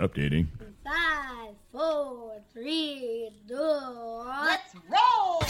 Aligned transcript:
Updating. 0.00 0.46
Five, 0.84 1.54
four, 1.72 2.40
three, 2.52 3.30
two. 3.48 3.54
Let's 3.54 4.74
roll! 4.88 5.42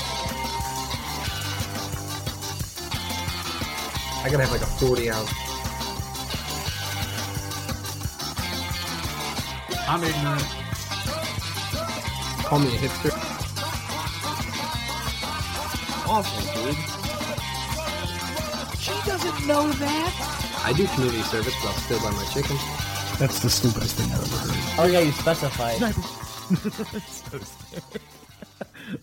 I 4.24 4.28
gotta 4.30 4.44
have 4.44 4.52
like 4.52 4.62
a 4.62 4.66
40 4.66 5.10
ounce. 5.10 5.30
I'm 9.88 10.02
ignorant. 10.02 10.42
Call 12.44 12.58
me 12.58 12.68
a 12.68 12.78
hipster. 12.78 13.12
Awful, 16.08 16.42
dude. 16.62 16.76
She 18.80 18.92
doesn't 19.04 19.46
know 19.46 19.70
that. 19.72 20.45
I 20.66 20.72
do 20.72 20.84
community 20.88 21.22
service, 21.22 21.54
but 21.62 21.68
I'll 21.68 21.74
still 21.74 22.00
buy 22.00 22.10
my 22.10 22.24
chicken. 22.24 22.56
That's 23.20 23.38
the 23.38 23.48
stupidest 23.48 23.94
thing 23.94 24.10
I've 24.10 24.20
ever 24.20 24.36
heard. 24.36 24.80
Oh 24.80 24.86
yeah, 24.86 24.98
you 24.98 25.12
specified. 25.12 25.78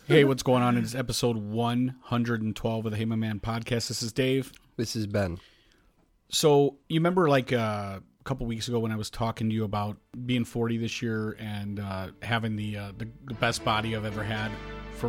Hey, 0.07 0.23
what's 0.23 0.43
going 0.43 0.63
on? 0.63 0.77
It's 0.77 0.95
episode 0.95 1.35
112 1.35 2.85
of 2.85 2.91
the 2.91 2.97
Hey 2.97 3.03
My 3.03 3.17
Man 3.17 3.41
podcast. 3.41 3.89
This 3.89 4.01
is 4.01 4.13
Dave. 4.13 4.53
This 4.77 4.95
is 4.95 5.07
Ben. 5.07 5.39
So, 6.29 6.77
you 6.87 7.01
remember 7.01 7.27
like 7.27 7.51
uh, 7.51 7.99
a 7.99 8.23
couple 8.23 8.47
weeks 8.47 8.69
ago 8.69 8.79
when 8.79 8.93
I 8.93 8.95
was 8.95 9.09
talking 9.09 9.49
to 9.49 9.55
you 9.55 9.65
about 9.65 9.97
being 10.25 10.45
40 10.45 10.77
this 10.77 11.01
year 11.01 11.35
and 11.37 11.81
uh, 11.81 12.11
having 12.21 12.55
the, 12.55 12.77
uh, 12.77 12.91
the 12.97 13.09
the 13.25 13.33
best 13.35 13.65
body 13.65 13.93
I've 13.93 14.05
ever 14.05 14.23
had 14.23 14.51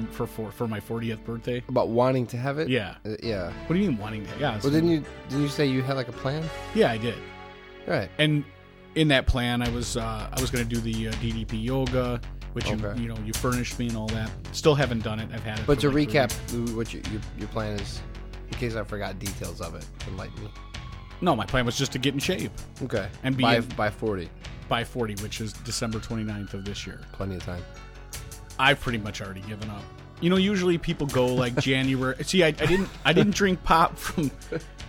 for 0.01 0.27
for 0.27 0.27
for, 0.27 0.51
for 0.51 0.69
my 0.69 0.81
40th 0.81 1.25
birthday? 1.25 1.63
About 1.69 1.89
wanting 1.89 2.27
to 2.29 2.37
have 2.37 2.59
it? 2.59 2.69
Yeah. 2.69 2.97
Uh, 3.05 3.17
yeah. 3.23 3.53
What 3.67 3.75
do 3.77 3.81
you 3.81 3.89
mean 3.91 3.99
wanting 3.99 4.25
to? 4.27 4.33
Yeah. 4.41 4.59
Well, 4.63 4.73
didn't 4.73 4.91
you 4.91 5.05
didn't 5.29 5.43
you 5.43 5.49
say 5.49 5.67
you 5.67 5.83
had 5.83 5.97
like 5.97 6.09
a 6.09 6.13
plan? 6.13 6.43
Yeah, 6.75 6.91
I 6.91 6.99
did. 6.99 7.15
Right. 7.87 8.11
And 8.19 8.45
in 8.95 9.09
that 9.09 9.27
plan, 9.27 9.63
I 9.63 9.69
was 9.71 9.97
uh, 9.97 10.29
I 10.33 10.41
was 10.41 10.51
going 10.51 10.67
to 10.69 10.75
do 10.75 10.81
the 10.81 11.09
uh, 11.09 11.13
DDP 11.15 11.63
yoga, 11.63 12.21
which 12.53 12.67
Okay. 12.67 12.97
you 12.97 13.03
you 13.03 13.09
know 13.09 13.17
you 13.25 13.33
furnished 13.33 13.79
me 13.79 13.89
and 13.89 13.97
all 13.97 14.09
that. 14.09 14.31
Still 14.53 14.75
haven't 14.75 15.03
done 15.05 15.21
it. 15.21 15.29
I've 15.33 15.43
had 15.45 15.59
it. 15.61 15.67
But 15.67 15.81
to 15.81 15.89
like 15.91 15.95
three 15.95 16.07
recap, 16.07 16.75
what 16.77 16.93
your, 16.93 17.03
your 17.13 17.21
your 17.39 17.49
plan 17.49 17.79
is, 17.79 18.01
in 18.51 18.59
case 18.59 18.75
I 18.77 18.83
forgot 18.85 19.19
details 19.19 19.61
of 19.61 19.75
it, 19.75 19.87
enlighten 20.09 20.43
me. 20.45 20.51
No, 21.21 21.35
my 21.37 21.47
plan 21.47 21.65
was 21.65 21.79
just 21.79 21.93
to 21.93 21.99
get 21.99 22.13
in 22.13 22.21
shape 22.21 22.51
Okay. 22.83 23.09
And 23.23 23.37
be 23.37 23.43
by 23.45 23.57
in- 23.57 23.63
by 23.77 23.89
40, 23.89 24.29
by 24.69 24.85
40, 24.85 25.23
which 25.23 25.41
is 25.41 25.53
December 25.53 25.99
29th 25.99 26.53
of 26.55 26.65
this 26.65 26.87
year. 26.87 27.01
plenty 27.13 27.37
of 27.37 27.43
time. 27.45 27.63
I've 28.59 28.81
pretty 28.81 28.99
much 28.99 29.21
already 29.21 29.41
given 29.43 29.69
up. 29.71 29.83
You 30.21 30.31
know, 30.31 30.37
usually 30.37 30.79
people 30.79 31.07
go 31.09 31.27
like 31.27 31.57
January. 31.61 32.17
See, 32.25 32.43
I, 32.45 32.49
I 32.49 32.53
didn't 32.53 32.89
I 33.05 33.13
didn't 33.13 33.35
drink 33.35 33.63
pop 33.63 33.97
from 33.99 34.31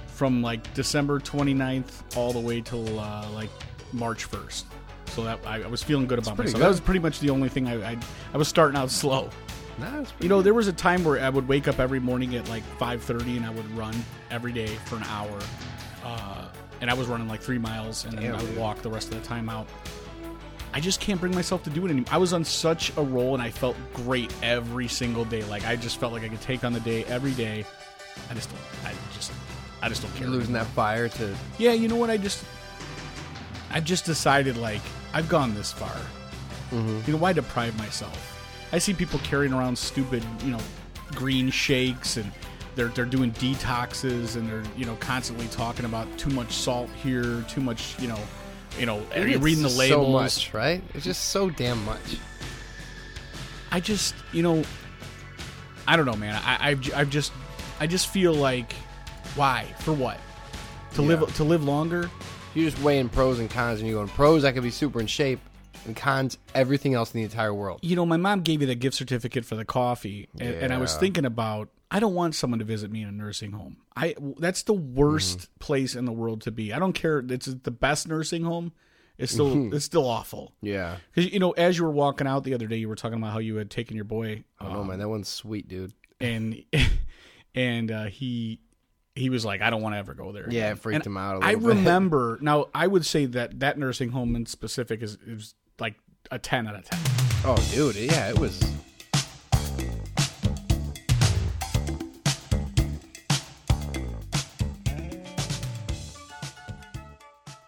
from 0.07 0.41
like 0.41 0.73
December 0.73 1.19
29th 1.19 2.15
all 2.17 2.31
the 2.31 2.39
way 2.39 2.61
till 2.61 2.99
uh, 2.99 3.29
like 3.31 3.49
March 3.91 4.29
1st. 4.29 4.63
So 5.07 5.23
that 5.23 5.39
I, 5.45 5.63
I 5.63 5.67
was 5.67 5.81
feeling 5.83 6.07
good 6.07 6.19
about 6.19 6.37
myself. 6.37 6.53
good. 6.55 6.61
That 6.61 6.67
was 6.69 6.79
pretty 6.79 6.99
much 6.99 7.19
the 7.19 7.29
only 7.29 7.49
thing 7.49 7.67
I 7.67 7.91
I, 7.91 7.97
I 8.33 8.37
was 8.37 8.47
starting 8.47 8.77
out 8.77 8.91
slow. 8.91 9.29
Nah, 9.77 10.05
You 10.21 10.29
know, 10.29 10.41
there 10.41 10.53
was 10.53 10.69
a 10.69 10.73
time 10.73 11.03
where 11.03 11.19
I 11.19 11.27
would 11.27 11.49
wake 11.49 11.67
up 11.67 11.79
every 11.79 11.99
morning 11.99 12.35
at 12.35 12.47
like 12.47 12.63
5:30 12.79 13.37
and 13.37 13.45
I 13.45 13.49
would 13.49 13.69
run 13.75 13.93
every 14.31 14.53
day 14.53 14.67
for 14.85 14.95
an 14.95 15.03
hour. 15.03 15.37
Uh, 16.03 16.47
and 16.81 16.89
I 16.89 16.93
was 16.93 17.07
running 17.07 17.27
like 17.27 17.41
three 17.41 17.57
miles, 17.57 18.05
and 18.05 18.13
then 18.13 18.23
Damn, 18.23 18.35
I 18.35 18.41
would 18.41 18.49
dude. 18.51 18.57
walk 18.57 18.81
the 18.81 18.89
rest 18.89 19.11
of 19.13 19.21
the 19.21 19.27
time 19.27 19.49
out. 19.49 19.67
I 20.75 20.81
just 20.81 20.99
can't 20.99 21.21
bring 21.21 21.33
myself 21.33 21.63
to 21.63 21.69
do 21.69 21.85
it 21.85 21.89
anymore. 21.89 22.09
I 22.11 22.17
was 22.17 22.33
on 22.33 22.43
such 22.43 22.91
a 22.97 23.01
roll, 23.01 23.33
and 23.33 23.41
I 23.41 23.49
felt 23.49 23.77
great 23.93 24.33
every 24.43 24.89
single 24.89 25.23
day. 25.23 25.41
Like 25.45 25.65
I 25.65 25.77
just 25.77 26.01
felt 26.01 26.11
like 26.11 26.23
I 26.23 26.27
could 26.27 26.41
take 26.41 26.65
on 26.65 26.73
the 26.73 26.81
day 26.81 27.05
every 27.05 27.31
day. 27.31 27.63
I 28.29 28.33
just, 28.33 28.49
don't, 28.49 28.59
I 28.91 28.93
just, 29.13 29.31
I 29.81 29.87
just 29.87 30.01
don't 30.01 30.11
care. 30.15 30.27
You're 30.27 30.35
losing 30.35 30.53
that 30.53 30.67
fire 30.67 31.07
to. 31.07 31.33
Yeah, 31.57 31.71
you 31.71 31.87
know 31.87 31.95
what? 31.95 32.09
I 32.09 32.17
just, 32.17 32.43
I 33.71 33.79
just 33.79 34.03
decided 34.03 34.57
like 34.57 34.81
I've 35.13 35.29
gone 35.29 35.55
this 35.55 35.71
far. 35.71 35.95
Mm-hmm. 36.71 36.99
You 37.05 37.13
know 37.13 37.19
why 37.19 37.31
deprive 37.31 37.77
myself? 37.77 38.37
I 38.73 38.77
see 38.77 38.93
people 38.93 39.19
carrying 39.19 39.53
around 39.53 39.77
stupid, 39.77 40.25
you 40.43 40.51
know, 40.51 40.59
green 41.13 41.51
shakes 41.51 42.17
and 42.17 42.29
they're 42.75 42.89
they're 42.89 43.05
doing 43.05 43.31
detoxes 43.31 44.35
and 44.35 44.49
they're 44.49 44.63
you 44.75 44.83
know 44.83 44.95
constantly 44.97 45.47
talking 45.47 45.85
about 45.85 46.05
too 46.17 46.31
much 46.31 46.51
salt 46.51 46.89
here, 47.01 47.45
too 47.47 47.61
much, 47.61 47.97
you 48.01 48.09
know, 48.09 48.19
you 48.79 48.85
know, 48.85 49.01
are 49.13 49.19
you 49.27 49.35
It's 49.35 49.43
reading 49.43 49.63
the 49.63 49.69
so 49.69 49.77
labels? 49.77 50.13
much, 50.13 50.53
right? 50.53 50.83
It's 50.93 51.05
just 51.05 51.25
so 51.29 51.49
damn 51.49 51.83
much. 51.85 52.17
I 53.71 53.79
just, 53.79 54.15
you 54.31 54.43
know, 54.43 54.63
I 55.87 55.95
don't 55.95 56.05
know, 56.05 56.15
man. 56.15 56.35
I 56.43 56.69
I've, 56.71 56.93
I've 56.95 57.09
just 57.09 57.31
I 57.79 57.87
just 57.87 58.07
feel 58.07 58.33
like 58.33 58.73
why 59.35 59.65
for 59.79 59.93
what 59.93 60.17
to 60.93 61.01
Yeah. 61.01 61.07
live 61.19 61.35
to 61.35 61.43
live 61.43 61.63
longer. 61.63 62.09
You're 62.53 62.69
just 62.69 62.81
weighing 62.81 63.09
pros 63.09 63.39
and 63.39 63.49
cons, 63.49 63.79
and 63.81 63.89
you're 63.89 63.97
going 63.97 64.07
pros. 64.07 64.45
I 64.45 64.51
could 64.53 64.63
be 64.63 64.71
super 64.71 65.01
in 65.01 65.07
shape, 65.07 65.39
and 65.85 65.93
cons 65.95 66.37
everything 66.53 66.93
else 66.93 67.13
in 67.13 67.19
the 67.19 67.23
entire 67.25 67.53
world. 67.53 67.79
you 67.83 67.97
know, 67.97 68.05
my 68.05 68.15
mom 68.17 68.41
gave 68.41 68.61
me 68.61 68.65
the 68.65 68.75
gift 68.75 68.95
certificate 68.95 69.43
for 69.43 69.55
the 69.57 69.65
coffee, 69.65 70.29
and, 70.39 70.55
and 70.55 70.73
I 70.73 70.77
was 70.77 70.95
thinking 70.95 71.25
about 71.25 71.67
I 71.95 71.99
don't 71.99 72.13
want 72.13 72.35
someone 72.35 72.59
to 72.59 72.65
visit 72.65 72.91
me 72.91 73.01
in 73.03 73.07
a 73.07 73.11
nursing 73.11 73.51
home. 73.53 73.77
I 73.95 74.15
that's 74.37 74.63
the 74.63 74.73
worst 74.73 75.37
Mm-hmm. 75.39 75.59
place 75.59 75.95
in 75.95 76.05
the 76.05 76.11
world 76.11 76.41
to 76.41 76.51
be. 76.51 76.73
I 76.73 76.79
don't 76.79 76.93
care. 76.93 77.19
It's 77.27 77.45
the 77.45 77.71
best 77.71 78.07
nursing 78.07 78.43
home. 78.43 78.73
It's 79.17 79.31
still 79.31 79.73
it's 79.73 79.85
still 79.85 80.05
awful. 80.07 80.51
Yeah. 80.61 80.97
Because 81.13 81.31
you 81.31 81.39
know, 81.39 81.51
as 81.51 81.77
you 81.77 81.85
were 81.85 81.91
walking 81.91 82.27
out 82.27 82.43
the 82.43 82.53
other 82.53 82.67
day, 82.67 82.75
you 82.75 82.89
were 82.89 82.95
talking 82.97 83.17
about 83.17 83.31
how 83.31 83.39
you 83.39 83.55
had 83.55 83.69
taken 83.71 83.95
your 83.95 84.03
boy, 84.05 84.43
Oh 84.59 84.73
don't 84.73 84.87
man. 84.87 84.99
That 84.99 85.07
one's 85.09 85.29
sweet, 85.29 85.67
dude. 85.69 85.93
and 86.19 86.61
and 87.55 87.91
uh, 87.91 88.03
he 88.05 88.59
he 89.15 89.29
was 89.29 89.45
like, 89.45 89.61
I 89.61 89.69
don't 89.69 89.81
want 89.81 89.95
to 89.95 89.99
ever 89.99 90.13
go 90.13 90.33
there. 90.33 90.47
Yeah, 90.49 90.71
it 90.71 90.79
freaked 90.79 90.97
And 90.97 91.05
him 91.07 91.15
out 91.17 91.41
a 91.41 91.45
I 91.45 91.53
little 91.53 91.61
bit. 91.61 91.67
I 91.67 91.75
remember 91.79 92.37
now. 92.41 92.65
I 92.75 92.87
would 92.87 93.05
say 93.05 93.25
that 93.27 93.61
that 93.61 93.77
nursing 93.79 94.09
home 94.09 94.35
in 94.35 94.45
specific 94.45 95.01
is 95.01 95.17
is 95.25 95.55
like 95.79 95.95
a 96.31 96.37
ten 96.39 96.67
out 96.67 96.75
of 96.75 96.83
ten. 96.83 96.99
Oh, 97.45 97.55
dude. 97.73 97.95
Yeah, 97.95 98.29
it 98.29 98.37
was. 98.39 98.61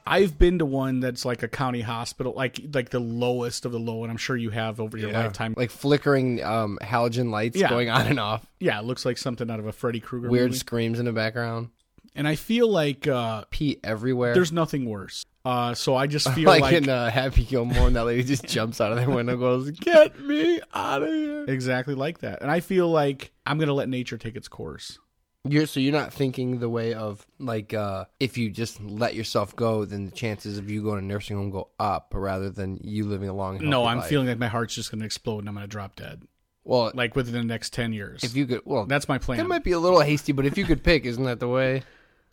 I've 0.09 0.37
been 0.39 0.59
to 0.59 0.65
one 0.65 0.99
that's 0.99 1.25
like 1.25 1.43
a 1.43 1.47
county 1.47 1.81
hospital, 1.81 2.33
like 2.35 2.59
like 2.73 2.89
the 2.89 2.99
lowest 2.99 3.65
of 3.65 3.71
the 3.71 3.79
low, 3.79 4.03
and 4.03 4.11
I'm 4.11 4.17
sure 4.17 4.35
you 4.35 4.49
have 4.51 4.79
over 4.79 4.97
your 4.97 5.11
lifetime. 5.11 5.53
Like 5.57 5.69
flickering 5.71 6.43
um, 6.43 6.77
halogen 6.81 7.29
lights 7.29 7.57
Yeah. 7.57 7.69
going 7.69 7.89
on 7.89 8.07
and 8.07 8.19
off. 8.19 8.45
yeah, 8.59 8.79
it 8.79 8.85
looks 8.85 9.05
like 9.05 9.17
something 9.17 9.49
out 9.51 9.59
of 9.59 9.67
a 9.67 9.71
Freddy 9.71 9.99
Krueger 9.99 10.29
Weird 10.29 10.49
movie. 10.49 10.57
screams 10.59 10.99
in 10.99 11.05
the 11.05 11.13
background. 11.13 11.69
And 12.15 12.27
I 12.27 12.33
feel 12.35 12.67
like 12.67 13.05
uh, 13.07 13.43
Pee 13.51 13.79
everywhere. 13.83 14.33
there's 14.33 14.51
nothing 14.51 14.89
worse. 14.89 15.23
Uh, 15.45 15.75
so 15.75 15.95
I 15.95 16.07
just 16.07 16.29
feel 16.33 16.47
like, 16.47 16.61
like, 16.61 16.73
in 16.73 16.89
uh, 16.89 17.11
Happy 17.11 17.43
Gilmore, 17.43 17.85
and 17.87 17.95
that 17.95 18.05
lady 18.05 18.23
just 18.23 18.45
jumps 18.47 18.81
out 18.81 18.91
of 18.91 18.97
their 18.97 19.07
window 19.09 19.33
and 19.33 19.39
goes, 19.41 19.69
Get 19.71 20.19
me 20.19 20.59
out 20.73 21.03
of 21.03 21.09
here. 21.09 21.45
exactly 21.47 21.93
like 21.93 22.19
that. 22.19 22.41
And 22.41 22.49
I 22.49 22.59
feel 22.59 22.89
like 22.89 23.31
I'm 23.45 23.59
gonna 23.59 23.73
let 23.73 23.87
nature 23.87 24.17
take 24.17 24.35
its 24.35 24.47
course. 24.47 24.97
You're, 25.43 25.65
so 25.65 25.79
you're 25.79 25.93
not 25.93 26.11
thinking 26.13 26.59
the 26.59 26.67
way 26.69 26.93
of, 26.93 27.25
like, 27.39 27.73
uh, 27.73 28.05
if 28.19 28.37
you 28.37 28.49
just 28.49 28.81
let 28.81 29.15
yourself 29.15 29.55
go, 29.55 29.85
then 29.85 30.05
the 30.05 30.11
chances 30.11 30.57
of 30.57 30.69
you 30.69 30.83
going 30.83 30.99
to 30.99 31.05
nursing 31.05 31.37
home 31.37 31.51
go 31.51 31.69
up 31.79 32.11
rather 32.13 32.49
than 32.49 32.79
you 32.83 33.05
living 33.05 33.29
a 33.29 33.33
long 33.33 33.57
No, 33.61 33.85
I'm 33.85 33.99
life. 33.99 34.07
feeling 34.09 34.27
like 34.27 34.39
my 34.39 34.47
heart's 34.49 34.75
just 34.75 34.91
gonna 34.91 35.05
explode 35.05 35.39
and 35.39 35.49
I'm 35.49 35.55
gonna 35.55 35.67
drop 35.67 35.95
dead. 35.95 36.23
Well, 36.65 36.91
Like 36.93 37.15
within 37.15 37.33
the 37.33 37.43
next 37.43 37.71
ten 37.71 37.93
years. 37.93 38.25
if 38.25 38.35
you 38.35 38.45
could, 38.45 38.61
well, 38.65 38.85
that's 38.85 39.07
my 39.07 39.17
plan. 39.19 39.37
That 39.37 39.47
might 39.47 39.63
be 39.63 39.71
a 39.71 39.79
little 39.79 40.01
hasty, 40.01 40.33
but 40.33 40.45
if 40.45 40.57
you 40.57 40.65
could 40.65 40.83
pick, 40.83 41.05
isn't 41.05 41.23
that 41.23 41.39
the 41.39 41.47
way? 41.47 41.83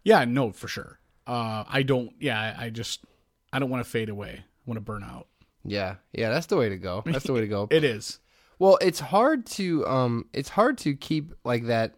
yeah, 0.02 0.24
no, 0.24 0.50
for 0.50 0.66
sure. 0.66 0.98
Uh, 1.26 1.62
I 1.68 1.82
don't. 1.84 2.10
Yeah, 2.18 2.54
I, 2.58 2.64
I 2.66 2.70
just 2.70 3.04
I 3.52 3.60
don't 3.60 3.70
want 3.70 3.84
to 3.84 3.88
fade 3.88 4.08
away. 4.08 4.40
I 4.40 4.44
want 4.66 4.76
to 4.76 4.80
burn 4.82 5.04
out. 5.04 5.28
Yeah, 5.64 5.96
yeah, 6.12 6.30
that's 6.30 6.46
the 6.46 6.56
way 6.56 6.68
to 6.68 6.76
go. 6.76 7.02
That's 7.06 7.24
the 7.24 7.32
way 7.32 7.42
to 7.42 7.46
go. 7.48 7.68
It 7.70 7.84
is. 7.84 8.18
well, 8.58 8.76
it's 8.82 8.98
hard 8.98 9.46
to 9.46 9.86
um, 9.86 10.26
it's 10.32 10.48
hard 10.48 10.78
to 10.78 10.94
keep 10.96 11.32
like 11.44 11.66
that 11.66 11.94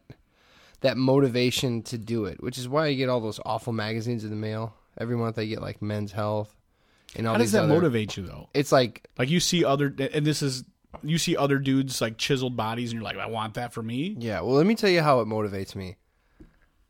that 0.81 0.97
motivation 0.97 1.83
to 1.85 1.99
do 1.99 2.25
it, 2.27 2.43
which 2.43 2.59
is 2.59 2.69
why 2.69 2.87
I 2.87 2.95
get 2.95 3.09
all 3.09 3.21
those 3.21 3.41
awful 3.45 3.73
magazines 3.73 4.25
in 4.25 4.31
the 4.31 4.37
mail 4.37 4.75
every 4.99 5.17
month. 5.17 5.39
I 5.39 5.45
get 5.47 5.63
like 5.63 5.81
Men's 5.83 6.13
Health 6.13 6.55
and 7.17 7.27
all 7.27 7.35
How 7.35 7.39
does 7.39 7.53
that 7.53 7.65
other- 7.65 7.75
motivate 7.75 8.17
you 8.17 8.25
though? 8.25 8.49
It's 8.55 8.73
like 8.73 9.09
Like 9.19 9.31
you 9.31 9.41
see 9.41 9.65
other, 9.65 9.95
and 10.13 10.27
this 10.27 10.43
is 10.43 10.65
you 11.03 11.19
see 11.19 11.37
other 11.37 11.59
dudes 11.59 12.01
like 12.01 12.17
chiseled 12.17 12.57
bodies, 12.57 12.91
and 12.91 13.01
you're 13.01 13.05
like, 13.05 13.19
I 13.19 13.27
want 13.27 13.55
that 13.55 13.73
for 13.73 13.83
me. 13.83 14.17
Yeah, 14.19 14.41
well, 14.41 14.55
let 14.55 14.67
me 14.67 14.75
tell 14.75 14.89
you 14.91 15.03
how 15.03 15.21
it 15.21 15.27
motivates 15.27 15.75
me. 15.75 15.97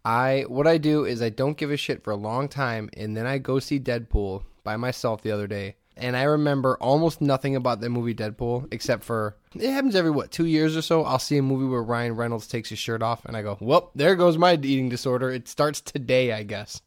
I 0.04 0.44
what 0.48 0.66
I 0.66 0.78
do 0.78 1.04
is 1.04 1.20
I 1.22 1.30
don't 1.30 1.56
give 1.56 1.70
a 1.70 1.76
shit 1.76 2.04
for 2.04 2.12
a 2.12 2.16
long 2.16 2.48
time, 2.48 2.88
and 2.96 3.16
then 3.16 3.26
I 3.26 3.38
go 3.38 3.58
see 3.58 3.80
Deadpool 3.80 4.44
by 4.62 4.76
myself 4.76 5.22
the 5.22 5.32
other 5.32 5.46
day, 5.46 5.76
and 5.96 6.16
I 6.16 6.24
remember 6.24 6.76
almost 6.76 7.20
nothing 7.20 7.56
about 7.56 7.80
the 7.80 7.88
movie 7.88 8.14
Deadpool 8.14 8.68
except 8.72 9.02
for 9.04 9.36
it 9.54 9.70
happens 9.70 9.96
every 9.96 10.10
what 10.10 10.30
two 10.30 10.46
years 10.46 10.76
or 10.76 10.82
so. 10.82 11.04
I'll 11.04 11.18
see 11.18 11.38
a 11.38 11.42
movie 11.42 11.66
where 11.66 11.82
Ryan 11.82 12.16
Reynolds 12.16 12.46
takes 12.46 12.68
his 12.68 12.78
shirt 12.78 13.02
off, 13.02 13.24
and 13.24 13.36
I 13.36 13.42
go, 13.42 13.56
"Well, 13.60 13.90
there 13.94 14.14
goes 14.16 14.36
my 14.36 14.54
eating 14.54 14.88
disorder. 14.88 15.30
It 15.30 15.48
starts 15.48 15.80
today, 15.80 16.32
I 16.32 16.42
guess." 16.42 16.82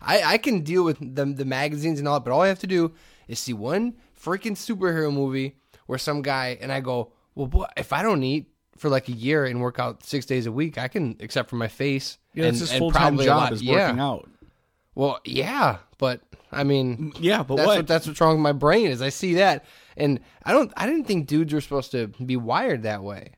I 0.00 0.22
I 0.22 0.38
can 0.38 0.60
deal 0.60 0.84
with 0.84 0.98
the 1.00 1.24
the 1.26 1.44
magazines 1.44 1.98
and 1.98 2.08
all, 2.08 2.20
but 2.20 2.32
all 2.32 2.42
I 2.42 2.48
have 2.48 2.60
to 2.60 2.66
do 2.66 2.92
is 3.28 3.38
see 3.38 3.52
one 3.52 3.94
freaking 4.18 4.52
superhero 4.52 5.12
movie 5.12 5.56
where 5.86 5.98
some 5.98 6.22
guy 6.22 6.56
and 6.60 6.72
I 6.72 6.80
go, 6.80 7.12
"Well, 7.34 7.46
boy, 7.46 7.66
if 7.76 7.92
I 7.92 8.02
don't 8.02 8.22
eat." 8.22 8.50
For 8.76 8.88
like 8.90 9.08
a 9.08 9.12
year 9.12 9.44
and 9.44 9.60
work 9.60 9.78
out 9.78 10.02
six 10.02 10.26
days 10.26 10.46
a 10.46 10.52
week, 10.52 10.78
I 10.78 10.88
can, 10.88 11.14
except 11.20 11.48
for 11.48 11.54
my 11.54 11.68
face. 11.68 12.18
Yeah, 12.34 12.46
and, 12.46 12.56
it's 12.56 12.68
his 12.68 12.76
full 12.76 12.90
time 12.90 13.16
job 13.18 13.36
lot- 13.42 13.52
is 13.52 13.62
yeah. 13.62 13.86
working 13.86 14.00
out. 14.00 14.28
Well, 14.96 15.20
yeah, 15.24 15.78
but 15.98 16.20
I 16.52 16.64
mean, 16.64 17.12
Yeah, 17.18 17.42
but 17.42 17.56
that's 17.56 17.66
what? 17.66 17.76
what? 17.78 17.86
that's 17.86 18.06
what's 18.06 18.20
wrong 18.20 18.36
with 18.36 18.42
my 18.42 18.52
brain 18.52 18.86
is 18.88 19.02
I 19.02 19.08
see 19.08 19.34
that, 19.34 19.64
and 19.96 20.20
I 20.44 20.52
don't. 20.52 20.72
I 20.76 20.86
didn't 20.86 21.04
think 21.04 21.26
dudes 21.26 21.52
were 21.52 21.60
supposed 21.60 21.90
to 21.92 22.08
be 22.08 22.36
wired 22.36 22.82
that 22.84 23.02
way, 23.02 23.32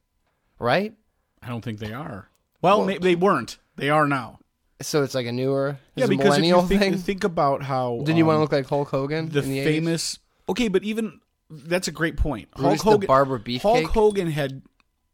right? 0.58 0.94
I 1.42 1.48
don't 1.48 1.62
think 1.62 1.78
they 1.78 1.92
are. 1.92 2.28
Well, 2.62 2.84
may 2.84 2.98
they 2.98 3.14
weren't. 3.14 3.58
They 3.76 3.90
are 3.90 4.06
now. 4.08 4.38
So 4.82 5.02
it's 5.02 5.14
like 5.14 5.26
a 5.26 5.32
newer, 5.32 5.78
Yeah, 5.94 6.06
because 6.06 6.24
if 6.24 6.30
millennial 6.42 6.60
you 6.62 6.68
think, 6.68 6.80
thing. 6.82 6.96
think 6.98 7.24
about 7.24 7.62
how 7.62 7.98
Didn't 8.04 8.18
you 8.18 8.26
want 8.26 8.34
to 8.34 8.38
um, 8.38 8.42
look 8.42 8.52
like 8.52 8.66
Hulk 8.66 8.88
Hogan? 8.90 9.30
the 9.30 9.42
in 9.42 9.48
the 9.48 9.58
80s? 9.60 9.64
famous? 9.64 10.18
Okay, 10.50 10.68
but 10.68 10.82
even 10.82 11.20
that's 11.48 11.88
a 11.88 11.92
great 11.92 12.18
point. 12.18 12.50
Bruce 12.50 12.82
Hulk 12.82 12.82
the 12.82 12.90
Hogan, 12.90 13.06
Barber 13.06 13.36
Hulk 13.38 13.44
Beefcake? 13.46 13.86
Hogan 13.86 14.30
had 14.30 14.62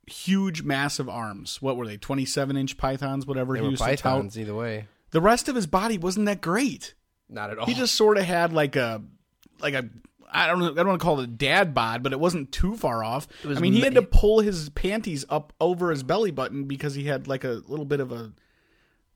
huge, 0.09 0.62
massive 0.62 1.09
arms. 1.09 1.62
What 1.62 1.77
were 1.77 1.87
they? 1.87 1.97
Twenty-seven 1.97 2.56
inch 2.56 2.77
pythons, 2.77 3.25
whatever 3.27 3.55
They 3.55 3.61
he 3.62 3.69
used 3.71 3.83
to 3.83 3.89
tout. 3.97 4.03
pythons 4.03 4.39
either 4.39 4.55
way. 4.55 4.87
The 5.12 5.21
rest 5.21 5.49
of 5.49 5.55
his 5.55 5.67
body 5.67 5.97
wasn't 5.99 6.27
that 6.27 6.41
great. 6.41 6.94
Not 7.32 7.50
at 7.50 7.58
all. 7.58 7.67
He 7.67 7.75
just 7.75 7.94
sort 7.94 8.19
of 8.19 8.25
had 8.25 8.52
like 8.52 8.76
a 8.76 9.02
like 9.61 9.75
a 9.75 9.88
I 10.31 10.46
don't 10.46 10.61
know 10.61 10.70
I 10.73 10.75
don't 10.75 10.88
want 10.88 11.00
to 11.00 11.05
call 11.05 11.20
it 11.20 11.25
a 11.25 11.29
dad 11.29 11.75
bod, 11.75 12.02
but 12.02 12.12
it 12.12 12.20
wasn't 12.20 12.52
too 12.52 12.76
far 12.76 13.02
off. 13.02 13.26
was 13.44 13.58
I 13.58 13.61
mean, 13.61 13.73
he 13.73 13.81
ma- 13.81 13.84
had 13.87 13.94
to 13.94 14.02
pull 14.02 14.40
his 14.40 14.69
panties 14.70 15.25
up 15.29 15.52
over 15.61 15.90
his 15.90 16.02
belly 16.02 16.31
button 16.31 16.64
because 16.64 16.94
he 16.94 17.05
had 17.05 17.26
like 17.29 17.44
a 17.44 17.62
little 17.67 17.84
bit 17.84 18.00
of 18.00 18.12
a 18.12 18.32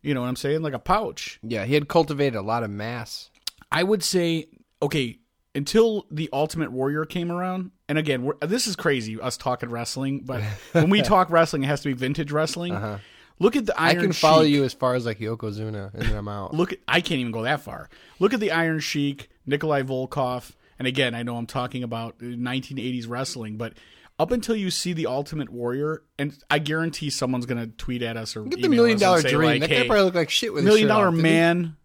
you 0.02 0.14
know 0.14 0.20
what 0.20 0.28
I'm 0.28 0.36
saying, 0.36 0.62
like 0.62 0.74
a 0.74 0.78
pouch. 0.78 1.38
yeah, 1.42 1.64
he 1.64 1.74
had 1.74 1.88
cultivated 1.88 2.36
a 2.36 2.42
lot 2.42 2.62
of 2.62 2.70
mass. 2.70 3.30
I 3.70 3.82
would 3.82 4.02
say 4.02 4.46
okay, 4.82 5.18
until 5.54 6.06
the 6.10 6.28
Ultimate 6.32 6.70
Warrior 6.70 7.04
came 7.06 7.32
around, 7.32 7.70
and 7.88 7.98
again, 7.98 8.22
we're, 8.22 8.34
this 8.46 8.66
is 8.66 8.76
crazy 8.76 9.18
us 9.20 9.36
talking 9.36 9.70
wrestling, 9.70 10.20
but 10.24 10.42
when 10.72 10.90
we 10.90 11.02
talk 11.02 11.30
wrestling, 11.30 11.64
it 11.64 11.66
has 11.66 11.80
to 11.82 11.88
be 11.88 11.94
vintage 11.94 12.30
wrestling. 12.30 12.74
Uh-huh. 12.74 12.98
Look 13.38 13.54
at 13.56 13.66
the 13.66 13.74
Uh-huh. 13.74 13.84
I 13.84 13.90
Iron 13.90 14.00
can 14.02 14.12
follow 14.12 14.42
Sheik. 14.44 14.52
you 14.54 14.64
as 14.64 14.72
far 14.72 14.94
as 14.94 15.04
like 15.06 15.18
Yokozuna, 15.18 15.92
and 15.94 16.02
then 16.02 16.16
I'm 16.16 16.28
out. 16.28 16.54
look 16.54 16.72
at 16.72 16.78
I 16.88 17.00
can't 17.00 17.20
even 17.20 17.32
go 17.32 17.42
that 17.42 17.60
far. 17.60 17.88
Look 18.18 18.32
at 18.32 18.40
the 18.40 18.50
Iron 18.52 18.80
Sheik, 18.80 19.28
Nikolai 19.46 19.82
Volkov, 19.82 20.52
and 20.78 20.88
again, 20.88 21.14
I 21.14 21.22
know 21.22 21.36
I'm 21.36 21.46
talking 21.46 21.82
about 21.82 22.18
1980s 22.18 23.08
wrestling, 23.08 23.56
but 23.56 23.74
up 24.18 24.30
until 24.30 24.56
you 24.56 24.70
see 24.70 24.94
the 24.94 25.06
Ultimate 25.06 25.50
Warrior, 25.50 26.02
and 26.18 26.36
I 26.50 26.58
guarantee 26.58 27.10
someone's 27.10 27.44
gonna 27.44 27.66
tweet 27.66 28.00
at 28.02 28.16
us 28.16 28.34
or 28.36 28.44
Get 28.44 28.52
the 28.60 28.66
email 28.66 28.70
million 28.70 28.96
us 28.96 29.00
dollar 29.02 29.20
dream. 29.22 29.42
like, 29.50 29.60
that 29.60 29.70
hey, 29.70 29.82
guy 29.82 29.86
probably 29.86 30.04
looked 30.04 30.16
like 30.16 30.30
shit 30.30 30.54
with 30.54 30.64
million 30.64 30.88
dollar 30.88 31.08
off, 31.08 31.14
didn't 31.14 31.24
he? 31.26 31.30
man. 31.30 31.76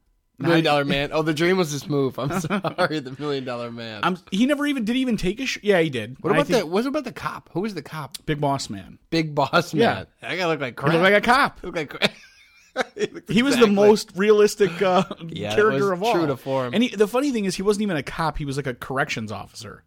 Million 0.41 0.63
dollar 0.65 0.85
man. 0.85 1.09
Oh, 1.13 1.21
the 1.21 1.33
dream 1.33 1.57
was 1.57 1.71
this 1.71 1.87
move. 1.87 2.17
I'm 2.19 2.39
sorry, 2.41 2.99
the 2.99 3.15
million 3.19 3.43
dollar 3.45 3.71
man. 3.71 4.01
I'm, 4.03 4.17
he 4.31 4.45
never 4.45 4.65
even 4.65 4.85
did 4.85 4.95
he 4.95 5.01
even 5.01 5.17
take 5.17 5.39
a 5.39 5.45
sh- 5.45 5.59
yeah 5.61 5.79
he 5.79 5.89
did. 5.89 6.17
what 6.21 6.31
about 6.33 6.47
the? 6.47 6.65
What 6.65 6.85
about 6.85 7.03
the 7.03 7.11
cop? 7.11 7.49
Who 7.53 7.61
was 7.61 7.73
the 7.73 7.81
cop? 7.81 8.17
big 8.25 8.39
boss 8.41 8.69
man? 8.69 8.99
Big 9.09 9.33
boss 9.35 9.73
Yeah. 9.73 9.93
man. 9.93 10.07
That 10.21 10.35
guy 10.35 10.45
looked 10.47 10.61
like 10.61 10.79
He 10.79 10.85
looked 10.87 11.01
like 11.03 11.13
a 11.13 11.21
cop. 11.21 11.59
Looked 11.63 11.77
like 11.77 11.89
crap. 11.89 12.11
looked 12.95 13.29
He 13.29 13.41
was 13.43 13.55
exactly- 13.55 13.75
the 13.75 13.81
most 13.81 14.11
realistic 14.15 14.81
uh, 14.81 15.03
Yeah, 15.27 15.53
character 15.55 15.91
of 15.91 16.01
all. 16.03 16.13
true 16.13 16.27
to 16.27 16.37
form. 16.37 16.73
And 16.73 16.83
he, 16.83 16.89
the 16.95 17.07
funny 17.07 17.31
thing 17.31 17.45
is, 17.45 17.55
he 17.55 17.61
wasn't 17.63 17.83
even 17.83 17.97
a 17.97 18.03
cop. 18.03 18.37
He 18.37 18.45
was 18.45 18.57
like 18.57 18.67
a 18.67 18.73
corrections 18.73 19.31
officer. 19.31 19.83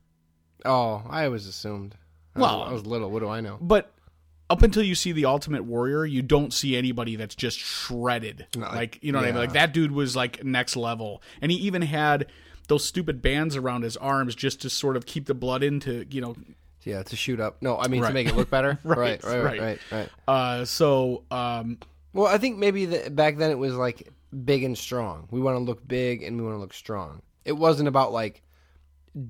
Oh, 0.65 1.03
I 1.09 1.25
always 1.27 1.47
assumed. 1.47 1.97
I 2.37 2.41
Well- 2.41 2.61
was, 2.61 2.69
I 2.71 2.73
was 2.73 2.87
little. 2.87 3.11
What 3.11 3.21
do 3.21 3.29
I 3.29 3.41
know? 3.41 3.59
But 3.61 3.91
up 4.51 4.63
until 4.63 4.83
you 4.83 4.95
see 4.95 5.13
the 5.13 5.25
Ultimate 5.25 5.65
Warrior, 5.65 6.05
you 6.05 6.23
don't 6.23 6.53
see 6.53 6.77
anybody 6.77 7.17
that's 7.17 7.35
just 7.35 7.59
shredded. 7.59 8.47
No, 8.57 8.67
like 8.67 8.99
you 9.03 9.13
know 9.13 9.19
what 9.19 9.25
I 9.29 9.31
mean? 9.33 9.41
Like 9.41 9.53
that 9.55 9.73
dude 9.73 9.93
was 9.93 10.15
like 10.15 10.45
next 10.45 10.77
level, 10.77 11.23
and 11.41 11.51
he 11.51 11.59
even 11.59 11.83
had 11.83 12.27
those 12.69 12.85
stupid 12.85 13.21
bands 13.23 13.57
around 13.57 13.83
his 13.83 13.97
arms 13.97 14.35
just 14.35 14.61
to 14.63 14.71
sort 14.71 14.97
of 14.97 15.07
keep 15.07 15.27
the 15.27 15.35
blood 15.35 15.63
into 15.63 16.07
you 16.11 16.21
know. 16.21 16.37
Yeah, 16.83 17.03
to 17.03 17.17
shoot 17.17 17.41
up. 17.41 17.63
No, 17.63 17.79
I 17.79 17.89
mean 17.89 18.03
Right. 18.03 18.09
to 18.09 18.15
make 18.15 18.27
it 18.29 18.37
look 18.37 18.51
better. 18.51 18.79
Right, 18.85 19.23
right, 19.25 19.25
right, 19.25 19.43
right. 19.43 19.45
right, 19.45 19.61
right, 19.61 19.79
right. 19.91 20.09
Uh, 20.29 20.65
so 20.67 21.23
um, 21.31 21.79
Well, 22.13 22.27
I 22.27 22.37
think 22.37 22.59
maybe 22.59 22.85
the, 22.85 23.11
back 23.11 23.39
then 23.39 23.51
it 23.51 23.57
was 23.57 23.73
like 23.75 24.11
big 24.45 24.65
and 24.65 24.77
strong. 24.77 25.27
We 25.31 25.41
want 25.41 25.57
to 25.57 25.61
look 25.61 25.87
big 25.89 26.23
and 26.23 26.37
we 26.37 26.43
want 26.45 26.57
to 26.57 26.61
look 26.61 26.75
strong. 26.75 27.23
It 27.47 27.53
wasn't 27.53 27.89
about 27.89 28.13
like 28.13 28.43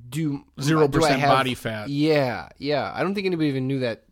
do 0.08 0.44
zero 0.60 0.88
percent 0.88 1.22
body 1.22 1.54
fat. 1.54 1.88
Yeah, 1.90 2.48
yeah. 2.58 2.90
I 2.92 3.02
don't 3.04 3.14
think 3.14 3.26
anybody 3.26 3.48
even 3.50 3.68
knew 3.68 3.78
that 3.80 4.02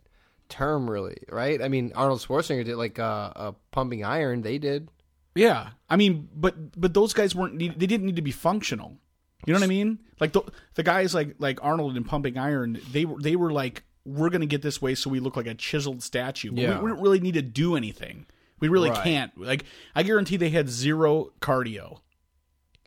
term 0.49 0.89
really, 0.89 1.17
right? 1.29 1.61
I 1.61 1.67
mean, 1.67 1.91
Arnold 1.95 2.19
Schwarzenegger 2.19 2.65
did 2.65 2.75
like 2.77 2.99
uh, 2.99 3.31
uh 3.35 3.51
pumping 3.71 4.03
iron. 4.03 4.41
They 4.41 4.57
did. 4.57 4.89
Yeah, 5.35 5.69
I 5.89 5.95
mean, 5.95 6.29
but 6.35 6.79
but 6.79 6.93
those 6.93 7.13
guys 7.13 7.33
weren't. 7.35 7.57
They 7.59 7.67
didn't 7.69 8.05
need 8.05 8.17
to 8.17 8.21
be 8.21 8.31
functional. 8.31 8.97
You 9.45 9.53
know 9.53 9.59
what 9.59 9.65
I 9.65 9.67
mean? 9.67 9.99
Like 10.19 10.31
the 10.33 10.41
the 10.75 10.83
guys 10.83 11.13
like 11.13 11.35
like 11.39 11.59
Arnold 11.63 11.97
and 11.97 12.05
Pumping 12.05 12.37
Iron, 12.37 12.79
they 12.91 13.03
were 13.05 13.19
they 13.19 13.35
were 13.35 13.51
like, 13.51 13.83
we're 14.05 14.29
gonna 14.29 14.45
get 14.45 14.61
this 14.61 14.81
way 14.81 14.95
so 14.95 15.09
we 15.09 15.19
look 15.19 15.35
like 15.35 15.47
a 15.47 15.53
chiseled 15.55 16.01
statue. 16.03 16.51
Yeah. 16.53 16.77
we, 16.77 16.85
we 16.85 16.89
don't 16.91 17.01
really 17.01 17.19
need 17.19 17.33
to 17.33 17.41
do 17.41 17.75
anything. 17.75 18.25
We 18.59 18.69
really 18.69 18.89
Right. 18.91 19.03
can't. 19.03 19.37
Like 19.37 19.65
I 19.95 20.03
guarantee 20.03 20.37
they 20.37 20.49
had 20.51 20.69
zero 20.69 21.33
cardio. 21.41 21.99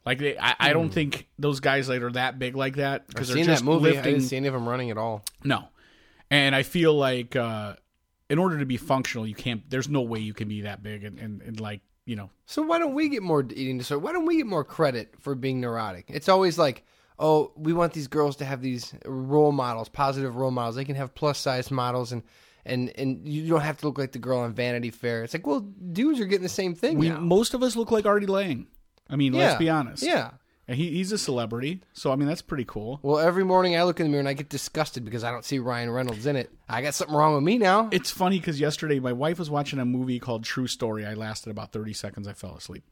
Like 0.06 0.18
they, 0.18 0.38
I, 0.38 0.54
I 0.60 0.72
don't 0.72 0.90
think 0.90 1.26
those 1.38 1.58
guys 1.58 1.88
that 1.88 2.00
are 2.02 2.12
that 2.12 2.38
big 2.38 2.54
like 2.54 2.76
that 2.76 3.08
because 3.08 3.26
they're 3.28 3.38
seen 3.38 3.46
just 3.46 3.64
that 3.64 3.70
movie. 3.70 3.88
I 3.88 3.92
lifting. 3.94 4.12
didn't 4.14 4.28
see 4.28 4.36
any 4.36 4.46
of 4.46 4.54
them 4.54 4.68
running 4.68 4.90
at 4.90 4.96
all. 4.96 5.24
No, 5.42 5.64
and 6.30 6.54
I 6.54 6.62
feel 6.62 6.94
like 6.94 7.36
uh, 7.36 7.74
in 8.28 8.38
order 8.38 8.58
to 8.58 8.66
be 8.66 8.76
functional, 8.76 9.26
you 9.26 9.34
can't. 9.34 9.68
There's 9.70 9.88
no 9.88 10.02
way 10.02 10.18
you 10.20 10.34
can 10.34 10.48
be 10.48 10.62
that 10.62 10.82
big 10.82 11.04
and, 11.04 11.18
and, 11.18 11.42
and 11.42 11.60
like 11.60 11.80
you 12.04 12.14
know 12.16 12.30
So 12.46 12.62
why 12.62 12.78
don't 12.78 12.94
we 12.94 13.08
get 13.08 13.22
more 13.22 13.44
eating 13.54 13.78
disorder? 13.78 13.98
Why 14.04 14.12
don't 14.12 14.26
we 14.26 14.36
get 14.36 14.46
more 14.46 14.64
credit 14.64 15.14
for 15.18 15.34
being 15.34 15.60
neurotic? 15.60 16.06
It's 16.08 16.28
always 16.28 16.56
like, 16.58 16.84
oh, 17.18 17.52
we 17.56 17.72
want 17.72 17.92
these 17.94 18.06
girls 18.08 18.36
to 18.36 18.44
have 18.44 18.60
these 18.62 18.94
role 19.04 19.52
models, 19.52 19.88
positive 19.88 20.36
role 20.36 20.50
models. 20.52 20.76
They 20.76 20.84
can 20.84 20.96
have 20.96 21.14
plus 21.14 21.38
size 21.38 21.70
models, 21.70 22.12
and 22.12 22.22
and 22.64 22.92
and 22.96 23.28
you 23.28 23.48
don't 23.48 23.60
have 23.60 23.78
to 23.78 23.86
look 23.86 23.98
like 23.98 24.12
the 24.12 24.18
girl 24.18 24.38
on 24.40 24.52
Vanity 24.52 24.90
Fair. 24.90 25.24
It's 25.24 25.34
like, 25.34 25.46
well, 25.46 25.60
dudes 25.60 26.20
are 26.20 26.26
getting 26.26 26.42
the 26.42 26.48
same 26.48 26.74
thing 26.74 26.98
We 26.98 27.08
now. 27.08 27.18
most 27.20 27.54
of 27.54 27.62
us 27.62 27.74
look 27.76 27.90
like 27.90 28.06
Artie 28.06 28.26
Lange. 28.26 28.66
I 29.08 29.16
mean, 29.16 29.34
Yeah. 29.34 29.46
let's 29.46 29.58
be 29.58 29.70
honest. 29.70 30.02
Yeah. 30.02 30.30
And 30.68 30.76
he, 30.76 30.90
he's 30.90 31.12
a 31.12 31.18
celebrity, 31.18 31.82
so 31.92 32.10
I 32.10 32.16
mean 32.16 32.26
that's 32.26 32.42
pretty 32.42 32.64
cool. 32.64 32.98
Well, 33.02 33.20
every 33.20 33.44
morning 33.44 33.76
I 33.76 33.84
look 33.84 34.00
in 34.00 34.06
the 34.06 34.10
mirror 34.10 34.18
and 34.20 34.28
I 34.28 34.32
get 34.32 34.48
disgusted 34.48 35.04
because 35.04 35.22
I 35.22 35.30
don't 35.30 35.44
see 35.44 35.60
Ryan 35.60 35.90
Reynolds 35.90 36.26
in 36.26 36.34
it. 36.34 36.50
I 36.68 36.82
got 36.82 36.94
something 36.94 37.14
wrong 37.14 37.34
with 37.36 37.44
me 37.44 37.56
now. 37.56 37.88
It's 37.92 38.10
funny 38.10 38.40
because 38.40 38.58
yesterday 38.58 38.98
my 38.98 39.12
wife 39.12 39.38
was 39.38 39.48
watching 39.48 39.78
a 39.78 39.84
movie 39.84 40.18
called 40.18 40.42
True 40.42 40.66
Story. 40.66 41.06
I 41.06 41.14
lasted 41.14 41.50
about 41.50 41.70
thirty 41.70 41.92
seconds. 41.92 42.26
I 42.26 42.32
fell 42.32 42.56
asleep, 42.56 42.82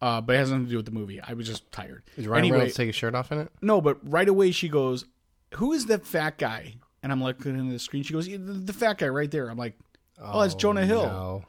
uh, 0.00 0.22
but 0.22 0.36
it 0.36 0.38
has 0.38 0.50
nothing 0.50 0.64
to 0.64 0.70
do 0.70 0.76
with 0.78 0.86
the 0.86 0.92
movie. 0.92 1.20
I 1.20 1.34
was 1.34 1.46
just 1.46 1.70
tired. 1.70 2.02
Did 2.16 2.26
Ryan 2.26 2.38
anyway, 2.38 2.56
Reynolds 2.56 2.76
take 2.76 2.86
his 2.86 2.96
shirt 2.96 3.14
off 3.14 3.30
in 3.30 3.38
it? 3.40 3.50
no, 3.60 3.82
but 3.82 3.98
right 4.08 4.26
away 4.28 4.50
she 4.50 4.70
goes, 4.70 5.04
"Who 5.56 5.74
is 5.74 5.84
that 5.86 6.06
fat 6.06 6.38
guy?" 6.38 6.76
And 7.02 7.12
I'm 7.12 7.22
looking 7.22 7.58
at 7.60 7.70
the 7.70 7.78
screen. 7.78 8.04
She 8.04 8.14
goes, 8.14 8.26
"Yeah, 8.26 8.38
"The, 8.40 8.54
the 8.54 8.72
fat 8.72 8.96
guy 8.96 9.08
right 9.08 9.30
there." 9.30 9.50
I'm 9.50 9.58
like, 9.58 9.74
"Oh, 10.18 10.40
that's 10.40 10.54
Jonah 10.54 10.86
Hill." 10.86 11.02
No. 11.02 11.44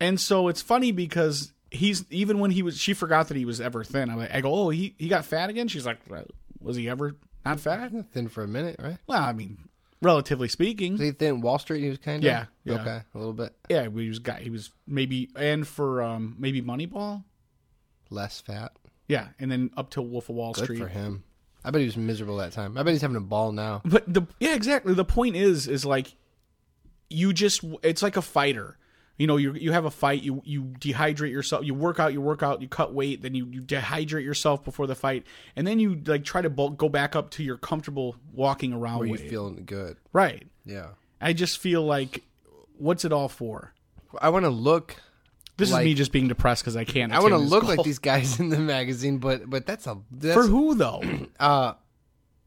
And 0.00 0.20
so 0.20 0.48
it's 0.48 0.62
funny 0.62 0.90
because 0.92 1.52
he's 1.70 2.04
even 2.10 2.38
when 2.38 2.50
he 2.50 2.62
was 2.62 2.78
she 2.78 2.94
forgot 2.94 3.28
that 3.28 3.36
he 3.36 3.44
was 3.44 3.60
ever 3.60 3.84
thin. 3.84 4.10
I'm 4.10 4.16
like, 4.18 4.34
I 4.34 4.40
go, 4.40 4.52
oh, 4.52 4.68
he 4.70 4.94
he 4.98 5.08
got 5.08 5.24
fat 5.24 5.50
again. 5.50 5.68
She's 5.68 5.86
like, 5.86 5.98
"Uh, 6.12 6.22
was 6.60 6.76
he 6.76 6.88
ever 6.88 7.16
not 7.44 7.60
fat? 7.60 7.92
Thin 8.12 8.28
for 8.28 8.42
a 8.42 8.48
minute, 8.48 8.76
right? 8.82 8.98
Well, 9.06 9.22
I 9.22 9.32
mean, 9.32 9.58
relatively 10.02 10.48
speaking, 10.48 10.92
Was 10.92 11.00
he 11.00 11.10
thin? 11.12 11.40
Wall 11.40 11.58
Street, 11.58 11.82
he 11.82 11.88
was 11.88 11.98
kind 11.98 12.18
of. 12.18 12.24
Yeah, 12.24 12.46
yeah. 12.64 12.74
Okay, 12.80 13.00
a 13.14 13.18
little 13.18 13.32
bit 13.32 13.54
yeah, 13.68 13.82
he 13.88 14.08
was 14.08 14.18
got 14.18 14.40
He 14.40 14.50
was 14.50 14.70
maybe 14.86 15.28
and 15.36 15.66
for 15.66 16.02
um 16.02 16.36
maybe 16.38 16.62
Moneyball, 16.62 17.24
less 18.10 18.40
fat. 18.40 18.72
yeah, 19.08 19.28
and 19.38 19.50
then 19.50 19.70
up 19.76 19.90
to 19.90 20.02
Wolf 20.02 20.28
of 20.28 20.36
Wall 20.36 20.52
Good 20.52 20.64
Street. 20.64 20.78
for 20.78 20.88
him. 20.88 21.24
I 21.64 21.70
bet 21.70 21.80
he 21.80 21.86
was 21.86 21.96
miserable 21.96 22.36
that 22.36 22.52
time. 22.52 22.78
I 22.78 22.82
bet 22.82 22.92
he's 22.92 23.02
having 23.02 23.16
a 23.16 23.20
ball 23.20 23.52
now. 23.52 23.82
But 23.84 24.12
the 24.12 24.22
yeah, 24.40 24.54
exactly. 24.54 24.94
The 24.94 25.04
point 25.04 25.36
is, 25.36 25.66
is 25.66 25.84
like 25.84 26.14
you 27.10 27.32
just 27.32 27.64
it's 27.82 28.02
like 28.02 28.16
a 28.16 28.22
fighter. 28.22 28.78
You 29.18 29.26
know, 29.26 29.36
you 29.36 29.52
you 29.54 29.72
have 29.72 29.84
a 29.84 29.90
fight, 29.90 30.22
you 30.22 30.40
you 30.44 30.62
dehydrate 30.78 31.32
yourself, 31.32 31.64
you 31.64 31.74
work 31.74 31.98
out, 31.98 32.12
you 32.12 32.20
work 32.20 32.42
out, 32.44 32.62
you 32.62 32.68
cut 32.68 32.94
weight, 32.94 33.20
then 33.20 33.34
you, 33.34 33.46
you 33.50 33.60
dehydrate 33.62 34.24
yourself 34.24 34.64
before 34.64 34.86
the 34.86 34.94
fight, 34.94 35.26
and 35.56 35.66
then 35.66 35.80
you 35.80 36.00
like 36.06 36.22
try 36.24 36.40
to 36.40 36.48
bulk, 36.48 36.76
go 36.76 36.88
back 36.88 37.16
up 37.16 37.30
to 37.30 37.42
your 37.42 37.56
comfortable 37.56 38.14
walking 38.32 38.72
around 38.72 39.00
Where 39.00 39.08
you 39.08 39.12
weight. 39.14 39.28
feeling 39.28 39.64
good? 39.66 39.96
right. 40.12 40.46
Yeah. 40.64 40.90
I 41.20 41.32
just 41.32 41.58
feel 41.58 41.82
like, 41.82 42.22
what's 42.76 43.04
it 43.04 43.12
all 43.12 43.28
for? 43.28 43.72
I 44.22 44.28
want 44.28 44.44
to 44.44 44.50
look. 44.50 44.94
This 45.56 45.72
Like- 45.72 45.80
is 45.80 45.84
me 45.86 45.94
just 45.94 46.12
being 46.12 46.28
depressed 46.28 46.62
because 46.62 46.76
I 46.76 46.84
can't. 46.84 47.12
I 47.12 47.18
want 47.18 47.32
to 47.32 47.38
look 47.38 47.62
goal. 47.62 47.70
like 47.76 47.82
these 47.84 47.98
guys 47.98 48.38
in 48.38 48.50
the 48.50 48.58
magazine, 48.60 49.18
but 49.18 49.50
but 49.50 49.66
that's 49.66 49.88
a 49.88 49.98
that's, 50.12 50.34
For 50.34 50.44
who 50.46 50.74
though? 50.76 51.02
Uh, 51.40 51.72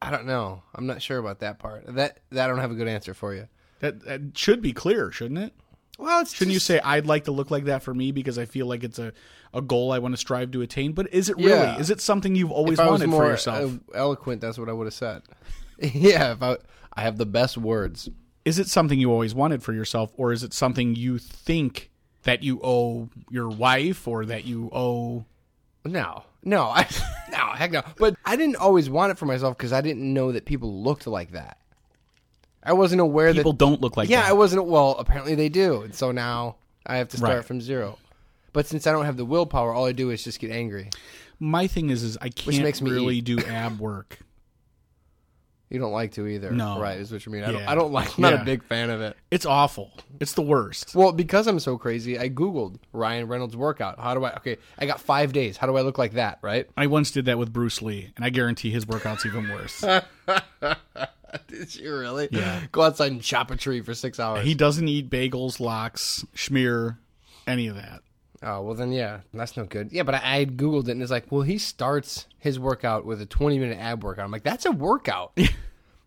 I 0.02 0.10
don't 0.10 0.26
know. 0.26 0.64
I'm 0.74 0.88
not 0.88 1.02
sure 1.02 1.18
about 1.18 1.40
that 1.40 1.60
part. 1.60 1.84
That 1.96 2.20
that 2.32 2.46
I 2.46 2.48
don't 2.48 2.60
have 2.60 2.72
a 2.72 2.76
good 2.76 2.88
answer 2.88 3.14
for 3.14 3.36
you. 3.36 3.50
that, 3.82 4.06
that 4.06 4.22
should 4.38 4.62
be 4.62 4.72
clear, 4.72 5.12
shouldn't 5.12 5.40
it? 5.42 5.54
Well, 6.02 6.26
Shouldn't 6.26 6.54
you 6.54 6.60
say 6.60 6.80
I'd 6.80 7.06
like 7.06 7.26
to 7.26 7.32
look 7.32 7.52
like 7.52 7.66
that 7.66 7.84
for 7.84 7.94
me 7.94 8.12
because 8.12 8.40
I 8.40 8.46
feel 8.46 8.66
like 8.66 8.84
it's 8.84 8.98
a, 8.98 9.14
a 9.54 9.62
goal 9.62 9.92
I 9.92 10.00
want 10.00 10.14
to 10.14 10.18
strive 10.18 10.50
to 10.52 10.64
attain? 10.64 10.94
But 10.94 11.14
is 11.14 11.30
it 11.30 11.38
really? 11.38 11.52
Yeah. 11.52 11.78
Is 11.78 11.92
it 11.92 12.02
something 12.02 12.36
you've 12.36 12.52
always 12.52 12.80
if 12.80 12.86
I 12.86 12.90
was 12.90 13.02
wanted 13.02 13.16
for 13.16 13.28
yourself? 13.28 13.80
eloquent, 13.94 14.42
that's 14.42 14.58
what 14.58 14.68
I 14.68 14.74
would 14.74 14.88
have 14.88 14.96
said. 14.96 15.22
yeah, 15.80 16.34
if 16.34 16.42
I 16.42 16.58
I 16.94 17.02
have 17.04 17.18
the 17.18 17.28
best 17.28 17.56
words. 17.56 18.10
is 18.46 18.58
it 18.58 18.68
something 18.68 19.00
you 19.00 19.12
always 19.12 19.36
wanted 19.36 19.62
for 19.62 19.74
yourself, 19.74 20.12
or 20.18 20.32
is 20.32 20.44
it 20.44 20.54
something 20.54 20.96
you 20.96 21.20
think 21.20 21.92
that 22.24 22.42
you 22.42 22.60
owe 22.64 23.10
your 23.30 23.50
wife 23.50 24.08
or 24.08 24.26
that 24.26 24.46
you 24.46 24.70
owe? 24.74 25.26
No, 25.86 26.24
no, 26.44 26.64
I, 26.64 26.88
no, 27.32 27.38
heck 27.54 27.72
no. 27.72 27.84
But 27.98 28.16
I 28.26 28.36
didn't 28.36 28.56
always 28.56 28.90
want 28.90 29.12
it 29.12 29.20
for 29.20 29.28
myself 29.28 29.56
because 29.56 29.72
I 29.72 29.82
didn't 29.82 30.12
know 30.12 30.32
that 30.32 30.46
people 30.46 30.82
looked 30.82 31.06
like 31.06 31.34
that. 31.34 31.60
I 32.64 32.74
wasn't 32.74 33.02
aware 33.02 33.28
People 33.34 33.54
that. 33.54 33.58
People 33.58 33.68
don't 33.70 33.82
look 33.82 33.98
like 33.98 34.10
yeah, 34.10 34.22
that. 34.22 34.30
I 34.30 34.34
wasn't. 34.34 34.66
Well, 34.66 34.92
apparently 35.00 35.36
they 35.36 35.50
do, 35.50 35.82
and 35.82 35.96
so 35.96 36.12
now 36.12 36.58
I 36.86 36.98
have 36.98 37.08
to 37.10 37.18
start 37.18 37.36
Right. 37.38 37.46
from 37.46 37.62
zero. 37.62 37.98
But 38.54 38.68
since 38.68 38.86
I 38.86 38.92
don't 38.92 39.06
have 39.06 39.18
the 39.18 39.26
willpower, 39.26 39.74
all 39.74 39.86
I 39.86 39.94
do 39.94 40.10
is 40.10 40.24
just 40.24 40.40
get 40.40 40.52
angry. 40.52 40.90
My 41.40 41.68
thing 41.68 41.90
is, 41.90 42.04
is 42.04 42.18
I 42.22 42.30
can't 42.30 42.62
makes 42.64 42.82
me 42.82 42.92
really 42.92 43.18
eat. 43.18 43.26
do 43.26 43.40
ab 43.40 43.80
work. 43.80 44.20
You 45.70 45.80
don't 45.80 45.94
like 45.94 46.12
to 46.16 46.28
either. 46.28 46.52
No. 46.52 46.82
Right, 46.82 46.98
is 46.98 47.14
what 47.14 47.26
you 47.26 47.32
mean. 47.32 47.46
I 47.46 47.52
don't, 47.54 47.64
I 47.70 47.76
don't 47.76 47.94
like, 47.94 48.18
I'm 48.18 48.22
not 48.24 48.34
Yeah. 48.34 48.42
a 48.42 48.46
big 48.46 48.62
fan 48.66 48.90
of 48.90 49.00
it. 49.00 49.16
It's 49.32 49.46
awful. 49.46 49.94
It's 50.20 50.34
the 50.34 50.42
worst. 50.42 50.94
Well, 50.94 51.14
because 51.14 51.48
I'm 51.48 51.60
so 51.62 51.78
crazy, 51.78 52.20
I 52.20 52.28
Googled 52.30 52.76
Ryan 52.92 53.28
Reynolds 53.30 53.56
workout. 53.56 53.98
How 53.98 54.14
do 54.14 54.26
I, 54.26 54.34
okay, 54.36 54.58
I 54.78 54.86
got 54.86 55.00
five 55.00 55.32
days. 55.32 55.56
How 55.56 55.68
do 55.68 55.78
I 55.78 55.82
look 55.82 55.98
like 55.98 56.14
that, 56.16 56.40
right? 56.42 56.68
I 56.76 56.88
once 56.88 57.10
did 57.12 57.24
that 57.26 57.38
with 57.38 57.54
Bruce 57.54 57.82
Lee, 57.82 58.12
and 58.18 58.26
I 58.26 58.30
guarantee 58.32 58.70
his 58.70 58.86
workout's 58.86 59.26
even 59.26 59.48
worse. 59.50 59.82
Did 61.48 61.76
you 61.76 61.96
really? 61.96 62.28
Yeah. 62.32 62.62
Go 62.72 62.82
outside 62.82 63.12
and 63.12 63.22
chop 63.22 63.52
a 63.52 63.56
tree 63.56 63.82
for 63.82 63.94
six 63.94 64.20
hours. 64.20 64.46
he 64.46 64.54
doesn't 64.56 64.88
eat 64.88 65.10
bagels, 65.10 65.60
lox, 65.60 66.26
schmear, 66.36 66.98
any 67.48 67.68
of 67.68 67.76
that. 67.76 68.02
Oh 68.44 68.62
well, 68.62 68.74
then 68.74 68.92
yeah, 68.92 69.20
that's 69.34 69.56
no 69.56 69.66
good. 69.66 69.92
Yeah, 69.92 70.04
but 70.04 70.16
I, 70.16 70.40
I 70.40 70.46
googled 70.46 70.88
it 70.88 70.92
and 70.92 71.02
it's 71.02 71.12
like, 71.12 71.32
well, 71.32 71.44
he 71.44 71.58
starts 71.60 72.26
his 72.40 72.60
workout 72.60 73.06
with 73.06 73.22
a 73.22 73.26
20 73.26 73.60
minute 73.60 73.78
ab 73.80 74.04
workout. 74.04 74.26
I'm 74.26 74.32
like, 74.32 74.44
that's 74.44 74.66
a 74.66 74.72
workout. 74.72 75.38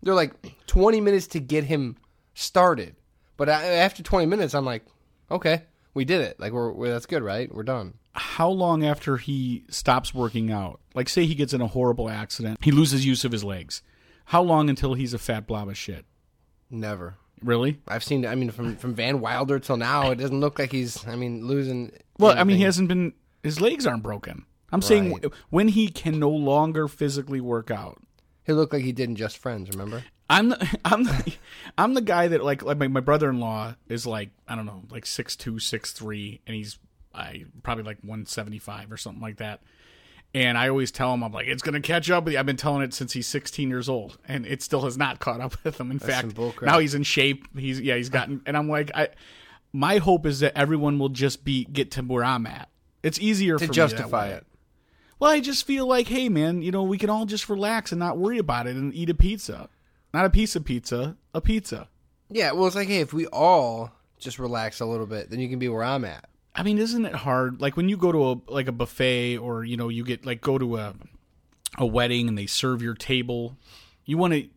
They're 0.03 0.13
like 0.13 0.33
20 0.67 1.01
minutes 1.01 1.27
to 1.27 1.39
get 1.39 1.63
him 1.63 1.95
started, 2.33 2.95
but 3.37 3.49
I, 3.49 3.63
after 3.63 4.03
20 4.03 4.25
minutes, 4.25 4.53
I'm 4.53 4.65
like, 4.65 4.83
okay, 5.31 5.63
we 5.93 6.03
did 6.05 6.21
it. 6.21 6.39
Like 6.39 6.51
we're, 6.51 6.71
we're 6.71 6.89
that's 6.89 7.05
good, 7.05 7.23
right? 7.23 7.53
We're 7.53 7.63
done. 7.63 7.93
How 8.13 8.49
long 8.49 8.85
after 8.85 9.17
he 9.17 9.63
stops 9.69 10.13
working 10.13 10.51
out? 10.51 10.79
Like, 10.93 11.09
say 11.09 11.25
he 11.25 11.35
gets 11.35 11.53
in 11.53 11.61
a 11.61 11.67
horrible 11.67 12.09
accident, 12.09 12.59
he 12.61 12.71
loses 12.71 13.05
use 13.05 13.25
of 13.25 13.31
his 13.31 13.43
legs. 13.43 13.81
How 14.25 14.41
long 14.41 14.69
until 14.69 14.93
he's 14.93 15.13
a 15.13 15.19
fat 15.19 15.47
blob 15.47 15.69
of 15.69 15.77
shit? 15.77 16.05
Never. 16.69 17.15
Really? 17.41 17.79
I've 17.87 18.03
seen. 18.03 18.25
I 18.25 18.35
mean, 18.35 18.49
from 18.49 18.75
from 18.75 18.95
Van 18.95 19.19
Wilder 19.19 19.59
till 19.59 19.77
now, 19.77 20.11
it 20.11 20.15
doesn't 20.15 20.39
look 20.39 20.57
like 20.57 20.71
he's. 20.71 21.05
I 21.07 21.15
mean, 21.15 21.45
losing. 21.45 21.91
Well, 22.17 22.37
I 22.37 22.43
mean, 22.43 22.57
he 22.57 22.63
hasn't 22.63 22.87
been. 22.87 23.13
His 23.43 23.61
legs 23.61 23.85
aren't 23.85 24.03
broken. 24.03 24.45
I'm 24.71 24.81
saying 24.81 25.19
when 25.49 25.69
he 25.69 25.89
can 25.89 26.19
no 26.19 26.29
longer 26.29 26.87
physically 26.87 27.39
work 27.39 27.69
out. 27.71 28.01
He 28.45 28.53
looked 28.53 28.73
like 28.73 28.83
he 28.83 28.91
did 28.91 29.09
in 29.09 29.15
Just 29.15 29.37
Friends. 29.37 29.69
Remember? 29.69 30.03
I'm 30.29 30.49
the, 30.49 30.79
I'm 30.85 31.03
the, 31.03 31.33
I'm 31.77 31.93
the 31.93 32.01
guy 32.01 32.27
that 32.27 32.43
like 32.43 32.63
like 32.63 32.77
my, 32.77 32.87
my 32.87 32.99
brother 32.99 33.29
in 33.29 33.39
law 33.39 33.75
is 33.87 34.05
like 34.05 34.29
I 34.47 34.55
don't 34.55 34.65
know 34.65 34.83
like 34.89 35.05
six 35.05 35.35
two 35.35 35.59
six 35.59 35.91
three 35.91 36.41
and 36.45 36.55
he's 36.55 36.79
I 37.13 37.45
probably 37.63 37.83
like 37.83 37.99
one 38.01 38.25
seventy 38.25 38.59
five 38.59 38.91
or 38.91 38.97
something 38.97 39.21
like 39.21 39.37
that. 39.37 39.61
And 40.35 40.57
I 40.57 40.67
always 40.67 40.91
tell 40.91 41.13
him 41.13 41.23
I'm 41.23 41.31
like 41.31 41.47
it's 41.47 41.63
gonna 41.63 41.79
catch 41.79 42.11
up 42.11 42.25
with 42.25 42.33
you. 42.33 42.39
I've 42.39 42.45
been 42.45 42.57
telling 42.57 42.81
it 42.81 42.93
since 42.93 43.13
he's 43.13 43.25
16 43.25 43.69
years 43.69 43.87
old, 43.87 44.17
and 44.27 44.45
it 44.45 44.61
still 44.61 44.81
has 44.81 44.97
not 44.97 45.19
caught 45.19 45.39
up 45.39 45.55
with 45.63 45.79
him. 45.79 45.91
In 45.91 45.99
some 45.99 46.09
fact, 46.09 46.61
now 46.61 46.79
he's 46.79 46.93
in 46.93 47.03
shape. 47.03 47.47
He's 47.57 47.79
yeah 47.79 47.95
he's 47.95 48.09
gotten, 48.09 48.41
and 48.45 48.57
I'm 48.57 48.69
like 48.69 48.91
I. 48.93 49.07
My 49.71 49.97
hope 49.97 50.25
is 50.25 50.41
that 50.41 50.57
everyone 50.57 50.99
will 50.99 51.09
just 51.09 51.45
be 51.45 51.63
get 51.65 51.91
to 51.91 52.01
where 52.01 52.23
I'm 52.23 52.45
at. 52.47 52.69
It's 53.01 53.19
easier 53.19 53.55
To 53.57 53.59
for 53.59 53.63
me 53.63 53.67
that 53.67 53.73
justify 53.73 54.27
it. 54.29 54.45
Well, 55.19 55.31
I 55.31 55.39
just 55.39 55.65
feel 55.65 55.87
like, 55.87 56.07
hey, 56.07 56.27
man, 56.27 56.61
you 56.61 56.71
know, 56.71 56.83
we 56.83 56.97
can 56.97 57.09
all 57.09 57.25
just 57.25 57.47
relax 57.47 57.91
and 57.93 57.99
not 57.99 58.17
worry 58.17 58.37
about 58.37 58.67
it 58.67 58.75
and 58.75 58.93
eat 58.93 59.09
a 59.09 59.13
pizza. 59.13 59.69
Not 60.13 60.25
a 60.25 60.29
piece 60.29 60.55
of 60.55 60.65
pizza, 60.65 61.15
a 61.33 61.39
pizza. 61.39 61.87
Yeah. 62.29 62.51
Well, 62.51 62.67
it's 62.67 62.75
like, 62.75 62.87
hey, 62.87 62.99
if 62.99 63.13
we 63.13 63.25
all 63.27 63.91
just 64.17 64.39
relax 64.39 64.81
a 64.81 64.85
little 64.85 65.05
bit, 65.05 65.29
then 65.29 65.39
you 65.39 65.47
can 65.47 65.59
be 65.59 65.69
where 65.69 65.83
I'm 65.83 66.03
at. 66.03 66.27
I 66.55 66.63
mean, 66.63 66.77
isn't 66.77 67.05
it 67.05 67.13
hard? 67.13 67.61
Like 67.61 67.75
when 67.77 67.89
you 67.89 67.97
go 67.97 68.11
to 68.11 68.31
a 68.31 68.51
like 68.51 68.67
a 68.67 68.71
buffet 68.71 69.37
or 69.37 69.63
you 69.65 69.77
know 69.77 69.89
you 69.89 70.03
get 70.05 70.25
like 70.25 70.41
go 70.41 70.57
to 70.57 70.77
a 70.77 70.93
a 71.77 71.85
wedding 71.85 72.27
and 72.29 72.37
they 72.37 72.45
serve 72.45 72.81
your 72.81 72.93
table, 72.95 73.57
you 74.05 74.17
want 74.17 74.33
to. 74.33 74.47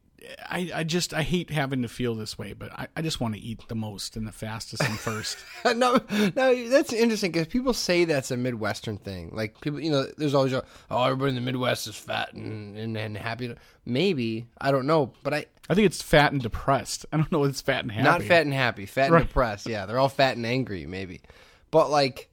I, 0.50 0.70
I 0.74 0.84
just 0.84 1.14
I 1.14 1.22
hate 1.22 1.48
having 1.48 1.80
to 1.82 1.88
feel 1.88 2.14
this 2.14 2.36
way, 2.36 2.52
but 2.52 2.70
I, 2.72 2.88
I 2.96 3.02
just 3.02 3.18
want 3.18 3.34
to 3.34 3.40
eat 3.40 3.62
the 3.68 3.74
most 3.74 4.14
and 4.16 4.26
the 4.26 4.32
fastest 4.32 4.82
and 4.82 4.98
first. 4.98 5.38
no, 5.64 6.00
no, 6.36 6.68
that's 6.68 6.92
interesting 6.92 7.32
because 7.32 7.46
people 7.46 7.72
say 7.72 8.04
that's 8.04 8.30
a 8.30 8.36
Midwestern 8.36 8.98
thing. 8.98 9.30
Like 9.32 9.58
people, 9.60 9.80
you 9.80 9.90
know, 9.90 10.04
there's 10.18 10.34
always 10.34 10.52
a, 10.52 10.64
oh, 10.90 11.04
everybody 11.04 11.30
in 11.30 11.34
the 11.36 11.40
Midwest 11.40 11.86
is 11.86 11.94
fat 11.96 12.32
and, 12.34 12.76
and, 12.76 12.96
and 12.96 13.16
happy. 13.16 13.54
Maybe 13.86 14.46
I 14.60 14.70
don't 14.70 14.86
know, 14.86 15.12
but 15.22 15.32
I 15.32 15.46
I 15.70 15.74
think 15.74 15.86
it's 15.86 16.02
fat 16.02 16.32
and 16.32 16.42
depressed. 16.42 17.06
I 17.12 17.16
don't 17.16 17.32
know 17.32 17.44
It's 17.44 17.60
fat 17.62 17.82
and 17.84 17.92
happy. 17.92 18.04
not 18.04 18.22
fat 18.22 18.42
and 18.44 18.52
happy, 18.52 18.84
fat 18.86 19.10
Right. 19.10 19.20
and 19.20 19.28
depressed. 19.28 19.66
Yeah, 19.66 19.86
they're 19.86 19.98
all 19.98 20.08
fat 20.10 20.36
and 20.36 20.44
angry, 20.44 20.84
maybe. 20.84 21.20
But 21.70 21.90
like, 21.90 22.28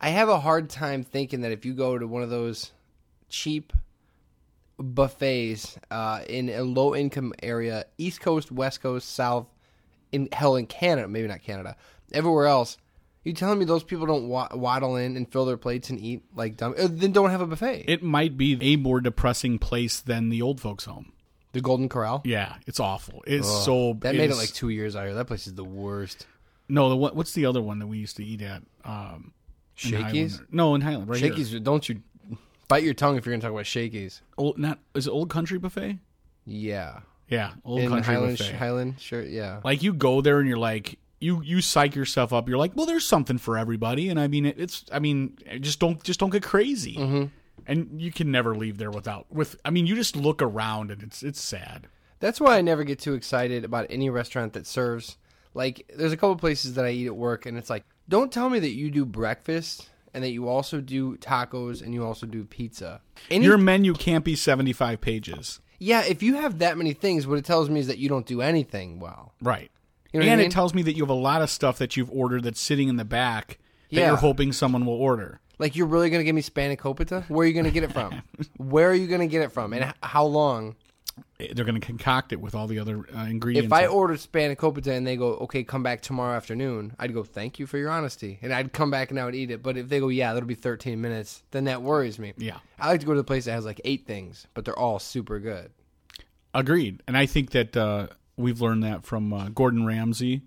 I 0.00 0.10
have 0.10 0.28
a 0.28 0.40
hard 0.40 0.70
time 0.70 1.02
thinking 1.04 1.42
that 1.42 1.52
if 1.52 1.64
you 1.64 1.74
go 1.74 1.98
to 1.98 2.06
one 2.06 2.22
of 2.22 2.30
those 2.30 2.72
cheap 3.28 3.72
buffets 4.78 5.78
uh, 5.90 6.20
in 6.28 6.48
a 6.50 6.62
low 6.62 6.94
income 6.94 7.32
area, 7.42 7.84
East 7.98 8.20
Coast, 8.20 8.50
West 8.50 8.80
Coast, 8.82 9.08
South, 9.10 9.46
in 10.12 10.28
hell 10.32 10.56
in 10.56 10.66
Canada, 10.66 11.08
maybe 11.08 11.28
not 11.28 11.42
Canada, 11.42 11.76
everywhere 12.12 12.46
else. 12.46 12.76
You 13.22 13.34
telling 13.34 13.58
me 13.58 13.66
those 13.66 13.84
people 13.84 14.06
don't 14.06 14.28
waddle 14.28 14.96
in 14.96 15.14
and 15.16 15.30
fill 15.30 15.44
their 15.44 15.58
plates 15.58 15.90
and 15.90 16.00
eat 16.00 16.22
like 16.34 16.56
dumb? 16.56 16.74
uh, 16.78 16.88
Then 16.90 17.12
don't 17.12 17.28
have 17.30 17.42
a 17.42 17.46
buffet. 17.46 17.84
It 17.86 18.02
might 18.02 18.38
be 18.38 18.56
a 18.62 18.76
more 18.76 19.00
depressing 19.02 19.58
place 19.58 20.00
than 20.00 20.30
the 20.30 20.40
old 20.40 20.58
folks' 20.60 20.86
home. 20.86 21.12
the 21.52 21.60
Golden 21.60 21.88
Corral. 21.90 22.22
Yeah, 22.24 22.54
it's 22.66 22.80
awful. 22.80 23.22
It's 23.26 23.46
so 23.64 23.92
That 24.00 24.14
made 24.14 24.30
it 24.30 24.36
like 24.36 24.54
two 24.54 24.70
years 24.70 24.96
out 24.96 25.04
here. 25.04 25.14
That 25.14 25.26
place 25.26 25.46
is 25.46 25.54
the 25.54 25.64
worst. 25.64 26.26
No, 26.70 26.88
the 26.88 26.96
what, 26.96 27.16
what's 27.16 27.32
the 27.32 27.46
other 27.46 27.60
one 27.60 27.78
that 27.80 27.86
we 27.86 27.98
used 27.98 28.16
to 28.16 28.24
eat 28.24 28.42
at? 28.42 28.62
Um, 28.84 29.32
in? 29.82 29.94
Highland? 29.94 30.46
No, 30.50 30.74
in 30.74 30.80
Highland, 30.80 31.08
right. 31.08 31.22
Shakies, 31.22 31.62
don't 31.62 31.88
you 31.88 32.02
bite 32.68 32.82
your 32.82 32.94
tongue 32.94 33.16
if 33.16 33.26
you're 33.26 33.34
gonna 33.34 33.42
talk 33.42 33.52
about 33.52 33.64
Shakies. 33.64 34.20
Old, 34.38 34.58
not 34.58 34.78
is 34.94 35.06
it 35.06 35.10
Old 35.10 35.30
Country 35.30 35.58
Buffet? 35.58 35.98
Yeah, 36.46 37.00
Yeah, 37.28 37.52
Old 37.64 37.80
in 37.80 37.88
Country 37.88 38.14
Highland, 38.14 38.38
Buffet. 38.38 38.54
Highland, 38.54 39.00
sure, 39.00 39.22
yeah. 39.22 39.60
like 39.64 39.82
you 39.82 39.92
go 39.92 40.20
there 40.20 40.38
and 40.38 40.48
you're 40.48 40.58
like 40.58 40.98
you 41.20 41.42
you 41.42 41.60
psych 41.60 41.94
yourself 41.94 42.32
up. 42.32 42.48
You're 42.48 42.58
like, 42.58 42.72
well, 42.74 42.86
there's 42.86 43.06
something 43.06 43.38
for 43.38 43.58
everybody, 43.58 44.08
and 44.08 44.18
I 44.18 44.26
mean, 44.26 44.46
it, 44.46 44.58
it's 44.58 44.84
I 44.90 44.98
mean, 44.98 45.36
just 45.60 45.78
don't 45.78 46.02
just 46.02 46.18
don't 46.18 46.30
get 46.30 46.42
crazy. 46.42 46.96
Mm-hmm. 46.96 47.24
And 47.66 48.00
you 48.00 48.10
can 48.10 48.30
never 48.30 48.56
leave 48.56 48.78
there 48.78 48.90
without 48.90 49.26
with. 49.30 49.56
I 49.64 49.70
mean, 49.70 49.86
you 49.86 49.94
just 49.94 50.16
look 50.16 50.40
around 50.40 50.90
and 50.90 51.02
it's 51.02 51.22
it's 51.22 51.40
sad. 51.40 51.88
That's 52.18 52.40
why 52.40 52.56
I 52.58 52.62
never 52.62 52.84
get 52.84 52.98
too 52.98 53.14
excited 53.14 53.64
about 53.64 53.86
any 53.90 54.10
restaurant 54.10 54.54
that 54.54 54.66
serves. 54.66 55.18
Like, 55.54 55.90
there's 55.96 56.12
a 56.12 56.16
couple 56.16 56.36
places 56.36 56.74
that 56.74 56.84
I 56.84 56.90
eat 56.90 57.06
at 57.06 57.16
work, 57.16 57.46
and 57.46 57.58
it's 57.58 57.70
like, 57.70 57.84
don't 58.08 58.32
tell 58.32 58.48
me 58.50 58.58
that 58.60 58.70
you 58.70 58.90
do 58.90 59.04
breakfast 59.04 59.88
and 60.14 60.22
that 60.24 60.30
you 60.30 60.48
also 60.48 60.80
do 60.80 61.16
tacos 61.16 61.82
and 61.82 61.94
you 61.94 62.04
also 62.04 62.26
do 62.26 62.44
pizza. 62.44 63.00
Any, 63.30 63.44
Your 63.44 63.58
menu 63.58 63.94
can't 63.94 64.24
be 64.24 64.34
75 64.36 65.00
pages, 65.00 65.60
yeah, 65.82 66.02
if 66.04 66.22
you 66.22 66.34
have 66.34 66.58
that 66.58 66.76
many 66.76 66.92
things, 66.92 67.26
what 67.26 67.38
it 67.38 67.44
tells 67.46 67.70
me 67.70 67.80
is 67.80 67.86
that 67.86 67.96
you 67.96 68.08
don't 68.08 68.26
do 68.26 68.42
anything 68.42 69.00
well. 69.00 69.32
right? 69.40 69.70
You 70.12 70.20
know 70.20 70.24
and 70.24 70.32
I 70.34 70.36
mean? 70.36 70.46
it 70.46 70.52
tells 70.52 70.74
me 70.74 70.82
that 70.82 70.94
you 70.94 71.02
have 71.04 71.08
a 71.10 71.14
lot 71.14 71.40
of 71.40 71.48
stuff 71.48 71.78
that 71.78 71.96
you've 71.96 72.10
ordered 72.10 72.42
that's 72.42 72.60
sitting 72.60 72.88
in 72.88 72.96
the 72.96 73.04
back 73.04 73.58
that 73.90 73.96
Yeah. 74.00 74.06
you're 74.08 74.16
hoping 74.16 74.52
someone 74.52 74.84
will 74.84 74.92
order. 75.00 75.40
Like, 75.58 75.76
you're 75.76 75.86
really 75.86 76.10
gonna 76.10 76.24
give 76.24 76.34
me 76.34 76.42
spanakopita? 76.42 77.30
Where 77.30 77.44
are 77.44 77.48
you 77.48 77.54
gonna 77.54 77.70
get 77.70 77.84
it 77.84 77.92
from? 77.92 78.20
Where 78.58 78.90
are 78.90 78.94
you 78.94 79.06
gonna 79.06 79.26
get 79.26 79.42
it 79.42 79.52
from, 79.52 79.72
and 79.72 79.84
h- 79.84 79.94
how 80.02 80.24
long? 80.24 80.74
They're 81.38 81.64
going 81.64 81.80
to 81.80 81.86
concoct 81.86 82.32
it 82.32 82.40
with 82.40 82.54
all 82.54 82.66
the 82.66 82.78
other 82.78 83.06
uh, 83.14 83.24
ingredients. 83.24 83.66
If 83.66 83.72
I 83.72 83.86
ordered 83.86 84.18
spanakopita 84.18 84.88
and 84.88 85.06
they 85.06 85.16
go, 85.16 85.34
okay, 85.36 85.64
come 85.64 85.82
back 85.82 86.02
tomorrow 86.02 86.36
afternoon, 86.36 86.94
I'd 86.98 87.14
go, 87.14 87.24
thank 87.24 87.58
you 87.58 87.66
for 87.66 87.78
your 87.78 87.90
honesty, 87.90 88.38
and 88.42 88.52
I'd 88.52 88.72
come 88.72 88.90
back 88.90 89.10
and 89.10 89.18
I 89.18 89.24
would 89.24 89.34
eat 89.34 89.50
it. 89.50 89.62
But 89.62 89.76
if 89.76 89.88
they 89.88 90.00
go, 90.00 90.08
yeah, 90.08 90.34
that'll 90.34 90.46
be 90.46 90.54
13 90.54 91.00
minutes, 91.00 91.42
then 91.50 91.64
that 91.64 91.82
worries 91.82 92.18
me. 92.18 92.34
yeah, 92.36 92.58
I 92.78 92.88
like 92.88 93.00
to 93.00 93.06
go 93.06 93.12
to 93.14 93.20
the 93.20 93.24
place 93.24 93.46
that 93.46 93.52
has 93.52 93.64
like 93.64 93.80
eight 93.84 94.06
things, 94.06 94.46
but 94.54 94.64
they're 94.64 94.78
all 94.78 94.98
super 94.98 95.38
good. 95.38 95.70
agreed. 96.54 97.02
And 97.06 97.16
I 97.16 97.26
think 97.26 97.50
that 97.50 97.76
uh, 97.76 98.08
we've 98.36 98.60
learned 98.60 98.82
that 98.84 99.04
from 99.04 99.32
uh, 99.32 99.48
Gordon 99.48 99.86
Ramsay 99.86 100.42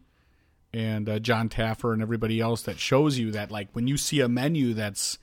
and 0.74 1.08
uh, 1.08 1.20
Jon 1.20 1.50
Taffer 1.50 1.94
and 1.94 2.02
everybody 2.02 2.40
else 2.40 2.64
that 2.64 2.80
shows 2.80 3.18
you 3.18 3.32
that 3.32 3.52
like 3.52 3.70
when 3.74 3.88
you 3.88 3.98
see 3.98 4.20
a 4.20 4.28
menu 4.28 4.74
that's 4.74 5.20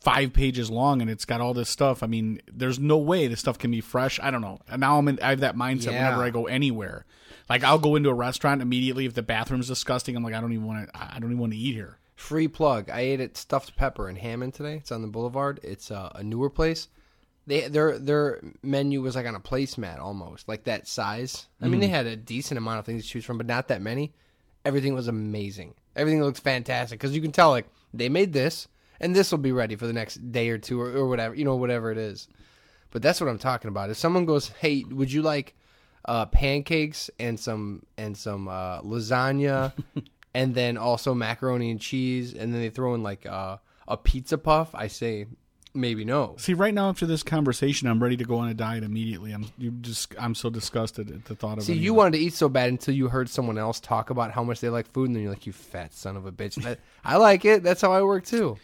five 0.00 0.32
pages 0.32 0.70
long 0.70 1.02
and 1.02 1.10
it's 1.10 1.24
got 1.24 1.40
all 1.40 1.54
this 1.54 1.68
stuff. 1.68 2.02
I 2.02 2.06
mean, 2.06 2.40
there's 2.52 2.78
no 2.78 2.98
way 2.98 3.26
this 3.26 3.40
stuff 3.40 3.58
can 3.58 3.70
be 3.70 3.80
fresh. 3.80 4.20
I 4.22 4.30
don't 4.30 4.40
know. 4.40 4.60
And 4.68 4.80
now 4.80 4.98
I'm 4.98 5.08
in, 5.08 5.18
I 5.20 5.30
have 5.30 5.40
that 5.40 5.56
mindset 5.56 5.92
Yeah. 5.92 6.04
whenever 6.04 6.22
I 6.22 6.30
go 6.30 6.46
anywhere. 6.46 7.04
Like 7.48 7.64
I'll 7.64 7.78
go 7.78 7.96
into 7.96 8.08
a 8.08 8.14
restaurant 8.14 8.62
immediately 8.62 9.06
if 9.06 9.14
the 9.14 9.22
bathroom's 9.22 9.68
disgusting. 9.68 10.14
I'm 10.16 10.22
like, 10.22 10.34
I 10.34 10.40
don't 10.40 10.52
even 10.52 10.66
want 10.66 10.88
to. 10.92 10.96
I 10.96 11.18
don't 11.18 11.30
even 11.30 11.38
want 11.38 11.52
to 11.52 11.58
eat 11.58 11.74
here. 11.74 11.98
Free 12.14 12.48
plug. 12.48 12.90
I 12.90 13.00
ate 13.00 13.20
at 13.20 13.36
Stuffed 13.36 13.76
Pepper 13.76 14.08
in 14.08 14.16
Hammond 14.16 14.54
today. 14.54 14.76
It's 14.76 14.92
on 14.92 15.02
the 15.02 15.08
Boulevard. 15.08 15.60
It's 15.62 15.90
uh, 15.90 16.10
a 16.14 16.22
newer 16.22 16.50
place. 16.50 16.88
They 17.46 17.66
their 17.68 17.98
their 17.98 18.40
menu 18.62 19.00
was 19.00 19.16
like 19.16 19.26
on 19.26 19.34
a 19.34 19.40
placemat 19.40 19.98
almost, 19.98 20.46
like 20.48 20.64
that 20.64 20.86
size. 20.86 21.46
I 21.62 21.68
mean, 21.68 21.80
they 21.80 21.86
had 21.88 22.06
a 22.06 22.16
decent 22.16 22.58
amount 22.58 22.80
of 22.80 22.84
things 22.86 23.04
to 23.04 23.08
choose 23.08 23.24
from, 23.24 23.38
but 23.38 23.46
not 23.46 23.68
that 23.68 23.80
many. 23.80 24.12
Everything 24.66 24.94
was 24.94 25.08
amazing. 25.08 25.74
Everything 25.96 26.22
looks 26.22 26.40
fantastic 26.40 26.98
because 27.00 27.14
you 27.16 27.22
can 27.22 27.32
tell 27.32 27.50
like 27.50 27.66
they 27.94 28.10
made 28.10 28.34
this, 28.34 28.68
and 29.00 29.14
this 29.14 29.30
will 29.30 29.38
be 29.38 29.52
ready 29.52 29.76
for 29.76 29.86
the 29.86 29.92
next 29.92 30.32
day 30.32 30.48
or 30.48 30.58
two 30.58 30.80
or, 30.80 30.90
or 30.90 31.08
whatever 31.08 31.34
you 31.34 31.44
know 31.44 31.56
whatever 31.56 31.90
it 31.90 31.98
is. 31.98 32.28
But 32.90 33.02
that's 33.02 33.20
what 33.20 33.28
I'm 33.28 33.38
talking 33.38 33.68
about. 33.68 33.90
If 33.90 33.96
someone 33.96 34.24
goes, 34.24 34.48
"Hey, 34.48 34.84
would 34.84 35.12
you 35.12 35.22
like 35.22 35.54
uh, 36.04 36.26
pancakes 36.26 37.10
and 37.18 37.38
some 37.38 37.82
and 37.96 38.16
some 38.16 38.48
uh, 38.48 38.80
lasagna, 38.82 39.72
and 40.34 40.54
then 40.54 40.76
also 40.78 41.14
macaroni 41.14 41.70
and 41.70 41.80
cheese, 41.80 42.32
and 42.32 42.52
then 42.52 42.60
they 42.60 42.70
throw 42.70 42.94
in 42.94 43.02
like 43.02 43.26
uh, 43.26 43.58
a 43.86 43.96
pizza 43.96 44.38
puff," 44.38 44.74
I 44.74 44.86
say 44.86 45.26
maybe 45.74 46.04
no. 46.04 46.34
See, 46.38 46.54
right 46.54 46.72
now 46.72 46.88
after 46.88 47.06
this 47.06 47.22
conversation, 47.22 47.88
I'm 47.88 48.02
ready 48.02 48.16
to 48.16 48.24
go 48.24 48.36
on 48.38 48.48
a 48.48 48.54
diet 48.54 48.84
immediately. 48.84 49.32
I'm 49.32 49.46
you 49.58 49.70
just 49.70 50.14
I'm 50.18 50.34
so 50.34 50.48
disgusted 50.48 51.10
at 51.10 51.26
the 51.26 51.34
thought 51.34 51.58
of 51.58 51.64
See, 51.64 51.74
you 51.74 51.94
wanted 51.94 52.18
to 52.18 52.24
eat 52.24 52.32
so 52.32 52.48
bad 52.48 52.70
until 52.70 52.94
you 52.94 53.08
heard 53.08 53.28
someone 53.28 53.58
else 53.58 53.80
talk 53.80 54.08
about 54.10 54.32
how 54.32 54.42
much 54.42 54.60
they 54.60 54.70
like 54.70 54.86
food, 54.86 55.08
and 55.08 55.16
then 55.16 55.22
you're 55.24 55.32
like, 55.32 55.46
"You 55.46 55.52
fat 55.52 55.92
son 55.92 56.16
of 56.16 56.24
a 56.26 56.32
bitch." 56.32 56.54
That- 56.62 56.80
I 57.04 57.16
like 57.16 57.44
it. 57.44 57.62
That's 57.62 57.82
how 57.82 57.92
I 57.92 58.02
work 58.02 58.24
too. 58.24 58.56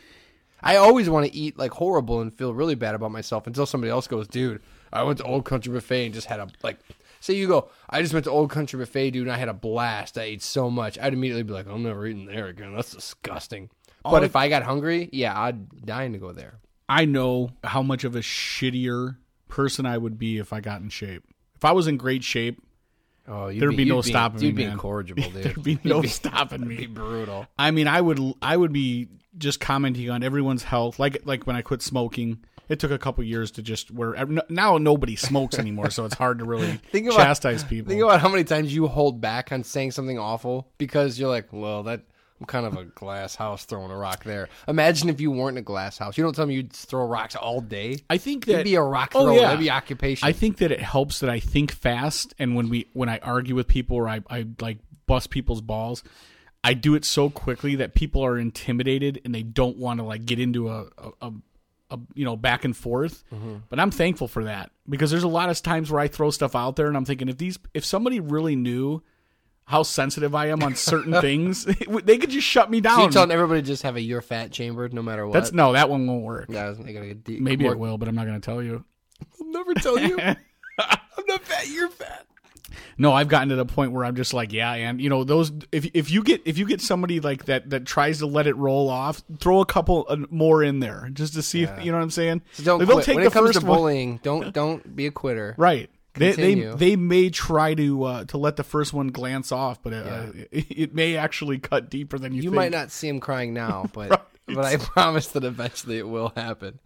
I 0.64 0.76
always 0.76 1.08
want 1.10 1.26
to 1.26 1.34
eat 1.36 1.58
like 1.58 1.72
horrible 1.72 2.20
and 2.20 2.32
feel 2.36 2.54
really 2.54 2.74
bad 2.74 2.94
about 2.94 3.10
myself 3.12 3.46
until 3.46 3.66
somebody 3.66 3.90
else 3.90 4.06
goes, 4.08 4.26
dude, 4.26 4.62
I 4.92 5.02
went 5.02 5.18
to 5.18 5.24
Old 5.24 5.44
Country 5.44 5.72
Buffet 5.72 6.06
and 6.06 6.14
just 6.14 6.26
had 6.26 6.40
a 6.40 6.48
like. 6.62 6.78
Say 7.20 7.34
you 7.34 7.48
go, 7.48 7.70
I 7.88 8.02
just 8.02 8.12
went 8.12 8.24
to 8.24 8.30
Old 8.30 8.50
Country 8.50 8.78
Buffet, 8.78 9.12
dude, 9.12 9.22
and 9.22 9.32
I 9.32 9.38
had 9.38 9.48
a 9.48 9.54
blast. 9.54 10.18
I 10.18 10.22
ate 10.24 10.42
so 10.42 10.70
much. 10.70 10.98
I'd 10.98 11.14
immediately 11.14 11.42
be 11.42 11.54
like, 11.54 11.66
I'm 11.66 11.82
never 11.82 12.06
eating 12.06 12.26
there 12.26 12.48
again. 12.48 12.74
That's 12.74 12.92
disgusting. 12.92 13.70
But 14.02 14.24
if 14.24 14.36
I 14.36 14.50
got 14.50 14.62
hungry, 14.62 15.08
yeah, 15.12 15.38
I'd 15.38 15.86
dying 15.86 16.12
to 16.12 16.18
go 16.18 16.32
there. 16.32 16.58
I 16.86 17.06
know 17.06 17.50
how 17.62 17.82
much 17.82 18.04
of 18.04 18.14
a 18.14 18.18
shittier 18.20 19.16
person 19.48 19.86
I 19.86 19.96
would 19.96 20.18
be 20.18 20.36
if 20.38 20.52
I 20.52 20.60
got 20.60 20.82
in 20.82 20.90
shape. 20.90 21.24
If 21.56 21.64
I 21.64 21.72
was 21.72 21.86
in 21.86 21.96
great 21.96 22.24
shape, 22.24 22.60
Oh, 23.26 23.48
you'd 23.48 23.62
There'd 23.62 23.74
be 23.76 23.86
no 23.86 23.96
you'd 23.96 24.02
stopping 24.04 24.40
me, 24.40 24.46
You'd 24.48 24.56
be 24.56 24.64
man. 24.64 24.72
incorrigible, 24.74 25.22
dude. 25.22 25.32
there'd 25.44 25.62
be 25.62 25.78
no 25.82 26.02
stopping 26.02 26.56
it'd 26.64 26.68
be 26.68 26.76
me. 26.76 26.86
brutal. 26.86 27.46
I 27.58 27.70
mean, 27.70 27.88
I 27.88 27.98
would 28.02 28.20
I 28.42 28.54
would 28.54 28.72
be 28.74 29.08
just 29.38 29.60
commenting 29.60 30.10
on 30.10 30.22
everyone's 30.22 30.62
health, 30.64 30.98
like 30.98 31.22
like 31.26 31.46
when 31.46 31.56
I 31.56 31.62
quit 31.62 31.82
smoking. 31.82 32.44
It 32.66 32.80
took 32.80 32.90
a 32.90 32.98
couple 32.98 33.22
years 33.24 33.50
to 33.52 33.62
just 33.62 33.90
where 33.90 34.14
now 34.48 34.78
nobody 34.78 35.16
smokes 35.16 35.58
anymore, 35.58 35.90
so 35.90 36.06
it's 36.06 36.14
hard 36.14 36.38
to 36.38 36.46
really 36.46 36.80
Think 36.92 37.08
about- 37.08 37.18
chastise 37.18 37.62
people. 37.68 37.90
Think 37.90 38.02
about 38.02 38.22
how 38.22 38.30
many 38.30 38.42
times 38.44 38.74
you 38.74 38.86
hold 38.86 39.20
back 39.20 39.52
on 39.52 39.64
saying 39.64 39.90
something 39.90 40.18
awful 40.18 40.70
because 40.78 41.18
you're 41.18 41.28
like, 41.28 41.52
well, 41.52 41.82
that 41.82 42.00
I'm 42.40 42.46
kind 42.46 42.64
of 42.64 42.74
a 42.78 42.84
glass 42.86 43.34
house 43.34 43.66
throwing 43.66 43.90
a 43.90 43.96
rock 43.98 44.24
there. 44.24 44.48
Imagine 44.66 45.10
if 45.10 45.20
you 45.20 45.30
weren't 45.30 45.58
in 45.58 45.60
a 45.60 45.62
glass 45.62 45.98
house. 45.98 46.16
You 46.16 46.24
don't 46.24 46.34
tell 46.34 46.46
me 46.46 46.54
you'd 46.54 46.72
throw 46.72 47.04
rocks 47.06 47.36
all 47.36 47.60
day. 47.60 47.98
I 48.08 48.16
think 48.16 48.46
that 48.46 48.64
be 48.64 48.76
a 48.76 48.82
rock 48.82 49.12
Oh, 49.14 49.24
thrower. 49.24 49.34
yeah. 49.36 49.42
That'd 49.48 49.60
be 49.60 49.70
occupation. 49.70 50.26
I 50.26 50.32
think 50.32 50.56
that 50.58 50.72
it 50.72 50.80
helps 50.80 51.20
that 51.20 51.28
I 51.28 51.40
think 51.40 51.70
fast, 51.70 52.32
and 52.38 52.56
when 52.56 52.70
we 52.70 52.88
when 52.94 53.10
I 53.10 53.18
argue 53.18 53.54
with 53.54 53.68
people 53.68 53.98
or 53.98 54.08
I, 54.08 54.22
I 54.30 54.46
like 54.58 54.78
bust 55.06 55.28
people's 55.28 55.60
balls, 55.60 56.02
I 56.64 56.74
do 56.74 56.94
it 56.94 57.04
so 57.04 57.30
quickly 57.30 57.76
that 57.76 57.94
people 57.94 58.24
are 58.24 58.38
intimidated 58.38 59.20
and 59.24 59.34
they 59.34 59.42
don't 59.42 59.76
want 59.76 60.00
to 60.00 60.04
like 60.04 60.24
get 60.24 60.40
into 60.40 60.70
a 60.70 60.86
a, 60.98 61.10
a, 61.20 61.32
a 61.90 61.98
you 62.14 62.24
know 62.24 62.36
back 62.36 62.64
and 62.64 62.76
forth. 62.76 63.22
Mm-hmm. 63.32 63.56
But 63.68 63.78
I'm 63.78 63.90
thankful 63.90 64.26
for 64.26 64.44
that 64.44 64.70
because 64.88 65.10
there's 65.10 65.22
a 65.22 65.28
lot 65.28 65.50
of 65.50 65.60
times 65.62 65.90
where 65.90 66.00
I 66.00 66.08
throw 66.08 66.30
stuff 66.30 66.56
out 66.56 66.76
there 66.76 66.88
and 66.88 66.96
I'm 66.96 67.04
thinking 67.04 67.28
if 67.28 67.36
these 67.38 67.58
if 67.74 67.84
somebody 67.84 68.18
really 68.18 68.56
knew 68.56 69.02
how 69.66 69.82
sensitive 69.82 70.34
I 70.34 70.46
am 70.48 70.62
on 70.62 70.74
certain 70.74 71.20
things, 71.20 71.64
they 72.04 72.18
could 72.18 72.30
just 72.30 72.46
shut 72.46 72.70
me 72.70 72.82
so 72.82 73.00
you're 73.00 73.10
telling 73.10 73.30
everybody 73.30 73.60
to 73.62 73.66
just 73.66 73.82
have 73.82 73.96
a 73.96 74.00
you're 74.00 74.22
fat 74.22 74.50
chamber 74.50 74.88
no 74.88 75.02
matter 75.02 75.26
what. 75.26 75.34
That's 75.34 75.52
no, 75.52 75.72
that 75.72 75.88
one 75.88 76.06
won't 76.06 76.22
work. 76.22 76.46
Yeah, 76.48 76.64
I 76.64 76.68
was 76.70 76.78
gonna 76.78 76.92
get 76.92 77.24
deep. 77.24 77.40
Maybe 77.40 77.64
more- 77.64 77.72
it 77.74 77.78
will, 77.78 77.98
but 77.98 78.08
I'm 78.08 78.14
not 78.14 78.26
going 78.26 78.40
to 78.40 78.44
tell 78.44 78.62
you. 78.62 78.84
I'll 79.40 79.50
never 79.50 79.74
tell 79.74 79.98
you. 79.98 80.18
I'm 80.78 81.26
not 81.28 81.42
fat. 81.44 81.68
You're 81.68 81.88
fat. 81.88 82.26
No, 82.98 83.12
I've 83.12 83.28
gotten 83.28 83.48
to 83.50 83.56
the 83.56 83.64
point 83.66 83.92
where 83.92 84.04
I'm 84.04 84.16
just 84.16 84.32
like, 84.34 84.52
yeah, 84.52 84.72
and 84.72 85.00
you 85.00 85.08
know, 85.08 85.24
those 85.24 85.52
if 85.72 85.88
if 85.94 86.10
you 86.10 86.22
get 86.22 86.42
if 86.44 86.58
you 86.58 86.66
get 86.66 86.80
somebody 86.80 87.20
like 87.20 87.46
that 87.46 87.70
that 87.70 87.84
tries 87.86 88.18
to 88.18 88.26
let 88.26 88.46
it 88.46 88.56
roll 88.56 88.88
off, 88.88 89.22
throw 89.38 89.60
a 89.60 89.66
couple 89.66 90.06
uh, 90.08 90.16
more 90.30 90.62
in 90.62 90.80
there 90.80 91.08
just 91.12 91.34
to 91.34 91.42
see 91.42 91.62
if 91.62 91.70
you 91.84 91.90
know 91.92 91.98
what 91.98 92.04
I'm 92.04 92.10
saying. 92.10 92.42
So 92.52 92.62
don't 92.64 92.80
Like, 92.80 93.04
quit. 93.04 93.16
when 93.16 93.26
it 93.26 93.32
comes 93.32 93.52
to 93.52 93.60
bullying, 93.60 94.20
don't 94.22 94.52
don't 94.52 94.94
be 94.94 95.06
a 95.06 95.10
quitter. 95.10 95.54
right? 95.58 95.90
They, 96.16 96.30
they 96.30 96.54
they 96.54 96.94
may 96.94 97.28
try 97.30 97.74
to 97.74 98.04
uh, 98.04 98.24
to 98.26 98.38
let 98.38 98.54
the 98.54 98.62
first 98.62 98.92
one 98.92 99.08
glance 99.08 99.50
off, 99.50 99.82
but 99.82 99.92
uh, 99.92 100.26
it, 100.52 100.66
it 100.70 100.94
may 100.94 101.16
actually 101.16 101.58
cut 101.58 101.90
deeper 101.90 102.18
than 102.20 102.32
you, 102.32 102.36
think. 102.36 102.44
You 102.44 102.50
think. 102.50 102.56
might 102.56 102.70
not 102.70 102.92
see 102.92 103.08
him 103.08 103.18
crying 103.18 103.52
now, 103.52 103.86
but 103.92 104.10
Right. 104.10 104.20
but 104.56 104.64
I 104.64 104.76
promise 104.80 105.26
that 105.28 105.42
eventually 105.42 105.98
it 105.98 106.06
will 106.08 106.32
happen. 106.36 106.78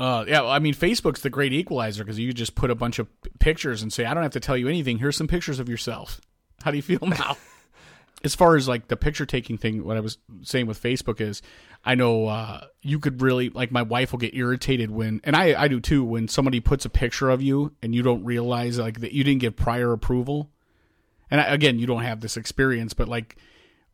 Uh, 0.00 0.24
yeah, 0.26 0.44
I 0.44 0.58
mean, 0.58 0.74
Facebook's 0.74 1.20
the 1.20 1.30
great 1.30 1.52
equalizer 1.52 2.02
because 2.02 2.18
you 2.18 2.32
just 2.32 2.54
put 2.54 2.70
a 2.70 2.74
bunch 2.74 2.98
of 2.98 3.08
p- 3.22 3.30
pictures 3.38 3.82
and 3.82 3.92
say, 3.92 4.04
I 4.04 4.14
don't 4.14 4.22
have 4.22 4.32
to 4.32 4.40
tell 4.40 4.56
you 4.56 4.68
anything. 4.68 4.98
Here's 4.98 5.16
some 5.16 5.28
pictures 5.28 5.58
of 5.60 5.68
yourself. 5.68 6.20
How 6.62 6.70
do 6.70 6.76
you 6.76 6.82
feel 6.82 6.98
now? 7.06 7.36
as 8.24 8.34
far 8.34 8.56
as 8.56 8.68
like 8.68 8.88
the 8.88 8.96
picture 8.96 9.26
taking 9.26 9.58
thing, 9.58 9.84
what 9.84 9.96
I 9.96 10.00
was 10.00 10.18
saying 10.42 10.66
with 10.66 10.82
Facebook 10.82 11.20
is, 11.20 11.42
I 11.84 11.94
know 11.94 12.26
uh, 12.26 12.66
you 12.80 12.98
could 12.98 13.20
really 13.20 13.50
like 13.50 13.72
my 13.72 13.82
wife 13.82 14.12
will 14.12 14.18
get 14.18 14.34
irritated 14.34 14.90
when, 14.90 15.20
and 15.24 15.34
I 15.34 15.60
I 15.60 15.68
do 15.68 15.80
too, 15.80 16.04
when 16.04 16.28
somebody 16.28 16.60
puts 16.60 16.84
a 16.84 16.90
picture 16.90 17.30
of 17.30 17.42
you 17.42 17.72
and 17.82 17.94
you 17.94 18.02
don't 18.02 18.24
realize 18.24 18.78
like 18.78 19.00
that 19.00 19.12
you 19.12 19.24
didn't 19.24 19.40
give 19.40 19.56
prior 19.56 19.92
approval. 19.92 20.50
And 21.30 21.40
I, 21.40 21.44
again, 21.44 21.78
you 21.78 21.86
don't 21.86 22.02
have 22.02 22.20
this 22.20 22.36
experience, 22.36 22.92
but 22.92 23.08
like, 23.08 23.36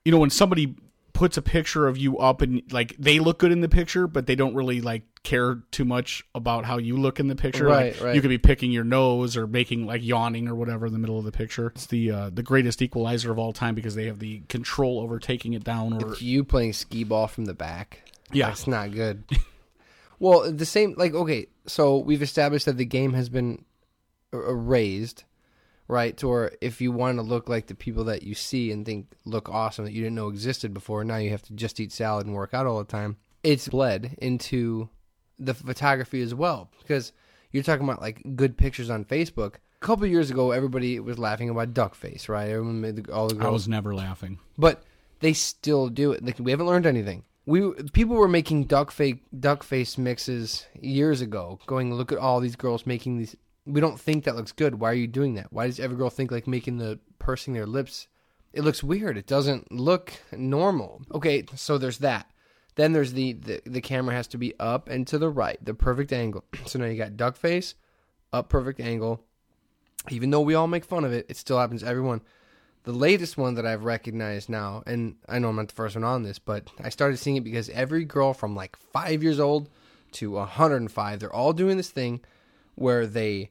you 0.04 0.12
know, 0.12 0.18
when 0.18 0.30
somebody 0.30 0.76
puts 1.18 1.37
a 1.37 1.42
picture 1.42 1.88
of 1.88 1.98
you 1.98 2.16
up 2.18 2.42
and 2.42 2.62
like 2.70 2.94
they 2.96 3.18
look 3.18 3.40
good 3.40 3.50
in 3.50 3.61
the 3.61 3.68
picture, 3.68 4.07
but 4.07 4.28
they 4.28 4.37
don't 4.37 4.54
really 4.54 4.81
like 4.81 5.02
care 5.24 5.61
too 5.72 5.85
much 5.85 6.24
about 6.33 6.64
how 6.64 6.78
you 6.78 6.96
look 6.96 7.18
in 7.18 7.26
the 7.26 7.35
picture. 7.35 7.64
Right, 7.64 7.92
Like, 7.92 8.04
right. 8.04 8.14
You 8.14 8.20
could 8.20 8.31
be 8.31 8.38
picking 8.38 8.70
your 8.70 8.85
nose 8.85 9.37
or 9.37 9.48
making 9.48 9.85
like 9.85 10.00
yawning 10.00 10.46
or 10.46 10.54
whatever 10.54 10.87
in 10.87 10.92
the 10.92 10.98
middle 11.00 11.18
of 11.18 11.24
the 11.24 11.33
picture. 11.33 11.72
It's 11.74 11.87
the 11.87 12.12
uh, 12.12 12.31
the 12.33 12.44
greatest 12.44 12.81
equalizer 12.83 13.33
of 13.33 13.38
all 13.40 13.52
time 13.52 13.74
because 13.74 13.96
they 13.96 14.07
have 14.07 14.20
the 14.20 14.42
control 14.48 15.00
over 15.00 15.18
taking 15.18 15.54
it 15.54 15.64
down 15.64 16.00
or 16.00 16.14
you 16.18 16.44
playing 16.44 16.72
skee 16.72 17.02
ball 17.02 17.26
from 17.26 17.46
the 17.46 17.54
back. 17.54 18.09
Yeah. 18.31 18.46
That's 18.46 18.68
not 18.68 18.92
good. 18.92 19.24
well, 20.20 20.52
the 20.52 20.66
same 20.66 20.94
like 20.96 21.14
okay, 21.14 21.48
so 21.66 21.98
we've 21.98 22.22
established 22.22 22.66
that 22.66 22.76
the 22.76 22.85
game 22.85 23.14
has 23.14 23.28
been 23.28 23.64
erased, 24.33 25.24
right? 25.88 26.16
To 26.18 26.29
where 26.29 26.53
if 26.61 26.81
you 26.81 26.92
want 26.92 27.18
to 27.18 27.22
look 27.22 27.48
like 27.48 27.66
the 27.66 27.74
people 27.74 28.05
that 28.05 28.22
you 28.22 28.35
see 28.35 28.70
and 28.70 28.85
think 28.87 29.07
look 29.24 29.48
awesome 29.48 29.85
that 29.87 29.92
you 29.92 30.03
didn't 30.03 30.16
know 30.16 30.29
existed 30.29 30.72
before, 30.72 31.03
now 31.05 31.16
you 31.16 31.31
have 31.31 31.42
to 31.42 31.55
just 31.55 31.81
eat 31.81 31.92
salad 31.92 32.27
and 32.27 32.35
work 32.35 32.55
out 32.55 32.66
all 32.66 32.79
the 32.79 32.85
time. 32.85 33.16
It's 33.42 33.68
bled 33.68 34.16
into 34.20 34.88
the 35.38 35.55
photography 35.55 36.20
as 36.22 36.35
well 36.35 36.70
because 36.81 37.12
you're 37.53 37.62
talking 37.62 37.85
about 37.88 38.01
like 38.01 38.22
good 38.37 38.57
pictures 38.57 38.90
on 38.90 39.05
Facebook. 39.05 39.55
A 39.81 39.87
couple 39.87 40.07
years 40.07 40.31
ago, 40.31 40.51
everybody 40.51 40.98
was 41.01 41.18
laughing 41.18 41.48
about 41.51 41.72
duck 41.72 41.94
face, 41.94 42.29
right? 42.29 42.48
Everyone 42.51 42.81
made 42.81 42.96
the, 42.96 43.12
all 43.12 43.29
the 43.29 43.35
girls 43.37 43.46
I 43.46 43.51
was 43.51 43.68
never 43.68 43.94
laughing. 43.94 44.38
but 44.57 44.83
they 45.20 45.33
still 45.33 45.88
do 45.88 46.12
it. 46.12 46.24
Like 46.24 46.38
we 46.38 46.51
haven't 46.51 46.66
learned 46.66 46.87
anything. 46.87 47.24
We 47.46 47.72
people 47.92 48.16
were 48.16 48.29
making 48.29 48.64
duck 48.64 48.90
fake 48.90 49.22
duck 49.38 49.62
face 49.62 49.96
mixes 49.96 50.66
years 50.79 51.20
ago. 51.20 51.59
Going 51.66 51.94
look 51.94 52.12
at 52.12 52.18
all 52.18 52.40
these 52.40 52.57
girls 52.57 52.87
making 52.87 53.18
these. 53.18 53.37
We 53.68 53.81
don't 53.81 54.00
think 54.00 54.24
that 54.24 54.37
looks 54.37 54.52
good. 54.52 54.81
Why 54.81 54.90
are 54.90 54.94
you 54.94 55.07
doing 55.07 55.35
that? 55.35 55.52
Why 55.52 55.66
does 55.66 55.78
every 55.78 55.96
girl 55.96 56.11
think 56.11 56.31
like 56.31 56.46
making 56.46 56.78
the 56.78 56.98
pursing 57.18 57.54
their 57.54 57.66
lips? 57.66 58.09
It 58.52 58.62
looks 58.62 58.83
weird. 58.83 59.18
It 59.18 59.26
doesn't 59.26 59.70
look 59.70 60.12
normal. 60.33 61.02
Okay, 61.12 61.44
so 61.54 61.76
there's 61.76 61.98
that. 61.98 62.31
Then 62.76 62.92
there's 62.92 63.12
the, 63.12 63.35
the 63.35 63.62
the 63.66 63.81
camera 63.81 64.14
has 64.14 64.26
to 64.28 64.38
be 64.38 64.54
up 64.59 64.88
and 64.88 65.07
to 65.09 65.18
the 65.18 65.28
right, 65.28 65.62
the 65.64 65.74
perfect 65.74 66.12
angle. 66.12 66.44
So 66.66 66.78
now 66.78 66.87
you 66.87 66.96
got 66.96 67.16
duck 67.16 67.37
face, 67.37 67.74
up 68.33 68.48
perfect 68.48 68.81
angle. 68.81 69.22
Even 70.11 70.31
though 70.31 70.40
we 70.40 70.54
all 70.54 70.68
make 70.68 70.85
fun 70.85 71.04
of 71.04 71.12
it, 71.12 71.26
it 71.28 71.37
still 71.37 71.59
happens 71.59 71.83
to 71.83 71.88
everyone 71.88 72.22
the 72.88 72.94
latest 72.94 73.37
one 73.37 73.54
that 73.54 73.66
I've 73.66 73.85
recognized 73.85 74.48
now, 74.48 74.83
and 74.87 75.16
I 75.28 75.38
know 75.38 75.50
I'm 75.50 75.57
not 75.57 75.68
the 75.68 75.74
first 75.74 75.94
one 75.94 76.04
on 76.04 76.22
this, 76.22 76.38
but 76.38 76.70
I 76.83 76.88
started 76.88 77.18
seeing 77.18 77.37
it 77.37 77.44
because 77.44 77.68
every 77.68 78.07
girl 78.07 78.33
from 78.33 78.57
like 78.57 78.76
five 78.76 79.22
years 79.22 79.38
old 79.38 79.68
to 80.12 80.31
105, 80.31 81.20
they're 81.20 81.31
all 81.31 81.52
doing 81.52 81.76
this 81.76 81.90
thing 81.90 82.20
where 82.76 83.07
they 83.07 83.50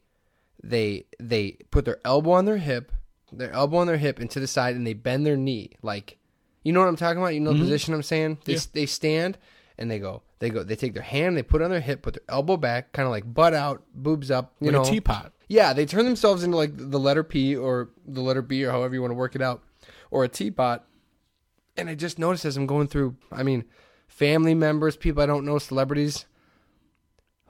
they 0.63 1.05
they 1.19 1.57
put 1.71 1.85
their 1.85 1.99
elbow 2.03 2.31
on 2.31 2.45
their 2.45 2.57
hip, 2.57 2.91
their 3.31 3.51
elbow 3.51 3.77
on 3.77 3.87
their 3.87 3.97
hip 3.97 4.19
and 4.19 4.29
to 4.31 4.39
the 4.39 4.47
side, 4.47 4.75
and 4.75 4.85
they 4.85 4.93
bend 4.93 5.25
their 5.25 5.37
knee 5.37 5.71
like, 5.81 6.17
you 6.63 6.73
know 6.73 6.79
what 6.79 6.89
I'm 6.89 6.95
talking 6.95 7.19
about? 7.21 7.33
You 7.33 7.39
know 7.39 7.51
the 7.51 7.55
mm-hmm. 7.57 7.63
position 7.65 7.93
I'm 7.93 8.03
saying? 8.03 8.39
They 8.45 8.53
Yeah. 8.53 8.59
they 8.73 8.85
stand 8.85 9.37
and 9.77 9.89
they 9.91 9.99
go, 9.99 10.23
they 10.39 10.49
go, 10.49 10.63
they 10.63 10.75
take 10.75 10.93
their 10.93 11.03
hand, 11.03 11.37
they 11.37 11.43
put 11.43 11.61
it 11.61 11.65
on 11.65 11.71
their 11.71 11.79
hip, 11.79 12.01
put 12.01 12.15
their 12.15 12.23
elbow 12.27 12.57
back, 12.57 12.91
kind 12.91 13.05
of 13.05 13.11
like 13.11 13.31
butt 13.31 13.53
out, 13.53 13.83
boobs 13.93 14.31
up, 14.31 14.53
you 14.59 14.67
Like 14.67 14.73
know, 14.73 14.81
a 14.81 14.85
teapot. 14.85 15.31
yeah, 15.47 15.73
they 15.73 15.85
turn 15.85 16.05
themselves 16.05 16.43
into 16.43 16.57
like 16.57 16.71
the 16.75 16.99
letter 16.99 17.23
P 17.23 17.55
or 17.55 17.89
the 18.05 18.21
letter 18.21 18.41
B 18.41 18.65
or 18.65 18.71
however 18.71 18.95
you 18.95 19.01
want 19.01 19.11
to 19.11 19.15
work 19.15 19.35
it 19.35 19.41
out, 19.41 19.63
or 20.11 20.23
a 20.23 20.27
teapot. 20.27 20.85
And 21.75 21.89
I 21.89 21.95
just 21.95 22.17
noticed 22.17 22.43
as 22.43 22.57
I'm 22.57 22.65
going 22.65 22.87
through, 22.87 23.15
I 23.31 23.43
mean, 23.43 23.63
family 24.07 24.55
members, 24.55 24.97
people 24.97 25.21
I 25.21 25.27
don't 25.27 25.45
know, 25.45 25.59
celebrities. 25.59 26.25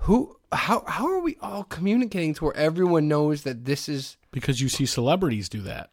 Who, 0.02 0.37
how, 0.52 0.84
how 0.88 1.08
are 1.08 1.20
we 1.20 1.38
all 1.42 1.64
communicating 1.64 2.34
to 2.36 2.46
where 2.46 2.58
everyone 2.58 3.08
knows 3.08 3.44
that 3.44 3.66
this 3.66 3.90
is? 3.90 4.18
because 4.32 4.62
you 4.62 4.70
see 4.70 4.86
celebrities 4.86 5.50
do 5.50 5.62
that, 5.62 5.90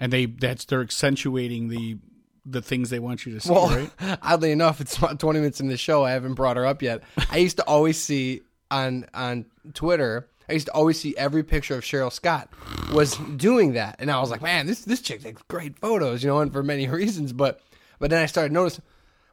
and 0.00 0.12
they 0.12 0.26
that's 0.26 0.64
they're 0.64 0.82
accentuating 0.82 1.68
the 1.68 1.96
the 2.44 2.60
things 2.60 2.90
they 2.90 2.98
want 2.98 3.24
you 3.24 3.32
to 3.32 3.40
see. 3.40 3.50
Well, 3.50 3.68
right? 3.68 4.18
oddly 4.22 4.52
enough, 4.52 4.80
it's 4.80 4.98
about 4.98 5.18
20 5.18 5.38
minutes 5.38 5.60
in 5.60 5.68
the 5.68 5.76
show. 5.76 6.04
I 6.04 6.10
haven't 6.10 6.34
brought 6.34 6.56
her 6.56 6.66
up 6.66 6.82
yet. 6.82 7.02
I 7.30 7.38
used 7.38 7.56
to 7.58 7.64
always 7.64 8.00
see 8.00 8.42
on 8.70 9.06
on 9.14 9.46
Twitter. 9.72 10.28
I 10.48 10.52
used 10.52 10.66
to 10.66 10.72
always 10.72 11.00
see 11.00 11.16
every 11.16 11.42
picture 11.42 11.74
of 11.74 11.84
Cheryl 11.84 12.12
Scott 12.12 12.50
was 12.92 13.16
doing 13.16 13.74
that, 13.74 13.96
and 13.98 14.10
I 14.10 14.20
was 14.20 14.30
like, 14.30 14.42
man, 14.42 14.66
this 14.66 14.80
this 14.80 15.00
chick 15.00 15.22
takes 15.22 15.42
great 15.42 15.78
photos, 15.78 16.22
you 16.22 16.28
know, 16.28 16.40
and 16.40 16.52
for 16.52 16.62
many 16.62 16.88
reasons. 17.00 17.32
But 17.32 17.60
but 17.98 18.10
then 18.10 18.20
I 18.22 18.26
started 18.26 18.52
noticing, 18.52 18.84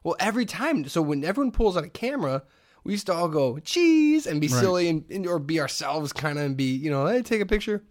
well, 0.04 0.16
every 0.20 0.46
time. 0.46 0.88
So 0.88 1.02
when 1.02 1.24
everyone 1.24 1.52
pulls 1.52 1.76
out 1.76 1.84
a 1.84 1.90
camera, 1.90 2.44
we 2.84 2.94
used 2.94 3.06
to 3.08 3.14
all 3.14 3.28
go 3.28 3.60
cheese 3.60 4.26
and 4.26 4.42
be 4.42 4.48
Right. 4.48 4.60
silly 4.62 4.90
and, 4.90 5.04
and 5.10 5.28
or 5.28 5.40
be 5.40 5.60
ourselves, 5.60 6.14
kind 6.14 6.38
of, 6.40 6.46
and 6.46 6.58
be 6.58 6.76
you 6.76 6.90
know, 6.90 7.08
hey, 7.08 7.22
take 7.22 7.42
a 7.42 7.46
picture. 7.46 7.84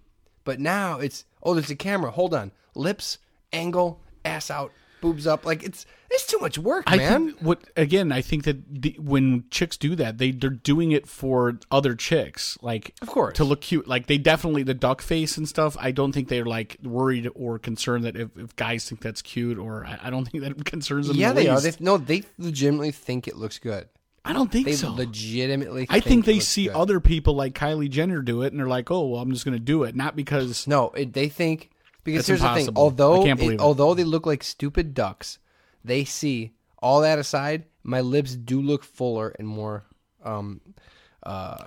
But 0.44 0.58
now 0.60 0.98
it's 1.00 1.24
oh, 1.42 1.54
there's 1.54 1.70
a 1.70 1.76
camera. 1.76 2.10
Hold 2.10 2.34
on, 2.34 2.52
lips, 2.74 3.18
angle, 3.52 4.00
ass 4.24 4.50
out, 4.50 4.72
boobs 5.00 5.26
up. 5.26 5.44
Like 5.44 5.62
it's 5.62 5.86
it's 6.12 6.26
too 6.26 6.38
much 6.40 6.58
work, 6.58 6.84
I 6.88 6.96
man. 6.96 7.26
think 7.28 7.40
what 7.40 7.60
again? 7.76 8.10
I 8.10 8.20
think 8.20 8.42
that 8.44 8.82
the, 8.82 8.96
when 8.98 9.44
chicks 9.50 9.76
do 9.76 9.94
that, 9.96 10.18
they 10.18 10.32
they're 10.32 10.50
doing 10.50 10.90
it 10.92 11.06
for 11.06 11.58
other 11.70 11.94
chicks, 11.94 12.58
like 12.62 12.94
Of 13.02 13.08
course. 13.08 13.36
to 13.36 13.44
look 13.44 13.60
cute. 13.60 13.86
Like 13.86 14.06
they 14.06 14.18
definitely 14.18 14.62
the 14.64 14.74
duck 14.74 15.02
face 15.02 15.36
and 15.36 15.48
stuff. 15.48 15.76
I 15.78 15.92
don't 15.92 16.10
think 16.12 16.28
they're 16.28 16.44
like 16.46 16.78
worried 16.82 17.28
or 17.36 17.58
concerned 17.60 18.04
that 18.04 18.16
if, 18.16 18.30
if 18.36 18.56
guys 18.56 18.88
think 18.88 19.02
that's 19.02 19.22
cute, 19.22 19.58
or 19.58 19.84
I, 19.86 19.98
I 20.04 20.10
don't 20.10 20.24
think 20.24 20.42
that 20.42 20.64
concerns 20.64 21.06
them. 21.06 21.16
yeah, 21.16 21.28
the 21.32 21.42
they 21.42 21.48
are. 21.48 21.60
They, 21.60 21.72
no, 21.78 21.96
they 21.96 22.24
legitimately 22.38 22.90
think 22.92 23.28
it 23.28 23.36
looks 23.36 23.58
good. 23.58 23.88
I 24.24 24.32
don't 24.34 24.52
think 24.52 24.66
They 24.66 24.72
so. 24.74 24.92
legitimately. 24.92 25.86
I 25.88 26.00
think 26.00 26.24
they 26.26 26.40
see 26.40 26.66
good. 26.66 26.76
other 26.76 27.00
people 27.00 27.34
like 27.34 27.54
Kylie 27.54 27.88
Jenner 27.90 28.20
do 28.20 28.42
it, 28.42 28.52
and 28.52 28.60
they're 28.60 28.68
like, 28.68 28.90
"Oh, 28.90 29.06
well, 29.08 29.22
I'm 29.22 29.32
just 29.32 29.44
going 29.44 29.56
to 29.56 29.58
do 29.64 29.82
it," 29.84 29.94
not 29.96 30.14
because 30.14 30.66
No, 30.66 30.90
it, 30.90 31.12
they 31.14 31.28
think 31.28 31.70
because 32.04 32.26
here's 32.26 32.40
the 32.42 32.54
thing. 32.54 32.68
Although 32.76 33.22
I 33.22 33.26
can't 33.26 33.38
believe 33.38 33.54
it- 33.54 33.60
although 33.60 33.94
they 33.94 34.04
look 34.04 34.26
like 34.26 34.42
stupid 34.42 34.92
ducks, 34.94 35.38
they 35.84 36.04
see 36.04 36.52
all 36.82 37.00
that 37.00 37.18
aside. 37.18 37.64
My 37.82 38.02
lips 38.02 38.34
do 38.36 38.60
look 38.60 38.84
fuller 38.84 39.34
and 39.38 39.48
more 39.48 39.84
um 40.22 40.60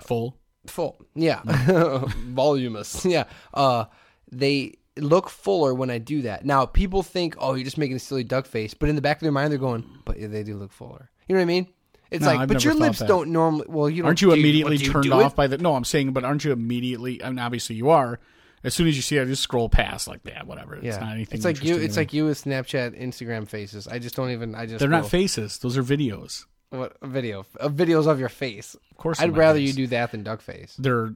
full. 0.02 0.36
full. 0.66 0.96
Yeah, 1.16 1.40
voluminous. 2.16 3.04
Yeah. 3.04 3.24
Uh, 3.52 3.86
they 4.30 4.74
look 4.96 5.28
fuller 5.28 5.74
when 5.74 5.90
I 5.90 5.98
do 5.98 6.22
that. 6.22 6.44
Now 6.44 6.66
people 6.66 7.02
think, 7.02 7.34
oh, 7.38 7.54
you're 7.54 7.64
just 7.64 7.78
making 7.78 7.96
a 7.96 8.00
silly 8.00 8.24
duck 8.24 8.46
face, 8.46 8.74
but 8.74 8.88
in 8.88 8.94
the 8.94 9.02
back 9.02 9.16
of 9.18 9.22
their 9.22 9.32
mind, 9.32 9.50
they're 9.52 9.58
going, 9.58 9.84
but 10.04 10.18
yeah, 10.18 10.28
they 10.28 10.42
do 10.44 10.56
look 10.56 10.72
fuller. 10.72 11.10
You 11.28 11.34
know 11.34 11.40
what 11.40 11.42
I 11.42 11.46
mean? 11.46 11.66
It's 12.10 12.22
No, 12.22 12.28
like, 12.32 12.40
I've 12.40 12.48
but 12.48 12.64
your 12.64 12.74
lips 12.74 12.98
that. 13.00 13.08
don't 13.08 13.30
normally. 13.30 13.66
Well, 13.68 13.88
you 13.90 14.02
don't. 14.02 14.06
Aren't 14.08 14.22
you 14.22 14.28
do 14.28 14.34
immediately 14.34 14.76
you 14.76 14.90
turned 14.92 15.04
do 15.04 15.12
off 15.12 15.32
it? 15.32 15.36
by 15.36 15.46
the? 15.46 15.58
No, 15.58 15.74
I'm 15.74 15.84
saying, 15.84 16.12
but 16.12 16.24
aren't 16.24 16.44
you 16.44 16.52
immediately? 16.52 17.22
I 17.22 17.28
mean, 17.30 17.38
obviously 17.38 17.76
you 17.76 17.90
are. 17.90 18.20
As 18.62 18.72
soon 18.74 18.86
as 18.88 18.96
you 18.96 19.02
see 19.02 19.18
it, 19.18 19.22
I 19.22 19.24
just 19.26 19.42
scroll 19.42 19.68
past 19.68 20.08
like 20.08 20.22
that. 20.24 20.46
Whatever. 20.46 20.76
It's 20.76 20.84
Yeah, 20.84 20.98
not 20.98 21.12
anything. 21.12 21.36
it's 21.36 21.44
like 21.44 21.62
you. 21.64 21.76
It's 21.76 21.96
like 21.96 22.12
you 22.12 22.24
with 22.26 22.42
Snapchat, 22.42 22.98
Instagram 23.00 23.46
faces. 23.48 23.86
I 23.88 23.98
just 23.98 24.16
don't 24.16 24.30
even. 24.30 24.54
I 24.54 24.66
just 24.66 24.78
they're 24.78 24.88
not 24.88 25.08
faces; 25.08 25.58
those 25.58 25.76
are 25.76 25.82
videos. 25.82 26.44
What 26.70 26.96
a 27.02 27.06
video? 27.06 27.44
Uh, 27.60 27.68
videos 27.68 28.06
of 28.06 28.18
your 28.18 28.28
face. 28.28 28.74
Of 28.90 28.96
course, 28.96 29.20
I'd 29.20 29.36
rather 29.36 29.58
face. 29.58 29.68
you 29.68 29.74
do 29.74 29.86
that 29.88 30.12
than 30.12 30.22
duck 30.22 30.40
face. 30.40 30.74
They're 30.78 31.14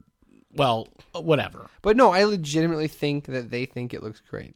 well, 0.53 0.87
whatever. 1.13 1.67
But 1.81 1.95
no, 1.97 2.11
I 2.11 2.23
legitimately 2.23 2.87
think 2.87 3.25
that 3.25 3.49
they 3.51 3.65
think 3.65 3.93
it 3.93 4.01
looks 4.03 4.21
great. 4.29 4.55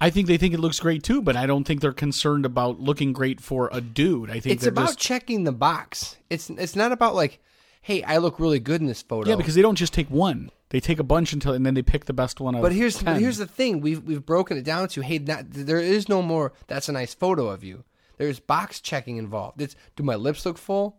I 0.00 0.10
think 0.10 0.26
they 0.26 0.36
think 0.36 0.54
it 0.54 0.60
looks 0.60 0.80
great 0.80 1.02
too, 1.02 1.22
but 1.22 1.36
I 1.36 1.46
don't 1.46 1.64
think 1.64 1.80
they're 1.80 1.92
concerned 1.92 2.44
about 2.44 2.80
looking 2.80 3.12
great 3.12 3.40
for 3.40 3.68
a 3.72 3.80
dude. 3.80 4.30
I 4.30 4.40
think 4.40 4.56
It's 4.56 4.66
about 4.66 4.86
just 4.86 4.98
checking 4.98 5.44
the 5.44 5.52
box. 5.52 6.16
It's 6.30 6.50
it's 6.50 6.76
not 6.76 6.92
about 6.92 7.14
like, 7.14 7.40
hey, 7.80 8.02
I 8.02 8.16
look 8.18 8.38
really 8.40 8.58
good 8.58 8.80
in 8.80 8.86
this 8.86 9.02
photo. 9.02 9.30
yeah, 9.30 9.36
because 9.36 9.54
they 9.54 9.62
don't 9.62 9.76
just 9.76 9.92
take 9.94 10.08
one; 10.10 10.50
they 10.70 10.80
take 10.80 10.98
a 10.98 11.04
bunch 11.04 11.32
until 11.32 11.52
and 11.54 11.64
then 11.64 11.74
they 11.74 11.82
pick 11.82 12.06
the 12.06 12.12
best 12.12 12.40
one. 12.40 12.54
Of 12.56 12.62
But 12.62 12.72
here's 12.72 12.96
10. 12.98 13.20
here's 13.20 13.38
the 13.38 13.46
thing. 13.46 13.80
We've 13.80 14.02
we've 14.02 14.24
broken 14.26 14.56
it 14.56 14.64
down 14.64 14.88
to 14.88 15.00
hey, 15.00 15.18
not, 15.18 15.44
there 15.48 15.78
is 15.78 16.08
no 16.08 16.22
more. 16.22 16.52
That's 16.66 16.88
a 16.88 16.92
nice 16.92 17.14
photo 17.14 17.48
of 17.48 17.62
you. 17.62 17.84
There's 18.18 18.40
box 18.40 18.80
checking 18.80 19.16
involved. 19.16 19.60
It's 19.60 19.76
do 19.96 20.02
my 20.02 20.16
lips 20.16 20.44
look 20.44 20.58
full? 20.58 20.98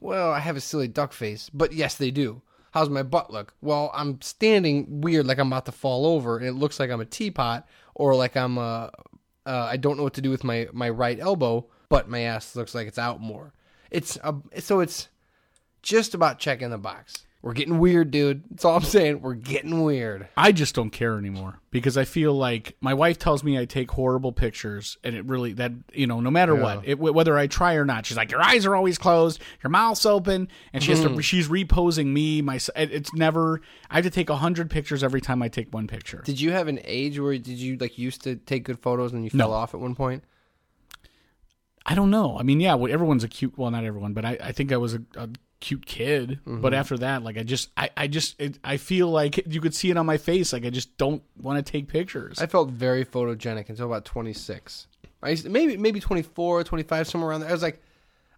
Well, 0.00 0.30
I 0.30 0.40
have 0.40 0.56
a 0.56 0.60
silly 0.60 0.88
duck 0.88 1.12
face, 1.12 1.50
but 1.52 1.72
yes, 1.72 1.94
they 1.96 2.10
do. 2.10 2.42
How's 2.72 2.90
my 2.90 3.02
butt 3.02 3.32
look? 3.32 3.54
Well, 3.62 3.90
I'm 3.94 4.20
standing 4.20 5.00
weird, 5.00 5.26
like 5.26 5.38
I'm 5.38 5.46
about 5.46 5.64
to 5.64 5.72
fall 5.72 6.04
over, 6.04 6.36
and 6.36 6.46
it 6.46 6.52
looks 6.52 6.78
like 6.78 6.90
I'm 6.90 7.00
a 7.00 7.06
teapot, 7.06 7.66
or 7.96 8.14
like 8.14 8.36
I'm 8.36 8.58
uh, 8.58 8.90
uh 9.44 9.68
I 9.70 9.76
don't 9.76 9.96
know 9.96 10.04
what 10.04 10.14
to 10.14 10.20
do 10.20 10.30
with 10.30 10.44
my 10.44 10.68
my 10.72 10.88
right 10.88 11.18
elbow, 11.18 11.66
but 11.88 12.08
my 12.08 12.20
ass 12.20 12.54
looks 12.54 12.74
like 12.74 12.86
it's 12.86 12.98
out 12.98 13.20
more. 13.20 13.52
It's 13.90 14.16
a, 14.22 14.34
so 14.60 14.80
it's 14.80 15.08
just 15.82 16.14
about 16.14 16.38
checking 16.38 16.70
the 16.70 16.78
box. 16.78 17.25
We're 17.46 17.52
getting 17.52 17.78
weird, 17.78 18.10
dude. 18.10 18.42
That's 18.50 18.64
all 18.64 18.74
I'm 18.76 18.82
saying. 18.82 19.20
We're 19.22 19.34
getting 19.34 19.84
weird. 19.84 20.26
I 20.36 20.50
just 20.50 20.74
don't 20.74 20.90
care 20.90 21.16
anymore 21.16 21.60
because 21.70 21.96
I 21.96 22.04
feel 22.04 22.32
like 22.34 22.74
my 22.80 22.92
wife 22.92 23.20
tells 23.20 23.44
me 23.44 23.56
I 23.56 23.66
take 23.66 23.88
horrible 23.92 24.32
pictures, 24.32 24.98
and 25.04 25.14
it 25.14 25.24
really 25.26 25.52
that 25.52 25.70
you 25.92 26.08
know 26.08 26.18
no 26.18 26.32
matter 26.32 26.56
what, 26.56 26.80
it, 26.88 26.98
whether 26.98 27.38
I 27.38 27.46
try 27.46 27.74
or 27.74 27.84
not, 27.84 28.04
she's 28.04 28.16
like 28.16 28.32
your 28.32 28.42
eyes 28.42 28.66
are 28.66 28.74
always 28.74 28.98
closed, 28.98 29.40
your 29.62 29.70
mouth's 29.70 30.04
open, 30.04 30.48
and 30.72 30.82
she 30.82 30.90
has 30.90 30.98
Mm-hmm. 31.04 31.14
to 31.18 31.22
she's 31.22 31.46
reposing 31.46 32.12
me. 32.12 32.42
My 32.42 32.56
it- 32.74 32.90
it's 32.90 33.14
never 33.14 33.60
I 33.88 33.94
have 33.94 34.04
to 34.04 34.10
take 34.10 34.28
a 34.28 34.36
hundred 34.38 34.68
pictures 34.68 35.04
every 35.04 35.20
time 35.20 35.40
I 35.40 35.46
take 35.46 35.72
one 35.72 35.86
picture. 35.86 36.22
Did 36.24 36.40
you 36.40 36.50
have 36.50 36.66
an 36.66 36.80
age 36.82 37.20
where 37.20 37.38
did 37.38 37.46
you 37.46 37.76
like 37.76 37.96
used 37.96 38.24
to 38.24 38.34
take 38.34 38.64
good 38.64 38.80
photos 38.80 39.12
and 39.12 39.22
you 39.22 39.30
fell 39.30 39.52
off 39.52 39.72
at 39.72 39.78
one 39.78 39.94
point? 39.94 40.24
I 41.88 41.94
don't 41.94 42.10
know. 42.10 42.36
I 42.36 42.42
mean, 42.42 42.58
yeah, 42.58 42.74
everyone's 42.74 43.22
a 43.22 43.28
cute. 43.28 43.56
Well, 43.56 43.70
not 43.70 43.84
everyone, 43.84 44.12
but 44.14 44.24
I, 44.24 44.36
I 44.42 44.50
think 44.50 44.72
I 44.72 44.76
was 44.76 44.94
a, 44.94 45.02
a 45.14 45.28
cute 45.60 45.86
kid. 45.86 46.40
Mm-hmm. 46.46 46.60
But 46.60 46.74
after 46.74 46.96
that, 46.98 47.22
like 47.22 47.36
I 47.36 47.42
just 47.42 47.70
I 47.76 47.90
I 47.96 48.06
just 48.06 48.40
it, 48.40 48.58
I 48.64 48.76
feel 48.76 49.08
like 49.08 49.46
you 49.46 49.60
could 49.60 49.74
see 49.74 49.90
it 49.90 49.96
on 49.96 50.06
my 50.06 50.16
face. 50.16 50.52
Like 50.52 50.64
I 50.64 50.70
just 50.70 50.96
don't 50.96 51.22
want 51.40 51.64
to 51.64 51.72
take 51.72 51.88
pictures. 51.88 52.40
I 52.40 52.46
felt 52.46 52.70
very 52.70 53.04
photogenic 53.04 53.68
until 53.68 53.86
about 53.86 54.04
26. 54.04 54.86
I 55.22 55.30
used 55.30 55.44
to, 55.44 55.50
maybe 55.50 55.76
maybe 55.76 56.00
24, 56.00 56.64
25 56.64 57.08
somewhere 57.08 57.30
around 57.30 57.40
there. 57.40 57.48
I 57.48 57.52
was 57.52 57.62
like 57.62 57.82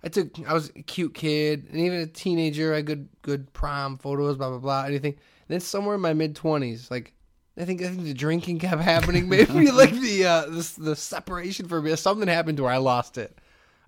I 0.02 0.09
took 0.09 0.28
I 0.48 0.52
was 0.52 0.70
a 0.70 0.83
cute 0.83 1.14
kid 1.14 1.66
and 1.70 1.81
even 1.81 2.00
a 2.00 2.07
teenager. 2.07 2.74
I 2.74 2.83
good 2.83 3.09
good 3.22 3.52
prom 3.52 3.98
photos, 3.98 4.37
blah 4.37 4.50
blah 4.50 4.59
blah, 4.59 4.85
anything. 4.85 5.12
And 5.12 5.54
then 5.54 5.61
somewhere 5.61 5.96
in 5.96 6.00
my 6.00 6.14
mid 6.14 6.35
20s, 6.35 6.90
like 6.90 7.14
I 7.57 7.64
think 7.64 7.83
I 7.83 7.88
think 7.88 8.04
the 8.04 8.14
drinking 8.14 8.61
kept 8.61 8.83
happening. 8.83 9.28
Maybe 9.28 9.70
like 9.72 9.92
the 9.92 10.24
uh 10.24 10.46
the, 10.46 10.74
the 10.78 10.96
separation 10.96 11.66
for 11.68 11.83
me. 11.83 11.94
Something 11.96 12.28
happened 12.28 12.61
where 12.61 12.72
I 12.72 12.78
lost 12.78 13.18
it. 13.18 13.37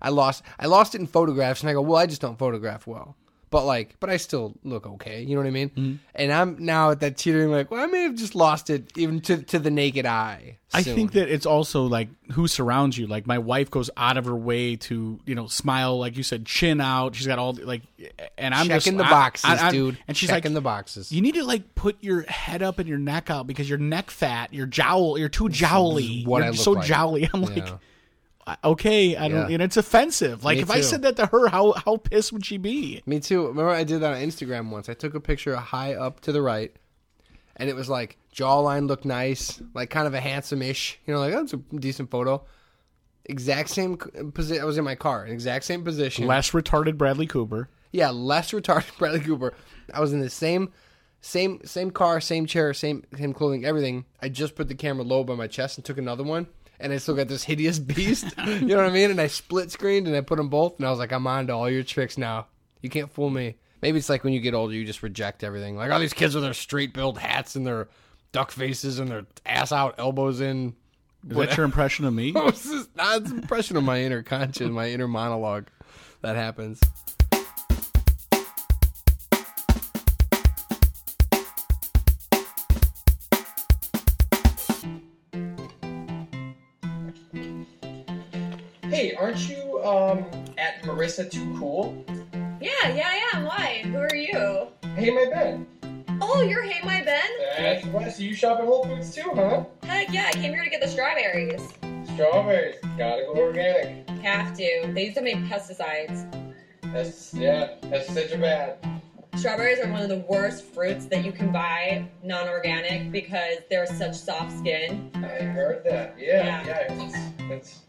I 0.01 0.09
lost 0.09 0.43
I 0.59 0.65
lost 0.65 0.95
it 0.95 1.01
in 1.01 1.07
photographs, 1.07 1.61
and 1.61 1.69
I 1.69 1.73
go, 1.73 1.81
well, 1.81 1.97
I 1.97 2.07
just 2.07 2.21
don't 2.21 2.37
photograph 2.37 2.87
well. 2.87 3.15
But 3.51 3.65
like, 3.65 3.97
but 3.99 4.09
I 4.09 4.15
still 4.15 4.53
look 4.63 4.87
okay. 4.87 5.21
You 5.23 5.35
know 5.35 5.41
what 5.41 5.47
I 5.47 5.51
mean? 5.51 5.69
Mm-hmm. 5.71 5.95
And 6.15 6.31
I'm 6.31 6.55
now 6.63 6.91
at 6.91 7.01
that 7.01 7.17
teetering, 7.17 7.51
like, 7.51 7.69
well, 7.69 7.83
I 7.83 7.85
may 7.85 8.03
have 8.03 8.15
just 8.15 8.33
lost 8.33 8.69
it 8.69 8.97
even 8.97 9.19
to 9.21 9.43
to 9.43 9.59
the 9.59 9.69
naked 9.69 10.05
eye. 10.05 10.57
I 10.73 10.83
soon. 10.83 10.95
think 10.95 11.11
that 11.11 11.27
it's 11.27 11.45
also 11.45 11.83
like 11.83 12.07
who 12.31 12.47
surrounds 12.47 12.97
you. 12.97 13.07
Like 13.07 13.27
my 13.27 13.39
wife 13.39 13.69
goes 13.69 13.89
out 13.97 14.15
of 14.17 14.23
her 14.23 14.35
way 14.37 14.77
to 14.77 15.19
you 15.25 15.35
know 15.35 15.47
smile, 15.47 15.99
like 15.99 16.15
you 16.15 16.23
said, 16.23 16.45
chin 16.45 16.79
out. 16.79 17.13
She's 17.15 17.27
got 17.27 17.39
all 17.39 17.51
the, 17.51 17.65
like, 17.65 17.81
and 18.37 18.53
I'm 18.55 18.67
checking 18.67 18.93
just 18.93 18.97
the 18.97 19.03
boxes, 19.03 19.49
I- 19.49 19.67
I- 19.67 19.71
dude. 19.71 19.97
And 20.07 20.15
she's 20.15 20.29
checking 20.29 20.51
like, 20.53 20.55
the 20.55 20.61
boxes. 20.61 21.11
you 21.11 21.21
need 21.21 21.35
to 21.35 21.43
like 21.43 21.75
put 21.75 22.01
your 22.01 22.21
head 22.21 22.63
up 22.63 22.79
and 22.79 22.87
your 22.87 22.99
neck 22.99 23.29
out 23.29 23.47
because 23.47 23.67
your 23.69 23.79
neck 23.79 24.11
fat, 24.11 24.53
your 24.53 24.65
jowl, 24.65 25.17
you're 25.17 25.27
too 25.27 25.49
jowly. 25.49 26.23
what 26.25 26.37
you're 26.37 26.45
I 26.45 26.49
look 26.51 26.57
so 26.59 26.71
like. 26.71 26.85
jowly. 26.87 27.29
I'm 27.33 27.41
like, 27.41 27.57
Yeah. 27.57 27.77
Okay, 28.63 29.15
I 29.15 29.27
don't. 29.27 29.49
Yeah. 29.49 29.55
And 29.55 29.63
it's 29.63 29.77
offensive. 29.77 30.43
Like 30.43 30.57
Me 30.57 30.63
if 30.63 30.71
I 30.71 30.81
said 30.81 31.03
that 31.03 31.15
to 31.17 31.27
her, 31.27 31.47
how 31.47 31.73
how 31.73 31.97
pissed 31.97 32.33
would 32.33 32.45
she 32.45 32.57
be? 32.57 33.01
Me 33.05 33.19
too. 33.19 33.47
Remember, 33.47 33.69
I 33.69 33.83
did 33.83 34.01
that 34.01 34.13
on 34.13 34.21
Instagram 34.21 34.69
once. 34.69 34.89
I 34.89 34.93
took 34.93 35.13
a 35.13 35.19
picture 35.19 35.55
high 35.55 35.93
up 35.93 36.21
to 36.21 36.31
the 36.31 36.41
right, 36.41 36.75
and 37.55 37.69
it 37.69 37.75
was 37.75 37.89
like 37.89 38.17
jawline 38.33 38.87
looked 38.87 39.05
nice, 39.05 39.61
like 39.73 39.89
kind 39.89 40.07
of 40.07 40.13
a 40.13 40.19
handsome-ish. 40.19 40.99
You 41.05 41.13
know, 41.13 41.19
like 41.19 41.33
that's 41.33 41.53
a 41.53 41.57
decent 41.57 42.09
photo. 42.09 42.43
Exact 43.25 43.69
same 43.69 43.97
position. 43.97 44.61
I 44.61 44.65
was 44.65 44.77
in 44.77 44.83
my 44.83 44.95
car, 44.95 45.25
exact 45.27 45.65
same 45.65 45.83
position. 45.83 46.25
Less 46.25 46.51
retarded 46.51 46.97
Bradley 46.97 47.27
Cooper. 47.27 47.69
Yeah, 47.91 48.09
less 48.09 48.51
retarded 48.51 48.97
Bradley 48.97 49.19
Cooper. 49.19 49.53
I 49.93 49.99
was 49.99 50.13
in 50.13 50.19
the 50.19 50.29
same 50.29 50.71
same 51.21 51.61
same 51.63 51.91
car, 51.91 52.19
same 52.19 52.45
chair, 52.47 52.73
same 52.73 53.03
same 53.15 53.33
clothing, 53.33 53.65
everything. 53.65 54.05
I 54.21 54.29
just 54.29 54.55
put 54.55 54.67
the 54.67 54.75
camera 54.75 55.03
low 55.03 55.23
by 55.23 55.35
my 55.35 55.47
chest 55.47 55.77
and 55.77 55.85
took 55.85 55.99
another 55.99 56.23
one, 56.23 56.47
and 56.81 56.91
I 56.91 56.97
still 56.97 57.15
got 57.15 57.27
this 57.27 57.43
hideous 57.43 57.79
beast. 57.79 58.25
you 58.45 58.61
know 58.61 58.77
what 58.77 58.85
I 58.85 58.91
mean? 58.91 59.11
And 59.11 59.21
I 59.21 59.27
split 59.27 59.71
screened 59.71 60.07
and 60.07 60.15
I 60.15 60.21
put 60.21 60.37
them 60.37 60.49
both, 60.49 60.77
and 60.77 60.87
I 60.87 60.89
was 60.89 60.99
like, 60.99 61.11
I'm 61.11 61.27
on 61.27 61.47
to 61.47 61.53
all 61.53 61.69
your 61.69 61.83
tricks 61.83 62.17
now. 62.17 62.47
You 62.81 62.89
can't 62.89 63.11
fool 63.11 63.29
me. 63.29 63.55
Maybe 63.81 63.97
it's 63.97 64.09
like 64.09 64.23
when 64.23 64.33
you 64.33 64.39
get 64.39 64.53
older, 64.53 64.73
you 64.73 64.85
just 64.85 65.01
reject 65.03 65.43
everything. 65.43 65.75
Like 65.75 65.91
all 65.91 65.99
these 65.99 66.13
kids 66.13 66.35
with 66.35 66.43
their 66.43 66.53
straight 66.53 66.93
build 66.93 67.17
hats 67.17 67.55
and 67.55 67.65
their 67.65 67.89
duck 68.31 68.51
faces 68.51 68.99
and 68.99 69.09
their 69.09 69.25
ass 69.45 69.71
out, 69.71 69.95
elbows 69.97 70.41
in. 70.41 70.75
Is 71.29 71.37
that 71.37 71.57
your 71.57 71.65
impression 71.65 72.05
of 72.05 72.13
me? 72.13 72.31
Not 72.95 73.21
an 73.21 73.25
impression 73.39 73.77
of 73.77 73.83
my 73.83 74.01
inner 74.01 74.23
conscience, 74.23 74.71
my 74.71 74.89
inner 74.89 75.07
monologue. 75.07 75.67
That 76.21 76.35
happens. 76.35 76.79
Hey, 89.01 89.15
aren't 89.15 89.49
you 89.49 89.81
um 89.83 90.19
at 90.59 90.83
Marissa 90.83 91.27
Too 91.27 91.57
Cool? 91.57 92.05
Yeah, 92.61 92.69
yeah, 92.93 93.09
I 93.09 93.35
am. 93.35 93.45
Why? 93.45 93.81
Who 93.83 93.97
are 93.97 94.13
you? 94.15 94.67
Hey, 94.95 95.09
my 95.09 95.25
Ben. 95.25 95.65
Oh, 96.21 96.43
you're 96.43 96.61
Hey 96.61 96.85
My 96.85 97.03
Ben? 97.03 97.27
That's 97.57 97.83
right. 97.87 98.13
So 98.13 98.21
you 98.21 98.35
shop 98.35 98.59
at 98.59 98.65
Whole 98.65 98.85
Foods 98.85 99.15
too, 99.15 99.31
huh? 99.33 99.63
Heck 99.81 100.13
yeah, 100.13 100.27
I 100.27 100.33
came 100.33 100.53
here 100.53 100.63
to 100.63 100.69
get 100.69 100.81
the 100.81 100.87
strawberries. 100.87 101.67
Strawberries. 102.13 102.75
Gotta 102.95 103.23
go 103.23 103.37
organic. 103.37 104.07
Have 104.21 104.55
to. 104.57 104.91
They 104.93 105.05
used 105.05 105.17
to 105.17 105.23
make 105.23 105.37
pesticides. 105.45 106.31
That's 106.93 107.33
yeah. 107.33 107.77
That's 107.81 108.13
such 108.13 108.31
a 108.33 108.37
bad. 108.37 108.77
Strawberries 109.33 109.79
are 109.79 109.91
one 109.91 110.03
of 110.03 110.09
the 110.09 110.23
worst 110.29 110.63
fruits 110.63 111.07
that 111.07 111.25
you 111.25 111.31
can 111.31 111.51
buy 111.51 112.05
non-organic 112.23 113.11
because 113.11 113.55
they're 113.71 113.87
such 113.87 114.13
soft 114.13 114.55
skin. 114.59 115.09
I 115.15 115.41
heard 115.45 115.83
that. 115.85 116.13
Yeah, 116.19 116.63
Yeah. 116.63 116.67
yeah. 116.67 117.03
It's, 117.03 117.17
it's 117.49 117.81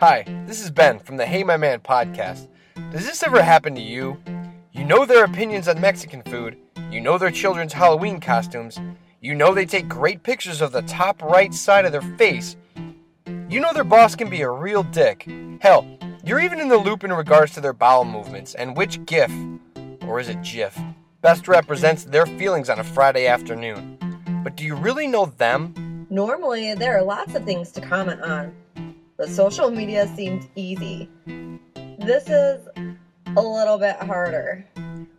Hi, 0.00 0.22
this 0.46 0.60
is 0.60 0.70
Ben 0.70 1.00
from 1.00 1.16
the 1.16 1.26
Hey 1.26 1.42
My 1.42 1.56
Man 1.56 1.80
podcast. 1.80 2.46
Does 2.92 3.04
this 3.04 3.24
ever 3.24 3.42
happen 3.42 3.74
to 3.74 3.80
you? 3.80 4.16
You 4.70 4.84
know 4.84 5.04
their 5.04 5.24
opinions 5.24 5.66
on 5.66 5.80
Mexican 5.80 6.22
food, 6.22 6.56
you 6.88 7.00
know 7.00 7.18
their 7.18 7.32
children's 7.32 7.72
Halloween 7.72 8.20
costumes, 8.20 8.78
you 9.20 9.34
know 9.34 9.52
they 9.52 9.66
take 9.66 9.88
great 9.88 10.22
pictures 10.22 10.60
of 10.60 10.70
the 10.70 10.82
top 10.82 11.20
right 11.20 11.52
side 11.52 11.84
of 11.84 11.90
their 11.90 12.16
face, 12.16 12.54
you 13.48 13.58
know 13.58 13.72
their 13.72 13.82
boss 13.82 14.14
can 14.14 14.30
be 14.30 14.42
a 14.42 14.48
real 14.48 14.84
dick. 14.84 15.28
Hell, 15.60 15.84
you're 16.24 16.38
even 16.38 16.60
in 16.60 16.68
the 16.68 16.78
loop 16.78 17.02
in 17.02 17.12
regards 17.12 17.52
to 17.54 17.60
their 17.60 17.72
bowel 17.72 18.04
movements 18.04 18.54
and 18.54 18.76
which 18.76 19.04
GIF, 19.04 19.32
or 20.02 20.20
is 20.20 20.28
it 20.28 20.44
GIF, 20.44 20.78
best 21.22 21.48
represents 21.48 22.04
their 22.04 22.26
feelings 22.26 22.70
on 22.70 22.78
a 22.78 22.84
Friday 22.84 23.26
afternoon. 23.26 23.98
But 24.44 24.54
do 24.54 24.64
you 24.64 24.76
really 24.76 25.08
know 25.08 25.26
them? 25.26 26.06
Normally, 26.08 26.74
there 26.74 26.96
are 26.96 27.02
lots 27.02 27.34
of 27.34 27.44
things 27.44 27.72
to 27.72 27.80
comment 27.80 28.22
on, 28.22 28.54
but 29.18 29.28
social 29.28 29.68
media 29.70 30.06
mm-hmm. 30.06 30.16
seemed 30.16 30.48
easy. 30.54 31.10
This 31.98 32.28
is 32.28 32.66
a 33.36 33.42
little 33.42 33.76
bit 33.76 33.96
harder. 33.96 34.64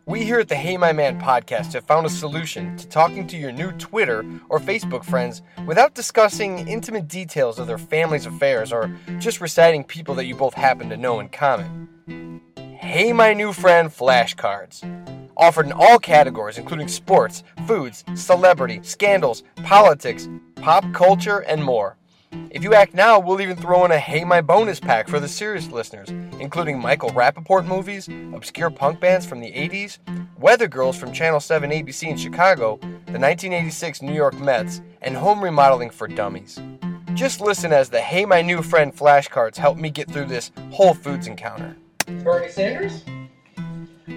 We 0.05 0.23
here 0.23 0.39
at 0.39 0.47
the 0.47 0.55
Hey 0.55 0.77
My 0.77 0.91
Man 0.91 1.21
podcast 1.21 1.73
have 1.73 1.83
found 1.83 2.07
a 2.07 2.09
solution 2.09 2.75
to 2.77 2.88
talking 2.88 3.27
to 3.27 3.38
your 3.38 3.51
new 3.51 3.71
Twitter 3.73 4.25
or 4.47 4.59
Facebook 4.59 5.03
friends 5.03 5.43
without 5.67 5.93
discussing 5.93 6.67
intimate 6.67 7.07
details 7.07 7.59
of 7.59 7.67
their 7.67 7.77
family's 7.77 8.25
affairs 8.25 8.71
or 8.71 8.89
just 9.19 9.39
reciting 9.39 9.83
people 9.83 10.15
that 10.15 10.25
you 10.25 10.33
both 10.33 10.55
happen 10.55 10.89
to 10.89 10.97
know 10.97 11.19
in 11.19 11.29
common. 11.29 12.41
Hey 12.57 13.13
My 13.13 13.33
New 13.33 13.53
Friend 13.53 13.89
flashcards. 13.89 14.81
Offered 15.38 15.67
in 15.67 15.71
all 15.73 15.99
categories, 15.99 16.57
including 16.57 16.88
sports, 16.88 17.43
foods, 17.67 18.03
celebrity, 18.15 18.79
scandals, 18.81 19.43
politics, 19.63 20.27
pop 20.55 20.91
culture, 20.93 21.39
and 21.39 21.63
more. 21.63 21.98
If 22.31 22.63
you 22.63 22.73
act 22.73 22.93
now, 22.93 23.19
we'll 23.19 23.41
even 23.41 23.55
throw 23.55 23.85
in 23.85 23.91
a 23.91 23.99
Hey 23.99 24.23
My 24.23 24.41
bonus 24.41 24.79
pack 24.79 25.07
for 25.07 25.19
the 25.19 25.27
serious 25.27 25.67
listeners, 25.69 26.09
including 26.39 26.79
Michael 26.79 27.09
Rapaport 27.11 27.65
movies, 27.65 28.07
obscure 28.33 28.69
punk 28.69 28.99
bands 28.99 29.25
from 29.25 29.39
the 29.39 29.51
80s, 29.51 29.99
Weather 30.37 30.67
Girls 30.67 30.97
from 30.97 31.13
Channel 31.13 31.39
7 31.39 31.69
ABC 31.69 32.07
in 32.09 32.17
Chicago, 32.17 32.77
the 32.77 33.19
1986 33.19 34.01
New 34.01 34.13
York 34.13 34.39
Mets, 34.39 34.81
and 35.01 35.15
home 35.15 35.43
remodeling 35.43 35.89
for 35.89 36.07
dummies. 36.07 36.59
Just 37.13 37.41
listen 37.41 37.73
as 37.73 37.89
the 37.89 38.01
Hey 38.01 38.25
My 38.25 38.41
New 38.41 38.61
Friend 38.61 38.95
flashcards 38.95 39.57
help 39.57 39.77
me 39.77 39.89
get 39.89 40.09
through 40.09 40.25
this 40.25 40.51
Whole 40.71 40.93
Foods 40.93 41.27
encounter. 41.27 41.75
Bernie 42.23 42.49
Sanders? 42.49 43.03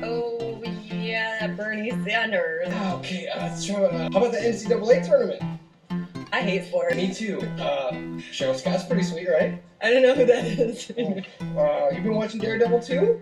Oh, 0.02 0.62
yeah, 0.64 1.48
Bernie 1.48 1.90
Sanders. 2.04 2.68
Okay, 2.68 3.28
uh, 3.28 3.42
let's 3.42 3.68
uh, 3.68 4.08
how 4.12 4.18
about 4.18 4.32
the 4.32 4.38
NCAA 4.38 5.06
tournament? 5.06 5.42
I 6.32 6.40
hate 6.40 6.64
sports. 6.66 6.96
Me 6.96 7.12
too. 7.12 7.40
Uh, 7.60 7.92
Cheryl 8.32 8.56
Scott's 8.56 8.84
pretty 8.84 9.02
sweet, 9.02 9.28
right? 9.28 9.62
I 9.82 9.90
don't 9.90 10.02
know 10.02 10.14
who 10.14 10.24
that 10.26 10.44
is. 10.44 10.90
Uh, 11.52 11.90
you've 11.92 12.02
been 12.02 12.14
watching 12.14 12.40
Daredevil 12.40 12.80
too? 12.80 13.20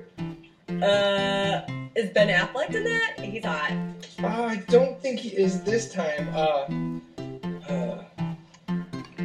uh, 0.82 1.62
is 1.96 2.10
Ben 2.10 2.28
Affleck 2.28 2.72
in 2.72 2.84
that? 2.84 3.18
He's 3.18 3.44
hot. 3.44 3.72
Uh, 4.22 4.26
I 4.26 4.62
don't 4.68 5.00
think 5.02 5.18
he 5.18 5.30
is 5.30 5.62
this 5.64 5.92
time. 5.92 6.28
Uh, 6.32 7.68
uh, 7.68 8.04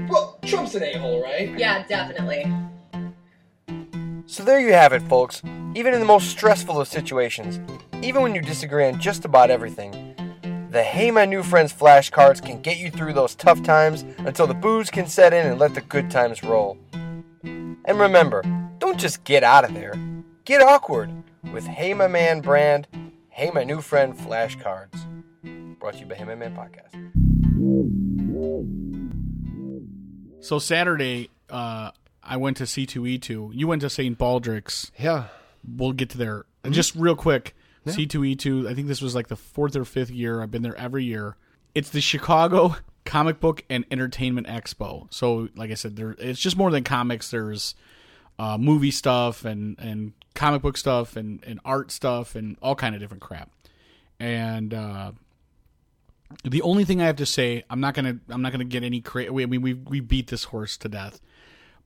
well, 0.10 0.40
Trump's 0.44 0.74
an 0.74 0.84
a-hole, 0.84 1.22
right? 1.22 1.56
Yeah, 1.58 1.86
definitely. 1.88 2.52
So 4.26 4.44
there 4.44 4.60
you 4.60 4.74
have 4.74 4.92
it, 4.92 5.04
folks. 5.04 5.44
Even 5.76 5.94
in 5.94 6.00
the 6.00 6.06
most 6.06 6.30
stressful 6.30 6.82
of 6.82 6.88
situations, 6.88 7.60
even 8.02 8.24
when 8.24 8.34
you 8.34 8.42
disagree 8.42 8.86
on 8.88 9.00
just 9.00 9.24
about 9.24 9.52
everything, 9.52 10.15
the 10.76 10.84
Hey 10.84 11.10
My 11.10 11.24
New 11.24 11.42
Friends 11.42 11.72
flashcards 11.72 12.44
can 12.44 12.60
get 12.60 12.78
you 12.78 12.92
through 12.92 13.14
those 13.14 13.34
tough 13.34 13.64
times 13.64 14.04
until 14.18 14.46
the 14.46 14.54
booze 14.54 14.90
can 14.90 15.08
set 15.08 15.32
in 15.32 15.48
and 15.48 15.58
let 15.58 15.74
the 15.74 15.80
good 15.80 16.12
times 16.12 16.44
roll. 16.44 16.78
And 17.44 17.98
remember, 17.98 18.44
don't 18.80 19.00
just 19.00 19.24
get 19.24 19.42
out 19.42 19.64
of 19.64 19.74
there. 19.74 19.94
Get 20.44 20.62
awkward 20.62 21.14
with 21.54 21.66
Hey 21.66 21.94
My 21.94 22.10
Man 22.10 22.42
brand, 22.42 22.90
Hey 23.30 23.52
My 23.52 23.64
New 23.64 23.80
Friend 23.80 24.14
flashcards. 24.14 25.00
Brought 25.80 25.94
to 25.94 26.00
you 26.02 26.08
by 26.08 26.16
Hey 26.16 26.26
My 26.26 26.36
Man 26.36 26.54
Podcast. 26.54 26.92
So 30.44 30.60
Saturday, 30.60 31.30
uh, 31.50 31.92
I 32.22 32.36
went 32.36 32.58
to 32.58 32.64
C2E2. 32.64 33.52
You 33.54 33.66
went 33.66 33.82
to 33.82 33.90
St. 33.90 34.18
Baldrick's. 34.18 34.92
Yeah. 35.00 35.28
We'll 35.66 35.94
get 35.94 36.10
to 36.10 36.18
there. 36.18 36.44
And 36.66 36.74
just 36.74 36.96
real 36.96 37.16
quick, 37.16 37.56
C2E2, 37.92 38.68
I 38.68 38.74
think 38.74 38.88
this 38.88 39.02
was 39.02 39.16
like 39.16 39.28
the 39.28 39.36
fourth 39.36 39.76
or 39.76 39.86
fifth 39.86 40.12
year. 40.12 40.42
I've 40.42 40.52
been 40.52 40.64
there 40.64 40.76
every 40.76 41.04
year. 41.04 41.36
It's 41.74 41.90
the 41.90 42.02
Chicago 42.02 42.76
Comic 43.06 43.40
Book 43.40 43.64
and 43.70 43.86
Entertainment 43.92 44.48
Expo. 44.48 45.08
So, 45.14 45.50
like 45.56 45.72
I 45.72 45.76
said, 45.76 45.96
there 45.96 46.16
it's 46.18 46.40
just 46.40 46.58
more 46.58 46.72
than 46.72 46.84
comics. 46.84 47.32
There's 47.32 47.76
uh, 48.40 48.58
movie 48.58 48.92
stuff 48.92 49.46
and, 49.46 49.78
and 49.80 50.14
comic 50.34 50.62
book 50.62 50.78
stuff 50.78 51.16
and, 51.16 51.44
and 51.46 51.60
art 51.64 51.92
stuff 51.92 52.36
and 52.36 52.58
all 52.62 52.76
kind 52.76 52.96
of 52.96 53.02
different 53.02 53.22
crap. 53.22 53.50
And 54.20 54.74
uh, 54.74 55.12
the 56.44 56.62
only 56.62 56.86
thing 56.86 57.02
I 57.02 57.06
have 57.06 57.18
to 57.18 57.26
say, 57.26 57.64
I'm 57.70 57.80
not 57.80 57.94
gonna 57.94 58.20
I'm 58.30 58.42
not 58.42 58.52
gonna 58.52 58.66
get 58.66 58.84
any 58.84 59.02
cra 59.02 59.28
I 59.28 59.46
mean, 59.46 59.62
we 59.62 59.74
we 59.74 60.00
beat 60.00 60.28
this 60.28 60.46
horse 60.46 60.78
to 60.78 60.90
death, 60.90 61.20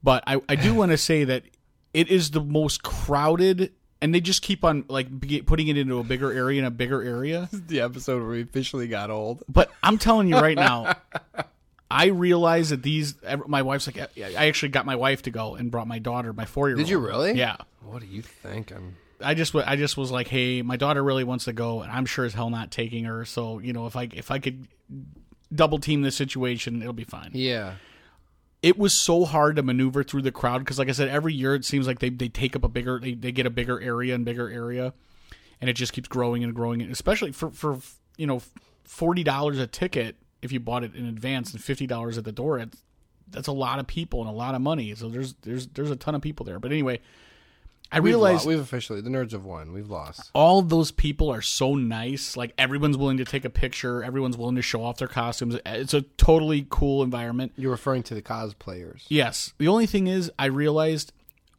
but 0.02 0.22
I 0.26 0.40
I 0.48 0.56
do 0.56 0.74
want 0.74 0.92
to 0.92 0.98
say 0.98 1.24
that 1.24 1.44
it 1.92 2.08
is 2.08 2.30
the 2.30 2.40
most 2.40 2.82
crowded, 2.82 3.72
and 4.02 4.14
they 4.14 4.20
just 4.20 4.42
keep 4.42 4.64
on 4.64 4.84
like 4.88 5.08
putting 5.46 5.68
it 5.68 5.76
into 5.76 5.98
a 5.98 6.04
bigger 6.04 6.32
area 6.32 6.58
and 6.58 6.66
a 6.66 6.70
bigger 6.70 7.02
area. 7.02 7.48
The 7.70 7.80
episode 7.80 8.20
where 8.22 8.30
we 8.30 8.42
officially 8.42 8.88
got 8.88 9.10
old. 9.10 9.44
But 9.48 9.70
I'm 9.82 9.98
telling 9.98 10.28
you 10.28 10.36
right 10.36 10.56
now, 10.56 10.96
I 11.90 12.06
realize 12.06 12.70
that 12.70 12.82
these. 12.82 13.14
My 13.46 13.62
wife's 13.62 13.86
like, 13.86 13.98
I 13.98 14.46
actually 14.46 14.70
got 14.70 14.86
my 14.86 14.96
wife 14.96 15.22
to 15.22 15.30
go 15.30 15.54
and 15.54 15.70
brought 15.70 15.86
my 15.86 15.98
daughter, 15.98 16.32
my 16.32 16.46
four 16.46 16.68
year 16.68 16.76
old. 16.76 16.84
Did 16.84 16.90
you 16.90 16.98
really? 16.98 17.32
Yeah. 17.32 17.56
What 17.82 18.02
are 18.02 18.06
you 18.06 18.22
thinking? 18.22 18.96
I 19.22 19.34
just 19.34 19.54
I 19.54 19.76
just 19.76 19.96
was 19.96 20.10
like, 20.10 20.28
hey, 20.28 20.62
my 20.62 20.76
daughter 20.76 21.02
really 21.02 21.24
wants 21.24 21.44
to 21.44 21.52
go, 21.52 21.82
and 21.82 21.92
I'm 21.92 22.06
sure 22.06 22.24
as 22.24 22.34
hell 22.34 22.50
not 22.50 22.70
taking 22.70 23.04
her. 23.04 23.24
So 23.24 23.58
you 23.58 23.72
know, 23.72 23.86
if 23.86 23.96
I 23.96 24.08
if 24.12 24.30
I 24.30 24.38
could 24.38 24.66
double 25.54 25.78
team 25.78 26.02
this 26.02 26.16
situation, 26.16 26.80
it'll 26.80 26.92
be 26.92 27.04
fine. 27.04 27.30
Yeah. 27.34 27.74
It 28.62 28.78
was 28.78 28.92
so 28.92 29.24
hard 29.24 29.56
to 29.56 29.62
maneuver 29.62 30.02
through 30.02 30.22
the 30.22 30.32
crowd 30.32 30.58
because, 30.58 30.78
like 30.78 30.88
I 30.88 30.92
said, 30.92 31.08
every 31.08 31.32
year 31.32 31.54
it 31.54 31.64
seems 31.64 31.86
like 31.86 31.98
they 31.98 32.10
they 32.10 32.28
take 32.28 32.54
up 32.54 32.64
a 32.64 32.68
bigger 32.68 32.98
they, 32.98 33.14
they 33.14 33.32
get 33.32 33.46
a 33.46 33.50
bigger 33.50 33.80
area 33.80 34.14
and 34.14 34.24
bigger 34.24 34.50
area, 34.50 34.92
and 35.60 35.70
it 35.70 35.74
just 35.74 35.92
keeps 35.92 36.08
growing 36.08 36.44
and 36.44 36.54
growing. 36.54 36.82
And 36.82 36.92
especially 36.92 37.32
for 37.32 37.50
for 37.50 37.78
you 38.18 38.26
know 38.26 38.42
forty 38.84 39.22
dollars 39.22 39.58
a 39.58 39.66
ticket 39.66 40.16
if 40.42 40.52
you 40.52 40.60
bought 40.60 40.84
it 40.84 40.94
in 40.94 41.06
advance 41.06 41.52
and 41.52 41.62
fifty 41.62 41.86
dollars 41.86 42.18
at 42.18 42.24
the 42.24 42.32
door. 42.32 42.64
That's 43.28 43.46
a 43.48 43.52
lot 43.52 43.78
of 43.78 43.86
people 43.86 44.20
and 44.20 44.28
a 44.28 44.32
lot 44.32 44.54
of 44.54 44.60
money. 44.60 44.94
So 44.94 45.08
there's 45.08 45.34
there's 45.42 45.68
there's 45.68 45.90
a 45.90 45.96
ton 45.96 46.14
of 46.14 46.20
people 46.20 46.44
there. 46.44 46.58
But 46.58 46.72
anyway, 46.72 47.00
I 47.92 47.98
We've 47.98 48.12
realized 48.14 48.46
we've 48.46 48.60
officially 48.60 49.00
the 49.00 49.10
nerds 49.10 49.32
have 49.32 49.44
won. 49.44 49.72
We've 49.72 49.90
lost. 49.90 50.30
all 50.34 50.62
those 50.62 50.92
people 50.92 51.28
are 51.30 51.42
so 51.42 51.74
nice. 51.74 52.36
Like 52.36 52.52
everyone's 52.56 52.96
willing 52.96 53.16
to 53.16 53.24
take 53.24 53.44
a 53.44 53.50
picture. 53.50 54.04
Everyone's 54.04 54.36
willing 54.36 54.56
to 54.56 54.62
show 54.62 54.84
off 54.84 54.98
their 54.98 55.08
costumes. 55.08 55.56
It's 55.66 55.94
a 55.94 56.02
totally 56.02 56.66
cool 56.70 57.02
environment. 57.02 57.52
You're 57.56 57.72
referring 57.72 58.04
to 58.04 58.14
the 58.14 58.22
cosplayers. 58.22 59.04
Yes. 59.08 59.54
The 59.58 59.68
only 59.68 59.86
thing 59.86 60.06
is, 60.06 60.30
I 60.38 60.46
realized 60.46 61.12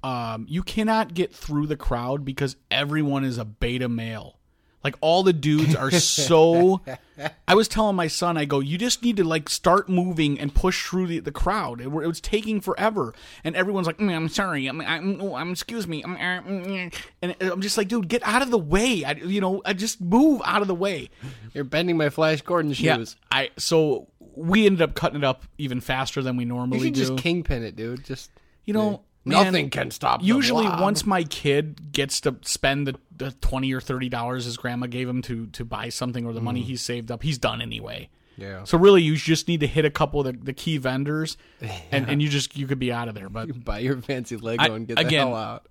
um, 0.03 0.45
you 0.49 0.63
cannot 0.63 1.13
get 1.13 1.33
through 1.33 1.67
the 1.67 1.77
crowd 1.77 2.23
because 2.25 2.55
everyone 2.69 3.23
is 3.23 3.37
a 3.37 3.45
beta 3.45 3.89
male. 3.89 4.37
Like 4.83 4.95
all 5.01 5.23
the 5.23 5.33
dudes 5.33 5.75
are 5.75 5.91
so. 5.91 6.81
I 7.47 7.53
was 7.53 7.67
telling 7.67 7.95
my 7.95 8.07
son, 8.07 8.35
I 8.35 8.45
go, 8.45 8.59
you 8.59 8.79
just 8.79 9.03
need 9.03 9.17
to 9.17 9.23
like 9.23 9.47
start 9.47 9.87
moving 9.87 10.39
and 10.39 10.53
push 10.53 10.87
through 10.87 11.07
the, 11.07 11.19
the 11.19 11.31
crowd. 11.31 11.79
It, 11.79 11.85
it 11.85 11.89
was 11.89 12.19
taking 12.19 12.61
forever, 12.61 13.13
and 13.43 13.55
everyone's 13.55 13.85
like, 13.85 13.99
mm, 13.99 14.11
"I'm 14.11 14.27
sorry, 14.27 14.65
I'm, 14.65 14.81
I'm, 14.81 15.21
oh, 15.21 15.35
I'm 15.35 15.51
excuse 15.51 15.87
me," 15.87 16.01
I'm, 16.03 16.15
uh, 16.15 16.17
mm, 16.17 16.65
mm." 16.65 16.95
and 17.21 17.35
I'm 17.39 17.61
just 17.61 17.77
like, 17.77 17.89
dude, 17.89 18.07
get 18.07 18.23
out 18.25 18.41
of 18.41 18.49
the 18.49 18.57
way. 18.57 19.03
I, 19.03 19.11
you 19.11 19.39
know, 19.39 19.61
I 19.65 19.73
just 19.73 20.01
move 20.01 20.41
out 20.45 20.63
of 20.63 20.67
the 20.67 20.75
way. 20.75 21.09
You're 21.53 21.63
bending 21.63 21.97
my 21.97 22.09
Flash 22.09 22.41
Gordon 22.41 22.73
shoes. 22.73 22.83
Yeah, 22.83 23.37
I 23.37 23.49
so 23.57 24.07
we 24.35 24.65
ended 24.65 24.81
up 24.81 24.95
cutting 24.95 25.19
it 25.19 25.23
up 25.23 25.43
even 25.57 25.79
faster 25.79 26.23
than 26.23 26.37
we 26.37 26.43
You 26.43 26.49
normally 26.49 26.79
should 26.79 26.93
do. 26.93 26.99
just 27.01 27.17
kingpin 27.17 27.63
it, 27.63 27.75
dude. 27.75 28.03
Just 28.03 28.31
you 28.65 28.73
know, 28.73 29.03
man, 29.25 29.45
nothing 29.45 29.69
can 29.69 29.91
stop. 29.91 30.21
the 30.21 30.27
Usually, 30.27 30.65
once 30.65 31.05
my 31.05 31.23
kid 31.23 31.91
gets 31.91 32.21
to 32.21 32.35
spend 32.41 32.87
the, 32.87 32.95
the 33.15 33.31
twenty 33.31 33.73
or 33.73 33.81
thirty 33.81 34.09
dollars 34.09 34.45
his 34.45 34.57
grandma 34.57 34.87
gave 34.87 35.07
him 35.07 35.21
to 35.23 35.47
to 35.47 35.65
buy 35.65 35.89
something 35.89 36.25
or 36.25 36.33
the 36.33 36.41
money 36.41 36.61
mm. 36.61 36.65
he 36.65 36.75
saved 36.75 37.11
up, 37.11 37.23
he's 37.23 37.37
done 37.37 37.61
anyway. 37.61 38.09
yeah. 38.37 38.63
So 38.63 38.77
really, 38.77 39.01
you 39.01 39.15
just 39.15 39.47
need 39.47 39.59
to 39.59 39.67
hit 39.67 39.85
a 39.85 39.91
couple 39.91 40.19
of 40.19 40.25
the, 40.25 40.33
the 40.33 40.53
key 40.53 40.77
vendors, 40.77 41.37
and, 41.91 42.09
and 42.09 42.21
you 42.21 42.29
just 42.29 42.57
you 42.57 42.67
could 42.67 42.79
be 42.79 42.91
out 42.91 43.07
of 43.07 43.15
there. 43.15 43.29
But 43.29 43.63
buy 43.63 43.79
your 43.79 43.97
fancy 44.01 44.37
Lego 44.37 44.63
I- 44.63 44.75
and 44.75 44.87
get 44.87 44.95
the 44.95 45.05
again, 45.05 45.27
hell 45.27 45.35
out. 45.35 45.65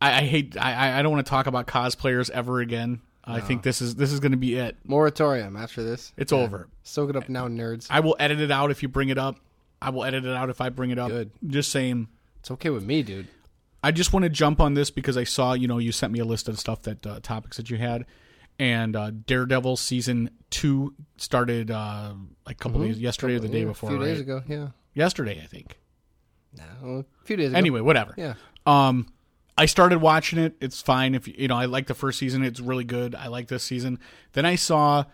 I, 0.00 0.18
I 0.18 0.20
hate 0.22 0.56
I 0.56 0.72
I- 0.72 0.98
I 0.98 1.02
don't 1.02 1.12
want 1.12 1.24
to 1.26 1.30
talk 1.30 1.46
about 1.46 1.66
cosplayers 1.66 2.30
ever 2.30 2.60
again. 2.60 3.00
I 3.26 3.40
think 3.40 3.62
this 3.62 3.80
is 3.80 3.94
this 3.94 4.12
is 4.12 4.20
going 4.20 4.32
to 4.32 4.38
be 4.38 4.56
it. 4.56 4.76
Moratorium 4.84 5.56
after 5.56 5.82
this. 5.82 6.12
It's 6.16 6.32
over. 6.32 6.68
Soak 6.82 7.10
it 7.10 7.16
up 7.16 7.28
now, 7.28 7.48
nerds. 7.48 7.86
I 7.88 8.00
will 8.00 8.16
edit 8.18 8.40
it 8.40 8.50
out 8.50 8.70
if 8.70 8.82
you 8.82 8.88
bring 8.88 9.08
it 9.08 9.18
up. 9.18 9.38
I 9.80 9.90
will 9.90 10.04
edit 10.04 10.24
it 10.24 10.36
out 10.36 10.50
if 10.50 10.60
I 10.60 10.68
bring 10.68 10.90
it 10.90 10.98
up. 10.98 11.08
Good. 11.08 11.30
Just 11.46 11.70
saying. 11.70 12.08
It's 12.44 12.50
okay 12.50 12.68
with 12.68 12.84
me, 12.84 13.02
dude. 13.02 13.28
I 13.82 13.90
just 13.90 14.12
want 14.12 14.24
to 14.24 14.28
jump 14.28 14.60
on 14.60 14.74
this 14.74 14.90
because 14.90 15.16
I 15.16 15.24
saw, 15.24 15.54
you 15.54 15.66
know, 15.66 15.78
you 15.78 15.92
sent 15.92 16.12
me 16.12 16.18
a 16.18 16.26
list 16.26 16.46
of 16.46 16.60
stuff 16.60 16.82
that 16.82 17.06
uh, 17.06 17.20
topics 17.22 17.56
that 17.56 17.70
you 17.70 17.78
had, 17.78 18.04
and 18.58 18.94
uh, 18.94 19.12
Daredevil 19.12 19.78
season 19.78 20.28
two 20.50 20.92
started 21.16 21.70
uh, 21.70 22.12
like 22.44 22.56
a 22.56 22.58
couple 22.58 22.82
days 22.82 22.98
yesterday 22.98 23.36
or 23.36 23.40
the 23.40 23.48
day 23.48 23.60
Yeah, 23.60 23.68
before, 23.68 23.88
a 23.88 23.92
few 23.92 23.98
right? 23.98 24.06
days 24.08 24.20
ago. 24.20 24.42
Yeah. 24.46 24.68
Yesterday, 24.92 25.40
I 25.42 25.46
think. 25.46 25.78
No, 26.54 27.06
a 27.22 27.24
few 27.24 27.36
days 27.36 27.48
ago. 27.48 27.56
Anyway, 27.56 27.80
whatever. 27.80 28.12
Yeah. 28.18 28.34
Um, 28.66 29.08
I 29.56 29.64
started 29.64 30.02
watching 30.02 30.38
it. 30.38 30.54
It's 30.60 30.82
fine 30.82 31.14
if 31.14 31.26
you 31.26 31.48
know. 31.48 31.56
I 31.56 31.64
like 31.64 31.86
the 31.86 31.94
first 31.94 32.18
season. 32.18 32.44
It's 32.44 32.60
really 32.60 32.84
good. 32.84 33.14
I 33.14 33.28
like 33.28 33.48
this 33.48 33.62
season. 33.62 33.98
Then 34.34 34.44
I 34.44 34.56
saw 34.56 35.04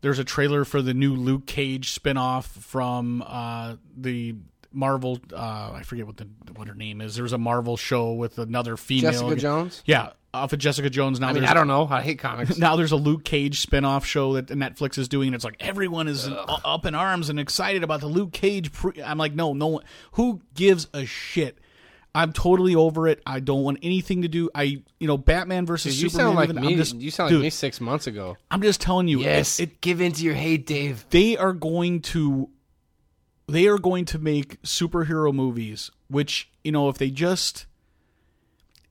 there's 0.00 0.18
a 0.18 0.24
trailer 0.24 0.64
for 0.64 0.80
the 0.80 0.94
new 0.94 1.14
Luke 1.14 1.46
Cage 1.46 1.94
spinoff 1.94 2.44
from 2.44 3.22
uh, 3.26 3.76
the 3.94 4.36
Marvel. 4.72 5.18
Uh, 5.32 5.72
I 5.74 5.82
forget 5.84 6.06
what 6.06 6.16
the 6.16 6.28
what 6.54 6.68
her 6.68 6.74
name 6.74 7.00
is. 7.00 7.16
There's 7.16 7.32
a 7.32 7.38
Marvel 7.38 7.76
show 7.76 8.12
with 8.12 8.38
another 8.38 8.76
female. 8.76 9.12
Jessica 9.12 9.36
Jones. 9.36 9.82
Yeah, 9.86 10.10
off 10.34 10.52
of 10.52 10.58
Jessica 10.58 10.90
Jones. 10.90 11.20
Now 11.20 11.28
I 11.28 11.32
mean, 11.32 11.44
I 11.44 11.54
don't 11.54 11.68
know. 11.68 11.86
I 11.88 12.02
hate 12.02 12.18
comics. 12.18 12.58
now 12.58 12.76
there's 12.76 12.92
a 12.92 12.96
Luke 12.96 13.24
Cage 13.24 13.60
spin-off 13.60 14.04
show 14.04 14.34
that 14.34 14.46
Netflix 14.46 14.98
is 14.98 15.08
doing 15.08 15.28
and 15.28 15.34
it's 15.34 15.44
like 15.44 15.56
everyone 15.60 16.08
is 16.08 16.28
up 16.28 16.86
in 16.86 16.94
arms 16.94 17.28
and 17.30 17.40
excited 17.40 17.82
about 17.82 18.00
the 18.00 18.08
Luke 18.08 18.32
Cage 18.32 18.72
pre- 18.72 19.02
I'm 19.02 19.18
like 19.18 19.34
no 19.34 19.52
no 19.52 19.68
one 19.68 19.84
who 20.12 20.40
gives 20.54 20.88
a 20.92 21.06
shit 21.06 21.58
I'm 22.14 22.32
totally 22.32 22.74
over 22.74 23.06
it. 23.06 23.22
I 23.26 23.40
don't 23.40 23.62
want 23.62 23.78
anything 23.82 24.22
to 24.22 24.28
do. 24.28 24.50
I, 24.54 24.82
you 24.98 25.06
know, 25.06 25.16
Batman 25.16 25.66
versus 25.66 25.94
Dude, 25.94 26.02
you 26.04 26.08
Superman. 26.08 26.26
sound 26.26 26.36
like 26.36 26.50
even- 26.50 26.62
me. 26.64 26.74
Just, 26.74 26.96
you 26.96 27.10
sound 27.10 27.30
dude, 27.30 27.38
like 27.38 27.44
me 27.44 27.50
six 27.50 27.80
months 27.80 28.06
ago. 28.06 28.36
I'm 28.50 28.62
just 28.62 28.80
telling 28.80 29.08
you. 29.08 29.20
Yes, 29.20 29.60
it, 29.60 29.70
it, 29.70 29.80
give 29.80 30.00
in 30.00 30.12
to 30.12 30.24
your 30.24 30.34
hate, 30.34 30.66
Dave. 30.66 31.04
they 31.10 31.36
are 31.36 31.52
going 31.52 32.00
to, 32.02 32.48
they 33.48 33.66
are 33.66 33.78
going 33.78 34.04
to 34.06 34.18
make 34.18 34.60
superhero 34.62 35.32
movies. 35.34 35.90
Which 36.08 36.50
you 36.64 36.72
know, 36.72 36.88
if 36.88 36.98
they 36.98 37.10
just, 37.10 37.66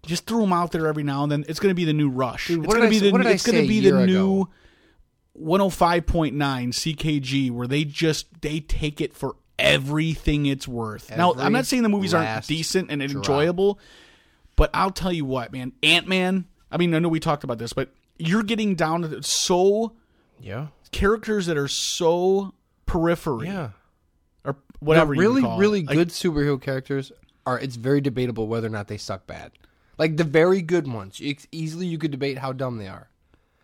just 0.06 0.26
threw 0.26 0.42
them 0.42 0.54
out 0.54 0.72
there 0.72 0.88
every 0.88 1.04
now 1.04 1.24
and 1.24 1.32
then, 1.32 1.46
it's 1.48 1.60
going 1.60 1.72
to 1.72 1.76
be 1.76 1.86
the 1.86 1.94
new 1.94 2.10
Rush. 2.10 2.48
Dude, 2.48 2.64
it's 2.66 2.74
going 2.74 2.84
to 2.86 2.90
be 2.90 3.00
the. 3.00 3.12
what 3.12 3.20
did 3.20 3.28
I 3.28 3.32
It's 3.32 3.46
going 3.46 3.62
to 3.62 3.68
be 3.68 3.80
the 3.80 3.90
ago? 3.90 4.06
new. 4.06 4.50
105.9 5.40 6.34
CKG 6.36 7.52
where 7.52 7.68
they 7.68 7.84
just 7.84 8.42
they 8.42 8.60
take 8.60 9.00
it 9.02 9.14
for 9.14 9.36
everything 9.60 10.46
it's 10.46 10.68
worth. 10.68 11.16
now, 11.16 11.34
I'm 11.34 11.54
not 11.54 11.66
saying 11.66 11.84
the 11.84 11.90
movies 11.90 12.14
aren't 12.14 12.48
decent 12.48 12.90
and 12.92 13.02
drop. 13.02 13.18
enjoyable, 13.18 13.80
but 14.56 14.70
I'll 14.74 14.92
tell 14.92 15.14
you 15.14 15.26
what, 15.26 15.52
man, 15.52 15.74
Ant-Man, 15.84 16.46
I 16.72 16.78
mean, 16.78 16.94
I 16.94 17.00
know 17.00 17.10
we 17.10 17.20
talked 17.20 17.44
about 17.44 17.60
this, 17.60 17.74
but 17.74 17.90
you're 18.18 18.44
getting 18.44 18.76
down 18.76 19.04
to 19.04 19.08
the, 19.08 19.24
so 19.24 19.94
Yeah, 20.40 20.68
characters 20.92 21.46
that 21.46 21.58
are 21.58 21.68
so 21.68 22.54
periphery 22.88 23.48
yeah. 23.48 23.70
Whatever 24.80 25.14
The 25.14 25.22
you 25.22 25.22
really, 25.22 25.42
it. 25.44 25.58
really 25.58 25.84
Like, 25.84 25.96
good 25.96 26.10
superhero 26.10 26.62
characters 26.62 27.12
are. 27.46 27.60
It's 27.60 27.76
very 27.76 28.02
debatable 28.02 28.48
whether 28.48 28.68
or 28.68 28.72
not 28.72 28.88
they 28.88 28.98
suck 28.98 29.28
bad. 29.28 29.52
Like 29.98 30.18
the 30.18 30.24
very 30.24 30.62
good 30.62 30.88
ones, 30.88 31.20
it's 31.22 31.48
easily 31.52 31.88
you 31.88 31.98
could 31.98 32.12
debate 32.12 32.38
how 32.38 32.54
dumb 32.54 32.78
they 32.78 32.88
are. 32.88 33.10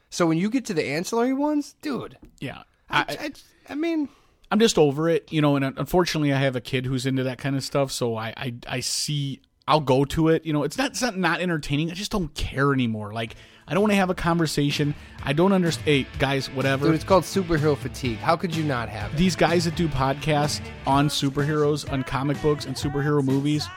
So 0.10 0.26
when 0.28 0.38
you 0.38 0.50
get 0.50 0.66
to 0.66 0.74
the 0.74 0.84
ancillary 0.86 1.34
ones, 1.34 1.76
dude, 1.82 2.18
Yeah. 2.40 2.64
I, 2.90 3.00
I, 3.02 3.18
I, 3.20 3.32
I 3.70 3.76
mean, 3.76 4.10
I'm 4.52 4.60
just 4.60 4.78
over 4.78 5.10
it, 5.10 5.32
you 5.32 5.42
know. 5.42 5.56
And 5.56 5.66
unfortunately, 5.78 6.32
I 6.34 6.38
have 6.40 6.56
a 6.56 6.62
kid 6.62 6.86
who's 6.86 7.06
into 7.06 7.24
that 7.24 7.40
kind 7.40 7.56
of 7.56 7.64
stuff, 7.64 7.92
so 7.92 8.16
I, 8.16 8.34
I, 8.38 8.54
I 8.68 8.80
see. 8.82 9.42
I'll 9.68 9.80
go 9.80 10.06
to 10.06 10.28
it. 10.28 10.46
You 10.46 10.54
know, 10.54 10.64
it's 10.64 10.78
not, 10.78 10.92
it's 10.92 11.02
not 11.02 11.18
not 11.18 11.40
entertaining. 11.42 11.90
I 11.90 11.94
just 11.96 12.12
don't 12.12 12.34
care 12.36 12.74
anymore. 12.74 13.14
Like, 13.14 13.36
I 13.68 13.74
don't 13.74 13.82
want 13.82 13.92
to 13.92 13.98
have 13.98 14.10
a 14.10 14.16
conversation. 14.16 14.94
I 15.24 15.34
don't 15.34 15.54
understand. 15.54 15.86
Hey, 15.86 16.08
guys, 16.20 16.50
whatever. 16.50 16.86
dude, 16.88 16.96
it's 16.96 17.04
called 17.04 17.24
superhero 17.24 17.78
fatigue. 17.78 18.18
How 18.18 18.36
could 18.36 18.56
you 18.56 18.64
not 18.64 18.90
have 18.90 19.14
it? 19.14 19.18
These 19.18 19.36
guys 19.36 19.66
that 19.66 19.76
do 19.76 19.88
podcasts 19.88 20.62
on 20.86 21.08
superheroes, 21.08 21.90
on 21.92 22.04
comic 22.04 22.42
books, 22.42 22.66
and 22.66 22.76
superhero 22.76 23.24
movies, 23.24 23.68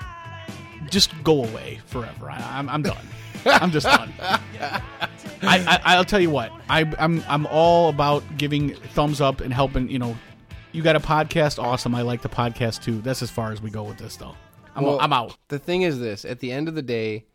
just 0.91 1.11
go 1.23 1.45
away 1.45 1.81
forever. 1.87 2.31
I, 2.31 2.59
I'm, 2.59 2.69
I'm 2.69 2.83
done. 2.83 3.07
I'm 3.47 3.71
just 3.71 3.87
done. 3.87 4.13
I, 4.21 4.79
I, 5.43 5.81
I'll 5.97 6.05
tell 6.05 6.21
you 6.21 6.31
what. 6.31 6.51
I, 6.69 6.93
I'm 6.99 7.23
I'm 7.29 7.47
all 7.47 7.89
about 7.89 8.25
giving 8.37 8.75
thumbs 8.75 9.21
up 9.21 9.41
and 9.41 9.53
helping. 9.53 9.89
You 9.89 9.99
know, 9.99 10.17
you 10.73 10.83
got 10.83 10.97
a 10.97 11.01
podcast, 11.01 11.63
awesome. 11.63 11.95
I 11.95 12.03
like 12.03 12.23
the 12.23 12.29
podcast 12.29 12.83
too. 12.83 13.01
That's 13.01 13.23
as 13.23 13.31
far 13.31 13.53
as 13.53 13.63
we 13.63 13.71
go 13.71 13.85
with 13.85 13.99
this, 13.99 14.17
though. 14.17 14.35
I'm 14.75 14.85
Well, 14.85 15.01
I'm 15.01 15.13
out. 15.13 15.37
The 15.49 15.59
thing 15.59 15.83
is 15.83 16.01
this: 16.01 16.25
at 16.25 16.41
the 16.41 16.51
end 16.51 16.69
of 16.69 16.75
the 16.75 16.83
day, 16.83 17.27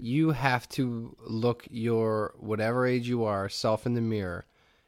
you 0.00 0.30
have 0.30 0.68
to 0.70 1.16
look 1.26 1.66
your 1.70 2.34
whatever 2.38 2.86
age 2.86 3.08
you 3.08 3.24
are 3.24 3.48
self 3.48 3.86
in 3.86 3.94
the 3.94 4.00
mirror. 4.00 4.46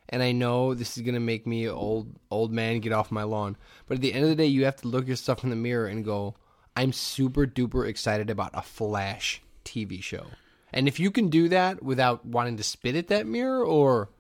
And 0.09 0.23
I 0.23 0.33
know 0.33 0.75
this 0.75 0.97
is 0.97 1.03
gonna 1.03 1.21
make 1.21 1.47
me 1.47 1.69
old 1.69 2.15
old 2.31 2.53
man 2.53 2.81
get 2.81 2.93
off 2.93 3.11
my 3.11 3.25
lawn, 3.25 3.57
but 3.87 3.97
at 3.97 4.01
the 4.01 4.13
end 4.13 4.25
of 4.25 4.31
the 4.31 4.37
day, 4.37 4.47
you 4.47 4.65
have 4.65 4.77
to 4.77 4.89
look 4.89 5.07
yourself 5.07 5.45
in 5.45 5.51
the 5.51 5.57
mirror 5.57 5.87
and 5.87 6.05
go, 6.05 6.35
"I'm 6.77 6.93
super 6.93 7.47
duper 7.47 7.87
excited 7.87 8.31
about 8.31 8.51
a 8.55 8.63
Flash 8.63 9.43
TV 9.65 10.01
show." 10.01 10.27
And 10.73 10.89
if 10.89 11.01
you 11.01 11.11
can 11.11 11.29
do 11.29 11.49
that 11.49 11.83
without 11.83 12.25
wanting 12.25 12.57
to 12.57 12.63
spit 12.63 12.95
at 12.95 13.09
that 13.09 13.27
mirror, 13.27 13.65
or 13.65 14.11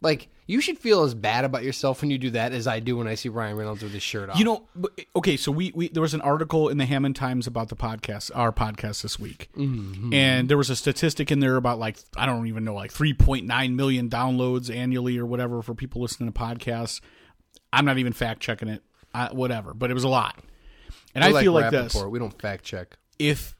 like 0.00 0.28
you 0.50 0.60
should 0.60 0.78
feel 0.78 1.02
as 1.04 1.14
bad 1.14 1.44
about 1.44 1.62
yourself 1.62 2.00
when 2.00 2.10
you 2.10 2.18
do 2.18 2.30
that 2.30 2.52
as 2.52 2.66
I 2.66 2.80
do 2.80 2.96
when 2.96 3.06
I 3.06 3.14
see 3.14 3.28
Ryan 3.28 3.56
Reynolds 3.56 3.82
with 3.82 3.92
his 3.92 4.02
shirt 4.02 4.30
off. 4.30 4.38
You 4.38 4.44
know, 4.44 4.66
okay, 5.14 5.36
so 5.36 5.52
we, 5.52 5.70
we 5.74 5.88
there 5.88 6.02
was 6.02 6.12
an 6.14 6.20
article 6.22 6.68
in 6.68 6.78
the 6.78 6.86
Hammond 6.86 7.14
Times 7.16 7.46
about 7.46 7.68
the 7.68 7.76
podcast, 7.76 8.30
our 8.34 8.50
podcast 8.52 9.02
this 9.02 9.18
week, 9.18 9.48
Mm-hmm. 9.56 10.12
and 10.12 10.48
there 10.48 10.56
was 10.58 10.68
a 10.70 10.76
statistic 10.76 11.30
in 11.30 11.40
there 11.40 11.56
about 11.56 11.78
like 11.78 11.96
I 12.16 12.26
don't 12.26 12.46
even 12.48 12.64
know, 12.64 12.74
like 12.74 12.90
three 12.92 13.14
point 13.14 13.46
nine 13.46 13.76
million 13.76 14.10
downloads 14.10 14.74
annually 14.74 15.16
or 15.18 15.24
whatever 15.26 15.62
for 15.62 15.74
people 15.74 16.02
listening 16.02 16.32
to 16.32 16.38
podcasts. 16.38 17.00
I'm 17.72 17.84
not 17.84 17.98
even 17.98 18.12
fact 18.12 18.40
checking 18.40 18.68
it, 18.68 18.82
uh, 19.14 19.28
whatever, 19.28 19.72
but 19.74 19.90
it 19.90 19.94
was 19.94 20.04
a 20.04 20.08
lot. 20.08 20.36
And 21.14 21.24
We're 21.32 21.38
I 21.38 21.42
feel 21.42 21.52
like 21.52 21.70
this: 21.70 21.94
We 21.94 22.18
don't 22.18 22.36
fact 22.40 22.64
check. 22.64 22.96
if 23.18 23.56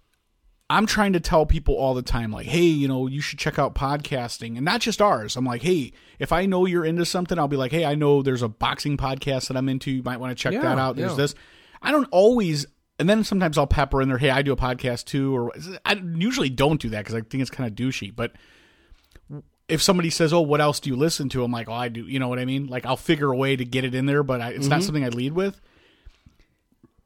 I'm 0.71 0.87
trying 0.87 1.15
to 1.15 1.21
tell 1.21 1.47
people 1.47 1.75
all 1.75 1.95
the 1.95 2.03
time, 2.03 2.31
like, 2.31 2.47
hey, 2.47 2.63
you 2.63 2.87
know, 2.87 3.09
you 3.09 3.21
should 3.21 3.41
check 3.41 3.59
out 3.59 3.75
podcasting 3.75 4.55
and 4.57 4.65
not 4.65 4.81
just 4.81 5.03
ours. 5.03 5.35
I'm 5.37 5.45
like, 5.45 5.63
hey, 5.63 5.93
if 6.21 6.31
I 6.33 6.47
know 6.47 6.65
you're 6.65 6.85
into 6.85 7.05
something, 7.05 7.39
I'll 7.41 7.49
be 7.49 7.57
like, 7.57 7.73
hey, 7.73 7.85
I 7.85 7.97
know 7.97 8.23
there's 8.23 8.43
a 8.43 8.49
boxing 8.49 8.97
podcast 8.97 9.49
that 9.49 9.57
I'm 9.57 9.69
into. 9.69 9.91
You 9.91 10.05
might 10.05 10.21
want 10.21 10.31
to 10.31 10.41
check 10.41 10.53
Yeah, 10.53 10.63
that 10.63 10.79
out. 10.79 10.95
There's 10.95 11.11
yeah. 11.11 11.17
this. 11.17 11.35
I 11.83 11.91
don't 11.91 12.07
always, 12.13 12.67
and 13.01 13.11
then 13.11 13.25
sometimes 13.25 13.59
I'll 13.59 13.67
pepper 13.67 14.01
in 14.01 14.09
there, 14.09 14.19
hey, 14.19 14.31
I 14.31 14.43
do 14.43 14.53
a 14.53 14.57
podcast 14.57 15.07
too. 15.07 15.37
Or 15.37 15.53
I 15.85 15.95
usually 15.95 16.51
don't 16.51 16.81
do 16.81 16.89
that 16.91 17.01
because 17.01 17.17
I 17.17 17.23
think 17.23 17.41
it's 17.43 17.51
kind 17.51 17.69
of 17.69 17.75
douchey. 17.75 18.15
But 18.15 18.33
if 19.69 19.83
somebody 19.83 20.11
says, 20.11 20.33
oh, 20.33 20.41
what 20.41 20.61
else 20.61 20.79
do 20.79 20.91
you 20.91 20.97
listen 20.97 21.29
to? 21.31 21.43
I'm 21.43 21.51
like, 21.53 21.69
oh, 21.69 21.73
I 21.73 21.89
do. 21.89 22.07
You 22.07 22.19
know 22.21 22.29
what 22.29 22.39
I 22.39 22.45
mean? 22.45 22.67
Like, 22.69 22.87
I'll 22.87 22.97
figure 22.97 23.33
a 23.33 23.37
way 23.37 23.57
to 23.57 23.65
get 23.65 23.85
it 23.85 23.95
in 23.95 24.07
there, 24.07 24.23
but 24.23 24.41
I, 24.41 24.51
it's 24.51 24.61
Mm-hmm. 24.61 24.69
not 24.71 24.83
something 24.85 25.05
I 25.05 25.09
lead 25.09 25.33
with 25.33 25.61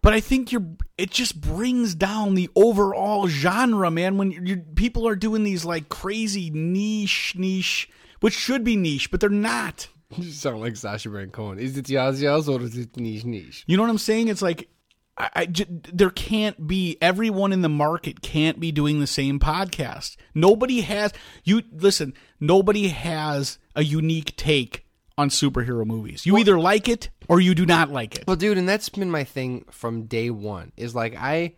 but 0.05 0.12
I 0.12 0.21
think 0.21 0.53
you're 0.53 0.67
it 0.99 1.11
just 1.11 1.40
brings 1.40 1.95
down 1.95 2.35
the 2.35 2.51
overall 2.55 3.27
genre, 3.27 3.90
man. 3.90 4.19
When 4.19 4.31
you 4.31 4.59
people 4.59 5.09
are 5.09 5.17
doing 5.17 5.43
these 5.45 5.64
like 5.64 5.88
crazy 5.88 6.51
niche 6.51 7.35
niche, 7.37 7.88
which 8.21 8.35
should 8.35 8.62
be 8.64 8.77
niche, 8.77 9.11
but 9.11 9.21
they're 9.21 9.31
not. 9.31 9.88
You 10.17 10.31
sound 10.31 10.61
like 10.61 10.77
Sacha 10.77 11.09
Baron 11.09 11.31
Cohen. 11.31 11.59
Is 11.59 11.77
it 11.77 11.87
Yaz 11.87 12.23
Yaz 12.23 12.49
or 12.49 12.62
is 12.62 12.77
it 12.77 12.97
niche 12.99 13.25
niche? 13.25 13.64
You 13.67 13.77
know 13.77 13.83
what 13.83 13.90
I'm 13.90 13.99
saying? 13.99 14.29
It's 14.29 14.43
like 14.43 14.69
I, 15.17 15.31
I 15.35 15.47
j- 15.47 15.67
there 15.69 16.11
can't 16.11 16.67
be 16.67 16.99
everyone 17.01 17.53
in 17.53 17.62
the 17.62 17.69
market 17.69 18.21
can't 18.21 18.61
be 18.61 18.71
doing 18.73 19.01
the 19.01 19.07
same 19.07 19.40
podcast. 19.40 20.17
Nobody 20.35 20.83
has 20.83 21.12
you 21.45 21.62
listen. 21.73 22.12
Nobody 22.38 22.88
has 22.88 23.59
a 23.75 23.83
unique 23.83 24.37
take 24.37 24.84
on 25.16 25.29
superhero 25.29 25.87
movies. 25.87 26.27
You 26.27 26.38
either 26.38 26.59
like 26.59 26.88
it 26.88 27.11
or 27.29 27.40
you 27.40 27.55
do 27.55 27.66
not 27.66 27.90
like 27.90 28.16
it. 28.16 28.24
Well, 28.27 28.37
dude, 28.37 28.59
and 28.59 28.68
that's 28.68 28.88
been 28.88 29.11
my 29.11 29.24
thing 29.24 29.64
from 29.70 30.05
day 30.05 30.31
one. 30.31 30.72
Is 30.77 30.94
like 30.94 31.14
I, 31.16 31.55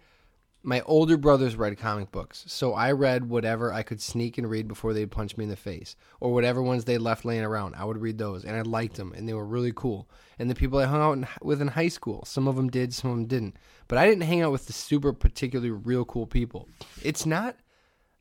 my 0.63 0.83
older 0.83 1.17
brothers 1.17 1.57
read 1.57 1.79
comic 1.79 2.11
books, 2.11 2.45
so 2.49 2.75
I 2.75 2.93
read 2.93 3.29
whatever 3.29 3.73
I 3.73 3.83
could 3.83 4.01
sneak 4.01 4.37
and 4.37 4.49
read 4.49 4.69
before 4.69 4.93
they'd 4.93 5.11
punch 5.11 5.37
me 5.37 5.45
in 5.45 5.51
the 5.51 5.57
face, 5.57 5.97
or 6.21 6.33
whatever 6.33 6.63
ones 6.63 6.85
they 6.85 6.99
left 6.99 7.25
laying 7.25 7.45
around. 7.45 7.75
I 7.77 7.85
would 7.85 7.99
read 7.99 8.19
those, 8.19 8.45
and 8.45 8.57
I 8.57 8.63
liked 8.63 8.97
them, 8.97 9.13
and 9.17 9.29
they 9.29 9.35
were 9.35 9.47
really 9.47 9.73
cool. 9.75 10.09
And 10.39 10.51
the 10.51 10.55
people 10.55 10.79
I 10.79 10.85
hung 10.85 11.01
out 11.01 11.13
in, 11.13 11.27
with 11.41 11.63
in 11.63 11.69
high 11.69 11.89
school, 11.89 12.25
some 12.27 12.47
of 12.47 12.57
them 12.57 12.69
did, 12.69 12.93
some 12.93 13.11
of 13.11 13.17
them 13.17 13.27
didn't. 13.27 13.57
But 13.89 13.99
I 13.99 14.07
didn't 14.07 14.25
hang 14.25 14.43
out 14.43 14.53
with 14.53 14.67
the 14.67 14.73
super 14.73 15.13
particularly 15.13 15.71
real 15.71 16.05
cool 16.05 16.27
people. 16.27 16.69
It's 17.03 17.25
not 17.25 17.57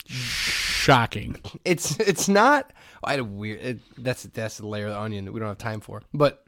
Shocking. 0.08 1.38
it's 1.66 2.00
it's 2.00 2.30
not 2.30 2.72
I 3.06 3.12
had 3.12 3.20
a 3.20 3.24
weird 3.24 3.62
it, 3.62 3.80
that's 3.98 4.24
that's 4.24 4.58
the 4.58 4.68
layer 4.68 4.88
of 4.88 4.94
the 4.94 5.00
onion 5.00 5.26
that 5.26 5.32
we 5.32 5.40
don't 5.40 5.50
have 5.50 5.58
time 5.58 5.82
for. 5.82 6.02
But 6.14 6.48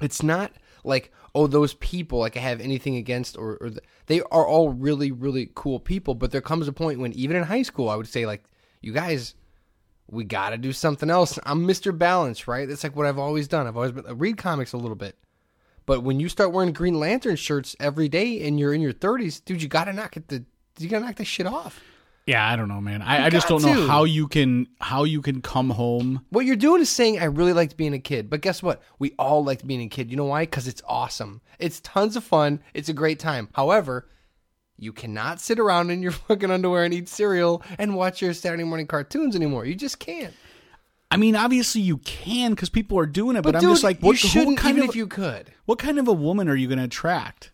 it's 0.00 0.22
not 0.22 0.52
like 0.84 1.12
oh 1.34 1.46
those 1.46 1.74
people 1.74 2.18
like 2.18 2.36
i 2.36 2.40
have 2.40 2.60
anything 2.60 2.96
against 2.96 3.36
or, 3.38 3.56
or 3.60 3.70
the, 3.70 3.80
they 4.06 4.20
are 4.20 4.46
all 4.46 4.70
really 4.70 5.12
really 5.12 5.48
cool 5.54 5.78
people 5.78 6.12
but 6.12 6.32
there 6.32 6.40
comes 6.40 6.66
a 6.66 6.72
point 6.72 6.98
when 6.98 7.12
even 7.12 7.36
in 7.36 7.44
high 7.44 7.62
school 7.62 7.88
i 7.88 7.94
would 7.94 8.08
say 8.08 8.26
like 8.26 8.42
you 8.80 8.92
guys 8.92 9.36
we 10.12 10.24
gotta 10.24 10.58
do 10.58 10.72
something 10.72 11.08
else. 11.08 11.38
I'm 11.44 11.66
mr 11.66 11.96
balance 11.96 12.46
right? 12.46 12.68
That's 12.68 12.84
like 12.84 12.94
what 12.94 13.06
i've 13.06 13.18
always 13.18 13.48
done. 13.48 13.66
I've 13.66 13.76
always 13.76 13.92
been 13.92 14.06
I 14.06 14.12
read 14.12 14.36
comics 14.36 14.72
a 14.72 14.76
little 14.76 14.96
bit. 14.96 15.16
But 15.84 16.02
when 16.02 16.20
you 16.20 16.28
start 16.28 16.52
wearing 16.52 16.72
green 16.72 17.00
lantern 17.00 17.34
shirts 17.34 17.74
every 17.80 18.08
day 18.08 18.46
and 18.46 18.60
you're 18.60 18.74
in 18.74 18.80
your 18.80 18.92
30s 18.92 19.42
dude 19.44 19.62
you 19.62 19.68
gotta 19.68 19.92
knock 19.92 20.16
it 20.16 20.28
the 20.28 20.44
you 20.78 20.88
gotta 20.88 21.06
knock 21.06 21.16
this 21.16 21.28
shit 21.28 21.46
off 21.46 21.80
Yeah, 22.26 22.48
I 22.48 22.54
don't 22.54 22.68
know, 22.68 22.80
man. 22.80 23.02
I, 23.02 23.26
I 23.26 23.30
just 23.30 23.48
don't 23.48 23.62
know 23.62 23.74
to. 23.74 23.86
how 23.88 24.04
you 24.04 24.28
can 24.28 24.68
how 24.80 25.04
you 25.04 25.20
can 25.20 25.42
come 25.42 25.70
home. 25.70 26.24
What 26.30 26.46
you're 26.46 26.54
doing 26.56 26.80
is 26.80 26.88
saying 26.88 27.18
I 27.18 27.24
really 27.24 27.52
liked 27.52 27.76
being 27.76 27.94
a 27.94 27.98
kid, 27.98 28.30
but 28.30 28.40
guess 28.42 28.62
what? 28.62 28.80
We 28.98 29.12
all 29.18 29.42
liked 29.42 29.66
being 29.66 29.82
a 29.82 29.88
kid. 29.88 30.10
You 30.10 30.16
know 30.16 30.26
why? 30.26 30.44
Because 30.44 30.68
it's 30.68 30.82
awesome. 30.86 31.40
It's 31.58 31.80
tons 31.80 32.14
of 32.14 32.22
fun. 32.22 32.60
It's 32.74 32.88
a 32.88 32.92
great 32.92 33.18
time. 33.18 33.48
However, 33.54 34.08
you 34.78 34.92
cannot 34.92 35.40
sit 35.40 35.58
around 35.58 35.90
in 35.90 36.00
your 36.02 36.12
fucking 36.28 36.50
underwear 36.50 36.84
and 36.84 36.94
eat 36.94 37.08
cereal 37.08 37.62
and 37.76 37.96
watch 37.96 38.22
your 38.22 38.34
Saturday 38.34 38.64
morning 38.64 38.86
cartoons 38.86 39.34
anymore. 39.34 39.64
You 39.64 39.74
just 39.74 39.98
can't. 39.98 40.34
I 41.10 41.16
mean, 41.18 41.36
obviously 41.36 41.82
you 41.82 41.98
can 41.98 42.52
because 42.52 42.70
people 42.70 42.98
are 42.98 43.06
doing 43.06 43.36
it, 43.36 43.42
but, 43.42 43.52
But, 43.52 43.62
I'm 43.62 43.70
just 43.70 43.84
like, 43.84 44.00
you 44.00 44.06
what, 44.06 44.18
who 44.18 44.28
shouldn't 44.28 44.56
kind 44.58 44.78
even 44.78 44.88
of 44.88 44.90
if 44.90 44.96
you 44.96 45.06
could. 45.06 45.52
what 45.66 45.78
kind 45.78 45.98
of 45.98 46.08
a 46.08 46.12
woman 46.12 46.48
are 46.48 46.56
you 46.56 46.68
going 46.68 46.78
to 46.78 46.84
attract? 46.84 47.52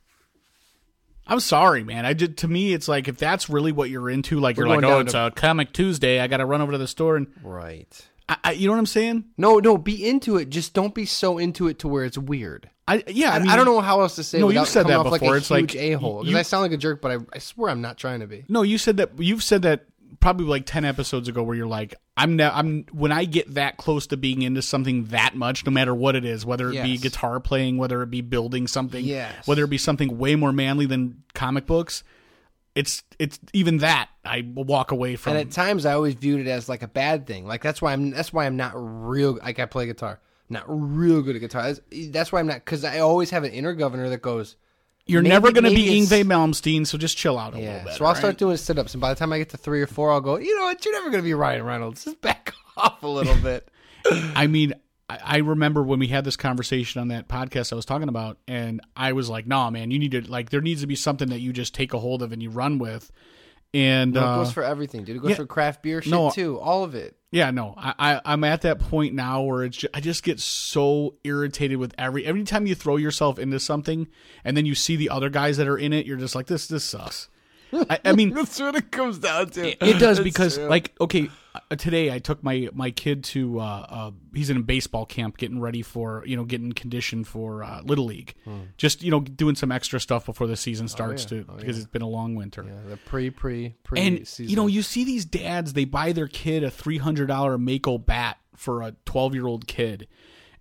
I'm 1.29 1.41
sorry, 1.41 1.85
man. 1.85 2.07
I 2.07 2.14
did 2.14 2.39
to 2.39 2.49
me, 2.49 2.72
it's 2.72 2.89
like 2.89 3.07
if 3.07 3.18
that's 3.18 3.51
really 3.51 3.70
what 3.72 3.91
you're 3.91 4.09
into, 4.09 4.41
like 4.41 4.57
We're 4.57 4.66
you're 4.66 4.76
like, 4.76 4.85
oh, 4.85 5.01
it's 5.01 5.12
to- 5.12 5.26
a 5.26 5.31
comic 5.31 5.72
Tuesday. 5.72 6.20
I 6.20 6.26
got 6.26 6.39
to 6.39 6.47
run 6.47 6.61
over 6.61 6.72
to 6.72 6.79
the 6.79 6.89
store 6.89 7.16
and 7.16 7.29
Right. 7.43 8.09
I, 8.29 8.37
I, 8.45 8.53
you 8.53 8.66
know 8.66 8.72
what 8.72 8.79
I'm 8.79 8.87
saying? 8.87 9.24
No, 9.37 9.59
no, 9.59 9.79
be 9.79 10.07
into 10.07 10.37
it. 10.37 10.51
Just 10.51 10.74
don't 10.74 10.95
be 10.95 11.07
so 11.07 11.39
into 11.39 11.68
it 11.68 11.79
to 11.81 11.89
where 11.89 12.05
it's 12.05 12.18
weird. 12.18 12.68
I 12.87 13.05
yeah. 13.07 13.33
I, 13.33 13.39
mean, 13.39 13.49
I 13.49 13.57
don't 13.57 13.66
know 13.66 13.81
how 13.81 14.01
else 14.01 14.16
to 14.16 14.24
say. 14.24 14.39
No, 14.39 14.49
it 14.49 14.55
you've 14.55 14.68
said 14.68 14.87
that 14.87 15.03
before. 15.03 15.11
Like 15.11 15.22
a 15.22 15.33
It's 15.35 15.51
like, 15.51 15.74
a 15.76 15.93
hole. 15.93 16.22
Because 16.22 16.37
I 16.37 16.43
sound 16.43 16.62
like 16.62 16.72
a 16.72 16.76
jerk, 16.79 17.01
but 17.03 17.11
I, 17.11 17.18
I 17.33 17.39
swear 17.39 17.70
I'm 17.70 17.81
not 17.83 17.99
trying 17.99 18.20
to 18.20 18.26
be. 18.26 18.45
No, 18.49 18.62
you 18.62 18.79
said 18.79 18.97
that. 18.99 19.11
You've 19.18 19.43
said 19.43 19.62
that 19.62 19.85
probably 20.20 20.46
like 20.46 20.66
ten 20.66 20.84
episodes 20.84 21.28
ago, 21.28 21.42
where 21.42 21.56
you're 21.56 21.66
like, 21.66 21.94
I'm 22.16 22.36
ne- 22.36 22.44
I'm 22.44 22.84
when 22.92 23.12
I 23.12 23.24
get 23.24 23.54
that 23.54 23.76
close 23.76 24.06
to 24.08 24.16
being 24.16 24.42
into 24.42 24.62
something 24.62 25.04
that 25.06 25.34
much, 25.34 25.64
no 25.66 25.72
matter 25.72 25.94
what 25.94 26.16
it 26.16 26.24
is, 26.24 26.44
whether 26.46 26.70
it 26.70 26.82
be 26.82 26.96
guitar 26.98 27.40
playing, 27.40 27.76
whether 27.78 28.02
it 28.02 28.10
be 28.10 28.20
building 28.20 28.66
something, 28.66 29.04
Yes. 29.04 29.46
whether 29.46 29.64
it 29.64 29.70
be 29.70 29.78
something 29.78 30.18
way 30.18 30.34
more 30.36 30.52
manly 30.52 30.86
than 30.86 31.22
comic 31.34 31.66
books. 31.66 32.02
it's 32.74 33.02
it's 33.18 33.38
even 33.52 33.78
that 33.78 34.08
I 34.24 34.46
walk 34.54 34.92
away 34.92 35.16
from. 35.16 35.32
And 35.36 35.40
at 35.48 35.50
times, 35.52 35.84
I 35.86 35.94
always 35.94 36.14
viewed 36.14 36.46
it 36.46 36.50
as 36.50 36.68
like 36.68 36.82
a 36.82 36.88
bad 36.88 37.26
thing. 37.26 37.46
Like 37.46 37.62
that's 37.62 37.82
why 37.82 37.92
I'm. 37.92 38.10
That's 38.10 38.32
why 38.32 38.46
I'm 38.46 38.56
not 38.56 38.72
real. 38.76 39.36
Like 39.42 39.58
I 39.58 39.66
play 39.66 39.86
guitar, 39.86 40.20
not 40.48 40.64
real 40.68 41.22
good 41.22 41.34
at 41.36 41.40
guitar. 41.40 41.62
That's, 41.62 41.80
that's 42.10 42.30
why 42.30 42.40
I'm 42.40 42.46
not. 42.46 42.56
Because 42.64 42.84
I 42.84 42.98
always 43.00 43.30
have 43.30 43.44
an 43.44 43.52
inner 43.52 43.72
governor 43.74 44.08
that 44.10 44.22
goes. 44.22 44.56
You're 45.09 45.22
maybe- 45.22 45.30
never 45.32 45.52
going 45.52 45.64
to 45.64 45.70
be 45.70 45.86
Yngwie 46.00 46.22
Malmsteen, 46.24 46.86
so 46.86 46.96
just 46.98 47.16
chill 47.16 47.38
out 47.38 47.54
a 47.54 47.61
Yeah. 47.61 47.72
little 47.72 47.84
bit. 47.88 47.94
so 47.96 48.04
I'll 48.04 48.11
all 48.11 48.14
start 48.14 48.38
doing 48.38 48.56
sit 48.56 48.78
ups, 48.78 48.94
and 48.94 49.00
by 49.00 49.09
the 49.12 49.18
time 49.18 49.32
I 49.32 49.38
get 49.38 49.48
to 49.50 49.56
three 49.56 49.80
or 49.82 49.86
four, 49.86 50.12
I'll 50.12 50.20
go. 50.20 50.36
You 50.36 50.56
know 50.56 50.64
what? 50.64 50.84
You're 50.84 50.94
never 50.94 51.11
going 51.11 51.22
to 51.22 51.26
be 51.26 51.34
Ryan 51.34 51.64
Reynolds. 51.64 52.04
Just 52.04 52.20
back 52.20 52.52
off 52.76 53.02
a 53.02 53.09
little 53.09 53.34
bit. 53.36 53.68
I 54.36 54.46
mean, 54.46 54.74
I, 55.11 55.18
I 55.24 55.36
remember 55.38 55.82
when 55.82 55.98
we 55.98 56.06
had 56.09 56.24
this 56.24 56.36
conversation 56.36 57.00
on 57.00 57.09
that 57.09 57.28
podcast 57.28 57.72
I 57.72 57.76
was 57.76 57.84
talking 57.84 58.09
about, 58.09 58.38
and 58.46 58.80
I 58.96 59.12
was 59.12 59.28
like, 59.28 59.46
"Nah, 59.46 59.70
man, 59.70 59.90
you 59.90 59.98
need 59.98 60.12
to 60.12 60.20
like. 60.30 60.50
There 60.50 60.61
needs 60.61 60.82
to 60.82 60.86
be 60.86 60.94
something 60.96 61.28
that 61.30 61.40
you 61.40 61.52
just 61.52 61.74
take 61.74 61.92
a 61.94 61.98
hold 61.98 62.22
of 62.22 62.32
and 62.32 62.42
you 62.42 62.50
run 62.50 62.78
with." 62.78 63.11
And 63.74 64.14
No, 64.14 64.20
it 64.20 64.24
uh, 64.24 64.36
goes 64.36 64.52
for 64.52 64.62
everything, 64.62 65.04
dude. 65.04 65.16
It 65.16 65.18
goes 65.20 65.30
yeah. 65.32 65.36
for 65.36 65.44
craft 65.46 65.82
beer 65.82 66.00
shit 66.00 66.11
No, 66.11 66.30
too. 66.30 66.59
All 66.59 66.84
of 66.84 66.94
it. 66.94 67.17
Yeah, 67.31 67.51
no, 67.51 67.74
I, 67.76 67.95
I 67.99 68.20
I'm 68.24 68.43
at 68.45 68.62
that 68.62 68.79
point 68.79 69.14
now 69.14 69.43
where 69.43 69.62
it's 69.64 69.76
just, 69.76 69.95
I 69.95 70.01
just 70.01 70.22
get 70.22 70.41
so 70.41 71.14
irritated 71.24 71.76
with 71.76 71.95
every 71.99 72.24
every 72.24 72.45
time 72.45 72.66
you 72.66 72.74
throw 72.74 72.97
yourself 72.97 73.39
into 73.39 73.61
something 73.61 74.09
and 74.45 74.57
then 74.57 74.64
you 74.64 74.74
see 74.74 74.97
the 74.97 75.11
other 75.11 75.29
guys 75.29 75.59
that 75.59 75.68
are 75.68 75.76
in 75.76 75.93
it, 75.93 76.07
you're 76.07 76.16
just 76.16 76.35
like 76.35 76.47
this 76.47 76.66
this 76.66 76.85
sucks. 76.85 77.29
I, 77.70 77.99
I 78.03 78.12
mean, 78.12 78.31
That's 78.35 78.59
what 78.59 78.76
it 78.76 78.91
comes 78.91 79.18
down 79.18 79.51
to. 79.51 79.85
it 79.87 79.99
does 79.99 80.20
because 80.20 80.57
like 80.57 80.95
okay, 81.03 81.29
today 81.76 82.12
I 82.12 82.18
took 82.18 82.42
my 82.42 82.68
my 82.72 82.90
kid 82.90 83.24
to 83.24 83.61
uh, 83.61 83.86
uh 83.88 84.11
he's 84.34 84.50
in 84.50 84.56
a 84.56 84.62
baseball 84.62 85.06
camp 85.06 85.38
getting 85.38 85.61
ready 85.61 85.82
for 85.82 86.22
you 86.26 86.36
know 86.36 86.44
getting 86.44 86.72
conditioned 86.72 87.26
for 87.26 87.64
uh, 87.64 87.82
little 87.82 88.04
league, 88.04 88.34
just 88.76 89.02
you 89.02 89.11
know 89.11 89.20
doing 89.20 89.54
some 89.56 89.72
extra 89.72 89.98
stuff 89.98 90.26
before 90.26 90.46
the 90.46 90.56
season 90.56 90.86
starts 90.88 91.24
yeah. 91.24 91.28
to 91.28 91.48
Oh, 91.48 91.54
because 91.54 91.76
yeah. 91.76 91.82
it's 91.82 91.90
been 91.90 92.02
a 92.02 92.09
long 92.09 92.34
winter. 92.34 92.64
Yeah, 92.66 92.90
the 92.90 92.96
pre 92.96 93.30
pre 93.30 93.74
pre 93.82 94.00
And 94.00 94.26
season. 94.26 94.50
you 94.50 94.56
know, 94.56 94.66
you 94.66 94.82
see 94.82 95.04
these 95.04 95.24
dads, 95.24 95.72
they 95.72 95.84
buy 95.84 96.12
their 96.12 96.28
kid 96.28 96.62
a 96.64 96.70
three 96.70 96.98
hundred 96.98 97.26
dollar 97.26 97.59
Mako 97.59 97.98
bat 97.98 98.38
for 98.54 98.82
a 98.82 98.94
twelve 99.04 99.34
year 99.34 99.46
old 99.46 99.66
kid. 99.66 100.09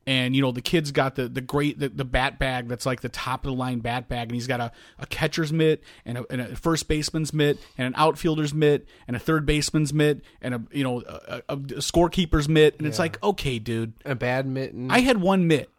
And 0.08 0.36
you 0.38 0.42
know 0.42 0.54
the 0.54 0.62
kid's 0.62 0.92
got 0.92 1.16
the 1.16 1.28
the 1.28 1.42
great 1.42 1.80
the, 1.80 1.90
the 1.90 2.06
bat 2.06 2.40
bag 2.40 2.70
that's 2.70 2.86
like 2.86 3.02
the 3.02 3.10
top 3.10 3.46
of 3.46 3.52
the 3.52 3.58
line 3.58 3.80
bat 3.80 4.08
bag, 4.08 4.30
and 4.30 4.36
he's 4.36 4.48
got 4.48 4.62
a, 4.62 4.72
a 4.98 5.06
catcher's 5.06 5.52
mitt 5.52 5.84
and 6.06 6.20
a, 6.20 6.26
and 6.32 6.40
a 6.40 6.56
first 6.56 6.88
baseman's 6.88 7.34
mitt 7.34 7.60
and 7.78 7.88
an 7.88 7.94
outfielder's 7.98 8.54
mitt 8.54 8.88
and 9.06 9.18
a 9.18 9.20
third 9.20 9.46
baseman's 9.46 9.94
mitt 9.94 10.22
and 10.42 10.56
a 10.56 10.64
you 10.72 10.84
know 10.86 11.02
a, 11.06 11.42
a, 11.50 11.54
a 11.56 11.58
scorekeeper's 11.58 12.48
mitt, 12.48 12.78
and 12.78 12.88
it's 12.88 13.00
like 13.00 13.22
okay, 13.22 13.60
dude, 13.60 13.92
a 14.06 14.16
badminton. 14.16 14.90
I 14.90 15.00
had 15.02 15.20
one 15.20 15.46
mitt, 15.46 15.70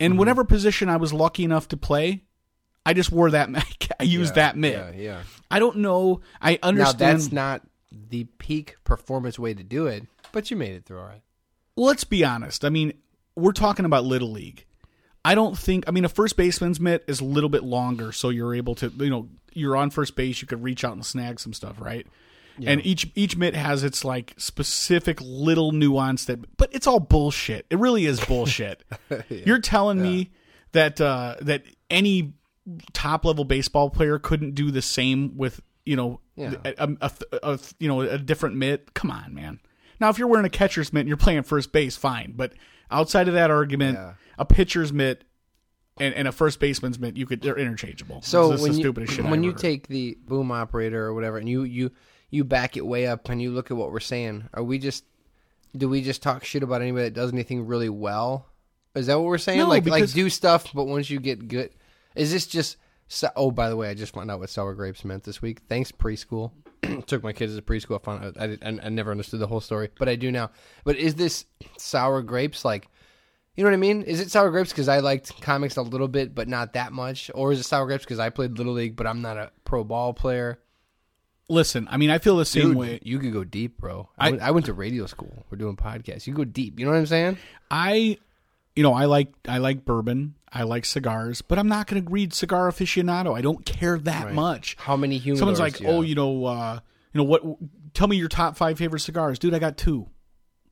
and 0.00 0.10
Mm-hmm. 0.14 0.18
whatever 0.18 0.44
position 0.44 0.88
I 0.88 0.96
was 0.96 1.12
lucky 1.12 1.44
enough 1.44 1.68
to 1.68 1.76
play, 1.76 2.24
I 2.84 2.94
just 2.94 3.12
wore 3.12 3.30
that. 3.30 3.48
I 4.00 4.02
used 4.02 4.32
Yeah, 4.36 4.42
that 4.42 4.56
mitt. 4.56 4.72
Yeah, 4.72 4.90
yeah. 4.96 5.22
I 5.52 5.60
don't 5.60 5.76
know. 5.78 6.20
I 6.42 6.58
understand. 6.64 6.98
Now 7.00 7.12
that's 7.12 7.30
not 7.32 7.62
the 7.92 8.24
peak 8.38 8.74
performance 8.82 9.38
way 9.38 9.54
to 9.54 9.62
do 9.62 9.86
it, 9.86 10.04
but 10.32 10.50
you 10.50 10.56
made 10.56 10.72
it 10.74 10.84
through 10.84 10.98
all 10.98 11.06
right. 11.06 11.22
let's 11.76 12.02
be 12.02 12.24
honest. 12.24 12.64
I 12.64 12.70
mean, 12.70 12.92
we're 13.38 13.52
talking 13.52 13.84
about 13.84 14.04
little 14.04 14.30
league. 14.30 14.64
I 15.24 15.34
don't 15.34 15.58
think. 15.58 15.84
I 15.86 15.90
mean, 15.90 16.04
a 16.04 16.08
first 16.08 16.36
baseman's 16.36 16.80
mitt 16.80 17.04
is 17.06 17.20
a 17.20 17.24
little 17.24 17.50
bit 17.50 17.62
longer, 17.64 18.12
so 18.12 18.28
you're 18.30 18.54
able 18.54 18.74
to, 18.76 18.88
you 18.96 19.10
know, 19.10 19.28
you're 19.52 19.76
on 19.76 19.90
first 19.90 20.16
base. 20.16 20.40
You 20.40 20.48
could 20.48 20.62
reach 20.62 20.84
out 20.84 20.92
and 20.92 21.04
snag 21.04 21.40
some 21.40 21.52
stuff, 21.52 21.80
right? 21.80 22.06
And 22.66 22.84
each 22.84 23.08
each 23.14 23.36
mitt 23.36 23.54
has 23.54 23.84
its 23.84 24.04
like 24.04 24.34
specific 24.36 25.20
little 25.22 25.70
nuance 25.70 26.24
that, 26.24 26.56
but 26.56 26.68
it's 26.74 26.88
all 26.88 26.98
bullshit. 26.98 27.66
It 27.70 27.78
really 27.78 28.04
is 28.04 28.18
bullshit. 28.24 28.82
You're 29.28 29.60
telling 29.60 30.02
me 30.02 30.30
that 30.72 31.00
uh, 31.00 31.36
that 31.42 31.62
any 31.88 32.32
top 32.94 33.24
level 33.24 33.44
baseball 33.44 33.90
player 33.90 34.18
couldn't 34.18 34.56
do 34.56 34.72
the 34.72 34.82
same 34.82 35.36
with 35.36 35.60
you 35.86 35.94
know 35.94 36.20
Yeah. 36.34 36.54
a, 36.64 36.74
a- 37.00 37.10
a- 37.32 37.38
a- 37.52 37.58
you 37.78 37.86
know 37.86 38.00
a 38.00 38.18
different 38.18 38.56
mitt. 38.56 38.92
Come 38.92 39.12
on, 39.12 39.34
man. 39.34 39.60
Now, 40.00 40.08
if 40.08 40.18
you're 40.18 40.26
wearing 40.28 40.46
a 40.46 40.50
catcher's 40.50 40.92
mitt 40.92 41.02
and 41.02 41.08
you're 41.08 41.16
playing 41.16 41.44
first 41.44 41.70
base, 41.72 41.96
fine. 41.96 42.32
But 42.36 42.54
outside 42.90 43.28
of 43.28 43.34
that 43.34 43.50
argument, 43.50 43.96
Yeah. 43.98 44.14
a 44.38 44.44
pitcher's 44.44 44.92
mitt 44.92 45.24
and, 46.00 46.14
and 46.14 46.28
a 46.28 46.32
first 46.32 46.60
baseman's 46.60 46.98
mitt, 46.98 47.16
you 47.16 47.26
could 47.26 47.40
they're 47.42 47.58
interchangeable. 47.58 48.22
So 48.22 48.48
this 48.48 48.60
is 48.60 48.62
when 48.62 48.72
the 48.72 48.78
you 48.78 48.82
stupidest 48.84 49.12
shit 49.14 49.24
I 49.24 49.30
when 49.30 49.42
you 49.42 49.52
take 49.52 49.88
the 49.88 50.16
boom 50.26 50.50
operator 50.52 51.04
or 51.04 51.14
whatever, 51.14 51.38
and 51.38 51.48
you 51.48 51.64
you 51.64 51.90
you 52.30 52.44
back 52.44 52.76
it 52.76 52.86
way 52.86 53.06
up, 53.06 53.28
and 53.28 53.40
you 53.40 53.50
look 53.50 53.70
at 53.70 53.76
what 53.76 53.90
we're 53.90 54.00
saying, 54.00 54.48
are 54.54 54.62
we 54.62 54.78
just 54.78 55.04
do 55.76 55.88
we 55.88 56.02
just 56.02 56.22
talk 56.22 56.44
shit 56.44 56.62
about 56.62 56.82
anybody 56.82 57.04
that 57.04 57.14
does 57.14 57.32
anything 57.32 57.66
really 57.66 57.88
well? 57.88 58.46
Is 58.94 59.06
that 59.06 59.16
what 59.18 59.26
we're 59.26 59.38
saying? 59.38 59.58
No, 59.60 59.68
like 59.68 59.86
like 59.86 60.10
do 60.12 60.30
stuff, 60.30 60.72
but 60.74 60.84
once 60.86 61.10
you 61.10 61.20
get 61.20 61.46
good, 61.48 61.70
is 62.14 62.32
this 62.32 62.46
just? 62.46 62.76
So, 63.10 63.30
oh, 63.36 63.50
by 63.50 63.70
the 63.70 63.76
way, 63.76 63.88
I 63.88 63.94
just 63.94 64.12
found 64.14 64.30
out 64.30 64.38
what 64.38 64.50
sour 64.50 64.74
grapes 64.74 65.02
meant 65.04 65.24
this 65.24 65.40
week. 65.40 65.60
Thanks 65.68 65.90
preschool. 65.90 66.52
Took 67.06 67.22
my 67.22 67.32
kids 67.32 67.56
to 67.56 67.62
preschool. 67.62 67.96
I 68.00 68.04
found 68.04 68.36
I, 68.38 68.66
I, 68.66 68.86
I 68.86 68.88
never 68.88 69.10
understood 69.10 69.40
the 69.40 69.46
whole 69.46 69.60
story, 69.60 69.90
but 69.98 70.08
I 70.08 70.16
do 70.16 70.30
now. 70.30 70.50
But 70.84 70.96
is 70.96 71.14
this 71.16 71.44
sour 71.76 72.22
grapes 72.22 72.64
like? 72.64 72.88
You 73.56 73.64
know 73.64 73.70
what 73.70 73.74
I 73.74 73.78
mean? 73.78 74.02
Is 74.02 74.20
it 74.20 74.30
sour 74.30 74.50
grapes 74.50 74.70
because 74.70 74.88
I 74.88 75.00
liked 75.00 75.40
comics 75.42 75.76
a 75.76 75.82
little 75.82 76.06
bit, 76.06 76.32
but 76.32 76.46
not 76.46 76.74
that 76.74 76.92
much, 76.92 77.28
or 77.34 77.50
is 77.50 77.58
it 77.58 77.64
sour 77.64 77.86
grapes 77.86 78.04
because 78.04 78.20
I 78.20 78.30
played 78.30 78.56
little 78.56 78.72
league, 78.74 78.94
but 78.94 79.06
I'm 79.06 79.20
not 79.20 79.36
a 79.36 79.50
pro 79.64 79.82
ball 79.84 80.14
player? 80.14 80.60
listen, 81.50 81.88
I 81.90 81.96
mean, 81.96 82.10
I 82.10 82.18
feel 82.18 82.36
the 82.36 82.44
same 82.44 82.68
Dude, 82.68 82.76
way. 82.76 83.00
you 83.02 83.18
could 83.18 83.32
go 83.32 83.42
deep, 83.42 83.78
bro. 83.78 84.10
I, 84.18 84.26
I- 84.26 84.30
went, 84.30 84.42
I 84.42 84.50
went 84.50 84.66
to 84.66 84.74
radio 84.74 85.06
school. 85.06 85.46
We're 85.50 85.56
doing 85.56 85.76
podcasts. 85.76 86.26
You 86.26 86.34
go 86.34 86.44
deep. 86.44 86.78
You 86.78 86.84
know 86.84 86.92
what 86.92 86.98
I'm 86.98 87.06
saying? 87.06 87.38
I, 87.70 88.18
you 88.78 88.84
know, 88.84 88.94
I 88.94 89.06
like 89.06 89.32
I 89.48 89.58
like 89.58 89.84
bourbon. 89.84 90.34
I 90.52 90.62
like 90.62 90.84
cigars, 90.86 91.42
but 91.42 91.58
I'm 91.58 91.68
not 91.68 91.88
going 91.88 92.02
to 92.04 92.10
read 92.10 92.32
cigar 92.32 92.70
aficionado. 92.70 93.36
I 93.36 93.42
don't 93.42 93.66
care 93.66 93.98
that 93.98 94.26
Right. 94.26 94.34
much. 94.34 94.76
How 94.78 94.96
many 94.96 95.20
humidors? 95.20 95.38
Someone's 95.38 95.58
like, 95.60 95.80
you 95.80 95.88
"Oh, 95.88 96.00
you 96.02 96.14
know, 96.14 96.44
uh, 96.46 96.78
you 97.12 97.18
know 97.18 97.24
what? 97.24 97.42
Tell 97.92 98.06
me 98.08 98.16
your 98.16 98.28
top 98.28 98.56
five 98.56 98.78
favorite 98.78 99.00
cigars, 99.00 99.38
dude. 99.40 99.52
I 99.52 99.58
got 99.58 99.76
two. 99.76 100.06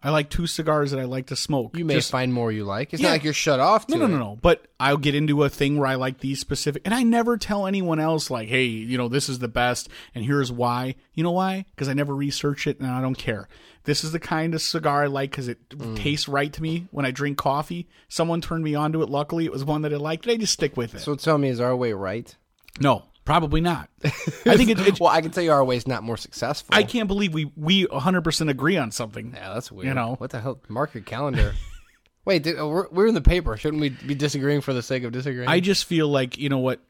I 0.03 0.11
like 0.11 0.31
two 0.31 0.47
cigars 0.47 0.93
that 0.93 1.01
I 1.01 1.05
like 1.05 1.27
to 1.27 1.37
smoke. 1.37 1.77
you 1.77 1.85
may 1.85 1.95
Just- 1.95 2.13
find 2.13 2.33
more 2.33 2.53
you 2.53 2.65
like. 2.65 2.93
It's 2.95 3.03
Yeah. 3.03 3.09
not 3.09 3.13
like 3.15 3.25
you're 3.25 3.33
shut 3.33 3.59
off. 3.59 3.87
To 3.89 3.97
No, 3.99 4.07
no, 4.07 4.13
no, 4.15 4.19
no. 4.19 4.39
But 4.41 4.67
I'll 4.79 4.99
get 4.99 5.15
into 5.17 5.43
a 5.43 5.49
thing 5.49 5.77
where 5.79 5.89
I 5.89 5.97
like 5.97 6.21
these 6.21 6.39
specific, 6.39 6.83
and 6.85 6.95
I 6.95 7.03
never 7.03 7.37
tell 7.37 7.67
anyone 7.67 7.99
else 7.99 8.31
like, 8.31 8.49
"Hey, 8.49 8.67
you 8.67 8.97
know, 8.97 9.09
this 9.09 9.29
is 9.29 9.41
the 9.41 9.49
best, 9.49 9.89
and 10.15 10.25
here's 10.25 10.53
why." 10.53 10.95
You 11.15 11.25
know 11.25 11.33
why? 11.33 11.65
Because 11.71 11.89
I 11.89 11.95
never 11.95 12.15
research 12.15 12.67
it, 12.69 12.79
and 12.79 12.89
I 12.89 13.01
don't 13.01 13.19
care. 13.19 13.49
This 13.87 14.05
is 14.05 14.13
the 14.13 14.21
kind 14.21 14.55
of 14.55 14.61
cigar 14.61 15.05
I 15.05 15.07
like 15.07 15.31
because 15.31 15.49
it 15.49 15.69
Mm. 15.71 15.97
tastes 15.97 16.29
right 16.29 16.53
to 16.53 16.61
me 16.63 16.87
when 16.91 17.07
I 17.07 17.11
drink 17.11 17.39
coffee. 17.39 17.89
Someone 18.09 18.41
turned 18.41 18.63
me 18.65 18.75
on 18.75 18.93
to 18.93 19.03
it. 19.03 19.09
Luckily, 19.09 19.45
it 19.47 19.53
was 19.53 19.65
one 19.65 19.83
that 19.83 19.93
I 19.95 19.97
liked, 19.97 20.27
and 20.27 20.33
I 20.33 20.37
just 20.37 20.53
stick 20.53 20.77
with 20.77 20.95
it. 20.95 21.01
So 21.01 21.15
tell 21.15 21.39
me, 21.39 21.49
is 21.49 21.61
our 21.61 21.75
way 21.75 21.93
right? 21.95 22.35
no, 22.81 23.05
probably 23.25 23.61
not. 23.61 23.89
I 24.05 24.09
think 24.57 24.71
it's, 24.71 24.81
it, 24.83 25.01
well, 25.01 25.11
I 25.11 25.21
can 25.23 25.31
tell 25.31 25.43
you 25.43 25.51
our 25.53 25.65
way 25.65 25.77
is 25.77 25.87
not 25.89 26.03
more 26.03 26.17
successful. 26.17 26.75
I 26.75 26.83
can't 26.83 27.09
believe 27.09 27.33
we 27.33 27.51
we 27.57 27.85
100 27.87 28.23
percent 28.23 28.51
agree 28.51 28.77
on 28.77 28.91
something. 28.91 29.33
Yeah, 29.35 29.55
that's 29.55 29.73
weird. 29.73 29.89
You 29.89 29.95
know. 29.95 30.17
what 30.19 30.31
the 30.31 30.41
hell? 30.41 30.61
Mark 30.69 30.93
your 30.95 31.03
calendar. 31.03 31.55
Wait, 32.25 32.45
we're, 32.45 32.89
we're 32.89 33.07
in 33.07 33.15
the 33.15 33.21
paper. 33.21 33.57
Shouldn't 33.57 33.81
we 33.81 33.91
be 33.91 34.17
disagreeing 34.17 34.61
for 34.61 34.73
the 34.73 34.83
sake 34.83 35.05
of 35.05 35.13
disagreeing? 35.13 35.49
I 35.49 35.61
just 35.61 35.85
feel 35.85 36.09
like 36.09 36.37
you 36.39 36.49
know 36.49 36.59
what. 36.59 36.81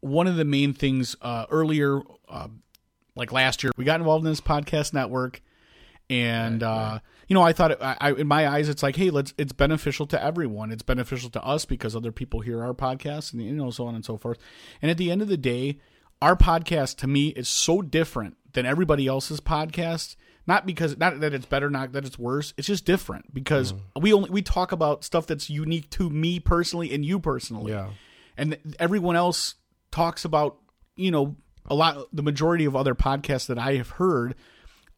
One 0.00 0.28
of 0.28 0.36
the 0.36 0.44
main 0.44 0.74
things 0.74 1.16
uh, 1.20 1.46
earlier, 1.50 2.00
uh, 2.28 2.46
like 3.16 3.32
last 3.32 3.62
year, 3.64 3.72
we 3.76 3.84
got 3.84 3.98
involved 4.00 4.24
in 4.24 4.30
this 4.30 4.40
podcast 4.40 4.92
network, 4.94 5.42
and 6.10 6.62
uh, 6.62 6.98
you 7.28 7.34
know, 7.34 7.42
I 7.42 7.52
thought 7.52 7.72
it, 7.72 7.78
I, 7.82 7.96
I, 8.00 8.12
in 8.12 8.26
my 8.26 8.48
eyes, 8.48 8.68
it's 8.68 8.82
like, 8.82 8.96
hey, 8.96 9.10
let's. 9.10 9.34
It's 9.36 9.52
beneficial 9.52 10.06
to 10.06 10.22
everyone. 10.22 10.70
It's 10.72 10.82
beneficial 10.82 11.28
to 11.30 11.44
us 11.44 11.64
because 11.64 11.94
other 11.94 12.12
people 12.12 12.40
hear 12.40 12.64
our 12.64 12.72
podcast, 12.74 13.32
and 13.32 13.42
you 13.42 13.52
know, 13.52 13.70
so 13.70 13.86
on 13.86 13.94
and 13.94 14.04
so 14.04 14.16
forth. 14.16 14.38
And 14.80 14.90
at 14.90 14.96
the 14.96 15.10
end 15.10 15.20
of 15.22 15.28
the 15.28 15.36
day, 15.36 15.78
our 16.22 16.34
podcast 16.36 16.96
to 16.98 17.06
me 17.06 17.28
is 17.28 17.48
so 17.48 17.82
different 17.82 18.36
than 18.52 18.64
everybody 18.66 19.06
else's 19.06 19.40
podcast. 19.40 20.16
Not 20.46 20.64
because 20.64 20.96
not 20.96 21.20
that 21.20 21.34
it's 21.34 21.44
better, 21.44 21.68
not 21.68 21.92
that 21.92 22.06
it's 22.06 22.18
worse. 22.18 22.54
It's 22.56 22.66
just 22.68 22.86
different 22.86 23.34
because 23.34 23.74
we 24.00 24.14
only 24.14 24.30
we 24.30 24.40
talk 24.40 24.72
about 24.72 25.04
stuff 25.04 25.26
that's 25.26 25.50
unique 25.50 25.90
to 25.90 26.08
me 26.08 26.40
personally 26.40 26.94
and 26.94 27.04
you 27.04 27.20
personally 27.20 27.72
Yeah. 27.72 27.90
and 28.38 28.56
everyone 28.78 29.14
else 29.14 29.56
talks 29.90 30.24
about 30.24 30.56
you 30.96 31.10
know 31.10 31.36
a 31.66 31.74
lot 31.74 32.06
the 32.14 32.22
majority 32.22 32.64
of 32.64 32.74
other 32.74 32.94
podcasts 32.94 33.46
that 33.48 33.58
i 33.58 33.74
have 33.74 33.90
heard 33.90 34.34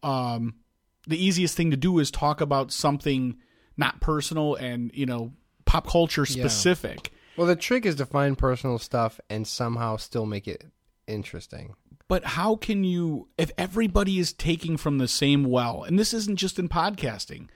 um 0.03 0.55
the 1.07 1.23
easiest 1.23 1.55
thing 1.57 1.71
to 1.71 1.77
do 1.77 1.99
is 1.99 2.11
talk 2.11 2.41
about 2.41 2.71
something 2.71 3.37
not 3.77 3.99
personal 4.01 4.55
and 4.55 4.91
you 4.93 5.05
know 5.05 5.33
pop 5.65 5.87
culture 5.87 6.25
specific. 6.25 7.11
Well, 7.37 7.47
the 7.47 7.55
trick 7.55 7.85
is 7.85 7.95
to 7.95 8.05
find 8.05 8.37
personal 8.37 8.77
stuff 8.77 9.19
and 9.29 9.47
somehow 9.47 9.97
still 9.97 10.25
make 10.25 10.47
it 10.47 10.65
interesting. 11.07 11.75
but 12.07 12.23
how 12.23 12.55
can 12.55 12.83
you 12.83 13.27
if 13.37 13.51
everybody 13.57 14.19
is 14.19 14.33
taking 14.33 14.77
from 14.77 14.97
the 14.97 15.07
same 15.07 15.43
well 15.45 15.83
and 15.83 15.97
this 15.97 16.13
isn't 16.13 16.37
just 16.37 16.59
in 16.59 16.69
podcasting 16.69 17.47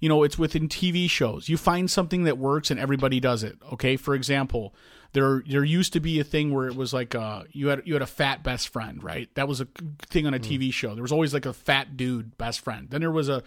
you 0.00 0.08
know 0.08 0.22
it's 0.24 0.38
within 0.38 0.68
tv 0.68 1.08
shows. 1.08 1.48
You 1.48 1.56
find 1.56 1.90
something 1.90 2.24
that 2.24 2.36
works 2.38 2.70
and 2.70 2.78
everybody 2.78 3.20
does 3.20 3.42
it 3.42 3.56
okay? 3.72 3.96
For 3.96 4.14
example 4.14 4.74
there 5.12 5.42
there 5.46 5.64
used 5.64 5.92
to 5.92 6.00
be 6.00 6.20
a 6.20 6.24
thing 6.24 6.52
where 6.52 6.66
it 6.66 6.74
was 6.74 6.92
like 6.92 7.14
uh 7.14 7.42
you 7.50 7.68
had 7.68 7.82
you 7.84 7.92
had 7.94 8.02
a 8.02 8.06
fat 8.06 8.42
best 8.42 8.68
friend 8.68 9.02
right 9.02 9.28
that 9.34 9.46
was 9.48 9.60
a 9.60 9.66
thing 10.02 10.26
on 10.26 10.34
a 10.34 10.38
tv 10.38 10.72
show 10.72 10.94
there 10.94 11.02
was 11.02 11.12
always 11.12 11.34
like 11.34 11.46
a 11.46 11.52
fat 11.52 11.96
dude 11.96 12.36
best 12.38 12.60
friend 12.60 12.88
then 12.90 13.00
there 13.00 13.10
was 13.10 13.28
a 13.28 13.42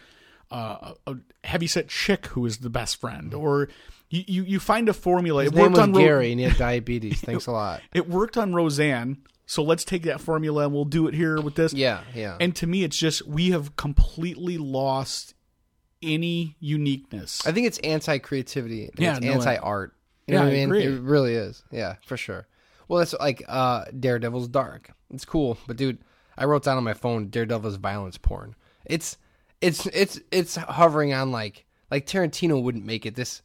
uh, 0.52 0.94
a 1.08 1.16
heavy 1.44 1.66
set 1.66 1.88
chick 1.88 2.28
who 2.28 2.42
was 2.42 2.60
the 2.60 2.70
best 2.70 3.02
friend 3.02 3.34
or 3.34 3.68
you, 4.10 4.24
you, 4.28 4.44
you 4.44 4.60
find 4.60 4.88
a 4.88 4.94
formula 4.94 5.44
His 5.44 5.52
it 5.52 5.58
worked 5.58 5.80
on 5.80 5.92
Ro- 5.92 6.00
Gary, 6.00 6.32
and 6.32 6.40
he 6.40 6.46
had 6.46 6.58
diabetes. 6.60 7.22
Thanks 7.22 7.48
a 7.48 7.52
lot. 7.52 7.82
it 7.94 8.08
worked 8.08 8.38
on 8.38 8.54
Roseanne 8.54 9.18
So 9.48 9.64
let's 9.64 9.84
take 9.84 10.04
that 10.04 10.22
formula 10.22 10.66
and 10.66 10.74
we'll 10.74 10.86
do 10.86 11.08
it 11.08 11.16
here 11.16 11.42
with 11.42 11.56
this. 11.56 11.74
Yeah, 11.74 12.02
yeah. 12.14 12.38
And 12.40 12.56
to 12.58 12.68
me, 12.68 12.84
it's 12.84 12.98
just 12.98 13.28
we 13.28 13.50
have 13.52 13.76
completely 13.76 14.60
lost 14.60 15.34
any 16.02 16.56
uniqueness. 16.60 17.46
I 17.46 17.52
think 17.52 17.68
it's 17.68 17.80
anti 17.80 18.20
creativity. 18.20 18.90
Yeah, 18.98 19.18
it's 19.18 19.26
no, 19.26 19.34
anti 19.34 19.56
art. 19.58 19.94
You 20.28 20.34
Yeah, 20.34 20.40
know 20.40 20.46
what 20.46 20.52
I 20.52 20.56
mean? 20.56 20.70
agree. 20.70 20.84
It 20.86 21.02
really 21.02 21.34
is. 21.36 21.64
Yeah, 21.72 21.96
for 22.06 22.18
sure. 22.18 22.48
Well, 22.88 23.00
that's 23.00 23.14
like 23.14 23.44
uh, 23.48 23.86
Daredevil's 24.00 24.48
dark. 24.48 24.92
It's 25.12 25.26
cool, 25.26 25.58
but 25.68 25.78
dude, 25.78 26.00
I 26.38 26.46
wrote 26.46 26.64
down 26.64 26.78
on 26.78 26.84
my 26.84 26.94
phone 26.94 27.30
Daredevil's 27.30 27.76
violence 27.78 28.18
porn. 28.18 28.56
It's 28.86 29.18
it's 29.62 29.86
it's 29.88 30.20
it's 30.32 30.56
hovering 30.56 31.14
on 31.14 31.32
like 31.32 31.66
like 31.90 32.06
Tarantino 32.06 32.62
wouldn't 32.62 32.86
make 32.86 33.06
it 33.06 33.16
this. 33.16 33.42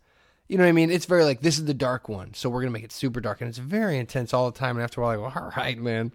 You 0.48 0.58
know 0.58 0.64
what 0.64 0.70
I 0.70 0.72
mean? 0.72 0.90
It's 0.90 1.06
very 1.06 1.24
like 1.24 1.40
this 1.40 1.58
is 1.58 1.64
the 1.66 1.74
dark 1.74 2.08
one, 2.08 2.34
so 2.34 2.50
we're 2.50 2.60
gonna 2.62 2.72
make 2.72 2.84
it 2.84 2.92
super 2.92 3.20
dark, 3.20 3.40
and 3.40 3.48
it's 3.48 3.58
very 3.58 3.98
intense 3.98 4.34
all 4.34 4.50
the 4.50 4.58
time. 4.58 4.76
And 4.76 4.82
after 4.82 5.00
a 5.00 5.04
while, 5.04 5.12
I 5.12 5.30
go, 5.30 5.40
all 5.40 5.52
right, 5.56 5.78
man, 5.78 6.12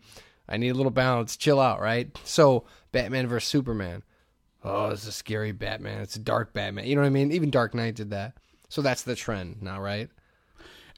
I 0.49 0.57
need 0.57 0.69
a 0.69 0.73
little 0.73 0.91
balance, 0.91 1.37
chill 1.37 1.59
out, 1.59 1.79
right? 1.79 2.15
So 2.25 2.65
Batman 2.91 3.27
versus 3.27 3.49
Superman. 3.49 4.03
Oh, 4.63 4.87
it's 4.89 5.07
a 5.07 5.11
scary 5.11 5.51
Batman. 5.51 6.01
It's 6.01 6.15
a 6.15 6.19
dark 6.19 6.51
Batman. 6.53 6.85
You 6.85 6.95
know 6.95 7.01
what 7.01 7.07
I 7.07 7.11
mean? 7.11 7.31
Even 7.31 7.51
Dark 7.51 7.73
Knight 7.75 7.95
did 7.95 8.09
that. 8.09 8.33
So 8.67 8.81
that's 8.81 9.03
the 9.03 9.15
trend 9.15 9.61
now, 9.61 9.79
right? 9.79 10.09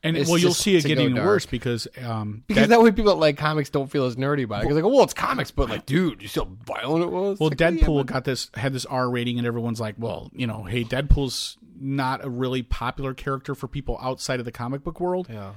And 0.04 0.16
it's 0.16 0.30
well, 0.30 0.38
you'll 0.38 0.54
see 0.54 0.76
it 0.76 0.86
getting 0.86 1.16
worse 1.16 1.46
because 1.46 1.88
um, 2.04 2.44
Because 2.48 2.64
that- 2.64 2.70
that 2.70 2.82
way 2.82 2.92
people 2.92 3.12
that 3.14 3.20
like 3.20 3.38
comics 3.38 3.70
don't 3.70 3.88
feel 3.90 4.06
as 4.06 4.16
nerdy 4.16 4.44
about 4.44 4.60
it. 4.60 4.64
Because 4.64 4.76
like, 4.84 4.86
well, 4.92 5.04
it's 5.04 5.14
comics, 5.14 5.52
but 5.52 5.70
like, 5.70 5.86
dude, 5.86 6.22
you 6.22 6.28
see 6.28 6.40
how 6.40 6.48
violent 6.66 7.04
it 7.04 7.12
was? 7.12 7.40
Well, 7.40 7.50
like, 7.50 7.58
Deadpool 7.58 7.98
yeah, 7.98 8.04
got 8.04 8.24
this 8.26 8.50
had 8.54 8.74
this 8.74 8.86
R 8.86 9.10
rating, 9.10 9.38
and 9.38 9.48
everyone's 9.48 9.80
like, 9.80 9.96
"Well, 9.98 10.30
you 10.34 10.46
know, 10.48 10.64
hey, 10.64 10.84
Deadpool's 10.84 11.58
not 11.80 12.24
a 12.24 12.30
really 12.30 12.62
popular 12.64 13.14
character 13.14 13.56
for 13.56 13.68
people 13.68 13.98
outside 14.02 14.40
of 14.40 14.46
the 14.46 14.52
comic 14.52 14.84
book 14.84 15.00
world." 15.00 15.28
yeah. 15.30 15.54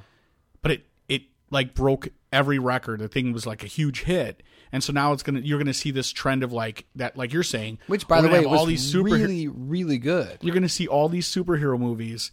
But 0.63 0.73
it 0.73 0.87
it 1.09 1.23
like 1.51 1.75
broke 1.75 2.09
every 2.33 2.59
record. 2.59 3.01
The 3.01 3.09
thing 3.09 3.33
was 3.33 3.47
like 3.47 3.63
a 3.63 3.67
huge 3.67 4.03
hit, 4.05 4.43
and 4.73 4.83
so 4.83 4.93
now 4.93 5.13
it's 5.13 5.23
gonna 5.23 5.41
you're 5.41 5.59
gonna 5.59 5.75
see 5.75 5.91
this 5.91 6.11
trend 6.11 6.43
of 6.43 6.53
like 6.53 6.87
that, 6.97 7.17
like 7.17 7.33
you're 7.33 7.43
saying, 7.43 7.79
Which, 7.89 8.09
by 8.09 8.21
the 8.23 8.29
way, 8.29 8.45
all 8.45 8.67
these 8.67 8.83
super 8.83 9.11
really, 9.11 9.49
really 9.49 9.99
good. 9.99 10.39
you're 10.41 10.55
gonna 10.55 10.69
see 10.69 10.87
all 10.87 11.09
these 11.09 11.29
superhero 11.29 11.79
movies 11.79 12.31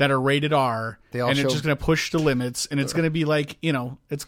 that 0.00 0.10
are 0.10 0.20
rated 0.20 0.52
R, 0.52 0.98
They 1.12 1.20
all 1.20 1.28
and 1.28 1.38
show- 1.38 1.44
it's 1.44 1.52
just 1.52 1.62
gonna 1.64 1.76
push 1.76 2.10
the 2.10 2.18
limits, 2.18 2.66
and 2.70 2.80
it's 2.80 2.92
gonna 2.94 3.10
be 3.10 3.24
like 3.26 3.56
you 3.62 3.72
know, 3.72 3.98
it's 4.08 4.26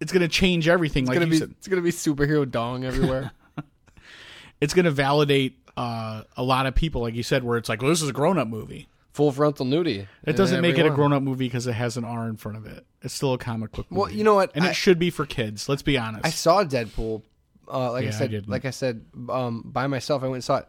it's 0.00 0.12
gonna 0.12 0.28
change 0.28 0.68
everything. 0.68 1.04
It's 1.04 1.08
like 1.08 1.14
gonna 1.16 1.26
you 1.26 1.30
be, 1.32 1.38
said, 1.38 1.50
it's 1.52 1.68
gonna 1.68 1.82
be 1.82 1.90
superhero 1.92 2.48
dong 2.50 2.84
everywhere. 2.84 3.30
it's 4.60 4.74
gonna 4.74 4.90
validate 4.90 5.56
uh, 5.76 6.24
a 6.36 6.42
lot 6.42 6.66
of 6.66 6.74
people, 6.74 7.00
like 7.02 7.14
you 7.14 7.22
said, 7.22 7.44
where 7.44 7.56
it's 7.56 7.68
like, 7.68 7.80
well, 7.80 7.90
this 7.90 8.02
is 8.02 8.08
a 8.08 8.12
grown 8.12 8.38
up 8.38 8.48
movie. 8.48 8.88
Full 9.12 9.30
frontal 9.32 9.64
nudity. 9.66 10.06
It 10.24 10.36
doesn't 10.36 10.60
make 10.60 10.78
it 10.78 10.86
a 10.86 10.90
grown 10.90 11.12
up 11.12 11.22
movie 11.22 11.46
because 11.46 11.66
it 11.66 11.72
has 11.72 11.96
an 11.96 12.04
R 12.04 12.28
in 12.28 12.36
front 12.36 12.58
of 12.58 12.66
it. 12.66 12.84
It's 13.02 13.14
still 13.14 13.32
a 13.32 13.38
comic 13.38 13.70
book 13.72 13.86
movie. 13.90 14.00
Well, 14.00 14.10
you 14.10 14.24
know 14.24 14.34
what? 14.34 14.50
And 14.54 14.64
I- 14.64 14.70
it 14.70 14.74
should 14.74 14.98
be 14.98 15.10
for 15.10 15.26
kids. 15.26 15.68
Let's 15.68 15.82
be 15.82 15.96
honest. 15.96 16.24
I 16.26 16.30
saw 16.30 16.64
Deadpool. 16.64 17.22
Uh, 17.70 17.92
like 17.92 18.02
Yeah, 18.04 18.10
I 18.10 18.12
I 18.14 18.18
said, 18.18 18.30
didn't. 18.30 18.48
like 18.48 18.64
I 18.64 18.70
said, 18.70 19.04
um, 19.28 19.62
by 19.64 19.86
myself. 19.86 20.22
I 20.22 20.26
went 20.26 20.36
and 20.36 20.44
saw 20.44 20.56
it, 20.58 20.68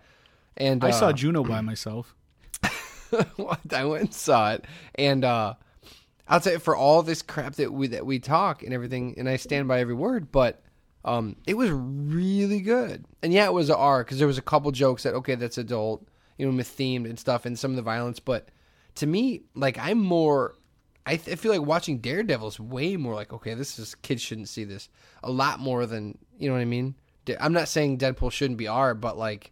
and 0.58 0.84
I 0.84 0.90
uh, 0.90 0.92
saw 0.92 1.12
Juno 1.12 1.44
by 1.44 1.62
myself. 1.62 2.16
I 3.72 3.86
went 3.86 4.04
and 4.04 4.14
saw 4.14 4.54
it, 4.54 4.66
and 4.96 5.24
uh, 5.24 5.56
I'll 6.28 6.42
say 6.42 6.58
for 6.58 6.76
all 6.76 7.02
this 7.02 7.22
crap 7.22 7.56
that 7.56 7.74
we 7.74 7.88
that 7.88 8.06
we 8.06 8.20
talk 8.20 8.64
and 8.64 8.74
everything, 8.74 9.16
and 9.18 9.28
I 9.28 9.38
stand 9.38 9.68
by 9.68 9.80
every 9.80 9.96
word, 9.96 10.32
but 10.32 10.62
um, 11.06 11.38
it 11.48 11.56
was 11.56 11.72
really 11.72 12.62
good. 12.62 13.06
And 13.24 13.34
yeah, 13.34 13.46
it 13.46 13.54
was 13.54 13.70
an 13.70 13.76
R 13.76 14.04
because 14.04 14.20
there 14.20 14.28
was 14.28 14.38
a 14.38 14.44
couple 14.44 14.72
jokes 14.72 15.04
that 15.04 15.16
okay, 15.16 15.36
that's 15.36 15.58
adult, 15.58 16.08
you 16.38 16.50
know, 16.50 16.64
themed 16.64 17.10
and 17.10 17.20
stuff, 17.20 17.46
and 17.46 17.58
some 17.58 17.72
of 17.72 17.78
the 17.78 17.82
violence. 17.82 18.20
But 18.20 18.50
to 18.96 19.08
me, 19.08 19.44
like 19.56 19.78
I'm 19.80 20.00
more, 20.00 20.56
I, 21.06 21.16
th- 21.16 21.36
I 21.36 21.36
feel 21.36 21.52
like 21.52 21.66
watching 21.66 22.00
Daredevil 22.00 22.48
is 22.48 22.60
way 22.60 22.96
more 22.98 23.16
like 23.16 23.34
okay, 23.34 23.54
this 23.54 23.80
is 23.80 23.96
kids 23.96 24.22
shouldn't 24.22 24.50
see 24.50 24.66
this 24.66 24.90
a 25.24 25.32
lot 25.32 25.60
more 25.60 25.86
than 25.86 26.18
you 26.38 26.48
know 26.48 26.56
what 26.56 26.62
I 26.62 26.66
mean. 26.66 26.96
I'm 27.40 27.54
not 27.54 27.68
saying 27.68 28.00
Deadpool 28.00 28.32
shouldn't 28.32 28.58
be 28.58 28.68
R, 28.68 28.94
but 28.94 29.18
like 29.18 29.52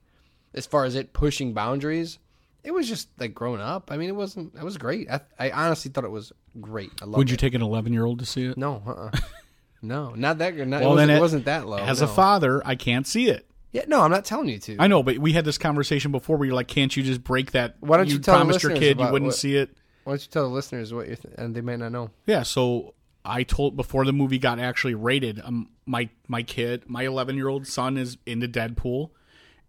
as 0.54 0.66
far 0.66 0.86
as 0.86 0.96
it 0.96 1.14
pushing 1.14 1.54
boundaries, 1.54 2.20
it 2.68 2.74
was 2.74 2.88
just 2.88 3.08
like 3.20 3.34
growing 3.34 3.62
up. 3.62 3.92
I 3.92 3.98
mean, 3.98 4.10
it 4.10 4.16
wasn't. 4.16 4.54
It 4.56 4.64
was 4.64 4.78
great. 4.78 5.10
I, 5.10 5.22
I 5.40 5.52
honestly 5.52 5.90
thought 5.90 6.04
it 6.04 6.12
was 6.12 6.34
great. 6.60 6.92
I 7.02 7.06
loved 7.06 7.18
Would 7.18 7.30
you 7.30 7.36
it. 7.36 7.40
take 7.40 7.54
an 7.54 7.62
11 7.62 7.94
year 7.94 8.04
old 8.06 8.20
to 8.20 8.26
see 8.26 8.46
it? 8.46 8.58
No, 8.58 8.84
uh-uh. 8.86 9.12
no, 9.82 10.12
not 10.16 10.38
that. 10.40 10.56
Not, 10.56 10.82
Well, 10.82 10.92
it, 10.92 10.94
wasn't, 10.94 10.98
then 10.98 11.10
it 11.10 11.18
it- 11.18 11.22
wasn't 11.22 11.46
that 11.46 11.66
low. 11.68 11.78
As 11.78 12.02
no. 12.02 12.08
a 12.08 12.10
father, 12.10 12.62
I 12.66 12.76
can't 12.76 13.08
see 13.08 13.30
it. 13.30 13.50
yeah, 13.72 13.86
no, 13.88 14.02
I'm 14.02 14.12
not 14.12 14.26
telling 14.26 14.50
you 14.50 14.60
to. 14.60 14.76
I 14.80 14.88
know, 14.88 15.02
but 15.04 15.18
we 15.20 15.32
had 15.34 15.46
this 15.46 15.58
conversation 15.58 16.12
before 16.12 16.36
where 16.38 16.46
you're 16.48 16.56
like, 16.56 16.68
can't 16.68 16.96
you 16.96 17.04
just 17.04 17.24
break 17.24 17.52
that? 17.54 17.78
Why 17.80 17.98
don't 17.98 18.10
you 18.10 18.20
tell 18.20 18.36
the 18.36 18.40
promised 18.46 18.64
your 18.64 18.76
kid 18.76 19.00
you 19.00 19.06
wouldn't 19.12 19.30
what- 19.30 19.36
see 19.36 19.56
it? 19.56 19.70
Why 20.04 20.12
don't 20.14 20.22
you 20.22 20.30
tell 20.30 20.44
the 20.44 20.54
listeners 20.56 20.94
what 20.94 21.08
you 21.10 21.16
th- 21.18 21.34
and 21.38 21.54
they 21.56 21.62
might 21.62 21.80
not 21.80 21.92
know. 21.92 22.12
Yeah, 22.26 22.44
so 22.44 22.94
I 23.26 23.44
told 23.44 23.76
before 23.76 24.06
the 24.06 24.14
movie 24.14 24.38
got 24.40 24.58
actually 24.58 24.96
rated, 24.96 25.42
um, 25.44 25.70
my 25.86 26.10
my 26.30 26.44
kid, 26.44 26.84
my 26.88 27.04
11 27.04 27.36
year 27.36 27.50
old 27.50 27.68
son 27.68 27.98
is 27.98 28.18
into 28.26 28.48
Deadpool, 28.48 29.10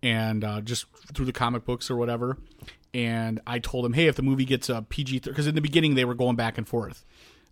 and 0.00 0.44
uh, 0.44 0.60
just 0.60 0.86
through 1.12 1.26
the 1.26 1.32
comic 1.32 1.64
books 1.64 1.90
or 1.90 1.96
whatever. 1.96 2.38
And 2.94 3.40
I 3.46 3.58
told 3.58 3.84
him, 3.84 3.92
hey, 3.92 4.06
if 4.06 4.16
the 4.16 4.22
movie 4.22 4.44
gets 4.44 4.68
a 4.68 4.82
PG, 4.82 5.20
because 5.20 5.46
in 5.46 5.54
the 5.54 5.60
beginning 5.60 5.94
they 5.94 6.04
were 6.04 6.14
going 6.14 6.36
back 6.36 6.56
and 6.58 6.66
forth. 6.66 7.04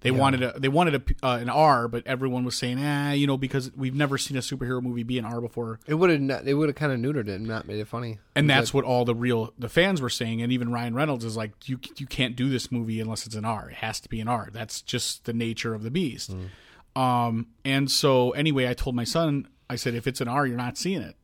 They 0.03 0.11
wanted 0.11 0.43
a 0.43 0.61
they 0.61 0.69
wanted 0.69 0.95
a, 1.23 1.27
uh, 1.27 1.39
an 1.39 1.49
R, 1.49 1.89
but 1.89 2.07
everyone 2.07 2.45
was 2.45 2.55
saying, 2.55 2.79
ah, 2.81 3.11
you 3.13 3.27
know, 3.27 3.37
because 3.39 3.73
we've 3.75 3.95
never 3.95 4.19
seen 4.19 4.37
a 4.37 4.41
superhero 4.41 4.81
movie 4.81 5.03
be 5.03 5.19
an 5.19 5.25
R 5.25 5.41
before. 5.41 5.81
It 5.87 5.95
would 5.95 6.11
have. 6.11 6.45
They 6.45 6.53
would 6.55 6.69
have 6.69 6.77
kind 6.77 6.93
of 6.93 7.01
neutered 7.01 7.29
it 7.29 7.37
and 7.37 7.47
not 7.49 7.67
made 7.67 7.81
it 7.81 7.89
funny. 7.89 8.19
and 8.37 8.49
that's 8.49 8.73
what 8.75 8.85
all 8.85 9.05
the 9.07 9.15
real 9.15 9.53
the 9.59 9.71
fans 9.71 10.01
were 10.03 10.11
saying 10.11 10.43
and 10.43 10.53
even 10.53 10.71
ryan 10.71 10.95
reynolds 10.95 11.25
is 11.25 11.37
like 11.37 11.53
you 11.69 11.81
you 11.97 12.07
can't 12.07 12.37
do 12.37 12.49
this 12.51 12.71
movie 12.71 13.01
unless 13.01 13.27
it's 13.27 13.35
an 13.35 13.45
r 13.47 13.71
it 13.71 13.77
has 13.77 13.99
to 14.01 14.09
be 14.09 14.21
an 14.21 14.29
r 14.29 14.51
that's 14.53 14.81
just 14.83 15.25
the 15.25 15.33
nature 15.33 15.75
of 15.75 15.83
the 15.83 15.91
beast 15.91 16.37
um 16.95 17.47
and 17.65 17.91
so 17.91 18.31
anyway 18.33 18.69
i 18.69 18.75
told 18.75 18.95
my 18.95 19.05
son 19.05 19.49
i 19.71 19.77
said 19.77 19.95
if 19.95 20.07
it's 20.07 20.21
an 20.21 20.29
r 20.29 20.47
you're 20.47 20.57
not 20.57 20.77
seeing 20.79 21.01
it 21.03 21.17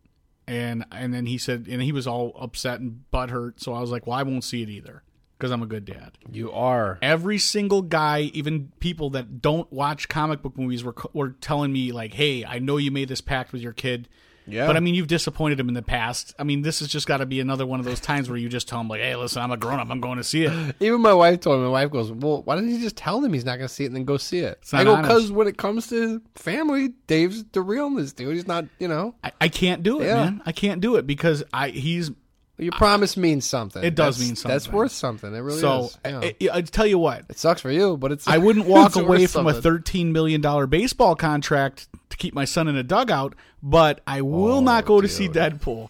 and 0.46 0.84
and 0.90 1.12
then 1.14 1.26
he 1.26 1.38
said 1.38 1.66
and 1.68 1.82
he 1.82 1.92
was 1.92 2.06
all 2.06 2.32
upset 2.38 2.80
and 2.80 3.04
butthurt. 3.12 3.54
So 3.60 3.72
i 3.72 3.80
was 3.80 3.90
like 3.90 4.06
well 4.06 4.18
i 4.18 4.22
won't 4.22 4.44
see 4.44 4.62
it 4.62 4.68
either 4.68 5.02
because 5.38 5.50
i'm 5.50 5.62
a 5.62 5.66
good 5.66 5.84
dad. 5.84 6.12
You 6.30 6.52
are. 6.52 6.98
every 7.02 7.38
single 7.38 7.82
guy, 7.82 8.30
even 8.32 8.70
people 8.80 9.10
that 9.10 9.42
don't 9.42 9.72
watch 9.72 10.08
comic 10.08 10.40
book 10.42 10.56
movies, 10.56 10.84
were 10.84 10.94
were 11.12 11.30
telling 11.30 11.72
me 11.72 11.90
like, 11.92 12.14
"Hey, 12.14 12.44
I 12.44 12.58
know 12.60 12.76
you 12.76 12.90
made 12.90 13.08
this 13.08 13.20
pact 13.20 13.52
with 13.52 13.60
your 13.60 13.72
kid, 13.72 14.08
Yeah. 14.46 14.66
but 14.66 14.76
I 14.76 14.80
mean, 14.80 14.94
you've 14.94 15.06
disappointed 15.06 15.60
him 15.60 15.68
in 15.68 15.74
the 15.74 15.82
past. 15.82 16.34
I 16.38 16.44
mean, 16.44 16.62
this 16.62 16.80
has 16.80 16.88
just 16.88 17.06
got 17.06 17.18
to 17.18 17.26
be 17.26 17.40
another 17.40 17.64
one 17.64 17.78
of 17.80 17.86
those 17.86 18.00
times 18.00 18.28
where 18.28 18.38
you 18.38 18.48
just 18.48 18.68
tell 18.68 18.80
him 18.80 18.88
like, 18.88 19.00
"Hey, 19.00 19.14
listen, 19.16 19.40
I'm 19.42 19.50
a 19.52 19.56
grown 19.56 19.78
up. 19.80 19.88
I'm 19.90 20.00
going 20.00 20.18
to 20.18 20.24
see 20.24 20.44
it." 20.44 20.76
Even 20.80 21.00
my 21.00 21.14
wife 21.14 21.40
told 21.40 21.58
me. 21.58 21.64
My 21.66 21.70
wife 21.70 21.90
goes, 21.90 22.10
"Well, 22.10 22.42
why 22.42 22.56
didn't 22.56 22.70
you 22.70 22.80
just 22.80 22.96
tell 22.96 23.24
him 23.24 23.32
he's 23.32 23.44
not 23.44 23.56
going 23.58 23.68
to 23.68 23.72
see 23.74 23.84
it 23.84 23.88
and 23.88 23.96
then 23.96 24.04
go 24.04 24.16
see 24.16 24.40
it?" 24.40 24.58
I 24.72 24.84
go, 24.84 24.96
"Because 25.00 25.30
when 25.30 25.46
it 25.46 25.58
comes 25.58 25.86
to 25.88 26.20
family, 26.34 26.92
Dave's 27.06 27.44
the 27.52 27.62
realness, 27.62 28.12
dude. 28.12 28.34
He's 28.34 28.46
not. 28.46 28.64
You 28.78 28.88
know, 28.88 29.14
I, 29.22 29.32
I 29.40 29.48
can't 29.48 29.82
do 29.82 30.00
it, 30.00 30.06
Yeah. 30.06 30.14
man. 30.24 30.42
I 30.46 30.52
can't 30.52 30.80
do 30.80 30.96
it 30.96 31.06
because 31.06 31.44
I 31.52 31.68
he's 31.68 32.10
your 32.58 32.72
promise 32.72 33.16
means 33.16 33.44
something. 33.44 33.82
It 33.82 33.94
does 33.94 34.16
That's- 34.16 34.28
mean 34.28 34.36
something. 34.36 34.54
That's 34.54 34.68
worth 34.68 34.92
something. 34.92 35.34
It 35.34 35.38
really 35.40 35.58
so. 35.60 35.84
is. 35.86 35.98
Yeah. 36.04 36.20
I, 36.20 36.36
I, 36.52 36.58
I 36.58 36.60
tell 36.62 36.86
you 36.86 36.98
what, 36.98 37.24
it 37.28 37.38
sucks 37.38 37.60
for 37.60 37.70
you, 37.70 37.96
but 37.96 38.12
it's. 38.12 38.28
I 38.28 38.38
wouldn't 38.38 38.66
walk 38.66 38.88
it's 38.88 38.96
away 38.96 39.26
from 39.26 39.46
a 39.46 39.52
something. 39.54 39.62
thirteen 39.62 40.12
million 40.12 40.40
dollar 40.40 40.66
baseball 40.66 41.16
contract 41.16 41.88
to 42.10 42.16
keep 42.16 42.34
my 42.34 42.44
son 42.44 42.68
in 42.68 42.76
a 42.76 42.82
dugout, 42.82 43.34
but 43.62 44.00
I 44.06 44.20
will 44.22 44.58
Oh, 44.58 44.60
not 44.60 44.84
go 44.84 45.00
to 45.00 45.08
see. 45.08 45.28
Deadpool. 45.28 45.88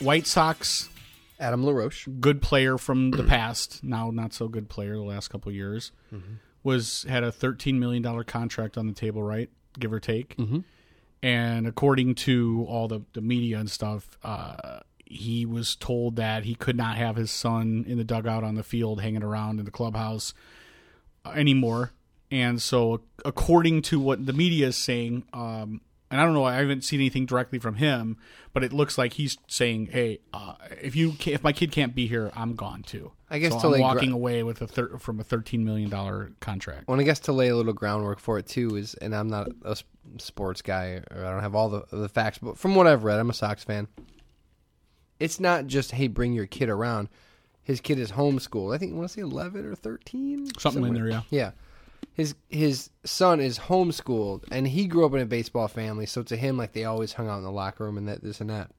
White 0.00 0.26
Sox 0.26 0.88
Adam 1.40 1.64
LaRoche. 1.64 2.08
good 2.20 2.42
player 2.42 2.78
from 2.78 3.10
the 3.12 3.22
past, 3.28 3.82
now 3.82 4.10
not 4.10 4.32
so 4.32 4.48
good 4.48 4.68
player 4.68 4.94
the 4.94 5.02
last 5.02 5.28
couple 5.28 5.52
years, 5.52 5.92
was 6.62 7.04
had 7.08 7.24
a 7.24 7.32
thirteen 7.32 7.78
million 7.78 8.02
dollar 8.02 8.24
contract 8.24 8.76
on 8.76 8.86
the 8.86 8.92
table, 8.92 9.22
right, 9.22 9.48
give 9.78 9.92
or 9.92 10.00
take. 10.00 10.36
Mm-hmm. 10.36 10.60
And 11.22 11.66
according 11.66 12.14
to 12.16 12.64
all 12.68 12.86
the, 12.86 13.00
the 13.12 13.20
media 13.20 13.58
and 13.58 13.68
stuff, 13.70 14.18
uh, 14.22 14.80
he 15.04 15.44
was 15.44 15.74
told 15.74 16.16
that 16.16 16.44
he 16.44 16.54
could 16.54 16.76
not 16.76 16.96
have 16.96 17.16
his 17.16 17.30
son 17.30 17.84
in 17.88 17.98
the 17.98 18.04
dugout 18.04 18.44
on 18.44 18.54
the 18.54 18.62
field, 18.62 19.00
hanging 19.00 19.24
around 19.24 19.58
in 19.58 19.64
the 19.64 19.70
clubhouse 19.70 20.32
anymore. 21.34 21.92
And 22.30 22.60
so, 22.60 23.00
according 23.24 23.82
to 23.82 23.98
what 23.98 24.26
the 24.26 24.32
media 24.32 24.68
is 24.68 24.76
saying, 24.76 25.24
um, 25.32 25.80
and 26.10 26.20
I 26.20 26.24
don't 26.24 26.34
know, 26.34 26.44
I 26.44 26.54
haven't 26.54 26.84
seen 26.84 27.00
anything 27.00 27.26
directly 27.26 27.58
from 27.58 27.76
him, 27.76 28.16
but 28.52 28.64
it 28.64 28.72
looks 28.72 28.96
like 28.98 29.14
he's 29.14 29.36
saying, 29.46 29.88
"Hey, 29.92 30.20
uh, 30.32 30.54
if 30.82 30.96
you 30.96 31.12
can, 31.12 31.34
if 31.34 31.42
my 31.42 31.52
kid 31.52 31.70
can't 31.72 31.94
be 31.94 32.06
here, 32.06 32.30
I'm 32.34 32.54
gone 32.54 32.82
too." 32.82 33.12
I 33.30 33.38
guess 33.38 33.52
so 33.52 33.60
till 33.60 33.70
I'm 33.70 33.76
they 33.76 33.80
walking 33.80 34.08
gra- 34.10 34.16
away 34.16 34.42
with 34.42 34.62
a 34.62 34.66
thir- 34.66 34.96
from 34.98 35.20
a 35.20 35.24
thirteen 35.24 35.64
million 35.64 35.90
dollar 35.90 36.32
contract. 36.40 36.88
Well, 36.88 36.98
I 36.98 37.02
guess 37.02 37.20
to 37.20 37.32
lay 37.32 37.48
a 37.48 37.56
little 37.56 37.74
groundwork 37.74 38.20
for 38.20 38.38
it 38.38 38.46
too 38.46 38.76
is, 38.76 38.94
and 38.94 39.14
I'm 39.14 39.28
not 39.28 39.48
a 39.64 39.76
sports 40.16 40.62
guy, 40.62 41.02
or 41.10 41.24
I 41.24 41.30
don't 41.30 41.42
have 41.42 41.54
all 41.54 41.68
the 41.68 41.84
the 41.90 42.08
facts, 42.08 42.38
but 42.38 42.56
from 42.56 42.74
what 42.74 42.86
I've 42.86 43.04
read, 43.04 43.18
I'm 43.18 43.30
a 43.30 43.34
Sox 43.34 43.64
fan. 43.64 43.88
It's 45.20 45.40
not 45.40 45.66
just 45.66 45.92
hey, 45.92 46.08
bring 46.08 46.32
your 46.32 46.46
kid 46.46 46.68
around. 46.68 47.08
His 47.62 47.80
kid 47.82 47.98
is 47.98 48.12
homeschooled. 48.12 48.74
I 48.74 48.78
think 48.78 48.92
I 48.92 48.96
want 48.96 49.08
to 49.10 49.12
say 49.14 49.20
11 49.20 49.66
or 49.66 49.74
13, 49.74 50.48
Something 50.58 50.86
in 50.86 50.94
there, 50.94 51.08
yeah. 51.08 51.20
Yeah, 51.28 51.50
his 52.18 52.34
his 52.50 52.90
son 53.04 53.40
is 53.40 53.58
homeschooled, 53.58 54.44
and 54.50 54.68
he 54.68 54.86
grew 54.86 55.06
up 55.06 55.14
in 55.14 55.20
a 55.20 55.26
baseball 55.26 55.68
family. 55.68 56.04
So 56.04 56.22
to 56.24 56.36
him, 56.36 56.58
like 56.58 56.72
they 56.72 56.84
always 56.84 57.14
hung 57.14 57.28
out 57.28 57.38
in 57.38 57.44
the 57.44 57.50
locker 57.50 57.84
room 57.84 57.96
and 57.96 58.06
that 58.08 58.22
this 58.22 58.42
and 58.42 58.50
that. 58.50 58.70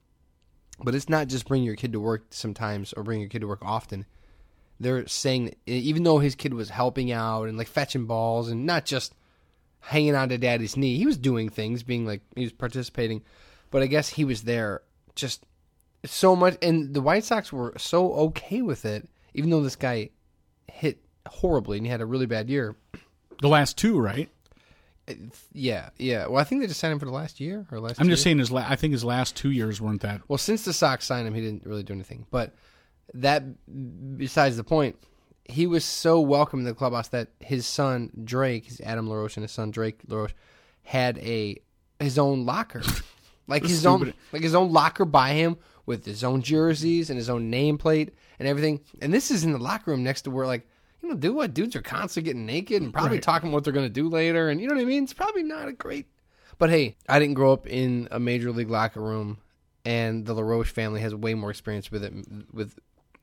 But 0.83 0.93
it's 0.93 1.09
not 1.09 1.27
just 1.27 1.47
bring 1.47 1.63
your 1.63 1.75
kid 1.75 1.93
to 1.93 1.99
work 1.99 2.27
sometimes 2.29 2.93
or 2.93 3.03
bring 3.03 3.19
your 3.19 3.29
kid 3.29 3.41
to 3.41 3.47
work 3.47 3.65
often 3.65 4.05
they're 4.79 5.07
saying 5.07 5.53
even 5.65 6.03
though 6.03 6.19
his 6.19 6.35
kid 6.35 6.53
was 6.53 6.69
helping 6.69 7.11
out 7.11 7.43
and 7.43 7.57
like 7.57 7.67
fetching 7.67 8.05
balls 8.05 8.49
and 8.49 8.65
not 8.65 8.85
just 8.85 9.13
hanging 9.81 10.15
on 10.15 10.29
to 10.29 10.37
daddy's 10.37 10.77
knee, 10.77 10.97
he 10.97 11.05
was 11.05 11.17
doing 11.17 11.49
things, 11.49 11.83
being 11.83 12.05
like 12.05 12.21
he 12.35 12.43
was 12.43 12.53
participating. 12.53 13.21
But 13.71 13.81
I 13.81 13.87
guess 13.87 14.09
he 14.09 14.25
was 14.25 14.43
there 14.43 14.81
just 15.15 15.45
so 16.05 16.35
much, 16.35 16.57
and 16.61 16.93
the 16.93 17.01
White 17.01 17.25
Sox 17.25 17.51
were 17.51 17.73
so 17.77 18.13
okay 18.13 18.61
with 18.61 18.85
it, 18.85 19.09
even 19.33 19.49
though 19.49 19.61
this 19.61 19.75
guy 19.75 20.09
hit 20.71 20.99
horribly 21.27 21.77
and 21.77 21.85
he 21.85 21.91
had 21.91 22.01
a 22.01 22.05
really 22.05 22.25
bad 22.25 22.49
year. 22.49 22.75
The 23.41 23.49
last 23.49 23.77
two, 23.77 23.99
right? 23.99 24.29
Uh, 25.07 25.13
yeah, 25.53 25.89
yeah. 25.97 26.27
Well, 26.27 26.37
I 26.37 26.43
think 26.43 26.61
they 26.61 26.67
just 26.67 26.79
signed 26.79 26.93
him 26.93 26.99
for 26.99 27.05
the 27.05 27.11
last 27.11 27.39
year 27.39 27.65
or 27.71 27.79
last. 27.79 27.99
I'm 27.99 28.07
just 28.07 28.19
years. 28.19 28.23
saying 28.23 28.39
his. 28.39 28.51
La- 28.51 28.65
I 28.67 28.75
think 28.75 28.91
his 28.91 29.03
last 29.03 29.35
two 29.35 29.51
years 29.51 29.81
weren't 29.81 30.01
that. 30.01 30.21
Well, 30.27 30.37
since 30.37 30.65
the 30.65 30.73
Sox 30.73 31.05
signed 31.05 31.27
him, 31.27 31.33
he 31.33 31.41
didn't 31.41 31.65
really 31.65 31.83
do 31.83 31.93
anything. 31.93 32.25
But 32.29 32.53
that, 33.13 33.43
besides 34.17 34.57
the 34.57 34.63
point, 34.63 34.97
he 35.45 35.65
was 35.67 35.83
so 35.83 36.19
welcome 36.19 36.59
in 36.59 36.65
the 36.65 36.73
clubhouse 36.73 37.07
that 37.09 37.29
his 37.39 37.65
son 37.65 38.11
Drake, 38.23 38.65
his 38.65 38.81
Adam 38.81 39.09
LaRoche 39.09 39.35
and 39.35 39.43
his 39.43 39.51
son 39.51 39.71
Drake 39.71 40.01
LaRoche, 40.07 40.33
had 40.83 41.17
a 41.19 41.57
his 41.99 42.19
own 42.19 42.45
locker, 42.45 42.83
like 43.47 43.63
his 43.63 43.85
own 43.85 44.13
like 44.31 44.43
his 44.43 44.55
own 44.55 44.71
locker 44.71 45.05
by 45.05 45.31
him 45.31 45.57
with 45.85 46.05
his 46.05 46.23
own 46.23 46.41
jerseys 46.41 47.09
and 47.09 47.17
his 47.17 47.29
own 47.29 47.51
nameplate 47.51 48.11
and 48.37 48.47
everything. 48.47 48.79
And 49.01 49.13
this 49.13 49.31
is 49.31 49.43
in 49.43 49.53
the 49.53 49.57
locker 49.57 49.91
room 49.91 50.03
next 50.03 50.23
to 50.23 50.31
where 50.31 50.45
like. 50.45 50.67
You 51.01 51.09
know, 51.09 51.15
do 51.15 51.33
what 51.33 51.53
dudes 51.53 51.75
are 51.75 51.81
constantly 51.81 52.29
getting 52.29 52.45
naked 52.45 52.81
and 52.81 52.91
probably 52.93 53.17
Right. 53.17 53.23
talking 53.23 53.51
what 53.51 53.63
they're 53.63 53.73
going 53.73 53.85
to 53.85 53.89
do 53.89 54.09
later, 54.09 54.49
and 54.49 54.59
you 54.59 54.67
know 54.67 54.75
what 54.75 54.81
I 54.81 54.85
mean. 54.85 55.03
It's 55.03 55.13
probably 55.13 55.43
not 55.43 55.67
a 55.67 55.73
great 55.73 56.07
but 56.59 56.69
hey, 56.69 56.97
I 57.07 57.19
didn't 57.19 57.35
grow 57.35 57.53
up 57.53 57.65
in 57.67 58.09
a 58.11 58.19
major 58.19 58.51
league 58.51 58.69
locker 58.69 58.99
room, 59.01 59.37
and 59.85 60.25
the 60.25 60.33
LaRoche 60.33 60.69
family 60.69 60.99
has 60.99 61.15
way 61.15 61.33
more 61.33 61.49
experience 61.49 61.89
with 61.89 62.03
it 62.03 62.13
with 62.53 62.77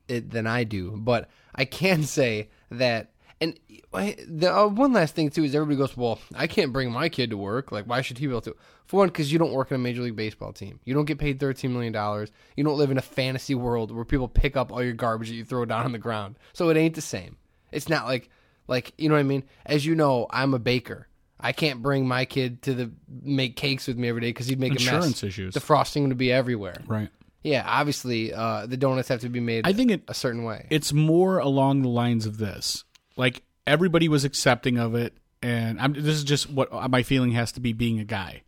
it 0.07 0.31
than 0.31 0.47
I 0.47 0.63
do. 0.63 0.95
But 0.97 1.29
I 1.55 1.65
can 1.65 2.03
say 2.19 2.49
that. 2.71 3.11
And 3.39 3.59
the 3.93 4.51
uh, 4.51 4.67
one 4.67 4.91
last 4.93 5.13
thing 5.13 5.29
too 5.29 5.43
is 5.43 5.53
everybody 5.53 5.77
goes, 5.77 5.95
"Well, 5.95 6.17
I 6.33 6.47
can't 6.47 6.73
bring 6.73 6.91
my 6.91 7.07
kid 7.09 7.29
to 7.29 7.37
work. 7.37 7.71
Like, 7.71 7.85
why 7.85 8.01
should 8.01 8.17
he 8.17 8.25
be 8.25 8.31
able 8.31 8.41
to?" 8.41 8.55
For 8.87 8.97
one, 8.97 9.09
because 9.09 9.31
you 9.31 9.37
don't 9.37 9.51
work 9.53 9.69
in 9.69 9.75
a 9.75 9.77
major 9.77 10.01
league 10.01 10.15
baseball 10.15 10.51
team. 10.51 10.79
You 10.83 10.95
don't 10.95 11.05
get 11.05 11.19
paid 11.19 11.39
thirteen 11.39 11.71
million 11.73 11.93
dollars. 11.93 12.31
You 12.55 12.63
don't 12.63 12.79
live 12.79 12.89
in 12.89 12.97
a 12.97 13.03
fantasy 13.03 13.53
world 13.53 13.91
where 13.91 14.03
people 14.05 14.27
pick 14.27 14.57
up 14.57 14.71
all 14.71 14.81
your 14.83 14.93
garbage 14.93 15.29
that 15.29 15.35
you 15.35 15.45
throw 15.45 15.63
down 15.65 15.85
on 15.85 15.91
the 15.91 15.99
ground. 15.99 16.39
So 16.53 16.69
it 16.69 16.77
ain't 16.77 16.95
the 16.95 17.01
same. 17.01 17.37
It's 17.71 17.89
not 17.89 18.05
like 18.05 18.29
like 18.67 18.93
you 18.97 19.09
know 19.09 19.15
what 19.15 19.21
I 19.21 19.23
mean. 19.23 19.43
As 19.65 19.85
you 19.85 19.95
know, 19.95 20.27
I'm 20.29 20.53
a 20.53 20.59
baker. 20.59 21.07
I 21.39 21.51
can't 21.51 21.83
bring 21.83 22.07
my 22.07 22.25
kid 22.25 22.63
to 22.63 22.73
the 22.73 22.91
make 23.21 23.55
cakes 23.55 23.87
with 23.87 23.97
me 23.97 24.09
every 24.09 24.21
day 24.21 24.29
because 24.29 24.47
he'd 24.47 24.59
make 24.59 24.71
a 24.71 24.75
mess. 24.75 24.87
Insurance 24.87 25.23
issues. 25.23 25.53
The 25.53 25.59
frosting 25.59 26.07
would 26.07 26.17
be 26.17 26.31
everywhere. 26.31 26.81
Right. 26.87 27.09
Yeah, 27.43 27.63
obviously, 27.65 28.33
uh, 28.33 28.65
the 28.65 28.75
donuts 28.75 29.07
have 29.09 29.21
to 29.21 29.29
be 29.29 29.39
made 29.39 29.65
I 29.67 29.71
think 29.71 29.91
it 29.91 30.03
a 30.07 30.13
certain 30.13 30.43
way. 30.43 30.67
it's 30.69 30.91
more 30.91 31.37
along 31.37 31.83
the 31.83 31.89
lines 31.89 32.25
of 32.25 32.37
this. 32.39 32.83
Like 33.15 33.43
everybody 33.65 34.09
was 34.09 34.25
accepting 34.25 34.77
of 34.77 34.95
it, 34.95 35.13
and 35.41 35.79
I'm, 35.79 35.93
this 35.93 36.15
is 36.15 36.23
just 36.23 36.49
what 36.49 36.71
my 36.89 37.03
feeling 37.03 37.31
has 37.31 37.51
to 37.53 37.59
be 37.59 37.71
being 37.71 37.99
a 37.99 38.03
guy, 38.03 38.41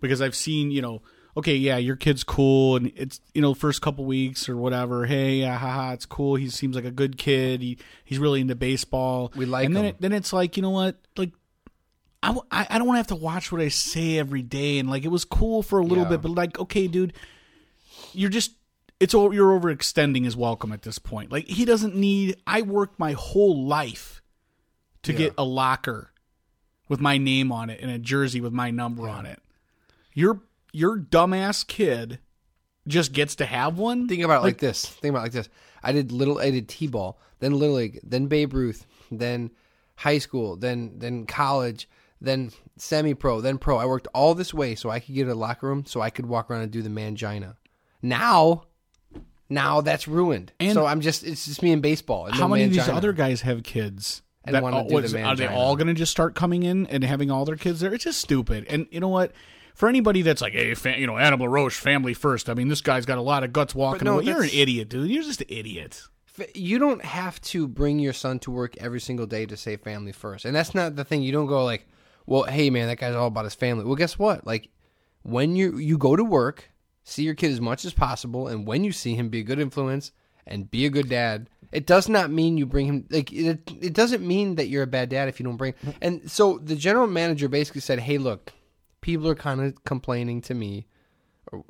because 0.00 0.20
I've 0.22 0.36
seen 0.36 0.70
you 0.70 0.82
know, 0.82 1.02
okay, 1.36 1.54
yeah, 1.56 1.76
your 1.76 1.96
kid's 1.96 2.24
cool, 2.24 2.76
and 2.76 2.92
it's 2.96 3.20
you 3.34 3.42
know, 3.42 3.54
first 3.54 3.82
couple 3.82 4.04
weeks 4.04 4.48
or 4.48 4.56
whatever. 4.56 5.06
Hey, 5.06 5.36
yeah, 5.36 5.58
haha, 5.58 5.92
it's 5.92 6.06
cool. 6.06 6.36
He 6.36 6.48
seems 6.48 6.76
like 6.76 6.84
a 6.84 6.90
good 6.90 7.18
kid. 7.18 7.60
He 7.62 7.78
he's 8.04 8.18
really 8.18 8.40
into 8.40 8.54
baseball. 8.54 9.32
We 9.36 9.46
like 9.46 9.66
and 9.66 9.76
then 9.76 9.84
him. 9.84 9.88
It, 9.90 10.00
then 10.00 10.12
it's 10.12 10.32
like 10.32 10.56
you 10.56 10.62
know 10.62 10.70
what, 10.70 10.96
like. 11.16 11.30
I, 12.26 12.34
I 12.50 12.78
don't 12.78 12.86
want 12.86 12.94
to 12.96 13.00
have 13.00 13.18
to 13.18 13.22
watch 13.22 13.52
what 13.52 13.60
I 13.60 13.68
say 13.68 14.16
every 14.16 14.40
day, 14.40 14.78
and 14.78 14.88
like 14.88 15.04
it 15.04 15.08
was 15.08 15.26
cool 15.26 15.62
for 15.62 15.78
a 15.78 15.84
little 15.84 16.04
Yeah. 16.04 16.08
bit, 16.10 16.22
but 16.22 16.30
like, 16.30 16.58
okay, 16.58 16.86
dude, 16.86 17.12
you're 18.14 18.30
just 18.30 18.52
it's 18.98 19.12
o- 19.14 19.30
you're 19.30 19.60
overextending 19.60 20.24
his 20.24 20.34
welcome 20.34 20.72
at 20.72 20.80
this 20.80 20.98
point. 20.98 21.30
Like 21.30 21.46
he 21.48 21.66
doesn't 21.66 21.94
need. 21.94 22.36
I 22.46 22.62
worked 22.62 22.98
my 22.98 23.12
whole 23.12 23.66
life 23.66 24.22
to 25.02 25.12
Yeah. 25.12 25.18
get 25.18 25.34
a 25.36 25.44
locker 25.44 26.12
with 26.88 26.98
my 26.98 27.18
name 27.18 27.52
on 27.52 27.68
it 27.68 27.80
and 27.82 27.90
a 27.90 27.98
jersey 27.98 28.40
with 28.40 28.54
my 28.54 28.70
number 28.70 29.06
on 29.06 29.26
it. 29.26 29.42
Your 30.14 30.40
your 30.74 30.98
dumbass 30.98 31.66
kid 31.66 32.18
just 32.86 33.12
gets 33.12 33.36
to 33.36 33.46
have 33.46 33.78
one. 33.78 34.08
Think 34.08 34.22
about 34.22 34.40
it 34.42 34.44
like, 34.44 34.58
this. 34.58 34.84
Think 34.84 35.10
about 35.12 35.20
it 35.20 35.22
like 35.22 35.32
this. 35.32 35.48
I 35.82 35.92
did 35.92 36.12
little. 36.12 36.38
I 36.38 36.50
did 36.50 36.68
t-ball, 36.68 37.18
then 37.40 37.52
little 37.52 37.76
league, 37.76 38.00
then 38.02 38.26
Babe 38.26 38.52
Ruth, 38.54 38.86
then 39.10 39.50
high 39.96 40.18
school, 40.18 40.56
then 40.56 40.94
then 40.98 41.26
college, 41.26 41.88
then 42.20 42.50
semi-pro, 42.76 43.40
then 43.40 43.58
pro. 43.58 43.78
I 43.78 43.86
worked 43.86 44.08
all 44.14 44.34
this 44.34 44.52
way 44.52 44.74
so 44.74 44.90
I 44.90 45.00
could 45.00 45.14
get 45.14 45.28
a 45.28 45.34
locker 45.34 45.66
room, 45.66 45.84
so 45.86 46.00
I 46.00 46.10
could 46.10 46.26
walk 46.26 46.50
around 46.50 46.62
and 46.62 46.72
do 46.72 46.82
the 46.82 46.88
mangina. 46.88 47.56
Now, 48.02 48.64
now 49.48 49.80
that's 49.80 50.08
ruined. 50.08 50.52
And- 50.58 50.74
so 50.74 50.86
I'm 50.86 51.00
just. 51.00 51.24
It's 51.24 51.46
just 51.46 51.62
me 51.62 51.70
in 51.70 51.80
baseball. 51.80 52.26
and 52.26 52.34
How 52.34 52.42
no 52.42 52.48
many 52.48 52.64
of 52.64 52.70
these 52.72 52.88
other 52.88 53.12
guys 53.12 53.42
have 53.42 53.62
kids? 53.62 54.22
And 54.46 54.60
wanna 54.60 54.76
all- 54.76 54.88
do 54.88 54.94
what 54.94 55.08
the 55.08 55.22
are 55.22 55.36
they 55.36 55.46
all 55.46 55.74
going 55.74 55.86
to 55.86 55.94
just 55.94 56.12
start 56.12 56.34
coming 56.34 56.64
in 56.64 56.86
and 56.88 57.02
having 57.02 57.30
all 57.30 57.46
their 57.46 57.56
kids 57.56 57.80
there? 57.80 57.94
It's 57.94 58.04
just 58.04 58.20
stupid. 58.20 58.66
And 58.68 58.86
you 58.90 59.00
know 59.00 59.08
what? 59.08 59.32
For 59.74 59.88
anybody 59.88 60.22
that's 60.22 60.40
like, 60.40 60.52
hey, 60.52 60.74
fa- 60.74 60.98
you 60.98 61.06
know, 61.06 61.18
Adam 61.18 61.40
LaRoche, 61.40 61.76
family 61.76 62.14
first. 62.14 62.48
I 62.48 62.54
mean, 62.54 62.68
this 62.68 62.80
guy's 62.80 63.06
got 63.06 63.18
a 63.18 63.22
lot 63.22 63.42
of 63.44 63.52
guts 63.52 63.74
walking. 63.74 64.04
no, 64.04 64.14
away. 64.14 64.24
You're 64.24 64.42
an 64.44 64.50
idiot, 64.52 64.88
dude. 64.88 65.10
You're 65.10 65.24
just 65.24 65.40
an 65.40 65.48
idiot. 65.50 66.02
You 66.54 66.78
don't 66.78 67.04
have 67.04 67.40
to 67.42 67.68
bring 67.68 67.98
your 67.98 68.12
son 68.12 68.38
to 68.40 68.50
work 68.50 68.76
every 68.78 69.00
single 69.00 69.26
day 69.26 69.46
to 69.46 69.56
say 69.56 69.76
family 69.76 70.12
first. 70.12 70.44
And 70.44 70.54
that's 70.54 70.74
not 70.74 70.96
the 70.96 71.04
thing. 71.04 71.22
You 71.22 71.32
don't 71.32 71.46
go 71.46 71.64
like, 71.64 71.86
well, 72.26 72.44
hey 72.44 72.70
man, 72.70 72.88
that 72.88 72.98
guy's 72.98 73.14
all 73.14 73.26
about 73.28 73.44
his 73.44 73.54
family. 73.54 73.84
Well, 73.84 73.94
guess 73.96 74.18
what? 74.18 74.46
Like 74.46 74.70
when 75.22 75.56
you 75.56 75.78
you 75.78 75.98
go 75.98 76.16
to 76.16 76.24
work, 76.24 76.70
see 77.04 77.22
your 77.22 77.34
kid 77.34 77.50
as 77.52 77.60
much 77.60 77.84
as 77.84 77.92
possible, 77.92 78.48
and 78.48 78.66
when 78.66 78.82
you 78.84 78.92
see 78.92 79.14
him, 79.14 79.28
be 79.28 79.40
a 79.40 79.44
good 79.44 79.60
influence 79.60 80.12
and 80.46 80.70
be 80.70 80.86
a 80.86 80.90
good 80.90 81.08
dad. 81.08 81.48
It 81.72 81.86
does 81.86 82.08
not 82.08 82.30
mean 82.30 82.56
you 82.56 82.66
bring 82.66 82.86
him 82.86 83.06
like 83.10 83.32
it. 83.32 83.70
It 83.80 83.92
doesn't 83.92 84.26
mean 84.26 84.56
that 84.56 84.68
you're 84.68 84.84
a 84.84 84.88
bad 84.88 85.08
dad 85.08 85.28
if 85.28 85.38
you 85.40 85.44
don't 85.44 85.56
bring. 85.56 85.74
And 86.00 86.30
so 86.30 86.58
the 86.58 86.76
general 86.76 87.06
manager 87.06 87.48
basically 87.48 87.80
said, 87.80 87.98
"Hey, 88.00 88.18
look, 88.18 88.52
people 89.04 89.28
are 89.28 89.34
kind 89.34 89.60
of 89.60 89.84
complaining 89.84 90.40
to 90.40 90.54
me, 90.54 90.86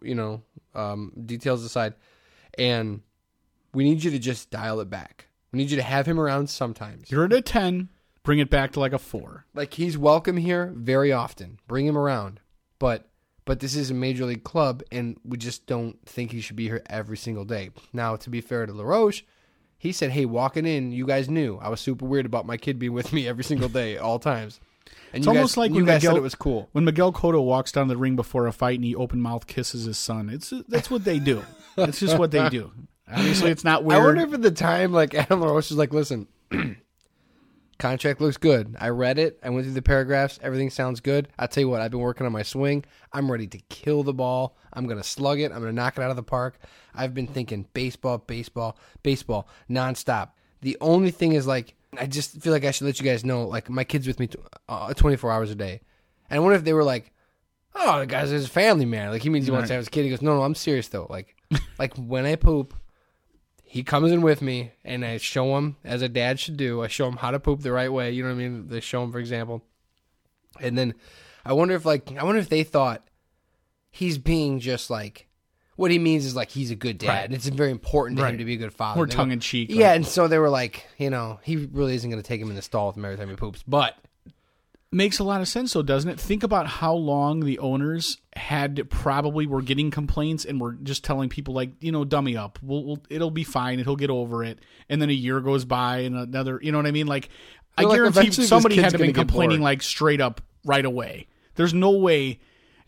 you 0.01 0.14
know, 0.14 0.41
um, 0.72 1.12
details 1.26 1.64
aside, 1.64 1.95
and 2.57 3.03
we 3.74 3.82
need 3.82 4.05
you 4.05 4.12
to 4.12 4.20
just 4.20 4.51
dial 4.51 4.78
it 4.78 4.89
back. 4.89 5.26
We 5.51 5.59
need 5.59 5.70
you 5.70 5.76
to 5.76 5.82
have 5.82 6.07
him 6.07 6.20
around 6.20 6.49
sometimes. 6.49 7.11
You're 7.11 7.24
at 7.24 7.32
a 7.32 7.43
ten. 7.43 7.89
Bring 8.22 8.39
it 8.39 8.51
back 8.51 8.70
to 8.72 8.80
like 8.80 8.93
a 8.93 9.01
four. 9.01 9.47
Like 9.53 9.74
he's 9.74 9.99
welcome 9.99 10.37
here 10.37 10.72
very 10.76 11.11
often. 11.11 11.59
Bring 11.66 11.87
him 11.87 11.99
around, 11.99 12.41
but." 12.78 13.11
But 13.47 13.61
this 13.61 13.76
is 13.76 13.91
a 13.91 13.95
major 13.95 14.24
league 14.24 14.43
club, 14.43 14.82
and 14.91 15.18
we 15.22 15.37
just 15.37 15.66
don't 15.66 15.99
think 16.07 16.32
he 16.32 16.41
should 16.41 16.57
be 16.57 16.64
here 16.64 16.82
every 16.89 17.18
single 17.18 17.45
day. 17.45 17.72
Now, 17.93 18.16
to 18.16 18.30
be 18.30 18.41
fair 18.41 18.64
to 18.64 18.72
LaRoche, 18.72 19.22
he 19.76 19.93
said, 19.93 20.12
"Hey, 20.12 20.24
walking 20.24 20.64
in, 20.64 20.93
you 20.93 21.05
guys 21.07 21.28
knew 21.28 21.59
I 21.61 21.68
was 21.68 21.78
super 21.78 22.07
weird 22.07 22.24
about 22.24 22.47
my 22.47 22.57
kid 22.57 22.78
being 22.78 22.95
with 22.95 23.12
me 23.12 23.28
every 23.28 23.45
single 23.45 23.68
day, 23.68 23.99
all 23.99 24.18
times." 24.18 24.61
And 25.12 25.18
It's 25.20 25.26
you 25.26 25.32
almost 25.32 25.53
guys, 25.53 25.57
like 25.59 25.70
you 25.70 25.76
when 25.76 25.85
guys 25.87 26.03
said 26.03 26.09
Miguel- 26.09 26.16
it 26.18 26.22
was 26.22 26.35
cool. 26.35 26.68
When 26.72 26.85
Miguel 26.85 27.12
Cotto 27.12 27.43
walks 27.45 27.72
down 27.72 27.89
the 27.89 27.97
ring 27.97 28.16
before 28.16 28.47
a 28.47 28.53
fight 28.53 28.76
and 28.78 28.85
he 28.85 28.95
open 28.95 29.20
mouth 29.20 29.47
kisses 29.47 29.85
his 29.85 29.97
son, 29.99 30.28
it's 30.28 30.53
that's 30.68 30.91
what 30.91 31.05
they 31.05 31.18
do. 31.18 31.43
It's 31.76 32.01
just 32.01 32.18
what 32.18 32.30
they 32.30 32.49
do. 32.49 32.72
Obviously, 33.12 33.51
it's 33.51 33.64
not 33.64 33.85
weird. 33.85 34.01
I 34.01 34.05
wonder 34.05 34.22
if 34.22 34.32
at 34.35 34.43
the 34.43 34.51
time, 34.51 34.93
like 34.93 35.14
Adam 35.14 35.41
LaRoche 35.41 35.70
was 35.70 35.72
like, 35.78 35.93
"Listen, 35.93 36.26
contract 37.78 38.20
looks 38.20 38.37
good. 38.37 38.76
I 38.78 38.89
read 38.91 39.18
it. 39.18 39.39
I 39.43 39.51
went 39.51 39.66
through 39.66 39.74
the 39.74 39.82
paragraphs. 39.82 40.39
Everything 40.43 40.70
sounds 40.70 41.01
good. 41.01 41.28
I 41.39 41.47
tell 41.47 41.62
you 41.62 41.68
what, 41.68 41.80
I've 41.80 41.91
been 41.91 42.01
working 42.01 42.26
on 42.26 42.32
my 42.32 42.43
swing. 42.43 42.85
I'm 43.12 43.30
ready 43.30 43.47
to 43.49 43.59
kill 43.68 44.03
the 44.03 44.14
ball. 44.14 44.57
I'm 44.72 44.87
gonna 44.87 45.03
slug 45.05 45.41
it. 45.41 45.53
I'm 45.53 45.59
gonna 45.61 45.72
knock 45.72 45.99
it 45.99 46.03
out 46.03 46.11
of 46.11 46.16
the 46.16 46.22
park. 46.22 46.59
I've 46.95 47.14
been 47.14 47.26
thinking 47.26 47.66
baseball, 47.74 48.18
baseball, 48.18 48.78
baseball, 49.03 49.49
nonstop. 49.68 50.30
The 50.62 50.76
only 50.80 51.11
thing 51.11 51.32
is 51.32 51.47
like, 51.47 51.74
I 51.99 52.07
just 52.07 52.40
feel 52.40 52.53
like 52.53 52.64
I 52.64 52.70
should 52.70 52.86
let 52.86 52.99
you 53.01 53.05
guys 53.05 53.24
know, 53.24 53.47
like 53.47 53.68
my 53.70 53.84
kid's 53.84 54.07
with 54.07 54.18
me 54.20 54.28
t- 54.28 54.38
uh, 54.68 54.95
24 54.95 55.30
hours 55.30 55.51
a 55.51 55.55
day, 55.55 55.80
and 56.30 56.36
I 56.36 56.40
wonder 56.40 56.57
if 56.57 56.64
they 56.64 56.72
were 56.72 56.84
like." 56.84 57.11
Oh, 57.76 57.99
the 57.99 58.07
guy's 58.07 58.30
his 58.30 58.47
family 58.47 58.84
man. 58.84 59.11
Like 59.11 59.22
he 59.22 59.30
means 59.30 59.47
he 59.47 59.51
wants 59.51 59.66
to 59.66 59.74
have 59.74 59.80
his 59.80 59.88
kid. 59.88 60.05
He 60.05 60.11
goes, 60.11 60.22
no, 60.22 60.36
no, 60.36 60.45
I'm 60.45 60.55
serious 60.55 60.86
though. 60.86 61.09
Like, 61.11 61.34
like 61.78 61.97
when 61.97 62.24
I 62.24 62.36
poop, 62.36 62.72
he 63.64 63.82
comes 63.82 64.12
in 64.12 64.22
with 64.22 64.40
me 64.40 64.70
and 64.84 65.05
I 65.05 65.16
show 65.16 65.57
him 65.59 65.76
as 65.82 66.01
a 66.01 66.09
dad 66.09 66.38
should 66.38 66.57
do. 66.57 66.84
I 66.84 66.86
show 66.86 67.09
him 67.09 67.16
how 67.16 67.32
to 67.32 67.40
poop 67.40 67.62
the 67.62 67.72
right 67.72 67.92
way. 67.92 68.12
You 68.12 68.22
know 68.22 68.28
what 68.28 68.36
I 68.36 68.38
mean? 68.38 68.68
They 68.68 68.78
show 68.78 69.03
him, 69.03 69.11
for 69.11 69.18
example. 69.18 69.64
And 70.61 70.78
then 70.78 70.95
I 71.45 71.53
wonder 71.55 71.74
if 71.74 71.84
like 71.84 72.16
I 72.16 72.22
wonder 72.22 72.40
if 72.40 72.49
they 72.49 72.62
thought 72.62 73.09
he's 73.90 74.18
being 74.18 74.61
just 74.61 74.90
like 74.90 75.26
what 75.76 75.90
he 75.90 75.98
means 75.98 76.24
is 76.24 76.34
like 76.36 76.50
he's 76.50 76.70
a 76.70 76.76
good 76.76 76.98
dad. 76.98 77.08
Right. 77.08 77.32
It's 77.32 77.48
very 77.48 77.70
important 77.70 78.18
to 78.18 78.22
Right. 78.24 78.32
him 78.32 78.38
to 78.38 78.44
be 78.44 78.54
a 78.54 78.58
good 78.58 78.72
father. 78.72 79.00
Or 79.00 79.06
tongue 79.06 79.30
in 79.32 79.40
cheek. 79.40 79.70
Yeah, 79.70 79.88
like- 79.88 79.96
and 79.96 80.06
so 80.06 80.28
they 80.28 80.38
were 80.38 80.50
like, 80.50 80.86
you 80.98 81.10
know, 81.10 81.40
he 81.42 81.56
really 81.56 81.94
isn't 81.94 82.08
going 82.10 82.22
to 82.22 82.26
take 82.26 82.40
him 82.40 82.48
in 82.50 82.56
the 82.56 82.62
stall 82.62 82.88
with 82.88 82.96
him 82.96 83.04
every 83.04 83.16
time 83.16 83.28
he 83.28 83.36
poops. 83.36 83.62
But 83.66 83.96
makes 84.92 85.18
a 85.18 85.24
lot 85.24 85.40
of 85.40 85.48
sense 85.48 85.72
though 85.72 85.82
doesn't 85.82 86.08
it 86.08 86.20
think 86.20 86.44
about 86.44 86.68
how 86.68 86.94
long 86.94 87.40
the 87.40 87.58
owners 87.58 88.18
had 88.36 88.88
probably 88.90 89.44
were 89.44 89.60
getting 89.60 89.90
complaints 89.90 90.44
and 90.44 90.60
were 90.60 90.74
just 90.74 91.02
telling 91.02 91.28
people 91.28 91.52
like 91.52 91.70
you 91.80 91.90
know 91.90 92.04
dummy 92.04 92.36
up 92.36 92.60
we'll, 92.62 92.84
we'll 92.84 93.02
it'll 93.10 93.32
be 93.32 93.42
fine 93.42 93.80
he'll 93.80 93.96
get 93.96 94.08
over 94.08 94.44
it 94.44 94.60
and 94.88 95.02
then 95.02 95.10
a 95.10 95.12
year 95.12 95.40
goes 95.40 95.64
by 95.64 95.98
and 95.98 96.14
another 96.16 96.60
you 96.62 96.70
know 96.70 96.78
what 96.78 96.86
i 96.86 96.92
mean 96.92 97.08
like 97.08 97.28
i 97.76 97.82
Feel 97.82 97.88
like 97.88 97.96
guarantee 98.14 98.30
somebody 98.30 98.76
had 98.76 98.96
been 98.96 99.12
complaining 99.12 99.60
like 99.60 99.82
straight 99.82 100.20
up 100.20 100.40
right 100.64 100.84
away 100.84 101.26
there's 101.56 101.74
no 101.74 101.90
way 101.90 102.38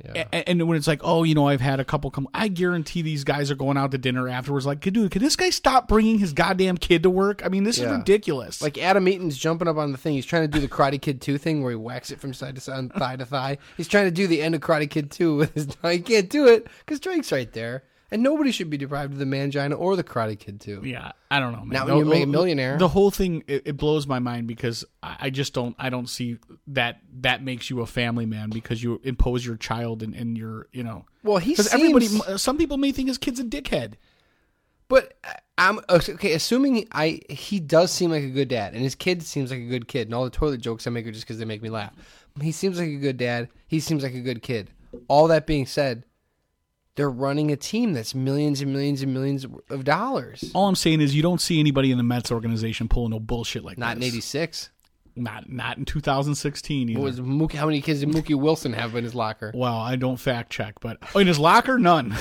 a- 0.04 0.48
and 0.48 0.66
when 0.68 0.76
it's 0.76 0.86
like, 0.86 1.00
oh, 1.02 1.22
you 1.22 1.34
know, 1.34 1.48
I've 1.48 1.60
had 1.60 1.80
a 1.80 1.84
couple 1.84 2.10
come, 2.10 2.28
I 2.34 2.48
guarantee 2.48 3.02
these 3.02 3.24
guys 3.24 3.50
are 3.50 3.54
going 3.54 3.76
out 3.76 3.90
to 3.92 3.98
dinner 3.98 4.28
afterwards. 4.28 4.66
Like, 4.66 4.80
dude, 4.80 5.10
can 5.10 5.22
this 5.22 5.36
guy 5.36 5.50
stop 5.50 5.88
bringing 5.88 6.18
his 6.18 6.32
goddamn 6.32 6.76
kid 6.76 7.02
to 7.04 7.10
work? 7.10 7.44
I 7.44 7.48
mean, 7.48 7.64
this 7.64 7.78
Yeah. 7.78 7.86
is 7.92 7.98
ridiculous. 7.98 8.60
like 8.62 8.78
Adam 8.78 9.08
Eaton's 9.08 9.36
jumping 9.38 9.68
up 9.68 9.76
on 9.76 9.92
the 9.92 9.98
thing. 9.98 10.14
He's 10.14 10.26
trying 10.26 10.42
to 10.42 10.48
do 10.48 10.60
the 10.60 10.68
Karate 10.68 11.00
Kid 11.00 11.20
2 11.20 11.38
thing 11.38 11.62
where 11.62 11.70
he 11.72 11.76
whacks 11.76 12.10
it 12.10 12.20
from 12.20 12.34
side 12.34 12.54
to 12.56 12.60
side, 12.60 12.92
thigh 12.92 13.16
to 13.16 13.24
thigh. 13.26 13.58
He's 13.76 13.88
trying 13.88 14.04
to 14.06 14.10
do 14.10 14.26
the 14.26 14.42
end 14.42 14.54
of 14.54 14.60
Karate 14.60 14.88
Kid 14.90 15.10
2 15.10 15.36
with 15.36 15.54
his 15.54 15.66
He 15.82 16.00
can't 16.00 16.28
do 16.28 16.46
it 16.46 16.66
because 16.84 17.00
Drake's 17.00 17.32
right 17.32 17.50
there. 17.52 17.82
And 18.10 18.22
nobody 18.22 18.52
should 18.52 18.70
be 18.70 18.76
deprived 18.76 19.12
of 19.12 19.18
the 19.18 19.24
mangina 19.24 19.78
or 19.78 19.96
the 19.96 20.04
Karate 20.04 20.38
Kid 20.38 20.60
too. 20.60 20.80
Yeah, 20.84 21.12
I 21.30 21.40
don't 21.40 21.52
know, 21.52 21.64
man. 21.64 21.70
Now 21.70 21.86
when 21.86 21.96
you 21.98 22.04
make 22.04 22.22
a 22.24 22.26
millionaire- 22.26 22.78
the 22.78 22.88
whole 22.88 23.10
thing 23.10 23.42
it, 23.46 23.62
it 23.66 23.76
blows 23.76 24.06
my 24.06 24.20
mind 24.20 24.46
because 24.46 24.84
I, 25.02 25.16
I 25.22 25.30
just 25.30 25.52
don't 25.54 25.74
I 25.78 25.90
don't 25.90 26.08
see 26.08 26.38
that 26.68 27.00
that 27.20 27.42
makes 27.42 27.68
you 27.68 27.80
a 27.80 27.86
family 27.86 28.26
man 28.26 28.50
because 28.50 28.82
you 28.82 29.00
impose 29.02 29.44
your 29.44 29.56
child 29.56 30.02
and, 30.02 30.14
and 30.14 30.38
your 30.38 30.68
you 30.72 30.84
know 30.84 31.04
Well, 31.24 31.38
he 31.38 31.56
seems... 31.56 31.74
everybody 31.74 32.06
some 32.36 32.58
people 32.58 32.76
may 32.76 32.92
think 32.92 33.08
his 33.08 33.18
kid's 33.18 33.40
a 33.40 33.44
dickhead. 33.44 33.94
But 34.88 35.14
uh, 35.24 35.32
I'm 35.58 35.80
okay. 35.88 36.34
Assuming 36.34 36.86
I, 36.92 37.20
he 37.28 37.58
does 37.58 37.90
seem 37.90 38.10
like 38.10 38.22
a 38.22 38.30
good 38.30 38.48
dad, 38.48 38.74
and 38.74 38.82
his 38.82 38.94
kid 38.94 39.22
seems 39.22 39.50
like 39.50 39.60
a 39.60 39.66
good 39.66 39.88
kid, 39.88 40.06
and 40.06 40.14
all 40.14 40.24
the 40.24 40.30
toilet 40.30 40.60
jokes 40.60 40.86
I 40.86 40.90
make 40.90 41.06
are 41.06 41.12
just 41.12 41.24
because 41.24 41.38
they 41.38 41.44
make 41.44 41.62
me 41.62 41.70
laugh. 41.70 41.92
He 42.40 42.52
seems 42.52 42.78
like 42.78 42.88
a 42.88 42.96
good 42.96 43.16
dad. 43.16 43.48
He 43.66 43.80
seems 43.80 44.02
like 44.02 44.14
a 44.14 44.20
good 44.20 44.42
kid. 44.42 44.70
All 45.08 45.26
that 45.28 45.46
being 45.46 45.66
said, 45.66 46.04
they're 46.96 47.10
running 47.10 47.52
a 47.52 47.56
team 47.56 47.92
that's 47.92 48.14
millions 48.14 48.60
and 48.60 48.72
millions 48.72 49.02
and 49.02 49.12
millions 49.14 49.46
of 49.70 49.84
dollars. 49.84 50.50
All 50.54 50.66
I'm 50.66 50.74
saying 50.74 51.00
is 51.00 51.14
you 51.14 51.22
don't 51.22 51.40
see 51.40 51.60
anybody 51.60 51.92
in 51.92 51.98
the 51.98 52.04
Mets 52.04 52.32
organization 52.32 52.88
pulling 52.88 53.10
no 53.10 53.20
bullshit 53.20 53.64
like 53.64 53.78
Not 53.78 53.96
in 53.96 54.02
'86. 54.02 54.70
Not 55.14 55.48
not 55.48 55.78
in 55.78 55.84
2016 55.84 56.90
either. 56.90 57.00
What 57.00 57.04
was 57.04 57.20
Mookie? 57.20 57.54
How 57.54 57.66
many 57.66 57.80
kids 57.80 58.00
did 58.00 58.10
Mookie 58.10 58.34
Wilson 58.34 58.72
have 58.72 58.96
in 58.96 59.04
his 59.04 59.14
locker? 59.14 59.52
Well, 59.54 59.76
I 59.76 59.96
don't 59.96 60.18
fact 60.18 60.50
check, 60.50 60.80
but 60.80 60.98
oh, 61.14 61.20
in 61.20 61.26
his 61.26 61.38
locker, 61.38 61.78
none. 61.78 62.16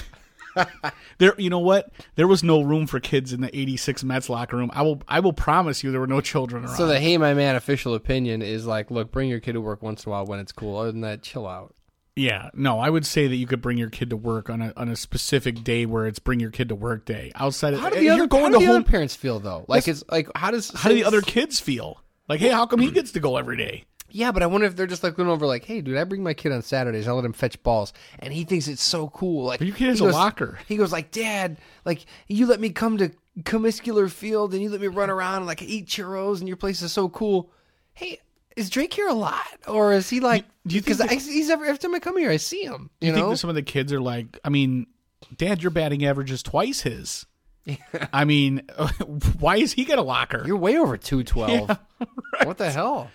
there, 1.18 1.34
you 1.38 1.50
know 1.50 1.60
what? 1.60 1.92
There 2.16 2.28
was 2.28 2.42
no 2.42 2.62
room 2.62 2.88
for 2.88 3.02
kids 3.02 3.34
in 3.34 3.42
the 3.42 3.54
'86 3.58 4.06
Mets 4.06 4.30
locker 4.30 4.56
room. 4.56 4.72
I 4.74 4.82
will, 4.82 5.02
I 5.10 5.20
will 5.20 5.34
promise 5.34 5.84
you, 5.84 5.92
there 5.92 6.00
were 6.00 6.08
no 6.08 6.22
children 6.22 6.64
around. 6.64 6.78
So 6.78 6.88
the 6.88 7.00
hey 7.00 7.18
my 7.18 7.34
man 7.34 7.58
official 7.58 7.96
opinion 7.96 8.42
is 8.42 8.66
like, 8.66 8.92
look, 8.92 9.12
bring 9.12 9.30
your 9.30 9.42
kid 9.42 9.54
to 9.54 9.62
work 9.62 9.82
once 9.82 10.06
in 10.06 10.10
a 10.10 10.12
while 10.12 10.26
when 10.26 10.40
it's 10.40 10.54
cool. 10.54 10.78
Other 10.78 10.94
than 10.94 11.02
that, 11.02 11.22
chill 11.22 11.48
out. 11.48 11.75
Yeah, 12.16 12.50
no, 12.54 12.80
I 12.80 12.90
would 12.90 13.06
say 13.06 13.28
that 13.28 13.36
you 13.36 13.46
could 13.46 13.62
bring 13.62 13.78
your 13.78 13.90
kid 13.90 14.10
to 14.12 14.18
work 14.18 14.50
on 14.50 14.62
a 14.62 14.74
on 14.78 14.88
a 14.88 14.96
specific 14.96 15.64
day 15.64 15.86
where 15.86 16.08
it's 16.08 16.20
bring 16.20 16.40
your 16.40 16.52
kid 16.52 16.70
to 16.70 16.76
work 16.76 17.06
day. 17.06 17.32
Outside 17.36 17.74
of 17.74 17.82
How 17.82 17.90
do 17.90 18.00
the 18.00 18.10
other, 18.10 18.26
going 18.28 18.44
how 18.46 18.50
to 18.52 18.54
do 18.56 18.60
the 18.60 18.66
home, 18.68 18.76
other 18.78 18.90
parents 18.90 19.16
feel 19.16 19.40
though? 19.40 19.66
Like 19.68 19.88
it's 19.88 20.04
like 20.10 20.30
how 20.36 20.52
does 20.52 20.72
how 20.72 20.88
do 20.90 20.96
the 20.96 21.04
other 21.04 21.22
kids 21.22 21.60
feel? 21.60 22.02
Like, 22.30 22.40
hey, 22.40 22.50
how 22.50 22.66
come 22.68 22.80
he 22.80 22.90
gets 22.90 23.12
to 23.12 23.20
go 23.20 23.36
every 23.38 23.58
day? 23.58 23.84
Yeah, 24.10 24.32
but 24.32 24.44
I 24.44 24.46
wonder 24.46 24.66
if 24.66 24.78
they're 24.78 24.88
just 24.88 25.04
like 25.04 25.16
going 25.16 25.28
over 25.28 25.46
like, 25.46 25.66
hey, 25.66 25.82
dude, 25.82 25.98
I 25.98 26.06
bring 26.06 26.24
my 26.24 26.34
kid 26.34 26.54
on 26.54 26.62
Saturdays. 26.62 27.06
I 27.06 27.12
let 27.12 27.26
him 27.26 27.34
fetch 27.34 27.62
balls, 27.64 27.92
and 28.20 28.32
he 28.34 28.46
thinks 28.46 28.70
it's 28.70 28.82
so 28.82 29.10
cool. 29.10 29.44
Like 29.44 29.60
your 29.60 29.76
kid 29.76 29.90
has 29.90 30.00
a 30.00 30.06
goes- 30.06 30.14
locker. 30.14 30.58
He 30.70 30.78
goes 30.78 30.94
like, 30.94 31.12
Dad, 31.12 31.58
like 31.84 32.06
you 32.30 32.46
let 32.46 32.62
me 32.62 32.70
come 32.70 32.98
to 33.00 33.12
Comiscular 33.42 34.10
Field 34.10 34.54
and 34.54 34.64
you 34.64 34.70
let 34.70 34.80
me 34.80 34.88
run 34.88 35.10
around 35.10 35.38
and 35.40 35.48
like 35.48 35.62
eat 35.62 35.88
churros, 35.88 36.40
and 36.40 36.48
your 36.48 36.56
place 36.56 36.82
is 36.82 36.94
so 36.94 37.10
cool. 37.10 37.52
Hey, 37.94 38.20
is 38.56 38.70
Drake 38.70 38.94
here 38.94 39.08
a 39.08 39.14
lot, 39.14 39.46
or 39.68 39.94
is 39.94 40.10
he 40.10 40.20
like? 40.20 40.46
do 40.66 40.76
you 40.76 40.82
Because 40.82 41.00
he's 41.26 41.50
every, 41.50 41.68
every 41.68 41.78
time 41.78 41.94
I 41.94 42.00
come 42.00 42.18
here, 42.18 42.30
I 42.32 42.38
see 42.38 42.64
him. 42.64 42.90
You, 43.02 43.08
you 43.08 43.14
think 43.14 43.26
know, 43.26 43.30
that 43.32 43.38
some 43.38 43.50
of 43.50 43.56
the 43.56 43.62
kids 43.62 43.92
are 43.94 44.02
like, 44.02 44.40
I 44.44 44.50
mean, 44.50 44.88
Dad, 45.36 45.62
your 45.62 45.72
batting 45.72 46.06
average 46.06 46.32
is 46.32 46.42
twice 46.44 46.82
his. 46.82 47.26
I 48.14 48.26
mean, 48.26 48.60
why 49.40 49.58
is 49.58 49.74
he 49.74 49.86
got 49.86 49.98
a 50.00 50.04
locker? 50.04 50.44
you're 50.46 50.58
way 50.58 50.78
over 50.78 50.98
two 50.98 51.24
twelve. 51.24 51.78
What 52.44 52.58
the 52.58 52.70
hell? 52.70 53.10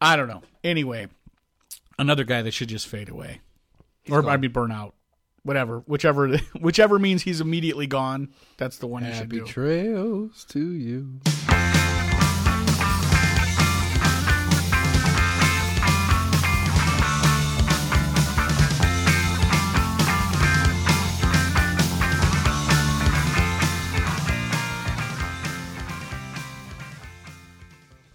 I 0.00 0.16
don't 0.16 0.28
know. 0.28 0.42
Anyway, 0.64 1.08
another 1.98 2.24
guy 2.24 2.42
that 2.42 2.52
should 2.52 2.68
just 2.68 2.88
fade 2.88 3.10
away, 3.10 3.40
or 4.10 4.28
I 4.28 4.38
mean, 4.38 4.50
burn 4.50 4.72
out. 4.72 4.94
Whatever, 5.42 5.80
whichever, 5.86 6.38
whichever 6.58 6.98
means 6.98 7.22
he's 7.22 7.40
immediately 7.40 7.86
gone. 7.86 8.30
That's 8.56 8.78
the 8.78 8.86
one 8.86 9.04
you 9.04 9.12
should 9.12 9.32
Happy 9.32 9.38
do. 9.38 9.44
trails 9.44 10.44
to 10.48 10.72
you. 10.72 11.20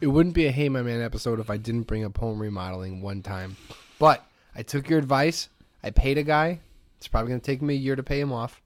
It 0.02 0.08
wouldn't 0.08 0.34
be 0.34 0.48
a 0.48 0.52
Hey 0.52 0.68
My 0.68 0.82
Man 0.82 1.00
episode 1.00 1.40
if 1.40 1.52
I 1.52 1.58
didn't 1.58 1.84
bring 1.84 2.04
up 2.04 2.18
home 2.18 2.42
remodeling 2.42 3.04
one 3.04 3.22
time. 3.22 3.56
But 4.00 4.26
I 4.56 4.64
took 4.64 4.90
your 4.90 4.98
advice. 4.98 5.48
I 5.84 5.92
paid 5.92 6.18
a 6.18 6.24
guy. 6.24 6.60
It's 6.98 7.08
probably 7.08 7.30
going 7.30 7.40
to 7.40 7.46
take 7.46 7.62
me 7.62 7.76
a 7.76 7.78
year 7.78 7.96
to 7.96 8.02
pay 8.02 8.20
him 8.20 8.34
off. 8.34 8.64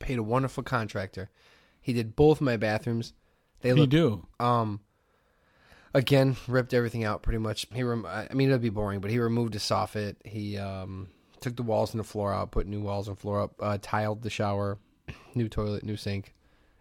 Paid 0.00 0.18
a 0.18 0.24
wonderful 0.24 0.64
contractor. 0.64 1.30
He 1.80 1.92
did 1.92 2.16
both 2.16 2.40
my 2.40 2.56
bathrooms. 2.56 3.12
They 3.60 3.72
look 3.72 3.88
do. 3.88 4.26
um 4.40 4.80
again 5.94 6.36
ripped 6.48 6.74
everything 6.74 7.04
out 7.04 7.22
pretty 7.22 7.38
much. 7.38 7.66
He 7.72 7.84
rem- 7.84 8.04
I 8.04 8.26
mean 8.34 8.48
it'd 8.48 8.60
be 8.60 8.68
boring, 8.68 9.00
but 9.00 9.12
he 9.12 9.20
removed 9.20 9.54
the 9.54 9.60
soffit. 9.60 10.16
He 10.24 10.58
um 10.58 11.08
took 11.40 11.54
the 11.54 11.62
walls 11.62 11.92
and 11.92 12.00
the 12.00 12.04
floor 12.04 12.34
out, 12.34 12.50
put 12.50 12.66
new 12.66 12.80
walls 12.80 13.06
and 13.06 13.16
floor 13.16 13.42
up, 13.42 13.54
uh, 13.60 13.78
tiled 13.80 14.22
the 14.22 14.30
shower, 14.30 14.78
new 15.36 15.48
toilet, 15.48 15.84
new 15.84 15.96
sink, 15.96 16.34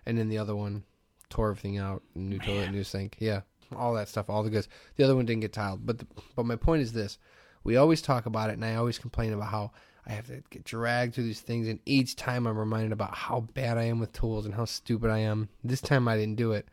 and 0.05 0.17
then 0.17 0.29
the 0.29 0.39
other 0.39 0.55
one 0.55 0.83
tore 1.29 1.49
everything 1.49 1.77
out, 1.77 2.03
new 2.13 2.39
toilet, 2.39 2.71
new 2.71 2.83
sink. 2.83 3.17
Yeah, 3.19 3.41
all 3.75 3.93
that 3.95 4.09
stuff, 4.09 4.29
all 4.29 4.43
the 4.43 4.49
goods. 4.49 4.67
The 4.95 5.03
other 5.03 5.15
one 5.15 5.25
didn't 5.25 5.41
get 5.41 5.53
tiled, 5.53 5.85
but 5.85 5.99
the, 5.99 6.07
but 6.35 6.45
my 6.45 6.55
point 6.55 6.81
is 6.81 6.93
this: 6.93 7.17
we 7.63 7.77
always 7.77 8.01
talk 8.01 8.25
about 8.25 8.49
it, 8.49 8.53
and 8.53 8.65
I 8.65 8.75
always 8.75 8.99
complain 8.99 9.33
about 9.33 9.49
how 9.49 9.71
I 10.07 10.13
have 10.13 10.27
to 10.27 10.43
get 10.49 10.63
dragged 10.63 11.15
through 11.15 11.25
these 11.25 11.41
things, 11.41 11.67
and 11.67 11.79
each 11.85 12.15
time 12.15 12.45
I'm 12.45 12.57
reminded 12.57 12.91
about 12.91 13.15
how 13.15 13.41
bad 13.53 13.77
I 13.77 13.83
am 13.83 13.99
with 13.99 14.13
tools 14.13 14.45
and 14.45 14.53
how 14.53 14.65
stupid 14.65 15.09
I 15.09 15.19
am. 15.19 15.49
This 15.63 15.81
time 15.81 16.07
I 16.07 16.15
didn't 16.15 16.35
do 16.35 16.51
it, 16.51 16.67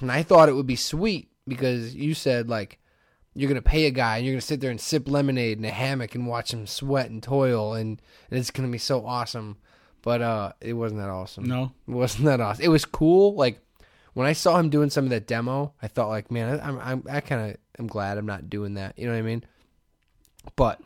and 0.00 0.10
I 0.10 0.22
thought 0.22 0.48
it 0.48 0.54
would 0.54 0.66
be 0.66 0.76
sweet 0.76 1.28
because 1.46 1.94
you 1.94 2.14
said 2.14 2.48
like 2.48 2.78
you're 3.34 3.48
gonna 3.48 3.62
pay 3.62 3.86
a 3.86 3.90
guy 3.90 4.16
and 4.16 4.26
you're 4.26 4.34
gonna 4.34 4.40
sit 4.40 4.60
there 4.60 4.70
and 4.70 4.80
sip 4.80 5.08
lemonade 5.08 5.58
in 5.58 5.64
a 5.64 5.70
hammock 5.70 6.14
and 6.14 6.26
watch 6.26 6.52
him 6.52 6.66
sweat 6.66 7.10
and 7.10 7.22
toil, 7.22 7.74
and, 7.74 8.00
and 8.30 8.38
it's 8.38 8.50
gonna 8.50 8.68
be 8.68 8.78
so 8.78 9.06
awesome. 9.06 9.58
But 10.02 10.22
uh, 10.22 10.52
it 10.60 10.74
wasn't 10.74 11.00
that 11.00 11.10
awesome. 11.10 11.44
No. 11.44 11.72
It 11.86 11.92
wasn't 11.92 12.26
that 12.26 12.40
awesome. 12.40 12.64
It 12.64 12.68
was 12.68 12.84
cool. 12.84 13.34
Like 13.34 13.60
when 14.14 14.26
I 14.26 14.32
saw 14.32 14.58
him 14.58 14.70
doing 14.70 14.90
some 14.90 15.04
of 15.04 15.10
that 15.10 15.26
demo, 15.26 15.74
I 15.82 15.88
thought 15.88 16.08
like, 16.08 16.30
man, 16.30 16.60
I'm, 16.62 16.78
I'm 16.78 17.04
I 17.10 17.20
kind 17.20 17.50
of 17.50 17.56
am 17.78 17.86
glad 17.86 18.18
I'm 18.18 18.26
not 18.26 18.50
doing 18.50 18.74
that. 18.74 18.98
You 18.98 19.06
know 19.06 19.12
what 19.12 19.18
I 19.18 19.22
mean? 19.22 19.44
But 20.56 20.80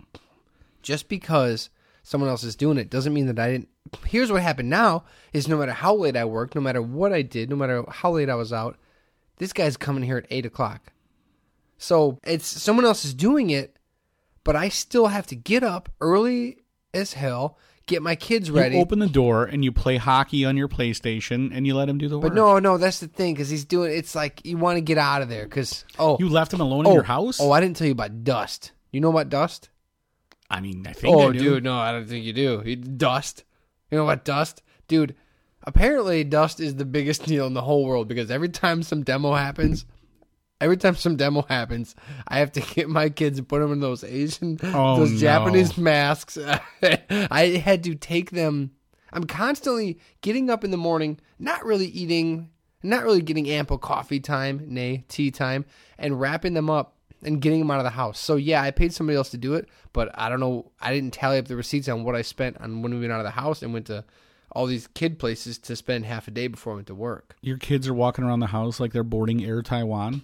just 0.83 1.09
because 1.09 1.71
someone 2.03 2.31
else 2.31 2.45
is 2.45 2.57
doing 2.57 2.79
it 2.79 2.91
doesn't 2.91 3.15
mean 3.15 3.27
that 3.27 3.39
I 3.39 3.53
didn't. 3.53 3.69
Here's 4.07 4.33
what 4.33 4.43
happened 4.43 4.71
now: 4.71 5.05
is 5.33 5.49
no 5.49 5.59
matter 5.59 5.73
how 5.73 5.95
late 5.95 6.17
I 6.17 6.25
worked, 6.25 6.55
no 6.55 6.61
matter 6.61 6.83
what 6.83 7.13
I 7.13 7.23
did, 7.23 7.51
no 7.51 7.57
matter 7.57 7.85
how 7.89 8.13
late 8.13 8.31
I 8.31 8.35
was 8.35 8.53
out, 8.53 8.77
this 9.37 9.53
guy's 9.53 9.77
coming 9.77 10.03
here 10.03 10.19
at 10.19 10.27
eight 10.31 10.47
o'clock. 10.47 10.93
So 11.79 12.19
it's 12.25 12.47
someone 12.47 12.85
else 12.85 13.05
is 13.05 13.15
doing 13.15 13.51
it, 13.51 13.77
but 14.45 14.57
I 14.57 14.69
still 14.69 15.09
have 15.09 15.27
to 15.29 15.37
get 15.37 15.63
up 15.63 15.91
early 16.01 16.59
as 16.95 17.15
hell, 17.15 17.59
get 17.87 18.03
my 18.03 18.15
kids 18.15 18.51
ready. 18.51 18.77
You 18.77 18.83
open 18.83 18.99
the 18.99 19.09
door 19.09 19.45
and 19.45 19.65
you 19.65 19.73
play 19.73 19.97
hockey 19.97 20.45
on 20.45 20.57
your 20.57 20.69
PlayStation 20.69 21.51
and 21.55 21.67
you 21.67 21.75
let 21.75 21.89
him 21.89 21.99
do 21.99 22.09
the 22.09 22.19
work. 22.19 22.31
But 22.31 22.35
no, 22.35 22.59
no, 22.59 22.79
that's 22.79 23.01
the 23.01 23.09
thing 23.09 23.35
because 23.35 23.49
he's 23.49 23.65
doing. 23.65 23.93
It's 23.93 24.15
like 24.15 24.45
you 24.45 24.57
want 24.57 24.77
to 24.77 24.81
get 24.81 24.99
out 24.99 25.23
of 25.23 25.29
there 25.29 25.45
because 25.45 25.85
oh, 25.99 26.17
you 26.19 26.29
left 26.29 26.53
him 26.53 26.61
alone 26.61 26.87
oh, 26.87 26.91
in 26.91 26.95
your 26.95 27.05
house. 27.05 27.41
Oh, 27.41 27.53
I 27.53 27.61
didn't 27.61 27.77
tell 27.77 27.87
you 27.87 27.93
about 27.93 28.25
dust. 28.25 28.73
You 28.91 29.01
know 29.01 29.11
about 29.11 29.29
dust? 29.29 29.71
I 30.51 30.61
mean, 30.61 30.87
I 30.87 30.93
think. 30.93 31.15
Oh, 31.15 31.31
I 31.31 31.33
do. 31.33 31.39
dude, 31.39 31.65
no, 31.65 31.79
I 31.79 31.93
don't 31.93 32.07
think 32.07 32.25
you 32.25 32.33
do. 32.33 32.63
You, 32.65 32.77
dust. 32.77 33.45
You 33.91 33.99
know 33.99 34.05
what 34.05 34.25
dust, 34.25 34.63
dude? 34.87 35.15
Apparently, 35.65 36.25
dust 36.25 36.61
is 36.61 36.77
the 36.77 36.85
biggest 36.85 37.25
deal 37.27 37.47
in 37.47 37.55
the 37.55 37.63
whole 37.63 37.85
world 37.85 38.09
because 38.09 38.31
every 38.31 38.49
time 38.49 38.83
some 38.83 39.03
demo 39.03 39.35
happens, 39.35 39.87
every 40.63 40.77
time 40.77 40.97
some 40.97 41.17
demo 41.17 41.43
happens, 41.49 41.95
I 42.27 42.39
have 42.39 42.53
to 42.53 42.61
get 42.61 42.89
my 42.89 43.09
kids 43.11 43.39
and 43.39 43.49
put 43.49 43.61
them 43.61 43.73
in 43.73 43.81
those 43.81 44.03
Asian, 44.05 44.59
Oh, 44.63 44.97
those 44.99 45.13
no. 45.13 45.19
Japanese 45.19 45.77
masks. 45.77 46.39
I 46.83 47.63
had 47.65 47.85
to 47.85 47.95
take 47.95 48.31
them. 48.31 48.73
I'm 49.13 49.25
constantly 49.25 49.99
getting 50.23 50.49
up 50.49 50.65
in 50.65 50.71
the 50.71 50.77
morning, 50.79 51.19
not 51.39 51.65
really 51.65 51.87
eating, 51.87 52.49
not 52.83 53.05
really 53.05 53.21
getting 53.21 53.49
ample 53.51 53.77
coffee 53.79 54.21
time, 54.21 54.63
nay, 54.69 55.05
tea 55.09 55.31
time, 55.31 55.65
and 55.99 56.19
wrapping 56.19 56.55
them 56.55 56.71
up 56.71 56.97
and 57.23 57.41
getting 57.41 57.59
them 57.61 57.71
out 57.71 57.79
of 57.79 57.85
the 57.85 57.91
house. 57.91 58.19
So 58.19 58.37
yeah, 58.37 58.63
I 58.63 58.71
paid 58.71 58.93
somebody 58.95 59.17
else 59.17 59.31
to 59.31 59.37
do 59.39 59.55
it, 59.55 59.69
but 59.93 60.11
I 60.15 60.29
don't 60.29 60.41
know. 60.41 60.73
I 60.81 60.93
didn't 60.95 61.13
tally 61.13 61.39
up 61.39 61.47
the 61.47 61.57
receipts 61.57 61.89
on 61.89 62.05
what 62.05 62.17
I 62.17 62.23
spent 62.23 62.59
on 62.61 62.83
when 62.83 62.95
we 62.95 63.01
went 63.01 63.13
out 63.13 63.21
of 63.21 63.25
the 63.27 63.31
house 63.31 63.63
and 63.63 63.73
went 63.73 63.87
to 63.87 64.05
all 64.55 64.67
these 64.67 64.87
kid 64.89 65.19
places 65.19 65.57
to 65.59 65.77
spend 65.77 66.05
half 66.05 66.27
a 66.29 66.31
day 66.31 66.47
before 66.47 66.73
I 66.73 66.77
went 66.77 66.87
to 66.89 66.95
work. 66.95 67.37
Your 67.43 67.59
kids 67.59 67.87
are 67.89 67.95
walking 67.95 68.25
around 68.25 68.41
the 68.41 68.47
house 68.49 68.81
like 68.81 68.93
they're 68.93 69.03
boarding 69.05 69.45
Air 69.45 69.63
Taiwan. 69.63 70.23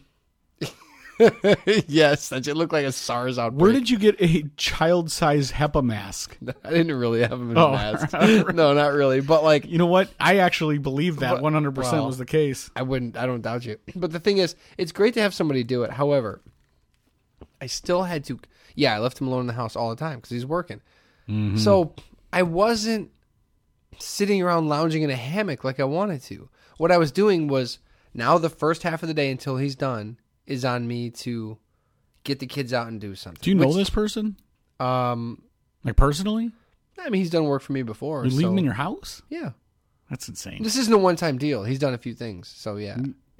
yes, 1.89 2.29
that 2.29 2.45
should 2.45 2.57
look 2.57 2.73
like 2.73 2.85
a 2.87 2.93
SARS 2.93 3.39
outbreak. 3.39 3.61
Where 3.63 3.73
did 3.73 3.91
you 3.91 3.99
get 3.99 4.17
a 4.21 4.45
child-sized 4.57 5.53
HEPA 5.55 5.83
mask? 5.85 6.37
I 6.65 6.71
didn't 6.71 6.95
really 6.97 7.21
have 7.21 7.31
them 7.31 7.51
in 7.51 7.59
Oh. 7.59 7.69
a 7.69 7.73
mask. 7.73 8.13
no, 8.55 8.75
not 8.75 8.93
really. 8.93 9.21
But 9.21 9.43
like, 9.45 9.67
You 9.67 9.79
know 9.79 9.87
what? 9.87 10.11
I 10.21 10.39
actually 10.39 10.79
believe 10.79 11.19
that 11.21 11.39
100% 11.41 12.07
was 12.07 12.19
the 12.19 12.27
case. 12.27 12.71
I 12.77 12.83
wouldn't. 12.83 13.17
I 13.17 13.27
don't 13.27 13.43
doubt 13.43 13.65
you. 13.65 13.79
But 13.97 14.13
the 14.13 14.21
thing 14.21 14.39
is, 14.39 14.55
it's 14.77 14.93
great 14.93 15.15
to 15.15 15.21
have 15.21 15.35
somebody 15.35 15.65
do 15.65 15.83
it. 15.83 15.91
However, 15.93 16.41
I 17.61 17.67
still 17.67 18.05
had 18.05 18.25
to. 18.25 18.39
Yeah, 18.75 18.95
I 18.95 18.99
left 18.99 19.21
him 19.21 19.27
alone 19.29 19.41
in 19.43 19.47
the 19.49 19.53
house 19.55 19.75
all 19.77 19.91
the 19.91 19.97
time 19.97 20.17
because 20.19 20.31
he's 20.31 20.47
working. 20.47 20.81
Mm-hmm. 21.29 21.57
So 21.57 21.95
I 22.33 22.43
wasn't 22.43 23.11
sitting 23.99 24.41
around 24.43 24.69
lounging 24.69 25.03
in 25.03 25.11
a 25.11 25.17
hammock 25.17 25.65
like 25.65 25.81
I 25.81 25.85
wanted 25.85 26.23
to. 26.25 26.49
What 26.77 26.93
I 26.93 26.99
was 26.99 27.11
doing 27.11 27.49
was 27.49 27.81
now 28.15 28.39
the 28.39 28.49
first 28.49 28.85
half 28.85 29.03
of 29.03 29.09
the 29.09 29.15
day 29.15 29.31
until 29.31 29.57
he's 29.57 29.75
done 29.75 30.19
is 30.49 30.65
on 30.65 30.89
me 30.89 31.11
to 31.11 31.57
get 32.25 32.41
the 32.41 32.47
kids 32.47 32.73
out 32.73 32.89
and 32.89 33.01
do 33.01 33.15
something. 33.15 33.39
Do 33.41 33.51
you 33.51 33.57
know 33.57 33.69
Which, 33.69 33.77
this 33.77 33.91
person? 33.91 34.37
Um, 34.81 35.43
Like 35.85 35.95
personally? 35.97 36.51
I 36.99 37.11
mean, 37.11 37.21
he's 37.21 37.31
done 37.31 37.45
work 37.45 37.63
for 37.63 37.73
me 37.73 37.83
before. 37.83 38.25
You 38.25 38.31
leave 38.33 38.41
so- 38.43 38.51
him 38.51 38.59
in 38.59 38.65
your 38.65 38.75
house? 38.75 39.23
Yeah, 39.29 39.51
That's 40.11 40.29
insane. 40.29 40.63
this 40.65 40.77
isn't 40.77 40.93
a 40.93 40.99
one-time 40.99 41.39
deal. 41.39 41.63
He's 41.63 41.79
done 41.79 41.95
a 41.95 41.99
few 41.99 42.15
things. 42.15 42.49
So 42.49 42.77
yeah. 42.77 42.97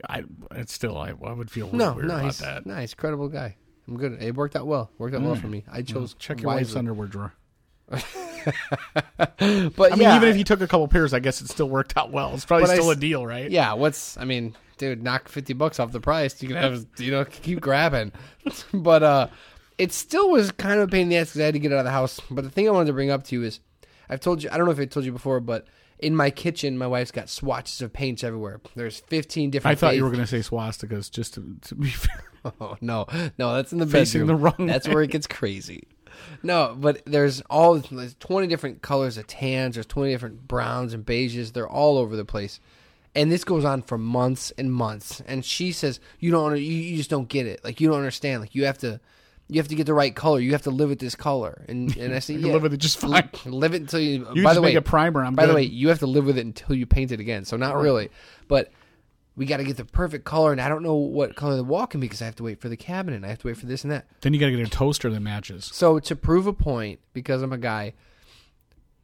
I 0.09 0.23
it's 0.53 0.73
still 0.73 0.97
I, 0.97 1.09
I 1.11 1.33
would 1.33 1.51
feel 1.51 1.69
No, 1.73 1.95
weird 1.95 2.07
no, 2.07 2.15
about 2.15 2.25
he's 2.27 2.39
that. 2.39 2.67
no, 2.67 2.77
he's 2.77 2.93
a 2.93 2.97
credible 2.97 3.29
guy. 3.29 3.57
I'm 3.89 3.97
good. 3.97 4.23
It 4.23 4.37
worked 4.37 4.55
out 4.55 4.67
well. 4.67 4.91
Worked 4.99 5.17
out 5.17 5.23
well 5.23 5.35
for 5.35 5.49
me. 5.49 5.65
I 5.73 5.83
chose 5.83 6.15
Check 6.21 6.41
your 6.43 6.53
wife's 6.53 6.77
underwear 6.77 7.09
drawer. 7.09 7.33
But 9.39 9.93
I 9.93 9.97
mean, 9.97 10.03
yeah, 10.03 10.17
even 10.17 10.29
if 10.29 10.37
you 10.37 10.45
took 10.45 10.61
a 10.61 10.67
couple 10.69 10.87
pairs, 10.89 11.13
I 11.13 11.19
guess 11.21 11.41
it 11.41 11.49
still 11.49 11.69
worked 11.69 11.97
out 11.97 12.11
well. 12.11 12.35
It's 12.35 12.45
probably 12.45 12.67
still 12.69 12.91
a 12.91 12.95
s- 12.95 12.99
deal, 13.01 13.27
right? 13.27 13.51
yeah, 13.51 13.73
what's 13.75 14.17
I 14.17 14.25
mean, 14.25 14.55
dude, 14.79 15.03
knock 15.03 15.29
fifty 15.29 15.53
bucks 15.53 15.79
off 15.81 15.93
the 15.93 16.01
price. 16.01 16.41
You 16.43 16.49
can 16.49 16.57
have 16.57 16.87
you 16.99 17.11
know 17.11 17.25
keep 17.25 17.61
grabbing, 17.61 18.13
but 18.73 19.03
uh, 19.03 19.29
it 19.77 19.93
still 19.93 20.31
was 20.31 20.51
kind 20.53 20.81
of 20.81 20.89
a 20.89 20.91
pain 20.91 21.03
in 21.03 21.09
the 21.09 21.17
ass 21.19 21.29
because 21.31 21.41
I 21.41 21.45
had 21.47 21.55
to 21.55 21.61
get 21.61 21.73
out 21.73 21.79
of 21.81 21.85
the 21.85 21.91
house. 21.91 22.21
But 22.31 22.45
the 22.45 22.51
thing 22.51 22.69
I 22.69 22.73
wanted 22.73 22.87
to 22.87 22.93
bring 22.93 23.11
up 23.11 23.25
to 23.25 23.35
you 23.37 23.43
is, 23.45 23.61
I've 24.09 24.21
told 24.21 24.43
you, 24.43 24.51
I 24.51 24.57
don't 24.57 24.67
know 24.67 24.73
if 24.73 24.81
I 24.81 24.85
told 24.87 25.05
you 25.07 25.13
before, 25.13 25.41
but 25.41 25.67
in 25.99 26.15
my 26.15 26.31
kitchen, 26.31 26.79
my 26.79 26.87
wife's 26.87 27.11
got 27.11 27.29
swatches 27.29 27.83
of 27.83 27.93
paints 27.93 28.23
everywhere. 28.25 28.61
There's 28.75 29.01
fifteen 29.01 29.51
different. 29.51 29.77
I 29.77 29.81
thought 29.81 29.97
you 29.97 30.05
were 30.05 30.11
going 30.11 30.25
to 30.25 30.27
say 30.27 30.39
swastikas, 30.41 31.11
just 31.11 31.35
to, 31.35 31.57
to 31.63 31.75
be 31.75 31.91
fair. 31.91 32.25
Oh 32.61 32.77
no, 32.81 33.05
no, 33.37 33.53
that's 33.57 33.73
in 33.73 33.79
the 33.79 33.87
Facing 33.87 34.23
bedroom. 34.23 34.27
the 34.29 34.43
wrong 34.43 34.67
That's 34.69 34.87
way. 34.87 34.95
where 34.95 35.03
it 35.03 35.11
gets 35.11 35.27
crazy. 35.27 35.89
No, 36.43 36.75
but 36.79 37.03
there's 37.05 37.41
all 37.51 37.75
there's 37.79 38.15
twenty 38.21 38.47
different 38.47 38.81
colors 38.81 39.19
of 39.19 39.27
tans. 39.27 39.75
There's 39.75 39.87
twenty 39.87 40.13
different 40.13 40.47
browns 40.47 40.95
and 40.95 41.05
beiges. 41.05 41.53
They're 41.53 41.69
all 41.69 41.99
over 41.99 42.15
the 42.17 42.25
place, 42.25 42.61
and 43.19 43.31
this 43.33 43.45
goes 43.45 43.65
on 43.65 43.83
for 43.83 43.99
months 43.99 44.53
and 44.57 44.73
months. 44.73 45.21
And 45.27 45.45
she 45.45 45.73
says, 45.73 45.99
"You 46.21 46.31
don't, 46.31 46.57
you, 46.57 46.63
you 46.63 46.97
just 46.97 47.11
don't 47.11 47.29
get 47.29 47.47
it. 47.47 47.63
Like 47.65 47.81
you 47.81 47.89
don't 47.89 47.99
understand. 47.99 48.41
Like 48.41 48.55
you 48.55 48.65
have 48.65 48.79
to, 48.79 49.01
you 49.49 49.61
have 49.61 49.69
to 49.69 49.75
get 49.75 49.87
the 49.87 49.95
right 49.95 50.15
color. 50.15 50.39
You 50.41 50.53
have 50.53 50.63
to 50.63 50.71
live 50.71 50.89
with 50.89 51.01
this 51.01 51.15
color." 51.15 51.65
And 51.69 51.95
and 51.97 52.15
I 52.15 52.19
say, 52.27 52.35
You 52.35 52.47
"Yeah, 52.47 52.53
live 52.55 52.63
with 52.63 52.75
it 52.75 52.79
just 52.79 52.99
fine. 52.99 53.29
live 53.45 53.75
it 53.75 53.83
until 53.83 54.01
you." 54.01 54.27
You 54.35 54.43
by 54.45 54.55
the 54.55 54.63
way, 54.63 54.75
a 54.75 54.81
primer. 54.83 55.25
I'm 55.25 55.35
by 55.35 55.47
the 55.47 55.55
way, 55.55 55.63
you 55.65 55.89
have 55.89 55.99
to 55.99 56.07
live 56.07 56.25
with 56.25 56.39
it 56.39 56.47
until 56.47 56.77
you 56.77 56.87
paint 56.87 57.13
it 57.13 57.21
again. 57.21 57.45
So 57.45 57.57
not 57.57 57.77
really, 57.77 58.11
but 58.47 58.71
we 59.37 59.47
got 59.47 59.59
to 59.59 59.65
get 59.65 59.77
the 59.77 59.85
perfect 59.85 60.25
color, 60.25 60.51
and 60.53 60.61
I 60.61 60.69
don't 60.69 60.83
know 60.83 60.95
what 60.97 61.37
color 61.37 61.57
the 61.57 61.65
wall 61.65 61.87
can 61.87 62.01
be 62.01 62.07
because 62.07 62.23
I 62.23 62.25
have 62.25 62.37
to 62.37 62.43
wait 62.43 62.61
for 62.61 62.69
the 62.69 62.77
cabinet. 62.77 63.17
and 63.17 63.27
I 63.27 63.29
have 63.29 63.39
to 63.41 63.47
wait 63.49 63.57
for 63.57 63.67
this 63.67 63.85
and 63.85 63.93
that. 63.93 64.07
Then 64.21 64.33
you 64.35 64.41
got 64.41 64.47
to 64.47 64.57
get 64.57 64.67
a 64.67 64.71
toaster 64.71 65.11
that 65.11 65.21
matches. 65.21 65.71
So 65.73 65.99
to 66.01 66.17
prove 66.17 66.47
a 66.49 66.53
point, 66.53 66.99
because 67.13 67.43
I'm 67.43 67.53
a 67.53 67.59
guy, 67.59 67.95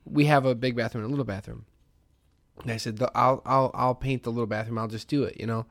we 0.04 0.24
have 0.26 0.44
a 0.44 0.54
big 0.54 0.74
bathroom 0.76 1.04
and 1.04 1.10
a 1.10 1.12
little 1.12 1.24
bathroom. 1.24 1.66
And 2.62 2.70
I 2.70 2.76
said, 2.76 3.02
"I'll 3.14 3.42
I'll 3.44 3.70
I'll 3.74 3.94
paint 3.94 4.22
the 4.22 4.30
little 4.30 4.46
bathroom. 4.46 4.78
I'll 4.78 4.88
just 4.88 5.08
do 5.08 5.24
it," 5.24 5.38
you 5.40 5.46
know. 5.46 5.66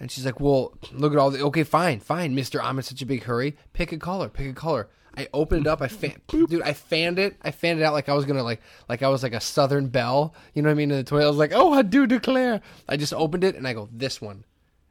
And 0.00 0.10
she's 0.10 0.24
like, 0.24 0.40
"Well, 0.40 0.76
look 0.92 1.12
at 1.12 1.18
all 1.18 1.30
the. 1.30 1.42
Okay, 1.44 1.64
fine, 1.64 2.00
fine, 2.00 2.34
Mister. 2.34 2.62
I'm 2.62 2.78
in 2.78 2.82
such 2.82 3.02
a 3.02 3.06
big 3.06 3.24
hurry. 3.24 3.56
Pick 3.72 3.92
a 3.92 3.98
color. 3.98 4.28
Pick 4.28 4.50
a 4.50 4.54
color." 4.54 4.88
I 5.16 5.28
opened 5.32 5.66
it 5.66 5.68
up. 5.68 5.80
I 5.80 5.88
fan, 5.88 6.20
dude. 6.28 6.62
I 6.62 6.72
fanned 6.72 7.18
it. 7.18 7.36
I 7.42 7.50
fanned 7.52 7.80
it 7.80 7.84
out 7.84 7.92
like 7.92 8.08
I 8.08 8.14
was 8.14 8.24
gonna 8.24 8.42
like 8.42 8.60
like 8.88 9.02
I 9.02 9.08
was 9.08 9.22
like 9.22 9.34
a 9.34 9.40
Southern 9.40 9.88
belle. 9.88 10.34
You 10.54 10.62
know 10.62 10.68
what 10.68 10.72
I 10.72 10.76
mean? 10.76 10.90
In 10.90 10.96
the 10.96 11.04
toilet, 11.04 11.26
I 11.26 11.28
was 11.28 11.36
like, 11.36 11.52
"Oh, 11.54 11.72
I 11.72 11.82
do 11.82 12.06
declare." 12.06 12.60
I 12.88 12.96
just 12.96 13.14
opened 13.14 13.44
it 13.44 13.54
and 13.54 13.66
I 13.66 13.74
go, 13.74 13.88
"This 13.92 14.20
one," 14.20 14.44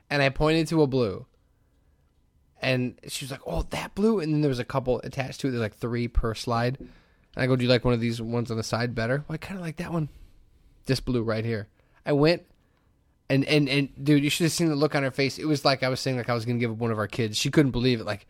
and 0.10 0.22
I 0.22 0.30
pointed 0.30 0.68
to 0.68 0.82
a 0.82 0.88
blue. 0.88 1.26
And 2.62 2.98
she 3.08 3.26
was 3.26 3.32
like, 3.32 3.42
"Oh, 3.46 3.64
that 3.72 3.94
blue." 3.96 4.20
And 4.20 4.34
then 4.34 4.42
there 4.42 4.50
was 4.50 4.60
a 4.60 4.66
couple 4.66 5.02
attached 5.02 5.42
to 5.42 5.48
it. 5.48 5.52
There's 5.52 5.62
like 5.62 5.76
three 5.76 6.08
per 6.08 6.34
slide. 6.34 6.78
And 6.80 7.44
I 7.44 7.48
go, 7.48 7.58
"Do 7.58 7.64
you 7.66 7.70
like 7.70 7.84
one 7.84 7.94
of 7.94 8.00
these 8.00 8.22
ones 8.22 8.50
on 8.50 8.58
the 8.58 8.64
side 8.64 8.96
better?" 8.96 9.26
Well, 9.28 9.34
I 9.34 9.38
kind 9.38 9.60
of 9.60 9.66
like 9.66 9.78
that 9.78 9.92
one. 9.92 10.08
This 10.86 11.00
blue 11.00 11.24
right 11.24 11.46
here. 11.46 11.68
I 12.06 12.14
went, 12.14 12.44
and 13.30 13.46
and 13.46 13.70
and 13.70 13.90
dude, 14.04 14.24
you 14.24 14.30
should 14.30 14.44
have 14.46 14.52
seen 14.52 14.68
the 14.70 14.76
look 14.76 14.96
on 14.96 15.04
her 15.04 15.12
face. 15.12 15.38
It 15.40 15.46
was 15.46 15.64
like 15.64 15.84
I 15.84 15.90
was 15.90 16.00
saying, 16.00 16.18
like 16.18 16.30
I 16.30 16.34
was 16.34 16.46
gonna 16.46 16.60
give 16.60 16.72
up 16.72 16.78
one 16.78 16.92
of 16.92 16.98
our 16.98 17.08
kids. 17.08 17.38
She 17.38 17.50
couldn't 17.50 17.72
believe 17.72 18.00
it. 18.02 18.06
Like, 18.06 18.28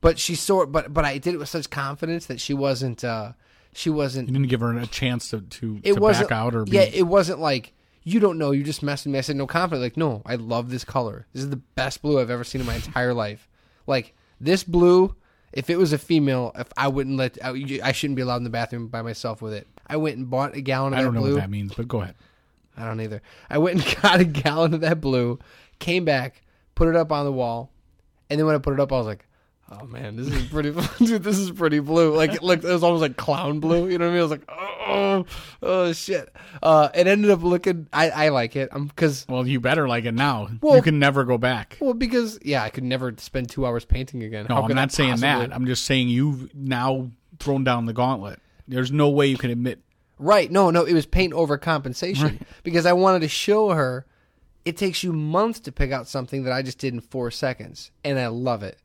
but 0.00 0.18
she 0.18 0.34
saw, 0.34 0.66
but 0.66 0.92
but 0.94 1.04
I 1.04 1.18
did 1.18 1.34
it 1.34 1.38
with 1.38 1.48
such 1.48 1.68
confidence 1.70 2.26
that 2.26 2.40
she 2.40 2.54
wasn't. 2.54 3.02
uh 3.04 3.32
She 3.72 3.90
wasn't 3.90 4.28
You 4.28 4.34
didn't 4.34 4.48
give 4.48 4.60
her 4.60 4.76
a 4.76 4.86
chance 4.86 5.30
to 5.30 5.40
to, 5.40 5.80
it 5.82 5.94
to 5.94 6.00
back 6.00 6.32
out 6.32 6.54
or 6.54 6.64
be, 6.64 6.72
yeah 6.72 6.82
it 6.82 7.04
wasn't 7.04 7.38
like 7.40 7.72
you 8.02 8.18
don't 8.18 8.38
know 8.38 8.50
you 8.50 8.64
just 8.64 8.82
messed 8.82 9.04
with 9.04 9.12
me 9.12 9.18
i 9.18 9.20
said 9.20 9.36
no 9.36 9.46
confidence. 9.46 9.82
like 9.82 9.96
no 9.96 10.22
i 10.26 10.34
love 10.34 10.70
this 10.70 10.84
color 10.84 11.26
this 11.32 11.42
is 11.42 11.50
the 11.50 11.62
best 11.76 12.00
blue 12.02 12.18
i've 12.18 12.30
ever 12.30 12.42
seen 12.44 12.60
in 12.60 12.66
my 12.66 12.74
entire 12.74 13.12
life 13.14 13.46
like 13.86 14.14
this 14.40 14.64
blue 14.64 15.14
if 15.52 15.68
it 15.70 15.76
was 15.78 15.92
a 15.92 15.98
female 15.98 16.50
if 16.58 16.66
i 16.76 16.88
wouldn't 16.88 17.16
let 17.16 17.36
I, 17.44 17.50
I 17.84 17.92
shouldn't 17.92 18.16
be 18.16 18.22
allowed 18.22 18.38
in 18.38 18.44
the 18.44 18.50
bathroom 18.50 18.88
by 18.88 19.02
myself 19.02 19.42
with 19.42 19.52
it 19.52 19.68
i 19.90 19.96
went 19.96 20.16
and 20.16 20.30
bought 20.30 20.54
a 20.56 20.60
gallon 20.60 20.94
of 20.94 20.98
blue. 20.98 21.00
I 21.00 21.04
don't 21.04 21.14
know 21.14 21.20
blue 21.20 21.34
what 21.34 21.40
that 21.40 21.50
means, 21.50 21.74
but 21.74 21.88
go 21.88 22.00
ahead. 22.02 22.14
i 22.76 22.84
don't 22.84 23.00
either 23.00 23.20
i 23.48 23.58
went 23.58 23.84
and 23.84 23.96
got 24.02 24.20
a 24.20 24.24
gallon 24.24 24.74
of 24.74 24.80
that 24.80 25.00
blue 25.00 25.38
came 25.78 26.04
back 26.04 26.42
put 26.74 26.88
it 26.88 26.96
up 26.96 27.12
on 27.12 27.24
the 27.24 27.32
wall 27.32 27.70
and 28.30 28.38
then 28.38 28.46
when 28.46 28.54
i 28.54 28.58
put 28.58 28.72
it 28.74 28.80
up 28.80 28.92
i 28.92 28.96
was 28.96 29.06
like 29.06 29.26
Oh 29.72 29.86
man, 29.86 30.16
this 30.16 30.26
is 30.26 30.48
pretty. 30.48 30.72
Dude, 30.98 31.22
this 31.22 31.38
is 31.38 31.52
pretty 31.52 31.78
blue. 31.78 32.16
Like 32.16 32.32
it 32.32 32.42
looked, 32.42 32.64
it 32.64 32.72
was 32.72 32.82
almost 32.82 33.02
like 33.02 33.16
clown 33.16 33.60
blue. 33.60 33.88
You 33.88 33.98
know 33.98 34.06
what 34.06 34.10
I 34.10 34.14
mean? 34.14 34.18
I 34.18 34.22
was 34.22 34.30
like, 34.32 34.50
oh, 34.50 35.26
oh 35.62 35.92
shit. 35.92 36.28
Uh, 36.60 36.88
it 36.92 37.06
ended 37.06 37.30
up 37.30 37.42
looking. 37.44 37.86
I, 37.92 38.10
I 38.10 38.28
like 38.30 38.56
it. 38.56 38.70
I'm 38.72 38.88
because 38.88 39.26
Well, 39.28 39.46
you 39.46 39.60
better 39.60 39.86
like 39.86 40.06
it 40.06 40.12
now. 40.14 40.48
Well- 40.60 40.74
you 40.74 40.82
can 40.82 40.98
never 40.98 41.22
go 41.24 41.38
back. 41.38 41.76
well 41.80 41.94
because 41.94 42.40
yeah, 42.42 42.64
I 42.64 42.70
could 42.70 42.82
never 42.82 43.14
spend 43.18 43.48
two 43.48 43.64
hours 43.64 43.84
painting 43.84 44.24
again. 44.24 44.46
No, 44.48 44.56
How 44.56 44.62
I'm 44.62 44.74
not 44.74 44.90
saying 44.90 45.18
that. 45.18 45.54
I'm 45.54 45.66
just 45.66 45.84
saying 45.84 46.08
you've 46.08 46.52
now 46.52 47.12
thrown 47.38 47.62
down 47.62 47.86
the 47.86 47.92
gauntlet. 47.92 48.40
There's 48.70 48.92
no 48.92 49.08
way 49.08 49.26
you 49.26 49.36
can 49.36 49.50
admit. 49.50 49.80
Right. 50.18 50.50
No, 50.50 50.70
no, 50.70 50.84
it 50.84 50.92
was 50.92 51.06
paint 51.06 51.32
over 51.32 51.56
compensation 51.58 52.44
because 52.62 52.86
I 52.86 52.92
wanted 52.92 53.20
to 53.20 53.28
show 53.28 53.70
her 53.70 54.06
it 54.64 54.76
takes 54.76 55.02
you 55.02 55.12
months 55.12 55.60
to 55.60 55.72
pick 55.72 55.90
out 55.90 56.06
something 56.06 56.44
that 56.44 56.52
I 56.52 56.62
just 56.62 56.78
did 56.78 56.92
in 56.92 57.00
four 57.00 57.30
seconds, 57.30 57.90
and 58.04 58.18
I 58.18 58.26
love 58.28 58.62
it. 58.62 58.78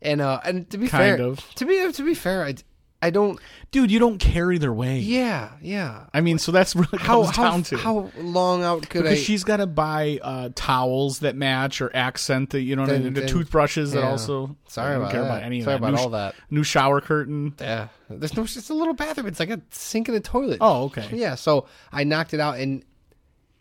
And 0.00 0.20
uh, 0.20 0.40
and 0.44 0.68
to 0.70 0.78
be 0.78 0.88
Kind 0.88 1.18
fair, 1.18 1.26
of. 1.26 1.54
to 1.56 1.66
be 1.66 1.92
to 1.92 2.02
be 2.04 2.14
fair, 2.14 2.44
I, 2.44 2.54
I 3.02 3.08
don't. 3.10 3.40
Dude, 3.70 3.90
you 3.90 3.98
don't 3.98 4.18
care 4.18 4.52
either 4.52 4.72
way. 4.72 4.98
Yeah, 4.98 5.52
yeah. 5.62 6.04
I 6.12 6.20
mean, 6.20 6.38
so 6.38 6.52
that's 6.52 6.74
really 6.76 6.98
How 6.98 7.22
comes 7.24 7.36
how 7.36 7.42
down 7.50 7.62
to 7.64 7.76
how 7.78 8.10
long 8.18 8.62
out 8.62 8.88
could 8.90 9.00
I. 9.00 9.10
because 9.10 9.18
I? 9.20 9.22
she's 9.22 9.42
got 9.42 9.56
to 9.56 9.66
buy 9.66 10.18
uh, 10.22 10.50
towels 10.54 11.20
that 11.20 11.34
match 11.34 11.80
or 11.80 11.90
accent 11.96 12.50
the 12.50 12.60
you 12.60 12.76
know 12.76 12.82
what 12.82 12.90
I 12.90 12.94
Then- 12.94 13.04
mean, 13.04 13.14
the 13.14 13.20
then- 13.20 13.28
toothbrushes 13.30 13.92
that 13.92 14.00
yeah. 14.00 14.10
also. 14.10 14.54
Sorry 14.68 14.90
I 14.90 14.92
don't 14.92 15.00
about 15.02 15.12
care 15.12 15.22
that. 15.22 15.26
about 15.28 15.42
any 15.44 15.58
of 15.60 15.64
Sorry 15.64 15.74
that. 15.74 15.78
about 15.78 15.94
new, 15.94 15.98
all 15.98 16.10
that. 16.10 16.34
New 16.50 16.62
shower 16.62 17.00
curtain. 17.00 17.54
Yeah, 17.60 17.88
there's 18.10 18.36
no. 18.36 18.42
It's 18.42 18.68
a 18.70 18.74
little 18.74 18.94
bathroom. 18.94 19.26
It's 19.28 19.40
like 19.40 19.50
a 19.50 19.60
sink 19.70 20.08
and 20.08 20.16
a 20.16 20.20
toilet. 20.20 20.58
Oh, 20.60 20.84
okay. 20.84 21.08
Yeah, 21.12 21.36
so 21.36 21.66
I 21.92 22.04
knocked 22.04 22.34
it 22.34 22.40
out 22.40 22.58
and 22.58 22.84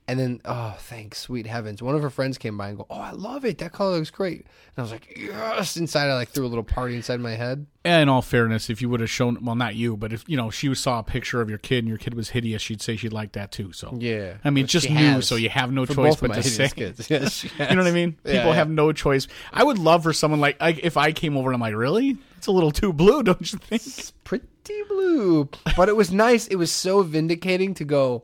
and 0.10 0.20
then 0.20 0.42
oh 0.46 0.76
thanks 0.80 1.20
sweet 1.20 1.46
heavens 1.46 1.82
one 1.82 1.96
of 1.96 2.02
her 2.02 2.10
friends 2.10 2.38
came 2.38 2.58
by 2.58 2.70
and 2.70 2.78
go 2.78 2.86
oh 2.90 3.00
I 3.00 3.12
love 3.12 3.46
it 3.46 3.60
that 3.60 3.72
color 3.72 3.98
looks 3.98 4.10
great 4.10 4.40
and 4.40 4.48
I 4.78 4.82
was 4.82 4.92
like 4.92 5.14
yes 5.18 5.78
inside 5.78 6.10
I 6.10 6.16
like 6.16 6.30
threw 6.30 6.46
a 6.46 6.48
little 6.48 6.64
party 6.64 6.96
inside 6.96 7.20
my 7.20 7.36
head 7.36 7.68
In 7.86 8.10
all 8.10 8.22
fairness, 8.22 8.70
if 8.70 8.82
you 8.82 8.90
would 8.90 9.00
have 9.00 9.10
shown, 9.10 9.38
well, 9.44 9.56
not 9.56 9.74
you, 9.76 9.96
but 9.96 10.12
if 10.12 10.24
you 10.28 10.36
know 10.36 10.50
she 10.50 10.74
saw 10.76 11.00
a 11.00 11.04
picture 11.04 11.40
of 11.42 11.50
your 11.50 11.58
kid 11.58 11.80
and 11.80 11.88
your 11.88 11.98
kid 11.98 12.14
was 12.14 12.30
hideous, 12.30 12.62
she'd 12.62 12.82
say 12.82 12.96
she'd 12.98 13.14
like 13.14 13.32
that 13.34 13.52
too. 13.52 13.72
So 13.72 13.96
Yeah, 13.98 14.36
I 14.44 14.50
mean, 14.50 14.64
which 14.66 14.72
just 14.72 14.90
new, 14.90 15.22
so 15.22 15.36
you 15.36 15.50
have 15.50 15.72
no 15.72 15.86
for 15.86 15.94
choice 15.96 16.16
but 16.18 16.34
to 16.34 16.44
say. 16.44 16.68
kids. 16.70 17.10
Yes, 17.10 17.44
You 17.46 17.50
know 17.60 17.78
what 17.78 17.88
I 17.88 17.92
mean? 17.92 18.18
Yeah, 18.26 18.34
People 18.34 18.50
yeah. 18.52 18.56
have 18.56 18.70
no 18.70 18.92
choice. 18.92 19.28
I 19.54 19.64
would 19.64 19.78
love 19.80 20.04
for 20.04 20.12
someone 20.14 20.40
like, 20.42 20.60
like 20.62 20.80
if 20.84 20.98
I 20.98 21.14
came 21.14 21.38
over 21.38 21.50
and 21.50 21.56
I'm 21.56 21.62
like, 21.62 21.76
really? 21.76 22.18
It's 22.38 22.48
a 22.48 22.52
little 22.52 22.72
too 22.72 22.92
blue, 22.94 23.24
don't 23.30 23.40
you 23.52 23.58
think? 23.60 23.82
It's 23.86 24.12
pretty 24.24 24.46
blue 24.90 25.50
but 25.76 25.90
it 25.90 25.96
was 25.96 26.12
nice 26.12 26.46
it 26.48 26.56
was 26.56 26.72
so 26.72 27.02
vindicating 27.02 27.74
to 27.74 27.84
go 27.84 28.24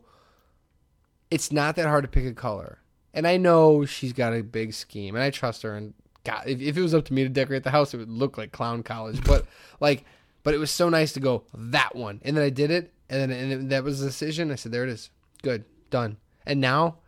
it's 1.30 1.52
not 1.52 1.76
that 1.76 1.86
hard 1.86 2.04
to 2.04 2.08
pick 2.08 2.26
a 2.26 2.32
color. 2.32 2.78
And 3.14 3.26
I 3.26 3.36
know 3.36 3.84
she's 3.84 4.12
got 4.12 4.34
a 4.34 4.42
big 4.42 4.74
scheme 4.74 5.14
and 5.14 5.24
I 5.24 5.30
trust 5.30 5.62
her. 5.62 5.74
And 5.74 5.94
God 6.24 6.44
if, 6.46 6.60
if 6.60 6.76
it 6.76 6.82
was 6.82 6.94
up 6.94 7.04
to 7.06 7.14
me 7.14 7.22
to 7.22 7.28
decorate 7.28 7.62
the 7.62 7.70
house 7.70 7.94
it 7.94 7.98
would 7.98 8.10
look 8.10 8.36
like 8.36 8.52
clown 8.52 8.82
college. 8.82 9.22
But 9.24 9.46
like 9.80 10.04
but 10.42 10.54
it 10.54 10.58
was 10.58 10.70
so 10.70 10.88
nice 10.88 11.12
to 11.12 11.20
go 11.20 11.44
that 11.54 11.96
one. 11.96 12.20
And 12.24 12.36
then 12.36 12.44
I 12.44 12.50
did 12.50 12.70
it 12.70 12.92
and 13.08 13.30
then 13.30 13.50
and 13.50 13.70
that 13.70 13.84
was 13.84 14.00
the 14.00 14.06
decision. 14.06 14.50
I 14.50 14.56
said 14.56 14.72
there 14.72 14.84
it 14.84 14.90
is. 14.90 15.10
Good. 15.42 15.64
Done. 15.90 16.18
And 16.44 16.60
now 16.60 16.98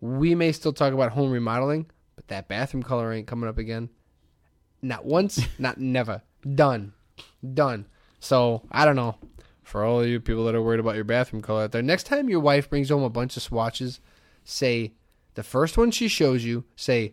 we 0.00 0.34
may 0.34 0.52
still 0.52 0.72
talk 0.72 0.92
about 0.92 1.12
home 1.12 1.30
remodeling 1.30 1.86
but 2.18 2.26
that 2.26 2.48
bathroom 2.48 2.82
color 2.82 3.12
ain't 3.12 3.28
coming 3.28 3.48
up 3.48 3.58
again. 3.58 3.90
Not 4.82 5.04
once, 5.04 5.40
not 5.58 5.78
never. 5.78 6.22
Done. 6.54 6.92
Done. 7.54 7.86
So, 8.18 8.62
I 8.72 8.84
don't 8.84 8.96
know. 8.96 9.16
For 9.68 9.84
all 9.84 10.04
you 10.06 10.18
people 10.18 10.46
that 10.46 10.54
are 10.54 10.62
worried 10.62 10.80
about 10.80 10.94
your 10.94 11.04
bathroom 11.04 11.42
color 11.42 11.64
out 11.64 11.72
there, 11.72 11.82
next 11.82 12.04
time 12.04 12.30
your 12.30 12.40
wife 12.40 12.70
brings 12.70 12.88
home 12.88 13.02
a 13.02 13.10
bunch 13.10 13.36
of 13.36 13.42
swatches, 13.42 14.00
say, 14.42 14.92
the 15.34 15.42
first 15.42 15.76
one 15.76 15.90
she 15.90 16.08
shows 16.08 16.42
you, 16.42 16.64
say, 16.74 17.12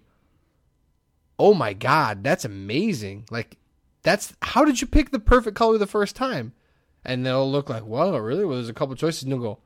oh 1.37 1.53
my 1.53 1.73
God, 1.73 2.23
that's 2.23 2.45
amazing. 2.45 3.25
Like, 3.29 3.57
that's, 4.03 4.33
how 4.41 4.63
did 4.63 4.79
you 4.79 4.87
pick 4.87 5.11
the 5.11 5.19
perfect 5.19 5.57
color 5.57 5.77
the 5.77 5.85
first 5.85 6.15
time? 6.15 6.53
And 7.03 7.25
they'll 7.25 7.51
look 7.51 7.69
like, 7.69 7.83
wow, 7.85 8.17
really? 8.17 8.45
Well, 8.45 8.55
there's 8.55 8.69
a 8.69 8.73
couple 8.73 8.95
choices. 8.95 9.23
And 9.23 9.31
they'll 9.33 9.39
go, 9.39 9.59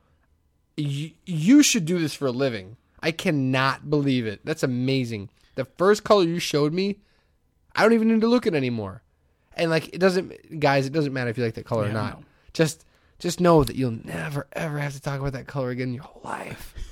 "You- 0.75 1.11
you 1.25 1.61
should 1.63 1.85
do 1.85 1.99
this 1.99 2.13
for 2.15 2.25
a 2.27 2.31
living. 2.31 2.75
I 3.01 3.11
cannot 3.11 3.89
believe 3.89 4.25
it. 4.25 4.41
That's 4.43 4.63
amazing. 4.63 5.29
The 5.55 5.65
first 5.65 6.03
color 6.03 6.23
you 6.23 6.39
showed 6.39 6.73
me, 6.73 6.97
I 7.75 7.83
don't 7.83 7.93
even 7.93 8.07
need 8.09 8.21
to 8.21 8.27
look 8.27 8.47
at 8.47 8.53
it 8.55 8.57
anymore. 8.57 9.03
And 9.55 9.69
like 9.69 9.89
it 9.93 9.99
doesn't 9.99 10.59
guys, 10.59 10.85
it 10.87 10.93
doesn't 10.93 11.13
matter 11.13 11.29
if 11.29 11.37
you 11.37 11.43
like 11.43 11.53
that 11.53 11.65
color 11.65 11.83
Yeah, 11.85 11.91
or 11.91 11.93
not. 11.93 12.19
know. 12.19 12.25
Just 12.59 12.83
just 13.19 13.39
know 13.39 13.63
that 13.63 13.77
you'll 13.77 13.97
never 14.03 14.45
ever 14.51 14.79
have 14.79 14.91
to 14.93 15.01
talk 15.01 15.21
about 15.21 15.31
that 15.31 15.47
color 15.47 15.69
again 15.69 15.87
in 15.87 15.93
your 15.93 16.03
whole 16.03 16.21
life. 16.25 16.75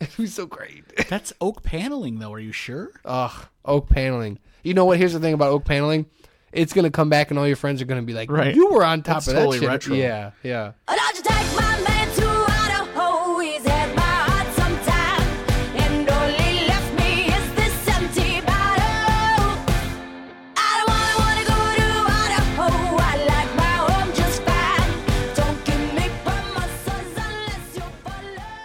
It 0.00 0.18
was 0.18 0.34
so 0.34 0.46
great. 0.46 0.82
That's 1.08 1.32
oak 1.40 1.62
paneling, 1.62 2.18
though. 2.18 2.32
Are 2.32 2.40
you 2.40 2.50
sure? 2.50 2.90
Ugh, 3.04 3.46
oak 3.64 3.88
paneling. 3.88 4.40
You 4.64 4.74
know 4.74 4.84
what? 4.84 4.98
Here's 4.98 5.12
the 5.12 5.20
thing 5.20 5.32
about 5.32 5.50
oak 5.50 5.64
paneling. 5.64 6.06
It's 6.50 6.72
gonna 6.72 6.90
come 6.90 7.08
back 7.08 7.30
and 7.30 7.38
all 7.38 7.46
your 7.46 7.54
friends 7.54 7.80
are 7.80 7.84
gonna 7.84 8.02
be 8.02 8.12
like, 8.12 8.28
Right. 8.28 8.52
You 8.52 8.72
were 8.72 8.84
on 8.84 9.02
top 9.04 9.18
That's 9.18 9.28
of 9.28 9.34
that 9.34 9.38
totally 9.38 9.60
shit. 9.60 9.68
retro. 9.68 9.94
Yeah, 9.94 10.32
yeah. 10.42 10.72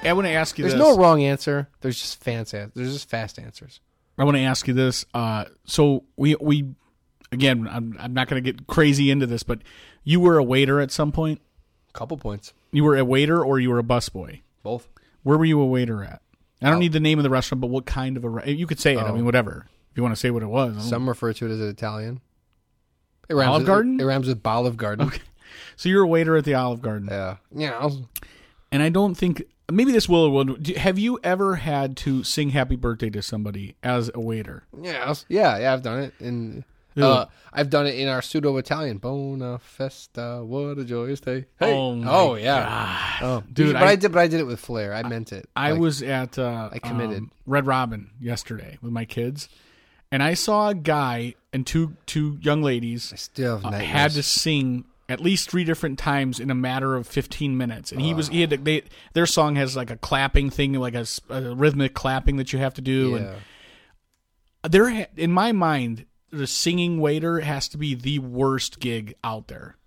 I 0.08 0.14
want 0.14 0.28
to 0.28 0.32
ask 0.32 0.58
you 0.58 0.64
There's 0.64 0.74
this. 0.74 0.80
no 0.82 0.98
wrong 0.98 1.22
answer. 1.24 1.68
There's 1.82 2.00
just 2.00 2.24
fast 2.24 2.52
There's 2.52 2.94
just 2.94 3.10
fast 3.10 3.40
answers. 3.40 3.80
I 4.18 4.24
want 4.24 4.36
to 4.38 4.42
ask 4.44 4.68
you 4.68 4.74
this. 4.74 5.06
Uh, 5.14 5.46
so 5.66 6.04
we 6.16 6.36
we 6.36 6.70
again, 7.32 7.68
I'm 7.72 7.96
I'm 8.00 8.14
not 8.14 8.28
going 8.28 8.44
to 8.44 8.52
get 8.54 8.66
crazy 8.68 9.12
into 9.12 9.26
this, 9.28 9.44
but 9.44 9.60
you 10.04 10.20
were 10.20 10.38
a 10.38 10.44
waiter 10.44 10.80
at 10.80 10.92
some 10.92 11.12
point. 11.12 11.42
Couple 11.94 12.18
points. 12.18 12.54
You 12.72 12.84
were 12.84 12.98
a 12.98 13.06
waiter 13.06 13.44
or 13.44 13.60
you 13.60 13.70
were 13.70 13.80
a 13.80 13.84
busboy. 13.84 14.42
Both. 14.64 14.88
Where 15.24 15.38
were 15.38 15.46
you 15.46 15.60
a 15.62 15.66
waiter 15.66 16.04
at? 16.04 16.22
I 16.62 16.68
Oh. 16.68 16.72
don't 16.72 16.80
need 16.80 16.92
the 16.94 17.00
name 17.00 17.20
of 17.20 17.24
the 17.24 17.30
restaurant, 17.30 17.62
but 17.62 17.68
what 17.68 17.86
kind 17.86 18.18
of 18.18 18.26
a? 18.26 18.52
You 18.52 18.66
could 18.68 18.80
say 18.80 18.94
it. 18.96 19.00
I 19.00 19.12
mean, 19.12 19.26
whatever. 19.26 19.68
If 19.92 19.98
you 19.98 20.04
want 20.04 20.14
to 20.16 20.20
say 20.20 20.30
what 20.32 20.44
it 20.44 20.48
was. 20.48 20.88
Some 20.88 21.08
refer 21.08 21.34
to 21.34 21.46
it 21.48 21.52
as 21.52 21.60
an 21.60 21.68
Italian. 21.70 22.22
It 23.30 23.34
rhymes 23.36 23.50
Olive 23.50 23.62
with, 23.62 23.68
Garden? 23.68 24.00
It, 24.00 24.04
rhymes 24.06 24.28
with 24.28 24.46
Olive 24.46 24.78
Garden. 24.78 25.08
Okay. 25.08 25.20
So 25.76 25.90
you're 25.90 26.04
a 26.04 26.08
waiter 26.08 26.36
at 26.38 26.46
the 26.46 26.54
Olive 26.56 26.82
Garden, 26.82 27.08
Yeah. 27.10 27.38
Yeah. 27.56 27.90
and 28.72 28.82
I 28.84 28.90
don't 28.90 29.16
think 29.16 29.44
maybe 29.72 29.92
this 29.92 30.08
will. 30.10 30.32
will 30.32 30.58
have 30.78 30.98
you 31.00 31.20
ever 31.24 31.56
had 31.56 31.98
to 31.98 32.24
sing 32.24 32.50
"Happy 32.52 32.76
Birthday" 32.76 33.10
to 33.12 33.22
somebody 33.22 33.76
as 33.84 34.10
a 34.14 34.20
waiter? 34.20 34.64
Yeah. 34.82 35.14
Yeah. 35.30 35.58
Yeah. 35.58 35.74
I've 35.74 35.82
done 35.84 36.00
it. 36.00 36.14
In 36.20 36.64
uh, 37.00 37.26
I've 37.54 37.70
done 37.70 37.86
it 37.86 37.94
in 37.96 38.08
our 38.08 38.22
pseudo 38.24 38.58
Italian. 38.58 38.98
Bona 38.98 39.60
festa, 39.60 40.44
what 40.44 40.80
a 40.80 40.84
joyous 40.84 41.20
day. 41.20 41.46
Hey. 41.60 41.72
Oh 41.74 42.02
oh 42.08 42.36
yeah. 42.36 43.18
Oh, 43.22 43.44
Dude, 43.54 43.74
But 43.74 43.84
I- 43.84 43.88
I, 43.92 43.96
did. 43.96 44.12
But 44.12 44.20
I 44.20 44.28
did 44.28 44.40
it 44.40 44.46
with 44.48 44.60
flair. 44.60 44.94
I 44.96 45.04
meant 45.04 45.32
it. 45.32 45.48
I 45.56 45.72
Like, 45.72 45.80
was 45.82 46.02
at 46.02 46.40
uh, 46.40 46.70
I 46.72 46.80
committed. 46.80 47.18
um, 47.20 47.32
Red 47.46 47.68
Robin 47.68 48.10
yesterday 48.20 48.80
with 48.82 48.92
my 48.92 49.06
kids, 49.06 49.48
and 50.12 50.24
I 50.24 50.34
saw 50.34 50.70
a 50.70 50.74
guy 50.76 51.36
and 51.54 51.68
two 51.68 51.96
two 52.08 52.40
young 52.42 52.64
ladies 52.64 53.12
I 53.14 53.18
still 53.18 53.60
have 53.60 53.74
uh, 53.74 53.78
had 53.78 54.12
to 54.14 54.24
sing 54.24 54.86
at 55.10 55.22
least 55.22 55.50
three 55.50 55.64
different 55.64 55.98
times 55.98 56.40
in 56.40 56.52
a 56.52 56.56
matter 56.56 56.96
of 56.96 57.08
15 57.08 57.56
minutes. 57.58 57.92
And 57.92 58.02
he 58.02 58.14
was 58.14 58.28
he 58.28 58.42
had 58.42 58.50
to, 58.50 58.58
they 58.58 58.84
their 59.14 59.26
song 59.26 59.56
has 59.56 59.76
like 59.76 59.90
a 59.90 59.96
clapping 59.98 60.50
thing 60.50 60.74
like 60.74 60.96
a 60.96 61.06
rhythmic 61.56 61.94
clapping 61.94 62.36
that 62.38 62.52
you 62.52 62.60
have 62.60 62.74
to 62.74 62.82
do. 62.82 63.12
Yeah. 63.20 63.34
and 64.64 64.74
there 64.74 65.08
in 65.16 65.32
my 65.32 65.52
mind 65.54 66.06
the 66.30 66.46
singing 66.48 67.00
waiter 67.00 67.40
has 67.40 67.70
to 67.70 67.78
be 67.78 67.96
the 67.96 68.20
worst 68.20 68.80
gig 68.80 69.14
out 69.24 69.48
there. 69.48 69.78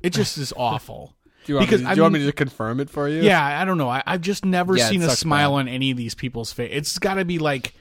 It 0.00 0.10
just 0.14 0.38
is 0.38 0.52
awful. 0.56 1.14
Do 1.44 1.52
you 1.52 1.56
want, 1.56 1.68
because 1.68 1.82
me, 1.82 1.86
I 1.86 1.94
do 1.94 1.98
you 1.98 2.02
want 2.02 2.14
mean- 2.14 2.22
me 2.22 2.28
to 2.28 2.32
confirm 2.32 2.80
it 2.80 2.88
for 2.90 3.08
you? 3.08 3.22
yeah 3.22 3.60
i 3.60 3.64
don't 3.66 3.76
know. 3.78 3.88
I, 3.90 4.02
i've 4.06 4.20
just 4.22 4.44
never 4.44 4.76
Yeah, 4.76 4.88
seen 4.88 5.02
a 5.02 5.10
smile 5.10 5.52
bad. 5.52 5.60
on 5.60 5.68
any 5.68 5.90
of 5.90 5.96
these 5.98 6.14
people's 6.14 6.52
face. 6.52 6.70
It's 6.72 6.98
got 6.98 7.14
to 7.14 7.24
be 7.26 7.38
like 7.38 7.74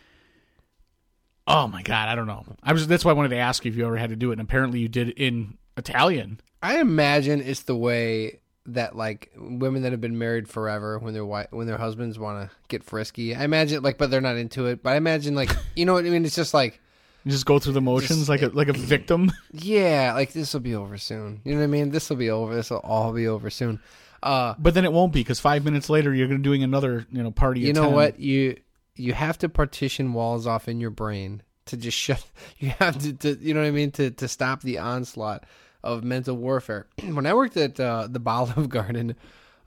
oh 1.48 1.68
my 1.68 1.82
god 1.82 2.10
i 2.10 2.16
don't 2.16 2.28
know. 2.28 2.46
I 2.64 2.74
was 2.74 2.88
that's 2.88 3.04
why 3.06 3.12
i 3.12 3.14
wanted 3.16 3.30
to 3.30 3.38
ask 3.38 3.64
you 3.66 3.72
if 3.72 3.78
you 3.78 3.86
ever 3.86 3.98
had 3.98 4.10
to 4.12 4.16
do 4.16 4.30
it 4.32 4.34
and 4.34 4.42
apparently 4.42 4.80
you 4.80 4.88
did 4.88 5.10
in 5.10 5.58
italian 5.78 6.40
I 6.62 6.80
imagine 6.80 7.42
it's 7.42 7.62
the 7.64 7.76
way 7.76 8.40
that 8.66 8.96
like 8.96 9.32
women 9.38 9.82
that 9.84 9.92
have 9.92 10.02
been 10.02 10.18
married 10.18 10.48
forever 10.48 11.00
when 11.00 11.14
their 11.14 11.26
wife 11.26 11.48
when 11.52 11.68
their 11.68 11.78
husbands 11.78 12.20
want 12.20 12.50
to 12.50 12.56
get 12.68 12.84
frisky. 12.84 13.36
I 13.36 13.44
imagine 13.44 13.82
like, 13.84 13.98
but 13.98 14.12
they're 14.12 14.22
not 14.22 14.36
into 14.38 14.68
it. 14.68 14.84
But 14.84 14.92
I 14.92 14.96
imagine 14.98 15.36
like, 15.36 15.50
you 15.76 15.86
know 15.86 15.94
what 15.94 16.06
I 16.06 16.10
mean? 16.10 16.26
It's 16.26 16.36
just 16.36 16.54
like, 16.54 16.80
You 17.24 17.32
just 17.32 17.46
go 17.46 17.60
through 17.60 17.74
the 17.74 17.82
motions 17.82 18.30
like 18.30 18.42
a 18.42 18.48
like 18.50 18.68
a 18.68 18.74
victim. 18.74 19.32
yeah, 19.52 20.14
like 20.14 20.34
this 20.34 20.54
will 20.54 20.60
be 20.62 20.76
over 20.76 20.98
soon. 20.98 21.42
You 21.44 21.54
know 21.54 21.60
what 21.60 21.64
I 21.64 21.68
mean? 21.68 21.90
This 21.92 22.10
will 22.10 22.18
be 22.18 22.30
over. 22.30 22.54
This 22.54 22.70
will 22.70 22.80
all 22.80 23.14
be 23.14 23.28
over 23.28 23.50
soon. 23.50 23.80
Uh, 24.22 24.54
But 24.60 24.74
then 24.74 24.84
it 24.84 24.92
won't 24.92 25.14
be 25.14 25.22
because 25.22 25.40
five 25.40 25.64
minutes 25.64 25.90
later 25.90 26.14
you're 26.14 26.28
gonna 26.28 26.40
doing 26.40 26.62
another 26.64 27.08
you 27.12 27.24
know 27.24 27.32
party. 27.32 27.62
you 27.62 27.74
know 27.74 27.86
10. 27.86 27.94
what? 27.94 28.20
You 28.20 28.58
you 28.96 29.14
have 29.14 29.38
to 29.40 29.48
partition 29.50 30.12
walls 30.14 30.46
off 30.46 30.68
in 30.68 30.82
your 30.82 30.90
brain 30.90 31.42
to 31.68 31.78
just 31.78 31.98
shut. 31.98 32.24
You 32.60 32.70
have 32.80 32.98
to, 33.00 33.14
to 33.14 33.38
you 33.40 33.54
know 33.54 33.62
what 33.62 33.68
I 33.68 33.72
mean 33.72 33.92
to 33.92 34.12
to 34.12 34.28
stop 34.28 34.62
the 34.62 34.80
onslaught 34.80 35.46
of 35.84 36.04
mental 36.04 36.36
warfare. 36.36 36.88
when 37.04 37.26
I 37.26 37.34
worked 37.34 37.58
at 37.58 37.80
uh, 37.80 38.08
the 38.10 38.22
Olive 38.26 38.70
Garden, 38.70 39.16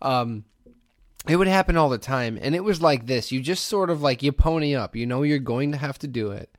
um, 0.00 0.44
it 1.28 1.36
would 1.36 1.48
happen 1.48 1.76
all 1.76 1.88
the 1.88 1.98
time, 1.98 2.38
and 2.40 2.54
it 2.54 2.64
was 2.64 2.82
like 2.82 3.06
this: 3.06 3.30
you 3.30 3.40
just 3.40 3.66
sort 3.66 3.90
of 3.90 4.02
like 4.02 4.22
you 4.22 4.32
pony 4.32 4.74
up. 4.74 4.96
You 4.96 5.06
know 5.06 5.22
you're 5.22 5.38
going 5.38 5.72
to 5.72 5.78
have 5.78 5.98
to 6.00 6.08
do 6.08 6.30
it, 6.32 6.56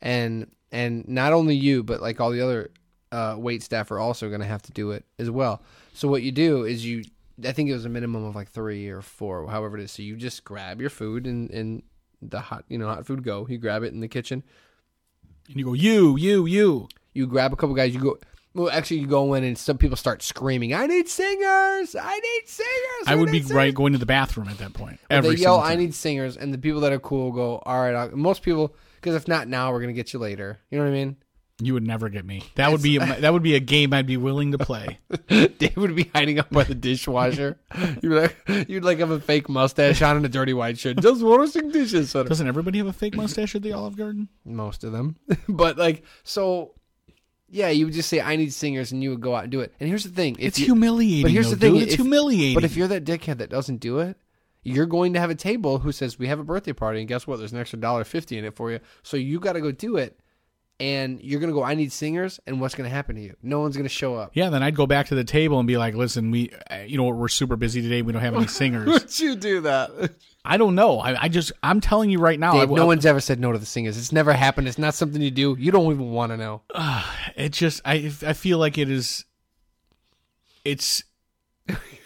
and 0.00 0.50
and 0.72 1.06
not 1.08 1.32
only 1.32 1.54
you, 1.54 1.82
but 1.82 2.00
like 2.00 2.20
all 2.20 2.30
the 2.30 2.40
other 2.40 2.70
uh, 3.12 3.36
wait 3.38 3.62
staff 3.62 3.90
are 3.90 3.98
also 3.98 4.28
going 4.28 4.40
to 4.40 4.46
have 4.46 4.62
to 4.62 4.72
do 4.72 4.90
it 4.90 5.04
as 5.18 5.30
well. 5.30 5.62
So 5.92 6.08
what 6.08 6.22
you 6.22 6.32
do 6.32 6.64
is 6.64 6.84
you, 6.84 7.04
I 7.44 7.52
think 7.52 7.70
it 7.70 7.74
was 7.74 7.84
a 7.84 7.90
minimum 7.90 8.24
of 8.24 8.34
like 8.34 8.50
three 8.50 8.88
or 8.88 9.02
four, 9.02 9.48
however 9.48 9.78
it 9.78 9.84
is. 9.84 9.92
So 9.92 10.02
you 10.02 10.16
just 10.16 10.44
grab 10.44 10.80
your 10.80 10.90
food 10.90 11.26
and 11.26 11.50
and 11.50 11.82
the 12.22 12.40
hot, 12.40 12.64
you 12.68 12.78
know, 12.78 12.86
hot 12.86 13.06
food 13.06 13.22
go. 13.22 13.46
You 13.48 13.58
grab 13.58 13.82
it 13.82 13.92
in 13.92 14.00
the 14.00 14.08
kitchen. 14.08 14.42
And 15.48 15.56
you 15.56 15.64
go 15.64 15.72
you 15.74 16.16
you 16.16 16.46
you. 16.46 16.88
You 17.14 17.26
grab 17.26 17.52
a 17.52 17.56
couple 17.56 17.74
guys. 17.74 17.94
You 17.94 18.00
go. 18.00 18.18
Well, 18.56 18.70
actually, 18.70 19.00
you 19.00 19.06
go 19.06 19.34
in 19.34 19.44
and 19.44 19.56
some 19.56 19.76
people 19.76 19.96
start 19.96 20.22
screaming, 20.22 20.72
"I 20.72 20.86
need 20.86 21.08
singers! 21.08 21.94
I 21.94 22.14
need 22.18 22.42
singers!" 22.46 23.06
I 23.06 23.14
would 23.14 23.30
be 23.30 23.40
need 23.40 23.50
right 23.50 23.74
going 23.74 23.92
to 23.92 23.98
the 23.98 24.06
bathroom 24.06 24.48
at 24.48 24.58
that 24.58 24.72
point. 24.72 24.98
Well, 25.10 25.18
Every 25.18 25.36
they 25.36 25.42
yell, 25.42 25.60
"I 25.60 25.74
need 25.74 25.94
singers," 25.94 26.36
and 26.36 26.54
the 26.54 26.58
people 26.58 26.80
that 26.80 26.92
are 26.92 26.98
cool 26.98 27.32
go, 27.32 27.62
"All 27.66 27.80
right." 27.80 27.94
I'll, 27.94 28.16
most 28.16 28.42
people, 28.42 28.74
because 28.96 29.14
if 29.14 29.28
not 29.28 29.46
now, 29.46 29.72
we're 29.72 29.80
gonna 29.80 29.92
get 29.92 30.12
you 30.14 30.18
later. 30.18 30.58
You 30.70 30.78
know 30.78 30.84
what 30.84 30.90
I 30.90 30.94
mean? 30.94 31.16
You 31.58 31.72
would 31.72 31.86
never 31.86 32.10
get 32.10 32.26
me. 32.26 32.42
That 32.56 32.70
would 32.70 32.82
be 32.82 32.96
a, 32.96 33.00
that 33.20 33.32
would 33.32 33.42
be 33.42 33.54
a 33.54 33.60
game 33.60 33.94
I'd 33.94 34.06
be 34.06 34.18
willing 34.18 34.52
to 34.52 34.58
play. 34.58 34.98
Dave 35.28 35.76
would 35.76 35.96
be 35.96 36.10
hiding 36.14 36.38
up 36.38 36.50
by 36.50 36.64
the 36.64 36.74
dishwasher. 36.74 37.58
you'd 37.78 38.02
be 38.02 38.08
like, 38.08 38.36
you'd 38.68 38.84
like 38.84 38.98
have 38.98 39.10
a 39.10 39.20
fake 39.20 39.48
mustache 39.48 40.02
on 40.02 40.16
and 40.16 40.26
a 40.26 40.28
dirty 40.28 40.52
white 40.52 40.78
shirt. 40.78 40.98
Just 41.00 41.22
washing 41.22 41.70
dishes. 41.70 42.12
Doesn't 42.12 42.46
everybody 42.46 42.78
have 42.78 42.86
a 42.88 42.92
fake 42.92 43.16
mustache 43.16 43.54
at 43.54 43.62
the 43.62 43.72
Olive 43.72 43.96
Garden? 43.96 44.28
Most 44.44 44.84
of 44.84 44.92
them, 44.92 45.16
but 45.48 45.78
like 45.78 46.04
so. 46.24 46.72
Yeah, 47.48 47.68
you 47.68 47.84
would 47.86 47.94
just 47.94 48.08
say, 48.08 48.20
"I 48.20 48.36
need 48.36 48.52
singers," 48.52 48.90
and 48.92 49.02
you 49.02 49.10
would 49.10 49.20
go 49.20 49.34
out 49.34 49.44
and 49.44 49.52
do 49.52 49.60
it. 49.60 49.72
And 49.78 49.88
here's 49.88 50.02
the 50.04 50.10
thing: 50.10 50.36
It's 50.38 50.58
you- 50.58 50.66
humiliating. 50.66 51.22
But 51.22 51.30
here's 51.30 51.46
though, 51.50 51.54
the 51.54 51.60
thing: 51.60 51.74
dude. 51.74 51.82
it's 51.84 51.92
if- 51.94 52.00
humiliating. 52.00 52.54
But 52.54 52.64
if 52.64 52.76
you're 52.76 52.88
that 52.88 53.04
dickhead 53.04 53.38
that 53.38 53.50
doesn't 53.50 53.76
do 53.78 54.00
it, 54.00 54.16
you're 54.64 54.86
going 54.86 55.12
to 55.12 55.20
have 55.20 55.30
a 55.30 55.34
table 55.36 55.78
who 55.78 55.92
says 55.92 56.18
we 56.18 56.26
have 56.26 56.40
a 56.40 56.44
birthday 56.44 56.72
party, 56.72 56.98
and 56.98 57.08
guess 57.08 57.26
what? 57.26 57.38
There's 57.38 57.52
an 57.52 57.58
extra 57.60 57.78
dollar 57.78 58.02
fifty 58.04 58.36
in 58.36 58.44
it 58.44 58.54
for 58.56 58.72
you. 58.72 58.80
So 59.04 59.16
you 59.16 59.38
got 59.38 59.52
to 59.52 59.60
go 59.60 59.70
do 59.70 59.96
it, 59.96 60.18
and 60.78 61.20
you're 61.22 61.40
gonna 61.40 61.52
go. 61.52 61.62
I 61.62 61.74
need 61.74 61.92
singers, 61.92 62.38
and 62.46 62.60
what's 62.60 62.74
gonna 62.74 62.88
happen 62.88 63.16
to 63.16 63.22
you? 63.22 63.34
No 63.42 63.60
one's 63.60 63.76
gonna 63.76 63.88
show 63.88 64.14
up. 64.14 64.32
yeah, 64.34 64.50
then 64.50 64.62
I'd 64.62 64.76
go 64.76 64.86
back 64.86 65.06
to 65.06 65.14
the 65.14 65.24
table 65.24 65.58
and 65.58 65.66
be 65.66 65.76
like, 65.76 65.94
"Listen, 65.94 66.30
we, 66.30 66.50
uh, 66.70 66.78
you 66.86 66.96
know, 66.96 67.04
we're 67.04 67.28
super 67.28 67.56
busy 67.56 67.80
today. 67.80 68.02
We 68.02 68.12
don't 68.12 68.22
have 68.22 68.34
any 68.34 68.46
singers." 68.48 68.86
Would 68.86 69.18
you 69.18 69.36
do 69.36 69.60
that? 69.62 70.12
I 70.44 70.58
don't 70.58 70.74
know. 70.74 71.00
I, 71.00 71.24
I 71.24 71.28
just, 71.28 71.52
I'm 71.62 71.80
telling 71.80 72.08
you 72.08 72.18
right 72.18 72.38
now, 72.38 72.56
I, 72.56 72.60
Dave, 72.60 72.70
no 72.70 72.86
one's 72.86 73.04
ever 73.04 73.20
said 73.20 73.40
no 73.40 73.50
to 73.52 73.58
the 73.58 73.66
singers. 73.66 73.98
It's 73.98 74.12
never 74.12 74.32
happened. 74.32 74.68
It's 74.68 74.78
not 74.78 74.94
something 74.94 75.20
you 75.20 75.30
do. 75.32 75.56
You 75.58 75.72
don't 75.72 75.92
even 75.92 76.10
want 76.12 76.30
to 76.32 76.36
know. 76.36 76.62
it 77.36 77.52
just 77.52 77.80
I 77.84 78.12
I 78.24 78.32
feel 78.32 78.58
like 78.58 78.78
it 78.78 78.90
is 78.90 79.24
it's 80.64 81.02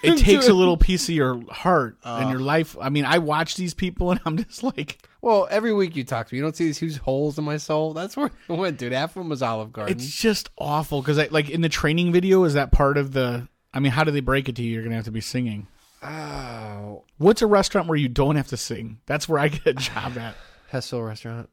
it 0.02 0.18
takes 0.18 0.48
a 0.48 0.54
little 0.54 0.76
piece 0.76 1.08
of 1.08 1.14
your 1.14 1.42
heart 1.50 1.98
and 2.04 2.30
your 2.30 2.40
life. 2.40 2.76
I 2.80 2.88
mean, 2.88 3.04
I 3.04 3.18
watch 3.18 3.56
these 3.56 3.74
people 3.74 4.10
and 4.10 4.20
I'm 4.24 4.36
just 4.38 4.62
like 4.62 4.98
Well, 5.22 5.46
every 5.50 5.72
week 5.74 5.96
you 5.96 6.04
talk 6.04 6.28
to 6.28 6.34
me, 6.34 6.38
you 6.38 6.42
don't 6.42 6.56
see 6.56 6.64
these 6.64 6.78
huge 6.78 6.98
holes 6.98 7.38
in 7.38 7.44
my 7.44 7.58
soul. 7.58 7.92
That's 7.92 8.16
where 8.16 8.30
it 8.48 8.52
went, 8.52 8.78
dude. 8.78 8.92
Half 8.92 9.10
of 9.10 9.14
them 9.22 9.28
was 9.28 9.42
Olive 9.42 9.72
Garden. 9.72 9.94
it's 9.96 10.10
just 10.10 10.50
awful 10.58 11.04
I 11.18 11.28
like 11.30 11.50
in 11.50 11.60
the 11.60 11.68
training 11.68 12.12
video 12.12 12.44
is 12.44 12.54
that 12.54 12.72
part 12.72 12.96
of 12.96 13.12
the 13.12 13.48
I 13.72 13.80
mean, 13.80 13.92
how 13.92 14.04
do 14.04 14.10
they 14.10 14.20
break 14.20 14.48
it 14.48 14.56
to 14.56 14.62
you? 14.62 14.72
You're 14.72 14.82
going 14.82 14.90
to 14.90 14.96
have 14.96 15.04
to 15.04 15.10
be 15.12 15.20
singing. 15.20 15.68
oh, 16.02 17.04
What's 17.18 17.42
a 17.42 17.46
restaurant 17.46 17.86
where 17.86 17.98
you 17.98 18.08
don't 18.08 18.36
have 18.36 18.48
to 18.48 18.56
sing? 18.56 18.98
That's 19.06 19.28
where 19.28 19.38
I 19.38 19.48
get 19.48 19.66
a 19.66 19.74
job 19.74 20.18
at. 20.18 20.34
Hessel 20.68 21.02
restaurant. 21.02 21.48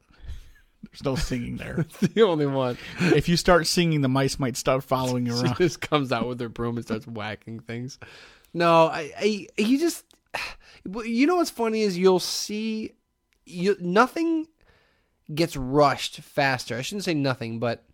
There's 0.82 1.04
no 1.04 1.16
singing 1.16 1.56
there. 1.56 1.80
it's 2.00 2.00
the 2.14 2.22
only 2.22 2.46
one. 2.46 2.78
if 3.00 3.28
you 3.28 3.36
start 3.36 3.66
singing, 3.66 4.00
the 4.00 4.08
mice 4.08 4.38
might 4.38 4.56
start 4.56 4.84
following 4.84 5.26
you 5.26 5.32
around. 5.40 5.56
She 5.56 5.64
just 5.64 5.80
comes 5.80 6.12
out 6.12 6.26
with 6.26 6.40
her 6.40 6.48
broom 6.48 6.76
and 6.76 6.84
starts 6.84 7.06
whacking 7.06 7.60
things. 7.60 7.98
No, 8.54 8.86
I, 8.86 9.12
I 9.18 9.46
you 9.58 9.78
just 9.78 10.04
you 11.04 11.26
know 11.26 11.36
what's 11.36 11.50
funny 11.50 11.82
is 11.82 11.98
you'll 11.98 12.20
see 12.20 12.92
you 13.48 13.76
nothing 13.80 14.46
gets 15.34 15.56
rushed 15.56 16.20
faster. 16.20 16.76
I 16.76 16.82
shouldn't 16.82 17.04
say 17.04 17.14
nothing, 17.14 17.58
but 17.58 17.84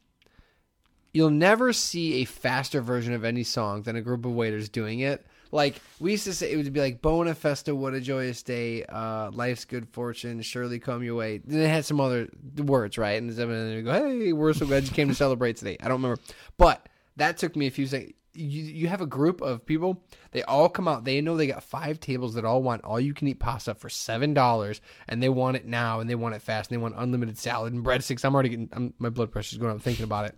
you'll 1.12 1.30
never 1.30 1.72
see 1.72 2.22
a 2.22 2.24
faster 2.24 2.80
version 2.80 3.12
of 3.12 3.24
any 3.24 3.44
song 3.44 3.82
than 3.82 3.96
a 3.96 4.02
group 4.02 4.24
of 4.24 4.32
waiters 4.32 4.68
doing 4.68 5.00
it. 5.00 5.26
Like 5.52 5.80
we 6.00 6.12
used 6.12 6.24
to 6.24 6.34
say, 6.34 6.50
it 6.50 6.56
would 6.56 6.72
be 6.72 6.80
like 6.80 7.00
"Bona 7.00 7.34
Festa, 7.34 7.74
what 7.74 7.94
a 7.94 8.00
joyous 8.00 8.42
day, 8.42 8.84
uh, 8.84 9.30
life's 9.30 9.64
good 9.64 9.88
fortune, 9.88 10.42
surely 10.42 10.80
come 10.80 11.04
your 11.04 11.14
way." 11.14 11.38
Then 11.38 11.60
it 11.60 11.68
had 11.68 11.84
some 11.84 12.00
other 12.00 12.28
words, 12.56 12.98
right? 12.98 13.22
And 13.22 13.30
then 13.30 13.84
go, 13.84 13.92
"Hey, 13.92 14.32
we're 14.32 14.52
so 14.52 14.66
glad 14.66 14.84
you 14.84 14.90
came 14.90 15.08
to 15.08 15.14
celebrate 15.14 15.56
today." 15.56 15.76
I 15.80 15.84
don't 15.84 16.02
remember, 16.02 16.20
but 16.58 16.88
that 17.16 17.38
took 17.38 17.54
me 17.54 17.68
a 17.68 17.70
few 17.70 17.86
seconds. 17.86 18.14
You, 18.34 18.62
you 18.62 18.88
have 18.88 19.00
a 19.00 19.06
group 19.06 19.40
of 19.40 19.64
people. 19.64 20.02
They 20.32 20.42
all 20.42 20.68
come 20.68 20.88
out. 20.88 21.04
They 21.04 21.20
know 21.20 21.36
they 21.36 21.46
got 21.46 21.62
five 21.62 22.00
tables 22.00 22.34
that 22.34 22.44
all 22.44 22.62
want 22.62 22.84
all 22.84 22.98
you 22.98 23.14
can 23.14 23.28
eat 23.28 23.38
pasta 23.38 23.74
for 23.74 23.88
seven 23.88 24.34
dollars, 24.34 24.80
and 25.08 25.22
they 25.22 25.28
want 25.28 25.56
it 25.56 25.66
now, 25.66 26.00
and 26.00 26.10
they 26.10 26.14
want 26.14 26.34
it 26.34 26.42
fast, 26.42 26.70
and 26.70 26.78
they 26.78 26.82
want 26.82 26.94
unlimited 26.96 27.38
salad 27.38 27.72
and 27.72 27.84
breadsticks. 27.84 28.24
I'm 28.24 28.34
already 28.34 28.48
getting 28.50 28.68
I'm, 28.72 28.94
my 28.98 29.08
blood 29.08 29.30
pressure's 29.30 29.58
going 29.58 29.74
up 29.74 29.82
thinking 29.82 30.04
about 30.04 30.26
it. 30.26 30.36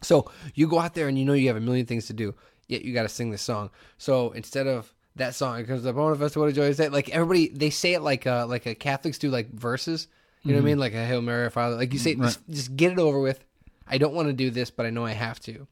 So 0.00 0.30
you 0.54 0.66
go 0.68 0.78
out 0.78 0.94
there 0.94 1.08
and 1.08 1.18
you 1.18 1.24
know 1.24 1.32
you 1.32 1.48
have 1.48 1.56
a 1.56 1.60
million 1.60 1.86
things 1.86 2.06
to 2.06 2.12
do, 2.12 2.34
yet 2.66 2.82
you 2.82 2.92
got 2.92 3.02
to 3.02 3.08
sing 3.08 3.30
this 3.30 3.42
song. 3.42 3.70
So 3.98 4.30
instead 4.32 4.66
of 4.66 4.92
that 5.16 5.34
song, 5.34 5.60
it 5.60 5.68
comes 5.68 5.86
up 5.86 5.96
on 5.96 6.18
Festa, 6.18 6.38
what 6.38 6.48
a 6.48 6.52
joy 6.52 6.64
is 6.64 6.78
that? 6.78 6.92
Like 6.92 7.10
everybody, 7.10 7.48
they 7.48 7.70
say 7.70 7.94
it 7.94 8.00
like 8.00 8.26
uh 8.26 8.46
like 8.46 8.66
a 8.66 8.74
Catholics 8.74 9.18
do, 9.18 9.30
like 9.30 9.50
verses. 9.52 10.08
You 10.44 10.52
know 10.52 10.58
what 10.58 10.62
I 10.62 10.66
mean? 10.66 10.78
Like 10.80 10.94
a 10.94 11.04
Hail 11.04 11.22
Mary, 11.22 11.48
Father. 11.50 11.76
Like 11.76 11.92
you 11.92 12.00
say, 12.00 12.16
just, 12.16 12.40
just 12.50 12.74
get 12.74 12.90
it 12.90 12.98
over 12.98 13.20
with. 13.20 13.44
I 13.86 13.98
don't 13.98 14.12
want 14.12 14.26
to 14.26 14.32
do 14.32 14.50
this, 14.50 14.72
but 14.72 14.86
I 14.86 14.90
know 14.90 15.04
I 15.04 15.12
have 15.12 15.38
to. 15.40 15.68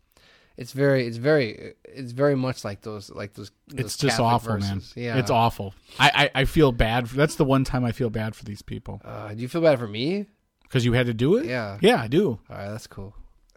It's 0.61 0.73
very, 0.73 1.07
it's 1.07 1.17
very, 1.17 1.75
it's 1.85 2.13
very 2.13 2.37
much 2.37 2.65
like 2.65 2.83
those, 2.83 3.09
like 3.11 3.33
those. 3.33 3.51
those 3.69 3.81
It's 3.87 3.97
just 3.97 4.19
Catholic 4.19 4.33
awful, 4.35 4.53
verses. 4.55 4.95
man. 4.95 5.05
Yeah, 5.05 5.19
It's 5.19 5.31
awful. 5.31 5.75
I, 5.99 6.31
I, 6.35 6.41
I 6.43 6.45
feel 6.45 6.71
bad. 6.71 7.09
For, 7.09 7.17
that's 7.17 7.37
the 7.37 7.45
one 7.47 7.65
time 7.65 7.83
I 7.85 7.93
feel 7.93 8.11
bad 8.11 8.37
for 8.37 8.45
these 8.45 8.61
people 8.63 9.01
Uh, 9.05 9.33
do 9.35 9.41
you 9.41 9.49
feel 9.49 9.63
bad 9.63 9.79
for 9.79 9.89
me? 9.89 10.27
because 10.65 10.85
you 10.85 10.93
had 10.93 11.07
to 11.07 11.15
do 11.15 11.37
it. 11.39 11.47
Yeah. 11.47 11.79
yeah, 11.81 12.01
I 12.01 12.07
do. 12.09 12.39
All 12.49 12.57
right, 12.57 12.69
that's 12.69 12.87
cool. 12.87 13.15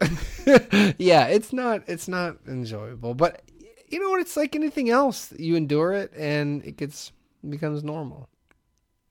yeah, 0.98 1.26
it's 1.26 1.52
not 1.52 1.82
it's 1.86 2.08
not 2.08 2.36
enjoyable, 2.48 3.14
but 3.14 3.42
you 3.88 4.00
know 4.00 4.10
what? 4.10 4.20
It's 4.20 4.36
like 4.36 4.56
anything 4.56 4.90
else. 4.90 5.32
You 5.38 5.54
endure 5.56 5.92
it, 5.92 6.12
and 6.16 6.64
it 6.64 6.76
gets 6.76 7.12
becomes 7.48 7.84
normal. 7.84 8.28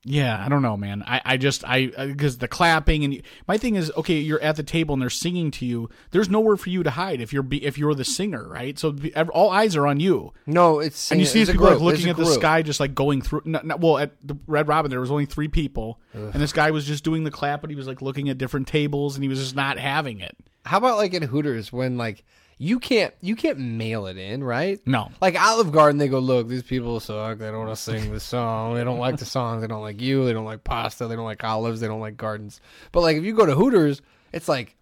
Yeah, 0.05 0.43
I 0.43 0.49
don't 0.49 0.61
know, 0.61 0.75
man. 0.75 1.01
I, 1.07 1.21
I 1.23 1.37
just 1.37 1.63
I 1.65 1.87
because 1.87 2.39
the 2.39 2.47
clapping 2.49 3.05
and 3.05 3.21
my 3.47 3.57
thing 3.57 3.75
is 3.75 3.89
okay. 3.95 4.19
You're 4.19 4.41
at 4.41 4.57
the 4.57 4.63
table 4.63 4.93
and 4.93 5.01
they're 5.01 5.09
singing 5.09 5.49
to 5.51 5.65
you. 5.65 5.89
There's 6.11 6.29
nowhere 6.29 6.57
for 6.57 6.69
you 6.69 6.83
to 6.83 6.89
hide 6.89 7.21
if 7.21 7.31
you're 7.31 7.43
be, 7.43 7.63
if 7.63 7.77
you're 7.77 7.95
the 7.95 8.03
singer, 8.03 8.45
right? 8.47 8.77
So 8.77 8.95
all 9.33 9.49
eyes 9.49 9.77
are 9.77 9.87
on 9.87 10.01
you, 10.01 10.33
No, 10.45 10.79
it's 10.79 11.09
and 11.09 11.21
you 11.21 11.25
see 11.25 11.39
these 11.39 11.51
people 11.51 11.67
like 11.67 11.79
looking 11.79 12.09
at 12.09 12.17
the 12.17 12.25
sky, 12.25 12.61
just 12.63 12.81
like 12.81 12.93
going 12.93 13.21
through. 13.21 13.43
No, 13.45 13.61
no, 13.63 13.77
well, 13.77 13.97
at 13.97 14.11
the 14.21 14.35
Red 14.45 14.67
Robin, 14.67 14.91
there 14.91 14.99
was 14.99 15.11
only 15.11 15.25
three 15.25 15.47
people, 15.47 16.01
and 16.13 16.33
this 16.33 16.51
guy 16.51 16.71
was 16.71 16.85
just 16.85 17.05
doing 17.05 17.23
the 17.23 17.31
clap, 17.31 17.61
but 17.61 17.69
he 17.69 17.75
was 17.75 17.87
like 17.87 18.01
looking 18.01 18.27
at 18.27 18.37
different 18.37 18.67
tables, 18.67 19.15
and 19.15 19.23
he 19.23 19.29
was 19.29 19.39
just 19.39 19.55
not 19.55 19.77
having 19.79 20.19
it. 20.19 20.35
How 20.65 20.77
about 20.77 20.97
like 20.97 21.13
at 21.13 21.23
Hooters 21.23 21.71
when 21.71 21.97
like 21.97 22.25
you 22.63 22.79
can't 22.79 23.13
you 23.19 23.35
can't 23.35 23.59
mail 23.59 24.07
it 24.07 24.17
in, 24.17 24.41
right? 24.41 24.79
No. 24.85 25.11
Like 25.19 25.39
Olive 25.39 25.73
Garden, 25.73 25.97
they 25.97 26.07
go, 26.07 26.19
look, 26.19 26.47
these 26.47 26.63
people 26.63 26.97
suck. 27.01 27.37
They 27.37 27.47
don't 27.47 27.65
want 27.65 27.71
to 27.71 27.75
sing 27.75 28.13
the 28.13 28.21
song. 28.21 28.75
They 28.75 28.85
don't 28.85 28.99
like 28.99 29.17
the 29.17 29.25
song. 29.25 29.59
They 29.59 29.67
don't 29.67 29.81
like 29.81 29.99
you. 29.99 30.23
They 30.23 30.31
don't 30.31 30.45
like 30.45 30.63
pasta. 30.63 31.07
They 31.07 31.17
don't 31.17 31.25
like 31.25 31.43
olives. 31.43 31.81
They 31.81 31.87
don't 31.87 31.99
like 31.99 32.15
gardens. 32.15 32.61
But 32.93 33.01
like 33.01 33.17
if 33.17 33.25
you 33.25 33.35
go 33.35 33.45
to 33.45 33.55
Hooters, 33.55 34.01
it's 34.31 34.47
like. 34.47 34.77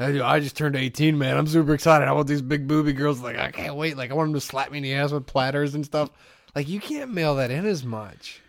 I 0.00 0.20
I 0.20 0.38
just 0.38 0.56
turned 0.56 0.76
18, 0.76 1.18
man. 1.18 1.36
I'm 1.36 1.48
super 1.48 1.74
excited. 1.74 2.06
I 2.06 2.12
want 2.12 2.28
these 2.28 2.40
big 2.40 2.68
booby 2.68 2.92
girls. 2.92 3.20
Like, 3.20 3.36
I 3.36 3.50
can't 3.50 3.74
wait. 3.74 3.96
Like, 3.96 4.12
I 4.12 4.14
want 4.14 4.28
them 4.28 4.34
to 4.34 4.40
slap 4.40 4.70
me 4.70 4.78
in 4.78 4.84
the 4.84 4.94
ass 4.94 5.10
with 5.10 5.26
platters 5.26 5.74
and 5.74 5.84
stuff. 5.84 6.08
Like, 6.54 6.68
you 6.68 6.78
can't 6.78 7.12
mail 7.12 7.34
that 7.34 7.50
in 7.50 7.66
as 7.66 7.84
much. 7.84 8.40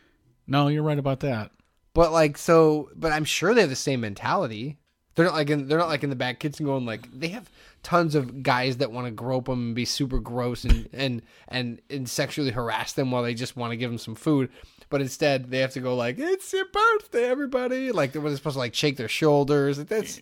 No, 0.45 0.67
you're 0.67 0.83
right 0.83 0.99
about 0.99 1.21
that. 1.21 1.49
But 1.95 2.11
like, 2.11 2.37
so, 2.37 2.91
but 2.95 3.11
I'm 3.11 3.25
sure 3.25 3.55
they 3.55 3.61
have 3.61 3.69
the 3.71 3.75
same 3.75 4.01
mentality. 4.01 4.77
They're 5.19 5.25
not 5.25 5.35
like 5.35 5.49
in, 5.49 5.67
they're 5.67 5.77
not 5.77 5.89
like 5.89 6.05
in 6.05 6.09
the 6.09 6.15
back 6.15 6.39
kitchen 6.39 6.65
going 6.65 6.85
like 6.85 7.11
they 7.11 7.27
have 7.27 7.51
tons 7.83 8.15
of 8.15 8.41
guys 8.41 8.77
that 8.77 8.93
want 8.93 9.05
to 9.05 9.11
grope 9.11 9.47
them 9.47 9.59
and 9.59 9.75
be 9.75 9.83
super 9.83 10.17
gross 10.17 10.63
and 10.63 10.87
and 10.93 11.21
and 11.49 11.81
and 11.89 12.09
sexually 12.09 12.51
harass 12.51 12.93
them 12.93 13.11
while 13.11 13.23
they 13.23 13.33
just 13.33 13.57
want 13.57 13.71
to 13.71 13.75
give 13.75 13.91
them 13.91 13.97
some 13.97 14.15
food. 14.15 14.49
But 14.89 15.01
instead, 15.01 15.51
they 15.51 15.57
have 15.57 15.73
to 15.73 15.81
go 15.81 15.93
like, 15.93 16.19
"It's 16.19 16.53
your 16.53 16.67
birthday, 16.71 17.25
everybody!" 17.25 17.91
Like 17.91 18.13
they're 18.13 18.21
supposed 18.33 18.53
to 18.53 18.59
like 18.59 18.73
shake 18.73 18.95
their 18.95 19.09
shoulders. 19.09 19.77
Like, 19.77 19.89
That's 19.89 20.21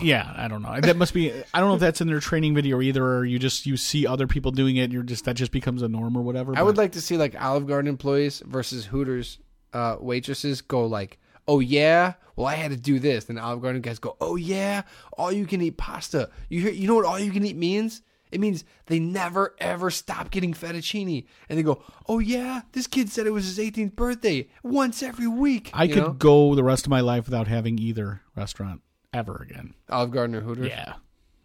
Yeah, 0.00 0.32
I 0.34 0.48
don't 0.48 0.62
know. 0.62 0.80
That 0.80 0.96
must 0.96 1.12
be. 1.12 1.30
I 1.52 1.60
don't 1.60 1.68
know 1.68 1.74
if 1.74 1.80
that's 1.80 2.00
in 2.00 2.06
their 2.06 2.20
training 2.20 2.54
video 2.54 2.80
either, 2.80 3.04
or 3.04 3.26
you 3.26 3.38
just 3.38 3.66
you 3.66 3.76
see 3.76 4.06
other 4.06 4.26
people 4.26 4.50
doing 4.50 4.76
it. 4.76 4.84
And 4.84 4.94
you're 4.94 5.02
just 5.02 5.26
that 5.26 5.34
just 5.34 5.52
becomes 5.52 5.82
a 5.82 5.88
norm 5.88 6.16
or 6.16 6.22
whatever. 6.22 6.56
I 6.56 6.62
would 6.62 6.78
like 6.78 6.92
to 6.92 7.02
see 7.02 7.18
like 7.18 7.38
Olive 7.38 7.66
Garden 7.66 7.90
employees 7.90 8.42
versus 8.46 8.86
Hooters 8.86 9.40
uh, 9.74 9.98
waitresses 10.00 10.62
go 10.62 10.86
like, 10.86 11.18
"Oh 11.46 11.60
yeah, 11.60 12.14
well 12.36 12.46
I 12.46 12.54
had 12.54 12.70
to 12.70 12.76
do 12.76 12.98
this." 12.98 13.24
Then 13.24 13.38
Olive 13.38 13.62
Garden 13.62 13.82
guys 13.82 13.98
go, 13.98 14.16
"Oh 14.20 14.36
yeah, 14.36 14.82
all 15.16 15.32
you 15.32 15.46
can 15.46 15.60
eat 15.60 15.76
pasta." 15.76 16.30
You 16.48 16.60
hear? 16.60 16.72
You 16.72 16.88
know 16.88 16.94
what 16.94 17.04
all 17.04 17.18
you 17.18 17.32
can 17.32 17.44
eat 17.44 17.56
means? 17.56 18.02
It 18.34 18.40
means 18.40 18.64
they 18.86 18.98
never 18.98 19.54
ever 19.58 19.90
stop 19.90 20.32
getting 20.32 20.54
fettuccine. 20.54 21.24
And 21.48 21.58
they 21.58 21.62
go, 21.62 21.82
"Oh 22.08 22.18
yeah, 22.18 22.62
this 22.72 22.88
kid 22.88 23.08
said 23.08 23.26
it 23.26 23.30
was 23.30 23.44
his 23.44 23.58
18th 23.58 23.94
birthday 23.94 24.48
once 24.62 25.02
every 25.02 25.28
week." 25.28 25.70
I 25.72 25.84
you 25.84 25.94
could 25.94 26.02
know? 26.02 26.12
go 26.12 26.54
the 26.56 26.64
rest 26.64 26.84
of 26.84 26.90
my 26.90 27.00
life 27.00 27.26
without 27.26 27.46
having 27.46 27.78
either 27.78 28.22
restaurant 28.34 28.82
ever 29.12 29.36
again. 29.36 29.74
Olive 29.88 30.10
Garden 30.10 30.34
or 30.34 30.40
Hooters. 30.40 30.66
Yeah, 30.68 30.94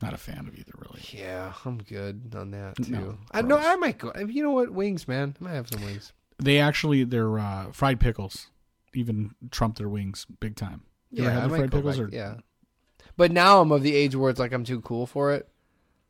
not 0.02 0.14
a 0.14 0.18
fan 0.18 0.48
of 0.48 0.58
either 0.58 0.74
really. 0.78 1.02
Yeah, 1.12 1.54
I'm 1.64 1.78
good 1.78 2.34
on 2.36 2.52
that 2.52 2.78
too. 2.78 2.92
No, 2.92 3.18
I 3.32 3.44
know 3.44 3.58
I 3.58 3.76
might 3.76 4.00
go. 4.00 4.12
You 4.28 4.42
know 4.42 4.52
what? 4.52 4.72
Wings, 4.72 5.08
man. 5.08 5.36
I 5.40 5.44
might 5.44 5.54
have 5.54 5.70
some 5.70 5.84
wings. 5.84 6.12
They 6.40 6.58
actually 6.58 7.04
their 7.04 7.38
uh, 7.38 7.72
fried 7.72 8.00
pickles 8.00 8.48
even 8.94 9.36
trump 9.52 9.78
their 9.78 9.90
wings 9.90 10.26
big 10.40 10.56
time. 10.56 10.82
Yeah, 11.12 11.32
had 11.32 11.44
I 11.44 11.48
the 11.48 11.58
fried 11.58 11.72
pickles 11.72 11.98
back- 11.98 12.08
or 12.08 12.16
yeah. 12.16 12.36
But 13.18 13.32
now 13.32 13.62
I'm 13.62 13.72
of 13.72 13.84
the 13.84 13.96
age 13.96 14.16
where 14.16 14.30
it's 14.30 14.40
like 14.40 14.54
I'm 14.54 14.64
too 14.64 14.82
cool 14.82 15.06
for 15.06 15.34
it. 15.34 15.50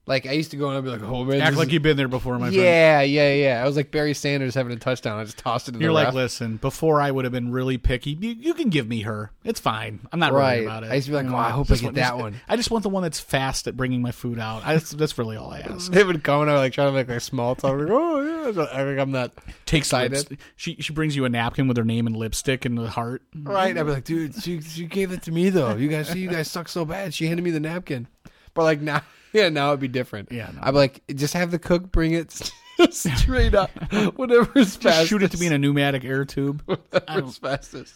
Like 0.09 0.25
I 0.25 0.31
used 0.31 0.51
to 0.51 0.57
go 0.57 0.67
and 0.69 0.77
I'd 0.77 0.83
be 0.83 0.89
like, 0.89 1.03
"Oh 1.03 1.23
man, 1.23 1.39
act 1.39 1.55
like 1.55 1.71
you've 1.71 1.83
been 1.83 1.95
there 1.95 2.07
before, 2.07 2.33
my 2.39 2.47
friend. 2.47 2.55
yeah, 2.55 3.01
yeah, 3.01 3.31
yeah." 3.31 3.61
I 3.63 3.65
was 3.67 3.75
like 3.75 3.91
Barry 3.91 4.15
Sanders 4.15 4.55
having 4.55 4.73
a 4.73 4.75
touchdown. 4.75 5.19
I 5.19 5.23
just 5.23 5.37
tossed 5.37 5.69
it 5.69 5.75
in 5.75 5.81
You're 5.81 5.89
the 5.91 5.93
like, 5.93 6.05
ref. 6.07 6.13
listen, 6.15 6.57
before 6.57 6.99
I 6.99 7.11
would 7.11 7.25
have 7.25 7.31
been 7.31 7.51
really 7.51 7.77
picky. 7.77 8.17
You, 8.19 8.31
you 8.31 8.53
can 8.55 8.69
give 8.69 8.87
me 8.87 9.01
her. 9.01 9.31
It's 9.43 9.59
fine. 9.59 9.99
I'm 10.11 10.17
not 10.19 10.33
Right. 10.33 10.57
worried 10.57 10.65
about 10.65 10.83
it. 10.83 10.91
I 10.91 10.95
used 10.95 11.05
to 11.05 11.11
be 11.11 11.15
like, 11.17 11.27
You 11.27 11.33
"Oh, 11.33 11.37
I 11.37 11.49
mm, 11.49 11.51
hope 11.51 11.69
I 11.71 11.75
get 11.75 11.83
want- 11.83 11.95
that 11.97 12.01
just- 12.09 12.15
one." 12.17 12.41
I 12.49 12.55
just 12.57 12.71
want 12.71 12.83
the 12.83 12.89
one 12.89 13.03
that's 13.03 13.19
fast 13.19 13.67
at 13.67 13.77
bringing 13.77 14.01
my 14.01 14.11
food 14.11 14.39
out. 14.39 14.65
I, 14.65 14.73
that's, 14.73 14.89
that's 14.91 15.15
really 15.19 15.37
all 15.37 15.51
I 15.51 15.59
ask. 15.69 15.91
They 15.91 16.03
would 16.03 16.23
come 16.23 16.41
and 16.41 16.49
I 16.49 16.55
would 16.55 16.59
like 16.61 16.73
try 16.73 16.85
to 16.85 16.91
make 16.91 17.07
like 17.07 17.21
small 17.21 17.53
talk. 17.55 17.79
Like, 17.79 17.87
oh 17.91 18.51
yeah, 18.51 18.63
I 18.73 18.77
think 18.83 18.99
I'm 18.99 19.11
not 19.11 19.31
Takes 19.67 19.87
excited. 19.89 20.39
She 20.55 20.75
she 20.79 20.91
brings 20.91 21.15
you 21.15 21.25
a 21.25 21.29
napkin 21.29 21.67
with 21.67 21.77
her 21.77 21.85
name 21.85 22.07
and 22.07 22.15
lipstick 22.15 22.65
and 22.65 22.75
the 22.79 22.89
heart. 22.89 23.21
Right. 23.35 23.77
I'd 23.77 23.83
be 23.85 23.91
like, 23.91 24.05
dude, 24.05 24.33
she, 24.41 24.59
she 24.61 24.85
gave 24.87 25.11
it 25.11 25.21
to 25.23 25.31
me 25.31 25.51
though. 25.51 25.75
You 25.75 25.87
guys 25.87 26.09
see, 26.09 26.17
you 26.19 26.29
guys 26.31 26.49
suck 26.49 26.67
so 26.67 26.83
bad. 26.83 27.13
She 27.13 27.27
handed 27.27 27.43
me 27.43 27.51
the 27.51 27.59
napkin. 27.59 28.07
But 28.53 28.63
like 28.63 28.81
now, 28.81 29.01
yeah, 29.33 29.49
now 29.49 29.69
it'd 29.69 29.79
be 29.79 29.87
different. 29.87 30.31
Yeah, 30.31 30.49
no. 30.53 30.59
I'd 30.63 30.71
be 30.71 30.77
like, 30.77 31.03
just 31.15 31.33
have 31.35 31.51
the 31.51 31.59
cook 31.59 31.91
bring 31.91 32.13
it 32.13 32.31
straight 32.91 33.53
up, 33.55 33.69
whatever's 34.15 34.77
Just 34.77 34.81
fastest. 34.83 35.09
shoot 35.09 35.23
it 35.23 35.31
to 35.31 35.37
me 35.37 35.47
in 35.47 35.53
a 35.53 35.57
pneumatic 35.57 36.03
air 36.03 36.25
tube. 36.25 36.61
whatever's 36.65 37.37
fastest. 37.37 37.93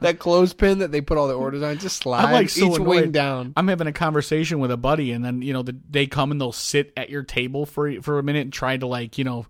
that 0.00 0.18
clothespin 0.20 0.78
that 0.78 0.92
they 0.92 1.00
put 1.00 1.18
all 1.18 1.26
the 1.28 1.34
orders 1.34 1.60
on, 1.62 1.76
just 1.78 1.96
slide 1.98 2.24
I'm 2.26 2.32
like 2.32 2.48
so 2.48 2.66
each 2.70 2.76
annoyed. 2.76 2.86
wing 2.88 3.10
down. 3.12 3.52
I'm 3.56 3.66
having 3.68 3.86
a 3.88 3.92
conversation 3.92 4.58
with 4.60 4.70
a 4.70 4.76
buddy, 4.76 5.10
and 5.12 5.24
then 5.24 5.42
you 5.42 5.52
know 5.52 5.62
the, 5.62 5.76
they 5.90 6.06
come 6.06 6.30
and 6.30 6.40
they'll 6.40 6.52
sit 6.52 6.92
at 6.96 7.10
your 7.10 7.22
table 7.24 7.66
for 7.66 8.00
for 8.02 8.18
a 8.18 8.22
minute 8.22 8.42
and 8.42 8.52
try 8.52 8.76
to 8.76 8.86
like 8.86 9.18
you 9.18 9.24
know 9.24 9.44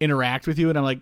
interact 0.00 0.46
with 0.48 0.58
you, 0.58 0.70
and 0.70 0.78
I'm 0.78 0.84
like, 0.84 1.00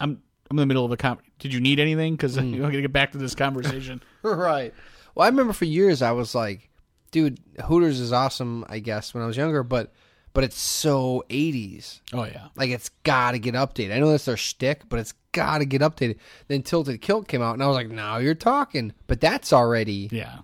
I'm 0.00 0.22
I'm 0.50 0.56
in 0.58 0.62
the 0.62 0.66
middle 0.66 0.84
of 0.84 0.92
a 0.92 0.96
con. 0.96 1.18
Did 1.38 1.52
you 1.52 1.60
need 1.60 1.78
anything? 1.80 2.14
Because 2.14 2.36
Mm. 2.36 2.54
I'm 2.54 2.60
gonna 2.60 2.80
get 2.80 2.92
back 2.92 3.12
to 3.12 3.18
this 3.18 3.34
conversation. 3.34 4.02
right. 4.22 4.72
Well, 5.14 5.24
I 5.26 5.28
remember 5.28 5.52
for 5.52 5.66
years 5.66 6.00
I 6.00 6.12
was 6.12 6.34
like, 6.34 6.70
dude, 7.12 7.38
Hooters 7.64 8.00
is 8.00 8.12
awesome. 8.12 8.64
I 8.68 8.80
guess 8.80 9.14
when 9.14 9.22
I 9.22 9.26
was 9.26 9.36
younger, 9.36 9.62
but 9.62 9.92
but 10.34 10.42
it's 10.44 10.58
so 10.58 11.24
80s. 11.28 12.00
oh 12.14 12.24
yeah, 12.24 12.48
Like 12.56 12.70
it's 12.70 12.88
got 13.04 13.32
to 13.32 13.38
get 13.38 13.54
updated. 13.54 13.94
I 13.94 13.98
know 14.00 14.10
that's 14.10 14.24
their 14.24 14.36
shtick, 14.36 14.88
but 14.88 14.98
it's 14.98 15.12
got 15.32 15.58
to 15.58 15.64
get 15.66 15.82
updated. 15.82 16.16
Then 16.48 16.62
Tilted 16.62 17.00
Kilt 17.02 17.28
came 17.28 17.42
out, 17.42 17.52
and 17.54 17.62
I 17.62 17.66
was 17.66 17.76
like, 17.76 17.90
"Now 17.90 18.16
you're 18.18 18.34
talking." 18.34 18.92
But 19.06 19.20
that's 19.20 19.52
already 19.52 20.08
yeah. 20.10 20.38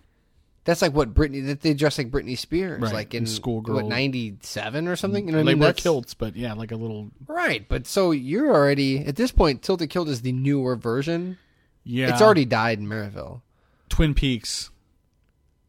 that's 0.65 0.82
like 0.82 0.93
what 0.93 1.15
Britney 1.15 1.47
that 1.47 1.62
they 1.62 1.73
dress 1.73 1.97
like 1.97 2.11
Britney 2.11 2.36
Spears, 2.36 2.82
Right, 2.82 2.93
like 2.93 3.15
in 3.15 3.24
Schoolgirl. 3.27 3.74
what 3.77 3.86
ninety 3.86 4.36
seven 4.43 4.89
or 4.89 4.97
something. 4.97 5.24
You 5.27 5.32
know 5.32 5.39
what 5.39 5.45
they 5.47 5.53
I 5.53 5.55
mean? 5.55 5.61
wear 5.62 5.73
kilts, 5.73 6.12
but 6.12 6.36
yeah, 6.36 6.53
like 6.53 6.70
a 6.70 6.77
little 6.77 7.11
right? 7.27 7.66
But 7.66 7.86
so 7.86 8.11
you're 8.11 8.51
already 8.55 8.99
at 9.07 9.16
this 9.16 9.32
point. 9.32 9.62
Tilted 9.62 9.89
Kilt 9.89 10.09
is 10.09 10.20
the 10.20 10.32
newer 10.32 10.77
version. 10.77 11.39
yeah. 11.85 12.12
It's 12.12 12.20
already 12.20 12.45
died 12.45 12.78
in 12.78 12.86
Maryville. 12.86 13.40
Twin 13.89 14.12
Peaks. 14.12 14.69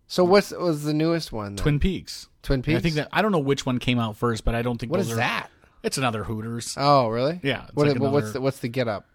So 0.09 0.23
what's 0.25 0.51
was 0.51 0.83
the 0.83 0.93
newest 0.93 1.31
one? 1.31 1.55
then? 1.55 1.63
Twin 1.63 1.79
Peaks. 1.79 2.27
Twin 2.43 2.61
Peaks. 2.63 2.77
I 2.77 2.81
think 2.81 2.95
that 2.95 3.07
I 3.13 3.21
don't 3.21 3.31
know 3.31 3.39
which 3.39 3.65
one 3.65 3.77
came 3.79 3.99
out 3.99 4.17
first, 4.17 4.43
but 4.43 4.55
I 4.55 4.61
don't 4.63 4.77
think 4.79 4.91
What 4.91 4.99
is 5.01 5.11
are, 5.11 5.15
that? 5.17 5.49
It's 5.83 5.97
another 5.97 6.23
Hooters. 6.25 6.73
Oh, 6.77 7.07
really? 7.07 7.39
Yeah, 7.43 7.67
What, 7.73 7.87
like 7.87 7.99
what's 7.99 8.33
the 8.33 8.41
what's 8.41 8.59
the 8.59 8.67
get 8.67 8.87
up? 8.87 9.05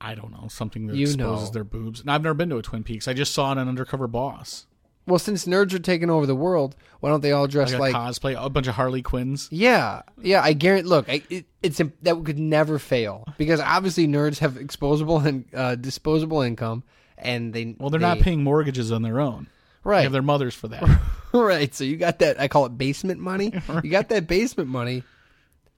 I 0.00 0.14
don't 0.14 0.30
know 0.32 0.48
something 0.48 0.86
that 0.88 0.96
You 0.96 1.04
exposes 1.06 1.48
know. 1.48 1.52
their 1.52 1.64
boobs. 1.64 2.00
And 2.00 2.10
I've 2.10 2.22
never 2.22 2.34
been 2.34 2.50
to 2.50 2.56
a 2.58 2.62
Twin 2.62 2.82
Peaks. 2.84 3.08
I 3.08 3.14
just 3.14 3.32
saw 3.32 3.52
it 3.52 3.58
on 3.58 3.68
Undercover 3.68 4.06
Boss, 4.08 4.66
Well, 5.06 5.18
since 5.18 5.44
nerds 5.46 5.72
are 5.74 5.78
taking 5.78 6.10
over 6.10 6.26
the 6.26 6.34
world, 6.36 6.74
why 7.00 7.08
don't 7.10 7.20
they 7.22 7.32
all 7.32 7.46
dress 7.46 7.72
like, 7.72 7.80
like? 7.80 7.94
a 7.94 7.96
cosplay, 7.98 8.44
a 8.44 8.50
bunch 8.50 8.66
of 8.66 8.74
Harley 8.74 9.00
Quinns. 9.02 9.48
yeah, 9.50 10.02
yeah. 10.20 10.42
I 10.42 10.52
guarantee. 10.52 10.88
Look, 10.88 11.08
I, 11.08 11.22
it, 11.30 11.46
it's 11.62 11.78
that 12.02 12.22
could 12.24 12.38
never 12.38 12.78
fail 12.78 13.24
because 13.38 13.60
obviously 13.60 14.06
nerds 14.06 14.38
have 14.40 14.54
exposable 14.54 15.24
and 15.24 15.44
uh, 15.54 15.76
disposable 15.76 16.42
income, 16.42 16.82
and 17.16 17.52
they 17.52 17.76
Well, 17.78 17.88
they're 17.90 17.98
they- 18.00 18.06
not 18.06 18.18
paying 18.20 18.42
mortgages 18.44 18.92
on 18.92 19.02
their 19.02 19.20
own. 19.20 19.46
They 19.84 19.90
right. 19.90 20.02
have 20.02 20.12
their 20.12 20.22
mothers 20.22 20.54
for 20.54 20.68
that. 20.68 21.00
right. 21.32 21.74
So 21.74 21.84
you 21.84 21.96
got 21.96 22.20
that? 22.20 22.40
I 22.40 22.48
call 22.48 22.66
it 22.66 22.78
basement 22.78 23.20
money. 23.20 23.52
You 23.82 23.90
got 23.90 24.08
that 24.10 24.26
basement 24.26 24.68
money, 24.68 25.02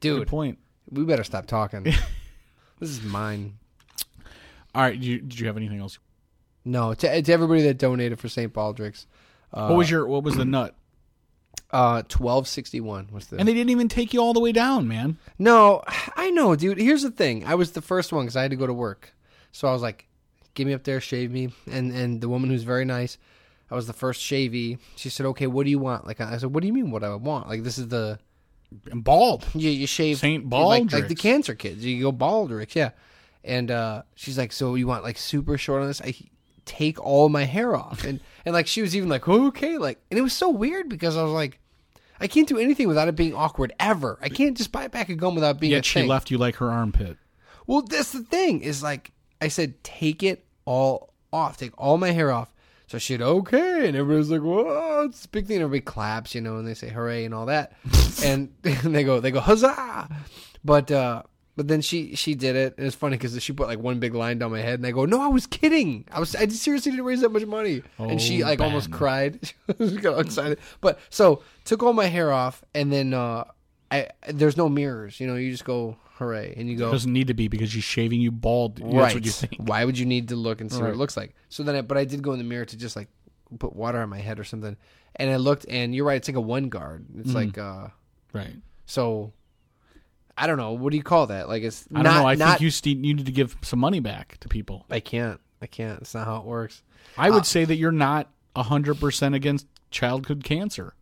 Good 0.00 0.18
dude. 0.18 0.28
point. 0.28 0.58
We 0.90 1.04
better 1.04 1.24
stop 1.24 1.46
talking. 1.46 1.82
this 2.78 2.90
is 2.90 3.02
mine. 3.02 3.54
All 4.74 4.82
right, 4.82 4.98
you, 4.98 5.20
did 5.20 5.38
you 5.38 5.46
have 5.46 5.56
anything 5.56 5.78
else? 5.80 5.98
No, 6.64 6.94
to, 6.94 7.22
to 7.22 7.32
everybody 7.32 7.62
that 7.62 7.78
donated 7.78 8.18
for 8.18 8.28
St. 8.28 8.52
Baldrick's, 8.52 9.06
uh, 9.52 9.68
what 9.68 9.78
was 9.78 9.90
your 9.90 10.06
what 10.06 10.24
was 10.24 10.36
the 10.36 10.44
nut? 10.44 10.74
uh, 11.74 12.02
twelve 12.08 12.46
sixty 12.46 12.80
one 12.80 13.08
was 13.12 13.26
the. 13.26 13.36
And 13.36 13.48
they 13.48 13.52
didn't 13.52 13.70
even 13.70 13.88
take 13.88 14.14
you 14.14 14.20
all 14.20 14.32
the 14.32 14.40
way 14.40 14.52
down, 14.52 14.86
man. 14.86 15.18
No, 15.38 15.82
I 16.16 16.30
know, 16.30 16.54
dude. 16.54 16.78
Here's 16.78 17.02
the 17.02 17.10
thing. 17.10 17.44
I 17.44 17.56
was 17.56 17.72
the 17.72 17.82
first 17.82 18.12
one 18.12 18.24
because 18.24 18.36
I 18.36 18.42
had 18.42 18.52
to 18.52 18.56
go 18.56 18.66
to 18.66 18.72
work, 18.72 19.12
so 19.50 19.66
I 19.66 19.72
was 19.72 19.82
like, 19.82 20.06
"Get 20.54 20.68
me 20.68 20.72
up 20.72 20.84
there, 20.84 21.00
shave 21.00 21.32
me." 21.32 21.52
And 21.70 21.92
and 21.92 22.20
the 22.20 22.28
woman 22.28 22.48
who's 22.48 22.62
very 22.62 22.84
nice, 22.84 23.18
I 23.70 23.74
was 23.74 23.86
the 23.86 23.92
first 23.92 24.20
shavy. 24.22 24.78
She 24.96 25.08
said, 25.08 25.26
"Okay, 25.26 25.46
what 25.46 25.64
do 25.64 25.70
you 25.70 25.78
want?" 25.78 26.06
Like 26.06 26.20
I 26.20 26.36
said, 26.38 26.54
"What 26.54 26.60
do 26.60 26.66
you 26.66 26.72
mean? 26.72 26.90
What 26.90 27.02
I 27.04 27.14
want?" 27.14 27.48
Like 27.48 27.62
this 27.62 27.78
is 27.78 27.88
the 27.88 28.18
And 28.90 29.02
bald. 29.04 29.46
you 29.54 29.70
you 29.70 29.86
shave 29.86 30.18
Saint 30.18 30.48
like, 30.50 30.92
like 30.92 31.08
the 31.08 31.14
cancer 31.14 31.54
kids. 31.54 31.84
You 31.84 32.02
go 32.02 32.12
Baldrick's, 32.12 32.76
yeah. 32.76 32.90
And 33.42 33.70
uh, 33.70 34.02
she's 34.14 34.38
like, 34.38 34.52
"So 34.52 34.74
you 34.74 34.86
want 34.86 35.02
like 35.04 35.18
super 35.18 35.56
short 35.58 35.82
on 35.82 35.88
this?" 35.88 36.00
I 36.00 36.14
take 36.64 36.98
all 37.04 37.28
my 37.28 37.44
hair 37.44 37.74
off, 37.76 38.04
and 38.04 38.20
and 38.44 38.52
like 38.54 38.66
she 38.66 38.80
was 38.82 38.94
even 38.96 39.08
like, 39.08 39.28
"Okay," 39.28 39.76
like, 39.78 40.00
and 40.10 40.18
it 40.18 40.22
was 40.22 40.32
so 40.32 40.50
weird 40.50 40.88
because 40.88 41.16
I 41.16 41.22
was 41.22 41.32
like. 41.32 41.58
I 42.20 42.28
can't 42.28 42.48
do 42.48 42.58
anything 42.58 42.86
without 42.86 43.08
it 43.08 43.16
being 43.16 43.34
awkward 43.34 43.72
ever. 43.80 44.20
I 44.22 44.28
can't 44.28 44.56
just 44.56 44.70
buy 44.70 44.84
a 44.84 44.88
back 44.88 45.08
a 45.08 45.16
gum 45.16 45.34
without 45.34 45.58
being 45.58 45.72
a 45.72 45.76
Yet 45.76 45.84
she 45.84 45.98
thing. 45.98 46.08
left 46.08 46.30
you 46.30 46.38
like 46.38 46.54
her 46.56 46.70
armpit. 46.70 47.18
Well, 47.66 47.82
that's 47.82 48.12
the 48.12 48.22
thing 48.22 48.60
is 48.62 48.84
like 48.84 49.10
I 49.40 49.48
said, 49.48 49.82
take 49.82 50.22
it 50.22 50.46
all 50.64 51.12
off, 51.32 51.56
take 51.56 51.72
all 51.76 51.98
my 51.98 52.12
hair 52.12 52.30
off. 52.30 52.53
So 52.86 52.98
she 52.98 53.14
said, 53.14 53.22
okay, 53.22 53.88
and 53.88 53.96
everybody's 53.96 54.30
like, 54.30 54.42
whoa, 54.42 55.04
it's 55.08 55.24
a 55.24 55.28
big 55.28 55.46
thing. 55.46 55.56
Everybody 55.62 55.80
claps, 55.80 56.34
you 56.34 56.40
know, 56.42 56.58
and 56.58 56.66
they 56.68 56.74
say 56.74 56.88
hooray 56.90 57.24
and 57.24 57.34
all 57.34 57.46
that, 57.46 57.72
and, 58.24 58.52
and 58.62 58.94
they 58.94 59.04
go, 59.04 59.20
they 59.20 59.30
go 59.30 59.40
huzzah. 59.40 60.08
But 60.64 60.90
uh, 60.90 61.22
but 61.56 61.68
then 61.68 61.80
she 61.80 62.14
she 62.14 62.34
did 62.34 62.56
it, 62.56 62.74
and 62.76 62.86
it's 62.86 62.96
funny 62.96 63.16
because 63.16 63.40
she 63.42 63.52
put 63.52 63.68
like 63.68 63.78
one 63.78 64.00
big 64.00 64.14
line 64.14 64.38
down 64.38 64.50
my 64.52 64.60
head, 64.60 64.78
and 64.80 64.86
I 64.86 64.90
go, 64.90 65.04
no, 65.06 65.20
I 65.20 65.28
was 65.28 65.46
kidding. 65.46 66.04
I 66.10 66.20
was 66.20 66.34
I 66.36 66.46
seriously 66.48 66.92
didn't 66.92 67.06
raise 67.06 67.20
that 67.22 67.30
much 67.30 67.46
money, 67.46 67.82
and 67.98 68.20
she 68.20 68.42
Oh, 68.42 68.46
like 68.46 68.60
almost 68.60 68.90
cried. 68.90 69.40
she 69.78 69.96
got 69.96 70.14
all 70.14 70.20
excited. 70.20 70.58
But 70.80 70.98
so 71.10 71.42
took 71.64 71.82
all 71.82 71.92
my 71.92 72.06
hair 72.06 72.32
off, 72.32 72.64
and 72.74 72.92
then 72.92 73.14
uh, 73.14 73.44
I 73.90 74.08
there's 74.28 74.56
no 74.56 74.68
mirrors, 74.68 75.20
you 75.20 75.26
know, 75.26 75.36
you 75.36 75.50
just 75.50 75.64
go 75.64 75.96
hooray, 76.14 76.54
and 76.56 76.68
you 76.68 76.76
go 76.76 76.88
It 76.88 76.92
doesn't 76.92 77.12
need 77.12 77.26
to 77.28 77.34
be 77.34 77.48
because 77.48 77.70
she's 77.70 77.84
shaving 77.84 78.20
you 78.20 78.30
bald. 78.30 78.76
That's 78.76 79.14
what 79.14 79.24
you 79.24 79.30
think. 79.30 79.56
Why 79.58 79.84
would 79.84 79.98
you 79.98 80.06
need 80.06 80.28
to 80.28 80.36
look 80.36 80.60
and 80.60 80.70
see 80.70 80.78
what 80.78 80.84
Right. 80.86 80.94
it 80.94 80.98
looks 80.98 81.16
like? 81.16 81.34
So 81.48 81.62
then, 81.62 81.74
I, 81.76 81.80
but 81.82 81.96
I 81.96 82.04
did 82.04 82.22
go 82.22 82.32
in 82.32 82.38
the 82.38 82.44
mirror 82.44 82.64
to 82.64 82.76
just 82.76 82.96
like 82.96 83.08
put 83.58 83.74
water 83.74 83.98
on 84.00 84.08
my 84.08 84.18
head 84.20 84.38
or 84.40 84.44
something, 84.44 84.76
and 85.16 85.30
I 85.30 85.36
looked, 85.36 85.66
and 85.68 85.94
you're 85.94 86.04
right, 86.06 86.16
it's 86.16 86.28
like 86.28 86.36
a 86.36 86.40
one 86.40 86.68
guard. 86.68 87.06
It's 87.18 87.28
Mm-hmm. 87.28 87.36
like 87.36 87.58
uh, 87.58 87.88
Right. 88.32 88.54
so. 88.86 89.32
I 90.36 90.48
don't 90.48 90.56
know. 90.56 90.72
What 90.72 90.90
do 90.90 90.96
you 90.96 91.02
call 91.04 91.28
that? 91.28 91.48
Like 91.48 91.62
it's 91.62 91.86
I 91.94 92.02
not. 92.02 92.10
don't 92.10 92.22
know. 92.22 92.28
I 92.28 92.34
not, 92.34 92.58
think 92.58 92.84
you 92.84 92.90
you 92.90 93.14
need 93.14 93.24
to 93.26 93.30
give 93.30 93.56
some 93.62 93.78
money 93.78 94.00
back 94.00 94.36
to 94.40 94.48
people. 94.48 94.84
I 94.90 94.98
can't. 94.98 95.40
I 95.62 95.66
can't. 95.68 96.00
It's 96.00 96.12
not 96.12 96.26
how 96.26 96.38
it 96.38 96.44
works. 96.44 96.82
I 97.16 97.28
Uh, 97.28 97.34
would 97.34 97.46
say 97.46 97.64
that 97.64 97.76
you're 97.76 97.92
not 97.92 98.30
hundred 98.56 98.98
percent 98.98 99.36
against 99.36 99.66
childhood 99.92 100.42
cancer 100.42 100.94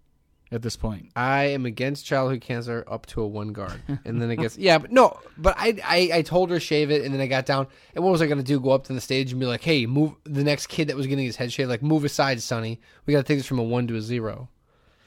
at 0.52 0.62
this 0.62 0.76
point. 0.76 1.10
I 1.16 1.44
am 1.46 1.66
against 1.66 2.04
childhood 2.06 2.42
cancer 2.42 2.84
up 2.86 3.06
to 3.06 3.22
a 3.22 3.26
one 3.26 3.52
guard, 3.52 3.80
and 4.04 4.20
then 4.22 4.30
it 4.30 4.36
gets 4.36 4.56
yeah, 4.58 4.78
but 4.78 4.92
no, 4.92 5.18
but 5.36 5.54
I, 5.58 5.76
I 5.84 6.18
I 6.18 6.22
told 6.22 6.50
her 6.50 6.60
shave 6.60 6.90
it, 6.90 7.04
and 7.04 7.12
then 7.12 7.20
I 7.20 7.26
got 7.26 7.46
down, 7.46 7.66
and 7.94 8.04
what 8.04 8.10
was 8.12 8.22
I 8.22 8.26
gonna 8.26 8.42
do? 8.42 8.60
Go 8.60 8.70
up 8.70 8.84
to 8.84 8.92
the 8.92 9.00
stage 9.00 9.32
and 9.32 9.40
be 9.40 9.46
like, 9.46 9.62
hey, 9.62 9.86
move 9.86 10.12
the 10.24 10.44
next 10.44 10.66
kid 10.68 10.88
that 10.88 10.96
was 10.96 11.06
getting 11.06 11.24
his 11.24 11.36
head 11.36 11.52
shaved, 11.52 11.70
like 11.70 11.82
move 11.82 12.04
aside, 12.04 12.40
Sonny. 12.42 12.80
We 13.06 13.12
gotta 13.12 13.24
take 13.24 13.38
this 13.38 13.46
from 13.46 13.58
a 13.58 13.64
one 13.64 13.86
to 13.88 13.96
a 13.96 14.00
zero. 14.00 14.48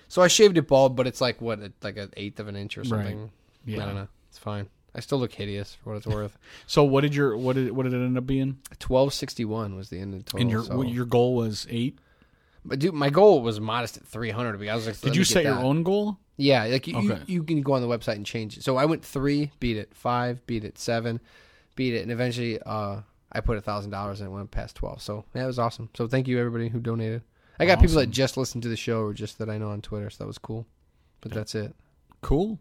So 0.08 0.22
I 0.22 0.28
shaved 0.28 0.58
it 0.58 0.68
bald, 0.68 0.96
but 0.96 1.08
it's 1.08 1.22
like 1.22 1.42
what, 1.42 1.60
like 1.82 1.98
an 1.98 2.12
eighth 2.18 2.40
of 2.40 2.48
an 2.48 2.56
inch 2.56 2.78
or 2.78 2.84
something. 2.84 3.32
Yeah. 3.66 3.82
I 3.84 3.86
don't 3.86 3.96
know. 3.96 4.08
It's 4.30 4.38
fine. 4.38 4.68
I 4.94 5.00
still 5.02 5.18
look 5.18 5.34
hideous 5.34 5.76
for 5.84 5.90
what 5.92 5.98
it's 5.98 6.08
worth. 6.08 6.38
So 6.68 6.84
what 6.84 7.02
did 7.02 7.14
your 7.14 7.36
what 7.38 7.56
did 7.56 7.72
what 7.72 7.84
did 7.84 7.94
it 7.94 7.98
end 7.98 8.18
up 8.18 8.26
being? 8.26 8.60
Twelve 8.80 9.14
sixty 9.14 9.44
one 9.46 9.76
was 9.76 9.90
the 9.90 10.00
end 10.00 10.14
of 10.14 10.24
the 10.24 10.32
total. 10.32 10.42
and 10.42 10.52
your 10.52 10.64
so- 10.64 10.82
your 10.84 11.06
goal 11.06 11.36
was 11.36 11.68
eight. 11.70 12.00
But 12.66 12.80
dude, 12.80 12.94
my 12.94 13.10
goal 13.10 13.42
was 13.42 13.60
modest 13.60 13.98
at 13.98 14.06
three 14.06 14.32
hundred. 14.32 14.62
I 14.68 14.76
was 14.76 14.88
like, 14.88 15.00
Did 15.02 15.16
you 15.16 15.24
set 15.24 15.44
your 15.44 15.56
that. 15.56 15.64
own 15.64 15.84
goal? 15.84 16.18
Yeah, 16.38 16.66
like 16.66 16.86
you, 16.88 17.00
you, 17.00 17.12
Okay. 17.14 17.24
you 17.28 17.44
can 17.44 17.62
go 17.62 17.74
on 17.74 17.82
the 17.82 17.88
website 17.88 18.16
and 18.16 18.26
change 18.26 18.58
it. 18.58 18.64
So 18.64 18.76
I 18.76 18.84
went 18.86 19.06
three, 19.06 19.52
beat 19.62 19.78
it, 19.78 19.96
five, 19.96 20.46
beat 20.48 20.66
it, 20.66 20.78
seven, 20.78 21.22
beat 21.76 21.94
it, 21.94 22.02
and 22.02 22.12
eventually 22.12 22.60
uh, 22.66 23.02
I 23.32 23.40
put 23.40 23.58
a 23.58 23.62
thousand 23.62 23.92
dollars 23.92 24.20
and 24.20 24.30
it 24.30 24.34
went 24.34 24.52
past 24.52 24.76
twelve. 24.76 25.02
So 25.02 25.24
yeah, 25.34 25.46
was 25.46 25.60
awesome. 25.60 25.90
So 25.96 26.08
thank 26.08 26.28
you 26.28 26.38
everybody 26.40 26.68
who 26.70 26.80
donated. 26.80 27.22
I 27.58 27.66
got 27.66 27.80
people 27.80 27.96
that 27.96 28.10
just 28.12 28.36
listened 28.36 28.64
to 28.64 28.70
the 28.70 28.76
show 28.76 29.02
or 29.02 29.14
just 29.14 29.38
that 29.38 29.50
I 29.50 29.58
know 29.58 29.70
on 29.70 29.82
Twitter, 29.82 30.10
so 30.10 30.24
that 30.24 30.28
was 30.28 30.38
cool. 30.38 30.66
But 31.22 31.32
that's 31.32 31.56
it. 31.56 31.74
Cool. 32.22 32.60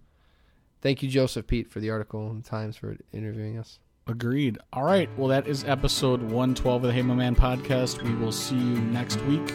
Thank 0.82 1.02
you, 1.02 1.08
Joseph 1.08 1.46
Pete, 1.46 1.68
for 1.68 1.80
the 1.80 1.90
article 1.90 2.30
and 2.30 2.44
Times 2.44 2.76
for 2.76 2.96
interviewing 3.12 3.58
us. 3.58 3.80
Agreed. 4.06 4.58
All 4.72 4.84
right. 4.84 5.08
Well, 5.16 5.28
that 5.28 5.48
is 5.48 5.64
episode 5.64 6.20
112 6.22 6.84
of 6.84 6.86
the 6.88 6.92
Hey 6.92 7.02
My 7.02 7.14
Man 7.14 7.34
podcast. 7.34 8.02
We 8.02 8.14
will 8.14 8.32
see 8.32 8.54
you 8.56 8.78
next 8.78 9.20
week. 9.22 9.52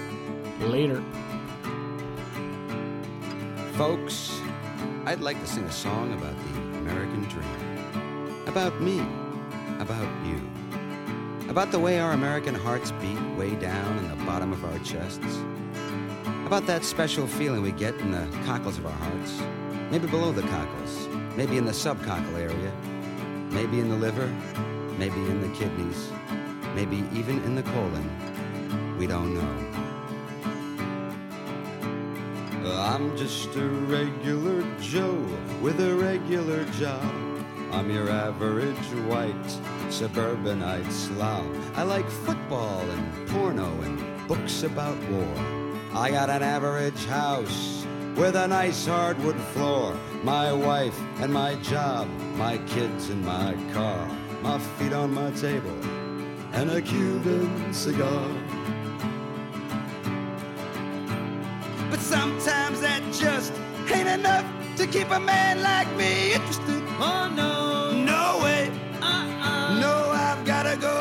Later. 0.60 1.02
Folks, 3.74 4.42
I'd 5.06 5.22
like 5.22 5.40
to 5.40 5.48
sing 5.48 5.64
a 5.64 5.72
song 5.72 6.14
about 6.14 6.36
the 6.36 6.60
American 6.80 7.24
dream. 7.24 8.44
About 8.46 8.82
me. 8.82 9.00
About 9.80 10.08
you. 10.26 10.42
About 11.50 11.72
the 11.72 11.80
way 11.80 12.00
our 12.00 12.12
American 12.12 12.54
hearts 12.54 12.92
beat 12.92 13.20
way 13.38 13.56
down 13.56 13.98
in 14.00 14.10
the 14.10 14.26
bottom 14.26 14.52
of 14.52 14.66
our 14.66 14.78
chests. 14.80 15.40
About 16.46 16.68
that 16.68 16.84
special 16.84 17.26
feeling 17.26 17.62
we 17.62 17.72
get 17.72 17.96
in 17.96 18.12
the 18.12 18.28
cockles 18.46 18.78
of 18.78 18.86
our 18.86 18.92
hearts. 18.92 19.42
Maybe 19.90 20.08
below 20.08 20.34
the 20.34 20.42
cockles. 20.42 21.08
Maybe 21.38 21.58
in 21.58 21.66
the 21.66 21.72
subcockle 21.72 22.38
area. 22.38 22.74
Maybe 23.50 23.80
in 23.80 23.90
the 23.90 23.96
liver. 23.96 24.28
Maybe 24.98 25.22
in 25.22 25.40
the 25.40 25.58
kidneys. 25.58 26.12
Maybe 26.76 27.06
even 27.14 27.42
in 27.46 27.56
the 27.56 27.64
colon. 27.64 28.98
We 28.98 29.08
don't 29.08 29.34
know. 29.34 29.79
I'm 32.74 33.16
just 33.18 33.56
a 33.56 33.68
regular 33.68 34.64
Joe 34.80 35.26
with 35.62 35.80
a 35.80 35.96
regular 35.96 36.66
job. 36.66 37.04
I'm 37.72 37.92
your 37.92 38.10
average 38.10 38.76
white 39.08 39.60
suburbanite 39.90 40.92
slob. 40.92 41.46
I 41.76 41.84
like 41.84 42.10
football 42.10 42.82
and 42.82 43.28
porno 43.30 43.70
and 43.82 44.28
books 44.28 44.64
about 44.64 44.98
war. 45.10 45.36
I 45.94 46.12
got 46.12 46.30
an 46.30 46.44
average 46.44 47.06
house 47.06 47.86
with 48.16 48.36
a 48.36 48.48
nice 48.48 48.86
hardwood 48.86 49.40
floor. 49.54 49.96
My 50.24 50.52
wife 50.52 51.00
and 51.22 51.32
my 51.32 51.56
job, 51.56 52.08
my 52.36 52.58
kids 52.60 53.10
and 53.10 53.24
my 53.26 53.56
car, 53.74 54.08
my 54.42 54.60
feet 54.60 54.94
on 54.94 55.14
my 55.14 55.32
table, 55.32 55.78
and 56.54 56.72
a 56.72 56.82
Cuban 56.82 57.74
cigar. 57.74 58.28
Sometimes 62.10 62.82
that 62.82 63.04
just 63.14 63.54
ain't 63.94 64.08
enough 64.08 64.44
to 64.78 64.88
keep 64.88 65.12
a 65.12 65.20
man 65.20 65.62
like 65.62 65.88
me 65.96 66.34
interested. 66.34 66.82
Oh 66.98 67.32
no. 67.42 67.92
No 67.92 68.44
way. 68.44 68.72
Uh-uh. 69.00 69.80
No, 69.80 70.10
I've 70.10 70.44
gotta 70.44 70.76
go 70.76 70.98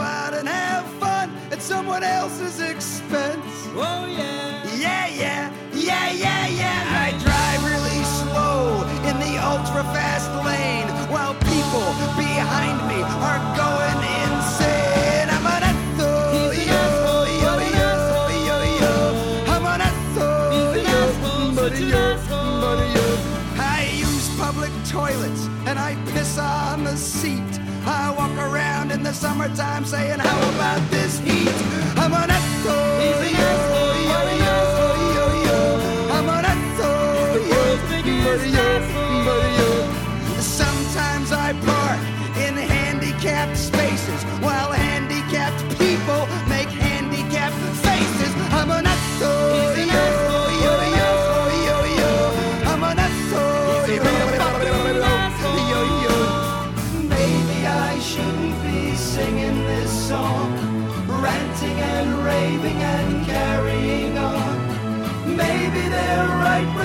out 0.00 0.32
and 0.32 0.46
have 0.46 0.86
fun 1.02 1.36
at 1.50 1.60
someone 1.60 2.04
else's 2.04 2.60
expense. 2.60 3.52
Oh 3.74 4.06
yeah. 4.06 4.62
Yeah, 4.76 5.08
yeah, 5.08 5.52
yeah, 5.72 6.12
yeah, 6.12 6.46
yeah. 6.46 7.04
I 7.04 7.10
drive 7.24 7.60
really 7.72 8.02
slow 8.20 8.84
in 9.08 9.14
the 9.26 9.34
ultra 9.52 9.82
fast 9.92 10.30
lane 10.46 10.63
toilets 24.94 25.46
and 25.66 25.76
I 25.76 25.96
piss 26.12 26.38
on 26.38 26.84
the 26.84 26.96
seat. 26.96 27.52
I 27.84 28.14
walk 28.16 28.34
around 28.38 28.92
in 28.92 29.02
the 29.02 29.12
summertime 29.12 29.84
saying, 29.84 30.20
How 30.20 30.38
about 30.54 30.82
this 30.90 31.18
heat? 31.18 31.56
I'm 31.98 32.14
an 32.14 32.30
asshole, 32.30 33.02
oh, 33.06 33.22
yo, 33.38 33.50
yo, 34.46 34.58
yo, 34.86 34.86
yo, 35.18 35.26
yo. 35.48 35.60
I'm 36.16 36.28
an 36.36 36.44
yo, 37.50 37.70
buddy, 37.90 38.10
yo, 38.10 38.24
buddy, 38.24 38.50
yo. 38.50 38.64
Sometimes 38.64 39.03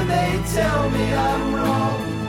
they 0.09 0.41
tell 0.53 0.89
me 0.89 1.13
I'm 1.13 1.55
wrong. 1.55 2.19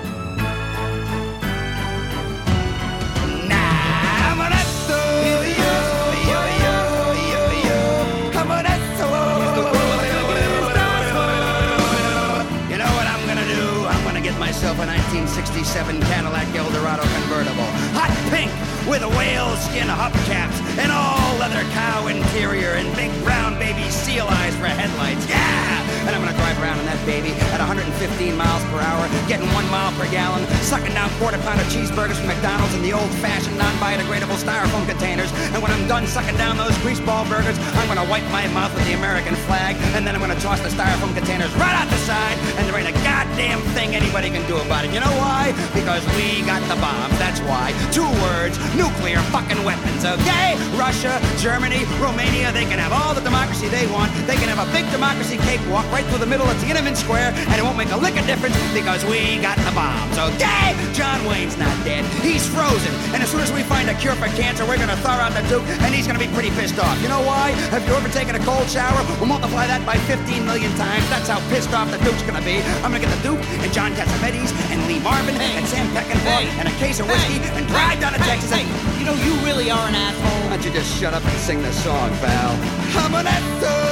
You 12.70 12.78
know 12.78 12.92
what 12.94 13.06
I'm 13.06 13.26
gonna 13.26 13.48
do? 13.48 13.86
I'm 13.86 14.04
gonna 14.04 14.20
get 14.20 14.38
myself 14.38 14.78
a 14.78 14.86
1967 14.86 16.00
Cadillac 16.02 16.46
Eldorado 16.54 17.02
convertible. 17.02 17.66
Hot 17.98 18.12
pink 18.30 18.52
with 18.86 19.02
whale 19.18 19.56
skin 19.56 19.88
hubcaps 19.88 20.58
and 20.78 20.92
all 20.92 21.36
leather 21.38 21.64
cow 21.74 22.06
interior 22.06 22.74
big 23.00 23.24
brown 23.24 23.58
baby 23.58 23.88
seal 23.88 24.26
eyes 24.28 24.54
for 24.56 24.68
headlights. 24.68 25.24
Yeah! 25.24 25.80
And 26.04 26.12
I'm 26.12 26.20
gonna 26.20 26.36
drive 26.36 26.60
around 26.60 26.80
in 26.80 26.86
that 26.86 27.00
baby 27.08 27.32
at 27.48 27.60
115 27.60 27.88
miles 28.36 28.64
per 28.68 28.80
hour, 28.80 29.08
getting 29.24 29.48
one 29.56 29.64
mile 29.72 29.88
per 29.96 30.04
gallon, 30.12 30.44
sucking 30.60 30.92
down 30.92 31.08
quarter 31.16 31.40
pounder 31.40 31.64
cheeseburgers 31.72 32.20
from 32.20 32.28
McDonald's 32.28 32.74
in 32.76 32.82
the 32.82 32.92
old 32.92 33.08
fashioned 33.24 33.56
non 33.56 33.72
biodegradable 33.80 34.36
styrofoam 34.36 34.84
containers. 34.84 35.32
And 35.56 35.62
when 35.64 35.72
I'm 35.72 35.88
done 35.88 36.04
sucking 36.06 36.36
down 36.36 36.60
those 36.60 36.76
greaseball 36.84 37.24
burgers, 37.32 37.56
I'm 37.80 37.88
gonna 37.88 38.04
wipe 38.04 38.24
my 38.28 38.44
mouth 38.52 38.72
with 38.74 38.84
the 38.84 38.92
American 38.92 39.34
flag, 39.48 39.76
and 39.96 40.04
then 40.04 40.12
I'm 40.12 40.20
gonna 40.20 40.40
toss 40.40 40.60
the 40.60 40.68
styrofoam 40.68 41.16
containers 41.16 41.52
right 41.56 41.72
out 41.72 41.88
the 41.88 42.00
side, 42.04 42.36
and 42.60 42.68
there 42.68 42.76
ain't 42.76 42.92
a 42.92 42.98
goddamn 43.00 43.60
thing 43.72 43.96
anybody 43.96 44.28
can 44.28 44.44
do 44.44 44.56
about 44.60 44.84
it. 44.84 44.92
You 44.92 45.00
know 45.00 45.14
why? 45.16 45.56
Because 45.72 46.04
we 46.20 46.44
got 46.44 46.60
the 46.68 46.76
bombs. 46.84 47.16
That's 47.16 47.40
why. 47.48 47.72
Two 47.96 48.08
words 48.20 48.60
nuclear 48.76 49.20
fucking 49.32 49.64
weapons, 49.64 50.04
okay? 50.04 50.56
Russia, 50.76 51.20
Germany, 51.36 51.84
Romania, 52.00 52.52
they 52.52 52.64
can 52.64 52.78
have 52.78 52.89
all 52.92 53.14
the 53.14 53.20
democracy 53.22 53.68
they 53.68 53.86
want. 53.88 54.12
They 54.26 54.36
can 54.36 54.48
have 54.50 54.58
a 54.58 54.68
big 54.72 54.90
democracy 54.90 55.38
cakewalk 55.38 55.86
right 55.90 56.04
through 56.06 56.18
the 56.18 56.30
middle 56.30 56.46
of 56.46 56.56
Tiananmen 56.58 56.96
Square, 56.96 57.32
and 57.34 57.54
it 57.54 57.62
won't 57.62 57.78
make 57.78 57.90
a 57.90 57.96
lick 57.96 58.18
of 58.18 58.26
difference 58.26 58.56
because 58.74 59.04
we 59.06 59.38
got 59.38 59.56
the 59.62 59.72
bombs, 59.72 60.18
okay? 60.18 60.74
John 60.92 61.24
Wayne's 61.26 61.56
not 61.56 61.72
dead. 61.84 62.04
He's 62.20 62.46
frozen. 62.46 62.92
And 63.14 63.22
as 63.22 63.30
soon 63.30 63.40
as 63.40 63.52
we 63.52 63.62
find 63.62 63.88
a 63.88 63.94
cure 63.94 64.14
for 64.14 64.28
cancer, 64.34 64.66
we're 64.66 64.78
gonna 64.78 64.98
thaw 65.00 65.16
out 65.22 65.32
the 65.32 65.46
Duke, 65.48 65.66
and 65.86 65.94
he's 65.94 66.06
gonna 66.06 66.18
be 66.22 66.30
pretty 66.34 66.50
pissed 66.50 66.78
off. 66.78 67.00
You 67.02 67.08
know 67.08 67.22
why? 67.22 67.50
Have 67.70 67.86
you 67.86 67.94
ever 67.94 68.08
taken 68.08 68.34
a 68.34 68.42
cold 68.44 68.68
shower? 68.68 69.00
We'll 69.18 69.30
multiply 69.30 69.66
that 69.66 69.84
by 69.86 69.96
15 70.10 70.44
million 70.44 70.70
times. 70.76 71.06
That's 71.08 71.28
how 71.28 71.40
pissed 71.48 71.72
off 71.72 71.90
the 71.90 71.98
Duke's 72.04 72.22
gonna 72.22 72.44
be. 72.44 72.62
I'm 72.82 72.90
gonna 72.92 73.00
get 73.00 73.14
the 73.14 73.22
Duke 73.22 73.42
and 73.62 73.72
John 73.72 73.92
Cassavetes 73.94 74.50
and 74.70 74.82
Lee 74.86 75.00
Marvin 75.00 75.36
and 75.36 75.66
Sam 75.66 75.86
Peckinpah 75.94 76.44
and 76.58 76.68
a 76.68 76.74
case 76.82 77.00
of 77.00 77.06
whiskey 77.08 77.38
and 77.56 77.66
drive 77.68 78.00
down 78.00 78.12
to 78.12 78.18
Texas. 78.20 78.50
Hey, 78.50 78.66
you 78.98 79.04
know 79.04 79.14
you 79.14 79.34
really 79.46 79.70
are 79.70 79.86
an 79.88 79.94
asshole. 79.94 80.42
Why 80.50 80.56
don't 80.56 80.64
you 80.64 80.72
just 80.72 80.90
shut 80.98 81.14
up 81.14 81.24
and 81.24 81.38
sing 81.38 81.62
the 81.62 81.72
song, 81.72 82.10
pal? 82.18 82.79
I'm 82.82 83.14
an 83.14 83.26
asshole. 83.26 83.89